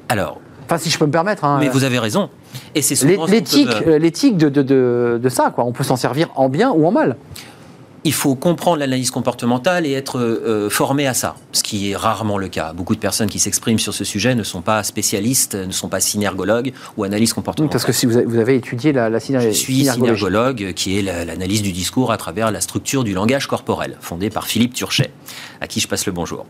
Alors, 0.10 0.40
Enfin, 0.66 0.78
si 0.78 0.90
je 0.90 0.98
peux 0.98 1.06
me 1.06 1.12
permettre. 1.12 1.44
hein. 1.44 1.58
mais 1.60 1.68
vous 1.70 1.84
avez 1.84 2.00
raison. 2.00 2.30
Et 2.74 2.82
c'est 2.82 2.96
L'éthique, 3.28 3.70
euh, 3.86 4.00
l'éthique 4.00 4.38
de, 4.38 4.48
de, 4.50 4.62
de, 4.64 5.20
de 5.22 5.30
ça, 5.30 5.52
quoi. 5.54 5.66
On 5.66 5.74
peut 5.74 5.84
s'en 5.84 5.98
servir 5.98 6.30
en 6.36 6.48
bien 6.50 6.72
ou 6.72 6.88
en 6.88 6.92
mal. 6.92 7.18
Il 8.06 8.12
faut 8.14 8.36
comprendre 8.36 8.78
l'analyse 8.80 9.12
comportementale 9.12 9.86
et 9.86 9.94
être 9.94 10.20
euh, 10.20 10.70
formé 10.70 11.08
à 11.08 11.14
ça, 11.14 11.36
ce 11.54 11.64
qui 11.64 11.92
est 11.92 11.96
rarement 11.96 12.38
le 12.38 12.50
cas. 12.50 12.74
Beaucoup 12.74 12.96
de 12.96 13.00
personnes 13.00 13.30
qui 13.30 13.40
s'expriment 13.40 13.80
sur 13.80 13.94
ce 13.94 14.04
sujet 14.04 14.36
ne 14.36 14.44
sont 14.44 14.62
pas 14.62 14.84
spécialistes, 14.84 15.56
ne 15.56 15.72
sont 15.72 15.88
pas 15.88 16.02
synergologues 16.02 16.74
ou 16.98 17.06
analystes 17.06 17.34
comportementales. 17.34 17.72
Parce 17.72 17.86
que 17.86 17.94
si 17.94 18.06
vous 18.06 18.18
avez, 18.18 18.26
vous 18.26 18.40
avez 18.40 18.56
étudié 18.56 18.92
la, 18.92 19.10
la 19.10 19.20
syner- 19.20 19.40
Je 19.42 19.50
suis 19.52 19.86
synergologue, 19.86 20.74
qui 20.74 21.00
est 21.00 21.02
la- 21.02 21.24
l'analyse 21.24 21.62
du 21.62 21.72
discours 21.72 22.12
à 22.12 22.18
travers 22.18 22.52
la 22.52 22.60
structure 22.60 23.06
du 23.06 23.14
langage 23.14 23.48
corporel, 23.48 23.98
fondée 24.02 24.30
par 24.30 24.48
Philippe 24.48 24.74
Turchet, 24.74 25.12
à 25.62 25.68
qui 25.68 25.80
je 25.80 25.88
passe 25.88 26.06
le 26.06 26.12
bonjour. 26.12 26.46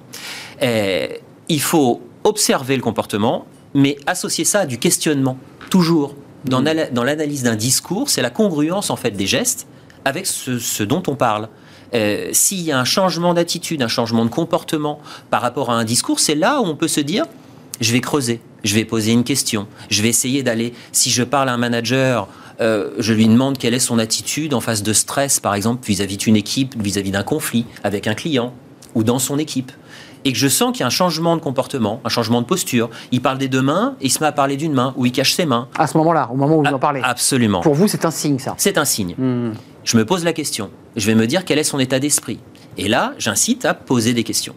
Et 0.62 1.20
il 1.50 1.62
faut 1.62 2.02
observer 2.24 2.76
le 2.76 2.82
comportement, 2.82 3.46
mais 3.76 3.98
associer 4.08 4.46
ça 4.46 4.62
à 4.62 4.66
du 4.66 4.80
questionnement, 4.80 5.38
toujours. 5.70 6.16
Dans, 6.46 6.62
Mm. 6.62 6.88
dans 6.92 7.04
l'analyse 7.04 7.44
d'un 7.44 7.56
discours, 7.56 8.10
c'est 8.10 8.22
la 8.22 8.30
congruence 8.30 8.90
en 8.90 8.96
fait 8.98 9.12
des 9.12 9.28
gestes 9.28 9.66
avec 10.06 10.26
ce, 10.26 10.60
ce 10.60 10.84
dont 10.84 11.04
on 11.08 11.16
parle. 11.16 11.50
Euh, 11.94 12.30
S'il 12.32 12.62
y 12.62 12.72
a 12.72 12.80
un 12.80 12.86
changement 12.86 13.34
d'attitude, 13.34 13.82
un 13.84 13.88
changement 13.88 14.26
de 14.26 14.30
comportement 14.30 15.00
par 15.30 15.42
rapport 15.42 15.70
à 15.70 15.76
un 15.76 15.84
discours, 15.84 16.20
c'est 16.20 16.36
là 16.36 16.60
où 16.62 16.66
on 16.66 16.76
peut 16.76 16.88
se 16.88 17.02
dire 17.02 17.26
je 17.82 17.92
vais 17.92 18.02
creuser, 18.02 18.42
je 18.64 18.76
vais 18.76 18.86
poser 18.86 19.12
une 19.12 19.24
question, 19.24 19.68
je 19.90 20.02
vais 20.02 20.10
essayer 20.10 20.44
d'aller. 20.44 20.74
Si 20.92 21.10
je 21.10 21.24
parle 21.24 21.50
à 21.50 21.54
un 21.54 21.58
manager 21.58 22.28
euh, 22.62 22.92
je 23.00 23.14
lui 23.14 23.28
demande 23.28 23.58
quelle 23.58 23.74
est 23.74 23.80
son 23.80 24.00
attitude 24.00 24.54
en 24.54 24.62
face 24.62 24.84
de 24.84 24.94
stress, 24.94 25.40
par 25.40 25.56
exemple, 25.56 25.86
vis-à-vis 25.86 26.18
d'une 26.18 26.36
équipe, 26.36 26.82
vis-à-vis 26.82 27.12
d'un 27.12 27.24
conflit 27.24 27.66
avec 27.84 28.08
un 28.08 28.14
client 28.14 28.54
ou 28.96 29.04
dans 29.04 29.20
son 29.20 29.38
équipe. 29.38 29.72
Et 30.26 30.32
que 30.32 30.38
je 30.38 30.48
sens 30.48 30.72
qu'il 30.72 30.82
y 30.82 30.84
a 30.84 30.88
un 30.88 30.92
changement 30.92 31.36
de 31.36 31.42
comportement, 31.42 32.00
un 32.06 32.10
changement 32.10 32.42
de 32.42 32.46
posture. 32.46 32.90
Il 33.12 33.22
parle 33.22 33.38
des 33.38 33.50
deux 33.50 33.62
mains, 33.62 33.96
il 34.00 34.10
se 34.10 34.20
met 34.20 34.28
à 34.28 34.32
parler 34.32 34.56
d'une 34.56 34.72
main, 34.72 34.94
ou 34.96 35.06
il 35.06 35.12
cache 35.12 35.34
ses 35.34 35.46
mains. 35.46 35.68
À 35.78 35.86
ce 35.86 35.98
moment-là, 35.98 36.30
au 36.32 36.38
moment 36.38 36.60
où 36.60 36.64
vous 36.64 36.74
en 36.74 36.80
parlez. 36.80 37.02
Absolument. 37.04 37.60
Pour 37.60 37.74
vous, 37.74 37.90
c'est 37.90 38.06
un 38.06 38.12
signe, 38.12 38.40
ça. 38.40 38.54
C'est 38.58 38.78
un 38.78 38.86
signe. 38.86 39.16
Hmm. 39.18 39.52
Je 39.84 39.98
me 39.98 40.06
pose 40.06 40.24
la 40.24 40.34
question. 40.34 40.72
Je 40.96 41.06
vais 41.08 41.16
me 41.16 41.28
dire 41.28 41.46
quel 41.46 41.60
est 41.60 41.64
son 41.64 41.80
état 41.80 42.00
d'esprit. 42.00 42.40
Et 42.78 42.88
là, 42.88 43.14
j'incite 43.18 43.66
à 43.66 43.74
poser 43.74 44.14
des 44.14 44.24
questions. 44.24 44.56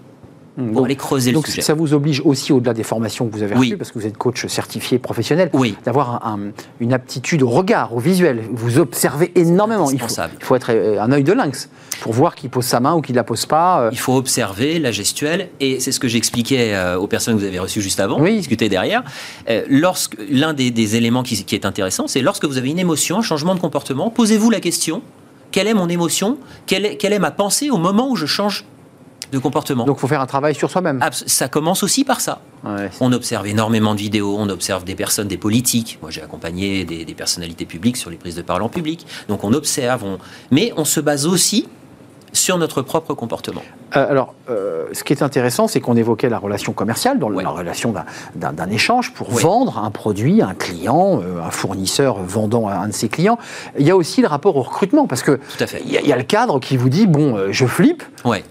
Pour 0.57 0.65
Donc- 0.67 0.85
aller 0.87 0.97
creuser 0.97 1.33
Donc 1.33 1.47
le 1.47 1.51
sujet. 1.53 1.61
ça 1.63 1.75
vous 1.75 1.93
oblige 1.93 2.23
aussi, 2.25 2.51
au-delà 2.53 2.73
des 2.73 2.83
formations 2.83 3.27
que 3.29 3.37
vous 3.37 3.43
avez 3.43 3.55
Oui. 3.55 3.67
reçues, 3.69 3.77
parce 3.77 3.93
que 3.93 3.99
vous 3.99 4.07
êtes 4.07 4.17
coach 4.17 4.47
certifié 4.47 4.99
professionnel, 4.99 5.51
Oui. 5.53 5.77
d'avoir 5.85 6.27
un- 6.27 6.35
un- 6.35 6.51
une 6.81 6.95
aptitude 6.95 7.43
au 7.43 7.51
regard, 7.51 7.95
au 7.95 7.99
visuel. 8.01 8.41
Vous 8.53 8.79
observez 8.79 9.33
énormément. 9.35 9.85
Il 9.91 9.99
faut, 9.99 10.05
Indispensable. 10.05 10.33
il 10.41 10.45
faut 10.45 10.55
être 10.57 10.71
euh, 10.73 10.99
un 11.01 11.13
œil 11.13 11.25
de 11.25 11.33
lynx 11.35 11.69
pour 12.01 12.13
voir 12.15 12.35
qui 12.35 12.49
pose 12.49 12.65
sa 12.65 12.81
main 12.81 12.95
ou 12.95 13.03
qui 13.03 13.13
ne 13.13 13.17
la 13.17 13.25
pose 13.25 13.45
pas. 13.45 13.81
euh. 13.83 13.89
Il 13.93 13.99
faut 13.99 14.15
observer 14.17 14.79
la 14.79 14.93
gestuelle, 14.93 15.49
et 15.61 15.79
c'est 15.79 15.93
ce 15.93 16.01
que 16.01 16.09
j'expliquais 16.09 16.75
euh, 16.75 16.97
aux 16.97 17.07
personnes 17.07 17.35
que 17.35 17.41
vous 17.41 17.47
avez 17.47 17.59
reçues 17.59 17.83
juste 17.83 18.01
avant, 18.01 18.19
Oui. 18.21 18.39
discuter 18.39 18.69
derrière. 18.71 19.03
Lorsque 19.69 20.17
L'un 20.31 20.55
des, 20.55 20.71
des 20.71 20.97
éléments 20.97 21.23
qui, 21.23 21.45
qui 21.45 21.55
est 21.55 21.67
intéressant, 21.67 22.07
c'est 22.09 22.21
lorsque 22.23 22.45
vous 22.47 22.57
avez 22.59 22.71
une 22.71 22.79
émotion, 22.79 23.19
un 23.19 23.23
changement 23.23 23.55
de 23.55 23.61
comportement, 23.61 24.11
posez-vous 24.11 24.51
la 24.51 24.61
question 24.61 25.03
quelle 25.53 25.69
est 25.69 25.75
mon 25.75 25.89
émotion? 25.89 26.39
Quelle 26.67 26.85
est, 26.85 26.97
quelle 26.97 27.13
est 27.15 27.19
ma 27.19 27.31
pensée 27.31 27.71
au 27.71 27.79
moment 27.79 28.11
où 28.11 28.17
je 28.17 28.27
change 28.27 28.65
de 29.33 29.39
comportement 29.39 29.85
Donc 29.85 29.97
il 29.99 30.01
faut 30.01 30.07
faire 30.09 30.21
un 30.21 30.27
travail 30.27 30.55
sur 30.55 30.71
soi-même. 30.71 31.01
Ça 31.13 31.49
commence 31.49 31.83
aussi 31.83 32.05
par 32.05 32.21
ça. 32.21 32.41
Ouais. 32.65 32.91
On 33.01 33.13
observe 33.13 33.47
énormément 33.47 33.95
de 33.95 34.01
vidéos, 34.01 34.37
on 34.39 34.49
observe 34.49 34.85
des 34.85 34.95
personnes, 34.95 35.29
des 35.29 35.37
politiques. 35.37 35.99
Moi, 36.03 36.11
j'ai 36.11 36.23
accompagné 36.23 36.85
des, 36.85 37.05
des 37.05 37.15
personnalités 37.15 37.67
publiques 37.67 37.97
sur 37.97 38.11
les 38.11 38.17
prises 38.17 38.35
de 38.37 38.43
parole 38.43 38.63
en 38.63 38.69
public. 38.69 39.07
Donc, 39.29 39.45
on 39.45 39.53
observe, 39.53 40.05
on- 40.05 40.19
mais 40.51 40.73
on 40.77 40.85
se 40.85 41.01
base 41.01 41.27
aussi 41.27 41.69
sur 42.37 42.59
notre 42.59 42.83
propre 42.83 43.15
comportement. 43.15 43.63
Euh, 43.97 44.11
alors, 44.11 44.35
euh, 44.51 44.85
ce 44.93 45.05
qui 45.05 45.13
est 45.13 45.23
intéressant, 45.23 45.69
c'est 45.69 45.81
qu'on 45.81 45.97
évoquait 45.97 46.29
la 46.29 46.39
relation 46.39 46.73
commerciale, 46.73 47.19
dans 47.19 47.31
Ouais. 47.31 47.43
la 47.43 47.51
relation 47.51 47.93
d'un- 48.35 48.67
échange 48.71 49.13
pour 49.15 49.33
Ouais. 49.33 49.41
vendre 49.43 49.79
un 49.79 49.91
produit 49.91 50.43
à 50.43 50.49
un 50.49 50.55
client, 50.55 51.21
euh, 51.23 51.41
un 51.41 51.51
fournisseur 51.51 52.17
vendant 52.21 52.67
à 52.69 52.75
un 52.75 52.89
de 52.89 52.93
ses 52.93 53.09
clients. 53.09 53.39
Il 53.79 53.87
y 53.87 53.91
a 53.91 53.97
aussi 53.97 54.21
le 54.23 54.27
rapport 54.29 54.57
au 54.57 54.63
recrutement, 54.63 55.07
parce 55.07 55.23
que 55.23 55.39
il 55.85 55.93
y, 55.93 55.97
a- 55.97 56.01
il 56.01 56.07
y 56.09 56.13
a 56.13 56.17
le 56.17 56.25
cadre 56.25 56.59
qui 56.61 56.77
vous 56.77 56.89
dit 56.89 57.07
bon, 57.07 57.37
je 57.51 57.65
flippe, 57.67 58.03
Ouais. 58.25 58.43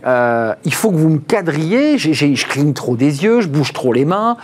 il 0.65 0.73
faut 0.73 0.89
que 0.91 0.95
vous 0.95 1.09
me 1.09 1.19
cadriez, 1.19 1.97
je 1.97 2.45
cligne 2.47 2.73
trop 2.73 2.95
des 2.95 3.23
yeux, 3.23 3.41
je 3.41 3.47
bouge 3.47 3.73
trop 3.73 3.91
les 3.93 4.05
mains. 4.05 4.37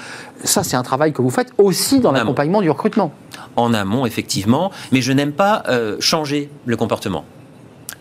Ça, 0.44 0.64
c'est 0.64 0.76
un 0.76 0.84
travail 0.84 1.14
que 1.14 1.22
vous 1.22 1.30
faites 1.30 1.52
aussi 1.58 2.00
dans 2.00 2.12
l'accompagnement 2.12 2.62
du 2.62 2.70
recrutement. 2.70 3.12
en 3.58 3.74
amont, 3.74 4.06
effectivement, 4.06 4.72
mais 4.94 5.02
je 5.02 5.12
n'aime 5.12 5.34
pas 5.34 5.64
changer 6.00 6.50
le 6.66 6.78
comportement. 6.78 7.26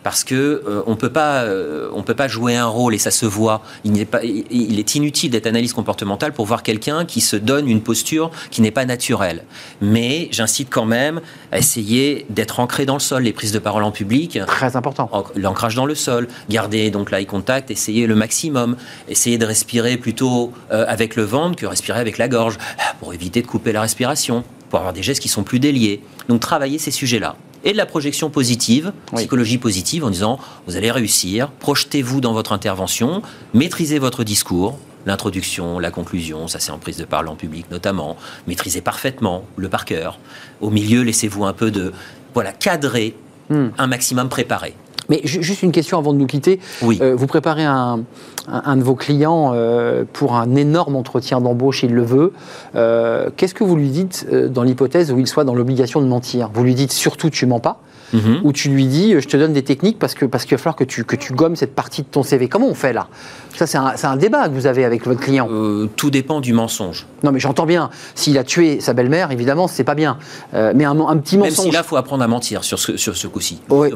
Parce 0.03 0.23
que 0.23 0.63
euh, 0.67 0.81
on 0.87 0.95
peut 0.95 1.11
pas, 1.11 1.43
euh, 1.43 1.89
on 1.93 2.01
peut 2.01 2.15
pas 2.15 2.27
jouer 2.27 2.55
un 2.55 2.65
rôle 2.65 2.95
et 2.95 2.97
ça 2.97 3.11
se 3.11 3.25
voit. 3.25 3.61
Il 3.83 3.91
n'est 3.91 4.05
pas, 4.05 4.23
il- 4.23 4.79
est 4.79 4.95
inutile 4.95 5.29
d'être 5.29 5.45
analyste 5.45 5.75
comportementale 5.75 6.33
pour 6.33 6.45
voir 6.47 6.63
quelqu'un 6.63 7.05
qui 7.05 7.21
se 7.21 7.35
donne 7.35 7.67
une 7.69 7.81
posture 7.81 8.31
qui 8.49 8.61
n'est 8.61 8.71
pas 8.71 8.85
naturelle. 8.85 9.43
Mais 9.79 10.27
j'incite 10.31 10.69
quand 10.71 10.85
même 10.85 11.21
à 11.51 11.59
essayer 11.59 12.25
d'être 12.29 12.59
ancré 12.59 12.85
dans 12.85 12.95
le 12.95 12.99
sol. 12.99 13.23
Les 13.23 13.33
prises 13.33 13.51
de 13.51 13.59
parole 13.59 13.83
en 13.83 13.91
public, 13.91 14.39
Très 14.47 14.75
important. 14.75 15.09
l'ancrage 15.35 15.75
dans 15.75 15.85
le 15.85 15.93
sol, 15.95 16.27
garder 16.49 16.89
donc 16.89 17.11
l'eye 17.11 17.25
contact, 17.27 17.69
essayer 17.69 18.07
le 18.07 18.15
maximum, 18.15 18.77
essayer 19.07 19.37
de 19.37 19.45
respirer 19.45 19.97
plutôt 19.97 20.51
euh, 20.71 20.85
avec 20.87 21.15
le 21.15 21.23
ventre 21.23 21.55
que 21.55 21.65
respirer 21.67 21.99
avec 21.99 22.17
la 22.17 22.27
gorge, 22.27 22.57
pour 22.99 23.13
éviter 23.13 23.41
de 23.43 23.47
couper 23.47 23.71
la 23.71 23.81
respiration, 23.81 24.43
pour 24.69 24.79
avoir 24.79 24.93
des 24.93 25.03
gestes 25.03 25.21
qui 25.21 25.29
sont 25.29 25.43
plus 25.43 25.59
déliés. 25.59 26.01
Donc 26.27 26.39
travailler 26.39 26.79
ces 26.79 26.91
sujets-là. 26.91 27.35
Et 27.63 27.71
de 27.73 27.77
la 27.77 27.85
projection 27.85 28.29
positive, 28.29 28.91
Oui. 29.13 29.19
psychologie 29.19 29.57
positive, 29.57 30.03
en 30.03 30.09
disant 30.09 30.39
vous 30.67 30.75
allez 30.77 30.91
réussir, 30.91 31.49
projetez-vous 31.59 32.19
dans 32.21 32.33
votre 32.33 32.53
intervention, 32.53 33.21
maîtrisez 33.53 33.99
votre 33.99 34.23
discours, 34.23 34.77
l'introduction, 35.05 35.79
la 35.79 35.91
conclusion, 35.91 36.47
ça 36.47 36.59
c'est 36.59 36.71
en 36.71 36.77
prise 36.79 36.97
de 36.97 37.05
parole 37.05 37.27
en 37.27 37.35
public 37.35 37.65
notamment, 37.71 38.17
maîtrisez 38.47 38.81
parfaitement 38.81 39.43
le 39.57 39.69
par 39.69 39.85
cœur. 39.85 40.19
Au 40.59 40.69
milieu, 40.69 41.01
laissez-vous 41.03 41.45
un 41.45 41.53
peu 41.53 41.71
de 41.71 41.91
voilà 42.33 42.51
cadrer, 42.51 43.15
Hmm. 43.49 43.69
un 43.77 43.87
maximum 43.87 44.29
préparé. 44.29 44.73
Mais 45.09 45.19
ju- 45.25 45.43
juste 45.43 45.61
une 45.61 45.73
question 45.73 45.97
avant 45.97 46.13
de 46.13 46.19
nous 46.19 46.27
quitter. 46.27 46.59
Oui. 46.81 46.99
Euh, 47.01 47.15
vous 47.17 47.27
préparez 47.27 47.65
un, 47.65 48.01
un- 48.47 48.61
un 48.65 48.77
de 48.77 48.83
vos 48.83 48.95
clients 48.95 49.51
euh, 49.53 50.03
pour 50.11 50.35
un 50.35 50.55
énorme 50.55 50.95
entretien 50.95 51.41
d'embauche, 51.41 51.83
il 51.83 51.93
le 51.93 52.03
veut. 52.03 52.33
Euh, 52.75 53.29
Qu'est-ce 53.37 53.53
que 53.53 53.63
vous 53.63 53.75
lui 53.75 53.89
dites 53.89 54.25
euh, 54.31 54.47
dans 54.49 54.63
l'hypothèse 54.63 55.11
où 55.11 55.19
il 55.19 55.27
soit 55.27 55.43
dans 55.43 55.55
l'obligation 55.55 56.01
de 56.01 56.07
mentir? 56.07 56.49
Vous 56.53 56.63
lui 56.63 56.75
dites 56.75 56.91
surtout 56.91 57.29
tu 57.29 57.45
mens 57.45 57.59
pas 57.59 57.79
Mhm. 58.13 58.41
ou 58.43 58.51
tu 58.51 58.67
lui 58.67 58.87
dis 58.87 59.13
je 59.17 59.25
te 59.25 59.37
donne 59.37 59.53
des 59.53 59.63
techniques 59.63 59.97
parce 59.97 60.15
que 60.15 60.25
parce 60.25 60.43
qu'il 60.43 60.57
va 60.57 60.61
falloir 60.61 60.75
que 60.75 60.83
tu, 60.83 61.05
que 61.05 61.15
tu 61.15 61.31
gommes 61.31 61.55
cette 61.55 61.73
partie 61.73 62.01
de 62.01 62.07
ton 62.07 62.23
CV 62.23 62.49
Comment 62.49 62.67
on 62.67 62.73
fait 62.73 62.91
là? 62.91 63.07
Ça, 63.55 63.67
c'est 63.67 63.77
un, 63.77 63.93
un 64.03 64.15
débat 64.17 64.49
que 64.49 64.53
vous 64.53 64.65
avez 64.67 64.83
avec 64.83 65.05
votre 65.05 65.21
client. 65.21 65.47
Euh, 65.49 65.87
tout 65.95 66.09
dépend 66.09 66.41
du 66.41 66.51
mensonge. 66.51 67.07
Non, 67.23 67.31
mais 67.31 67.39
j'entends 67.39 67.65
bien. 67.65 67.89
S'il 68.15 68.37
a 68.37 68.43
tué 68.43 68.81
sa 68.81 68.91
belle-mère, 68.91 69.31
évidemment, 69.31 69.67
c'est 69.69 69.85
pas 69.85 69.95
bien. 69.95 70.17
Mais 70.53 70.83
un, 70.83 70.99
un 70.99 71.17
petit 71.17 71.37
Même 71.37 71.49
mensonge. 71.51 71.65
si 71.67 71.71
là, 71.71 71.81
il 71.85 71.87
faut 71.87 71.95
apprendre 71.95 72.23
à 72.23 72.27
mentir 72.27 72.65
sur 72.65 72.79
ce, 72.79 72.97
sur 72.97 73.15
ce 73.15 73.27
coup-ci. 73.27 73.61
Oui. 73.69 73.89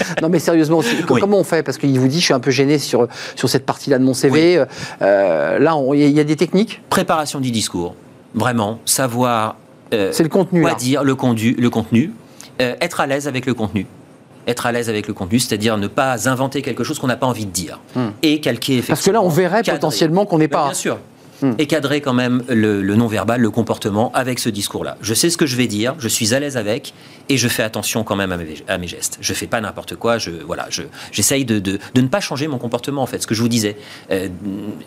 Non 0.22 0.28
mais 0.28 0.38
sérieusement, 0.38 0.80
Oui. 1.10 1.20
comment 1.20 1.38
on 1.38 1.44
fait? 1.44 1.62
Parce 1.62 1.78
qu'il 1.78 1.98
vous 1.98 2.08
dit, 2.08 2.20
je 2.20 2.24
suis 2.26 2.34
un 2.34 2.40
peu 2.40 2.50
gêné 2.50 2.78
sur, 2.78 3.08
sur 3.34 3.48
cette 3.48 3.66
partie-là 3.66 3.98
de 3.98 4.04
mon 4.04 4.14
CV. 4.14 4.64
Euh, 5.02 5.58
là, 5.58 5.76
il 5.94 6.00
y, 6.00 6.04
a- 6.04 6.06
il 6.06 6.16
y 6.16 6.20
a 6.20 6.24
des 6.24 6.36
techniques? 6.36 6.82
Préparation 6.90 7.40
du 7.40 7.50
discours. 7.50 7.94
Vraiment, 8.34 8.78
savoir 8.84 9.56
euh, 9.94 10.10
C'est 10.12 10.22
le 10.22 10.28
contenu. 10.28 10.60
quoi 10.60 10.70
là. 10.70 10.76
dire, 10.76 11.04
le, 11.04 11.14
condu, 11.14 11.54
le 11.58 11.70
contenu. 11.70 12.12
Euh, 12.60 12.74
être 12.80 13.00
à 13.00 13.06
l'aise 13.06 13.28
avec 13.28 13.46
le 13.46 13.54
contenu. 13.54 13.86
Être 14.46 14.66
à 14.66 14.72
l'aise 14.72 14.88
avec 14.88 15.08
le 15.08 15.14
contenu, 15.14 15.38
c'est-à-dire 15.40 15.76
ne 15.76 15.88
pas 15.88 16.28
inventer 16.28 16.62
quelque 16.62 16.84
chose 16.84 16.98
qu'on 16.98 17.06
n'a 17.08 17.16
pas 17.16 17.26
envie 17.26 17.46
de 17.46 17.50
dire. 17.50 17.80
Hmm. 17.94 18.08
Et 18.22 18.40
calquer 18.40 18.82
Parce 18.86 19.02
que 19.02 19.10
là, 19.10 19.20
on 19.20 19.28
verrait 19.28 19.62
cadrer. 19.62 19.78
potentiellement 19.80 20.24
qu'on 20.24 20.38
n'est 20.38 20.46
Ben, 20.48 20.58
pas. 20.58 20.64
Bien 20.66 20.74
sûr. 20.74 20.98
Hmm. 21.42 21.52
Et 21.58 21.66
cadrer 21.66 22.00
quand 22.00 22.14
même 22.14 22.42
le, 22.48 22.80
le 22.80 22.96
non-verbal, 22.96 23.40
le 23.40 23.50
comportement 23.50 24.10
avec 24.14 24.38
ce 24.38 24.48
discours-là. 24.48 24.96
Je 25.02 25.12
sais 25.12 25.28
ce 25.28 25.36
que 25.36 25.44
je 25.44 25.56
vais 25.56 25.66
dire, 25.66 25.94
je 25.98 26.08
suis 26.08 26.34
à 26.34 26.40
l'aise 26.40 26.56
avec, 26.56 26.94
et 27.28 27.36
je 27.36 27.48
fais 27.48 27.62
attention 27.62 28.04
quand 28.04 28.16
même 28.16 28.32
à 28.32 28.36
mes, 28.38 28.54
à 28.68 28.78
mes 28.78 28.86
gestes. 28.86 29.18
Je 29.20 29.34
fais 29.34 29.46
pas 29.46 29.60
n'importe 29.60 29.96
quoi. 29.96 30.16
Je 30.16 30.30
voilà, 30.30 30.66
je 30.70 30.82
j'essaye 31.12 31.44
de, 31.44 31.58
de, 31.58 31.78
de 31.94 32.00
ne 32.00 32.08
pas 32.08 32.20
changer 32.20 32.48
mon 32.48 32.58
comportement 32.58 33.02
en 33.02 33.06
fait. 33.06 33.20
Ce 33.20 33.26
que 33.26 33.34
je 33.34 33.42
vous 33.42 33.48
disais, 33.48 33.76
euh, 34.10 34.28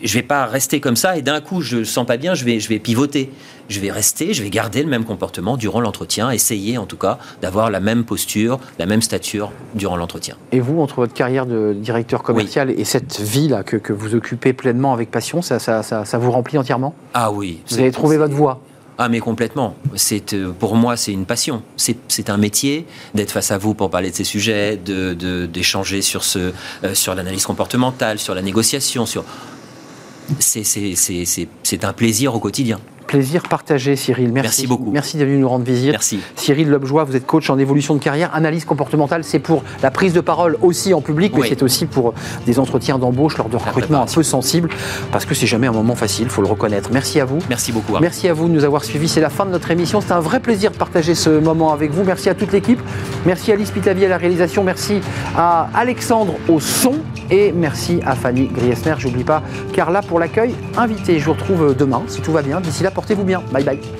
je 0.02 0.14
vais 0.14 0.24
pas 0.24 0.46
rester 0.46 0.80
comme 0.80 0.96
ça 0.96 1.18
et 1.18 1.22
d'un 1.22 1.42
coup 1.42 1.62
je 1.62 1.84
sens 1.84 2.06
pas 2.08 2.18
bien, 2.18 2.34
je 2.34 2.46
vais 2.46 2.60
je 2.60 2.70
vais 2.70 2.80
pivoter. 2.80 3.30
Je 3.70 3.80
vais 3.80 3.92
rester, 3.92 4.34
je 4.34 4.42
vais 4.42 4.50
garder 4.50 4.82
le 4.82 4.90
même 4.90 5.06
comportement 5.06 5.56
durant 5.56 5.80
l'entretien, 5.80 6.32
essayer 6.32 6.80
en 6.80 6.88
tout 6.88 6.98
cas 6.98 7.20
d'avoir 7.44 7.70
la 7.70 7.80
même 7.80 8.04
posture, 8.04 8.60
la 8.80 8.88
même 8.88 9.04
stature 9.04 9.52
durant 9.76 9.96
l'entretien. 9.96 10.38
Et 10.52 10.60
vous, 10.60 10.82
entre 10.82 10.96
votre 10.96 11.14
carrière 11.14 11.46
de 11.46 11.76
directeur 11.80 12.24
commercial 12.24 12.72
et 12.72 12.84
cette 12.84 13.20
vie-là 13.20 13.62
que, 13.62 13.78
que 13.78 13.94
vous 13.94 14.16
occupez 14.16 14.54
pleinement 14.54 14.92
avec 14.92 15.12
passion, 15.12 15.44
ça, 15.44 15.60
ça, 15.60 15.84
ça, 15.84 16.04
ça 16.04 16.18
vous 16.18 16.32
remplit 16.40 16.58
entièrement 16.58 16.94
Ah 17.14 17.32
oui. 17.32 17.60
Vous 17.70 17.80
avez 17.80 17.92
trouvé 17.92 18.18
votre 18.18 18.34
voie 18.34 18.60
Ah 18.98 19.08
mais 19.10 19.20
complètement. 19.20 19.76
C'est 19.96 20.34
euh, 20.34 20.52
pour 20.52 20.76
moi 20.76 20.98
c'est 20.98 21.14
une 21.14 21.26
passion. 21.26 21.62
C'est 21.78 22.30
un 22.30 22.38
métier 22.38 22.86
d'être 23.16 23.32
face 23.32 23.52
à 23.52 23.58
vous 23.58 23.74
pour 23.74 23.90
parler 23.90 24.10
de 24.12 24.16
ces 24.16 24.24
sujets, 24.26 24.76
de 24.78 25.14
de- 25.14 25.46
d'échanger 25.46 26.02
sur 26.02 26.24
ce 26.24 26.52
euh, 26.84 26.94
sur 26.96 27.16
l'analyse 27.16 27.46
comportementale, 27.46 28.18
sur 28.20 28.34
la 28.36 28.42
négociation, 28.42 29.06
sur 29.06 29.24
c'est 30.40 31.84
un 31.84 31.94
plaisir 31.94 32.36
au 32.36 32.40
quotidien. 32.40 32.80
Plaisir 33.10 33.42
partagé, 33.50 33.96
Cyril. 33.96 34.32
Merci. 34.32 34.50
Merci 34.62 34.68
beaucoup. 34.68 34.92
Merci 34.92 35.18
d'être 35.18 35.28
venu 35.30 35.40
nous 35.40 35.50
rendre 35.50 35.66
visite. 35.66 35.90
Merci. 35.90 36.20
Cyril 36.36 36.70
Lobjoie, 36.70 37.06
vous 37.06 37.16
êtes 37.16 37.26
coach 37.26 37.50
en 37.50 37.58
évolution 37.58 37.96
de 37.96 38.00
carrière, 38.00 38.30
analyse 38.36 38.66
comportementale, 38.66 39.24
c'est 39.24 39.40
pour 39.40 39.64
la 39.82 39.90
prise 39.90 40.14
de 40.14 40.22
parole 40.22 40.58
aussi 40.62 40.94
en 40.94 41.02
public, 41.02 41.34
mais 41.34 41.42
Oui. 41.42 41.48
c'est 41.50 41.64
aussi 41.64 41.88
pour 41.88 42.14
des 42.46 42.60
entretiens 42.60 43.00
d'embauche 43.00 43.36
lors 43.40 43.50
de 43.50 43.58
recrutement 43.58 44.04
un 44.04 44.06
peu 44.06 44.22
sensibles, 44.22 44.70
parce 45.12 45.26
que 45.26 45.34
c'est 45.34 45.48
jamais 45.48 45.66
un 45.66 45.72
moment 45.72 45.96
facile, 45.96 46.26
il 46.26 46.30
faut 46.30 46.44
le 46.44 46.48
reconnaître. 46.48 46.92
Merci 46.94 47.20
à 47.20 47.26
vous. 47.26 47.40
Merci 47.50 47.72
beaucoup. 47.72 47.96
Arnaud. 47.96 48.02
Merci 48.04 48.28
à 48.28 48.34
vous 48.36 48.48
de 48.48 48.54
nous 48.54 48.64
avoir 48.64 48.84
suivis. 48.84 49.08
C'est 49.10 49.22
la 49.22 49.32
fin 49.32 49.48
de 49.48 49.50
notre 49.50 49.72
émission. 49.72 50.02
C'était 50.02 50.14
un 50.14 50.20
vrai 50.20 50.40
plaisir 50.40 50.70
de 50.70 50.78
partager 50.78 51.16
ce 51.16 51.32
moment 51.32 51.74
avec 51.74 51.90
vous. 51.90 52.04
Merci 52.04 52.30
à 52.30 52.36
toute 52.36 52.52
l'équipe. 52.52 52.80
Merci 53.26 53.50
à 53.50 53.56
Alice 53.56 53.72
Pitavier 53.72 54.06
à 54.06 54.10
la 54.10 54.18
réalisation. 54.18 54.64
Merci 54.64 55.02
à 55.36 55.68
Alexandre 55.74 56.36
au 56.48 56.60
son. 56.60 56.94
Et 57.32 57.52
merci 57.52 58.02
à 58.06 58.14
Fanny 58.16 58.48
Griesner. 58.48 58.94
J'oublie 59.00 59.24
pas 59.24 59.42
Carla 59.74 60.04
pour 60.04 60.20
l'accueil 60.20 60.54
invité. 60.78 61.18
Je 61.20 61.26
vous 61.26 61.34
retrouve 61.34 61.76
demain 61.76 62.04
si 62.08 62.22
tout 62.22 62.32
va 62.32 62.44
bien. 62.44 62.60
D'ici 62.62 62.84
là, 62.84 62.92
portez-vous 63.00 63.24
bien. 63.24 63.42
Bye 63.54 63.64
bye. 63.64 63.99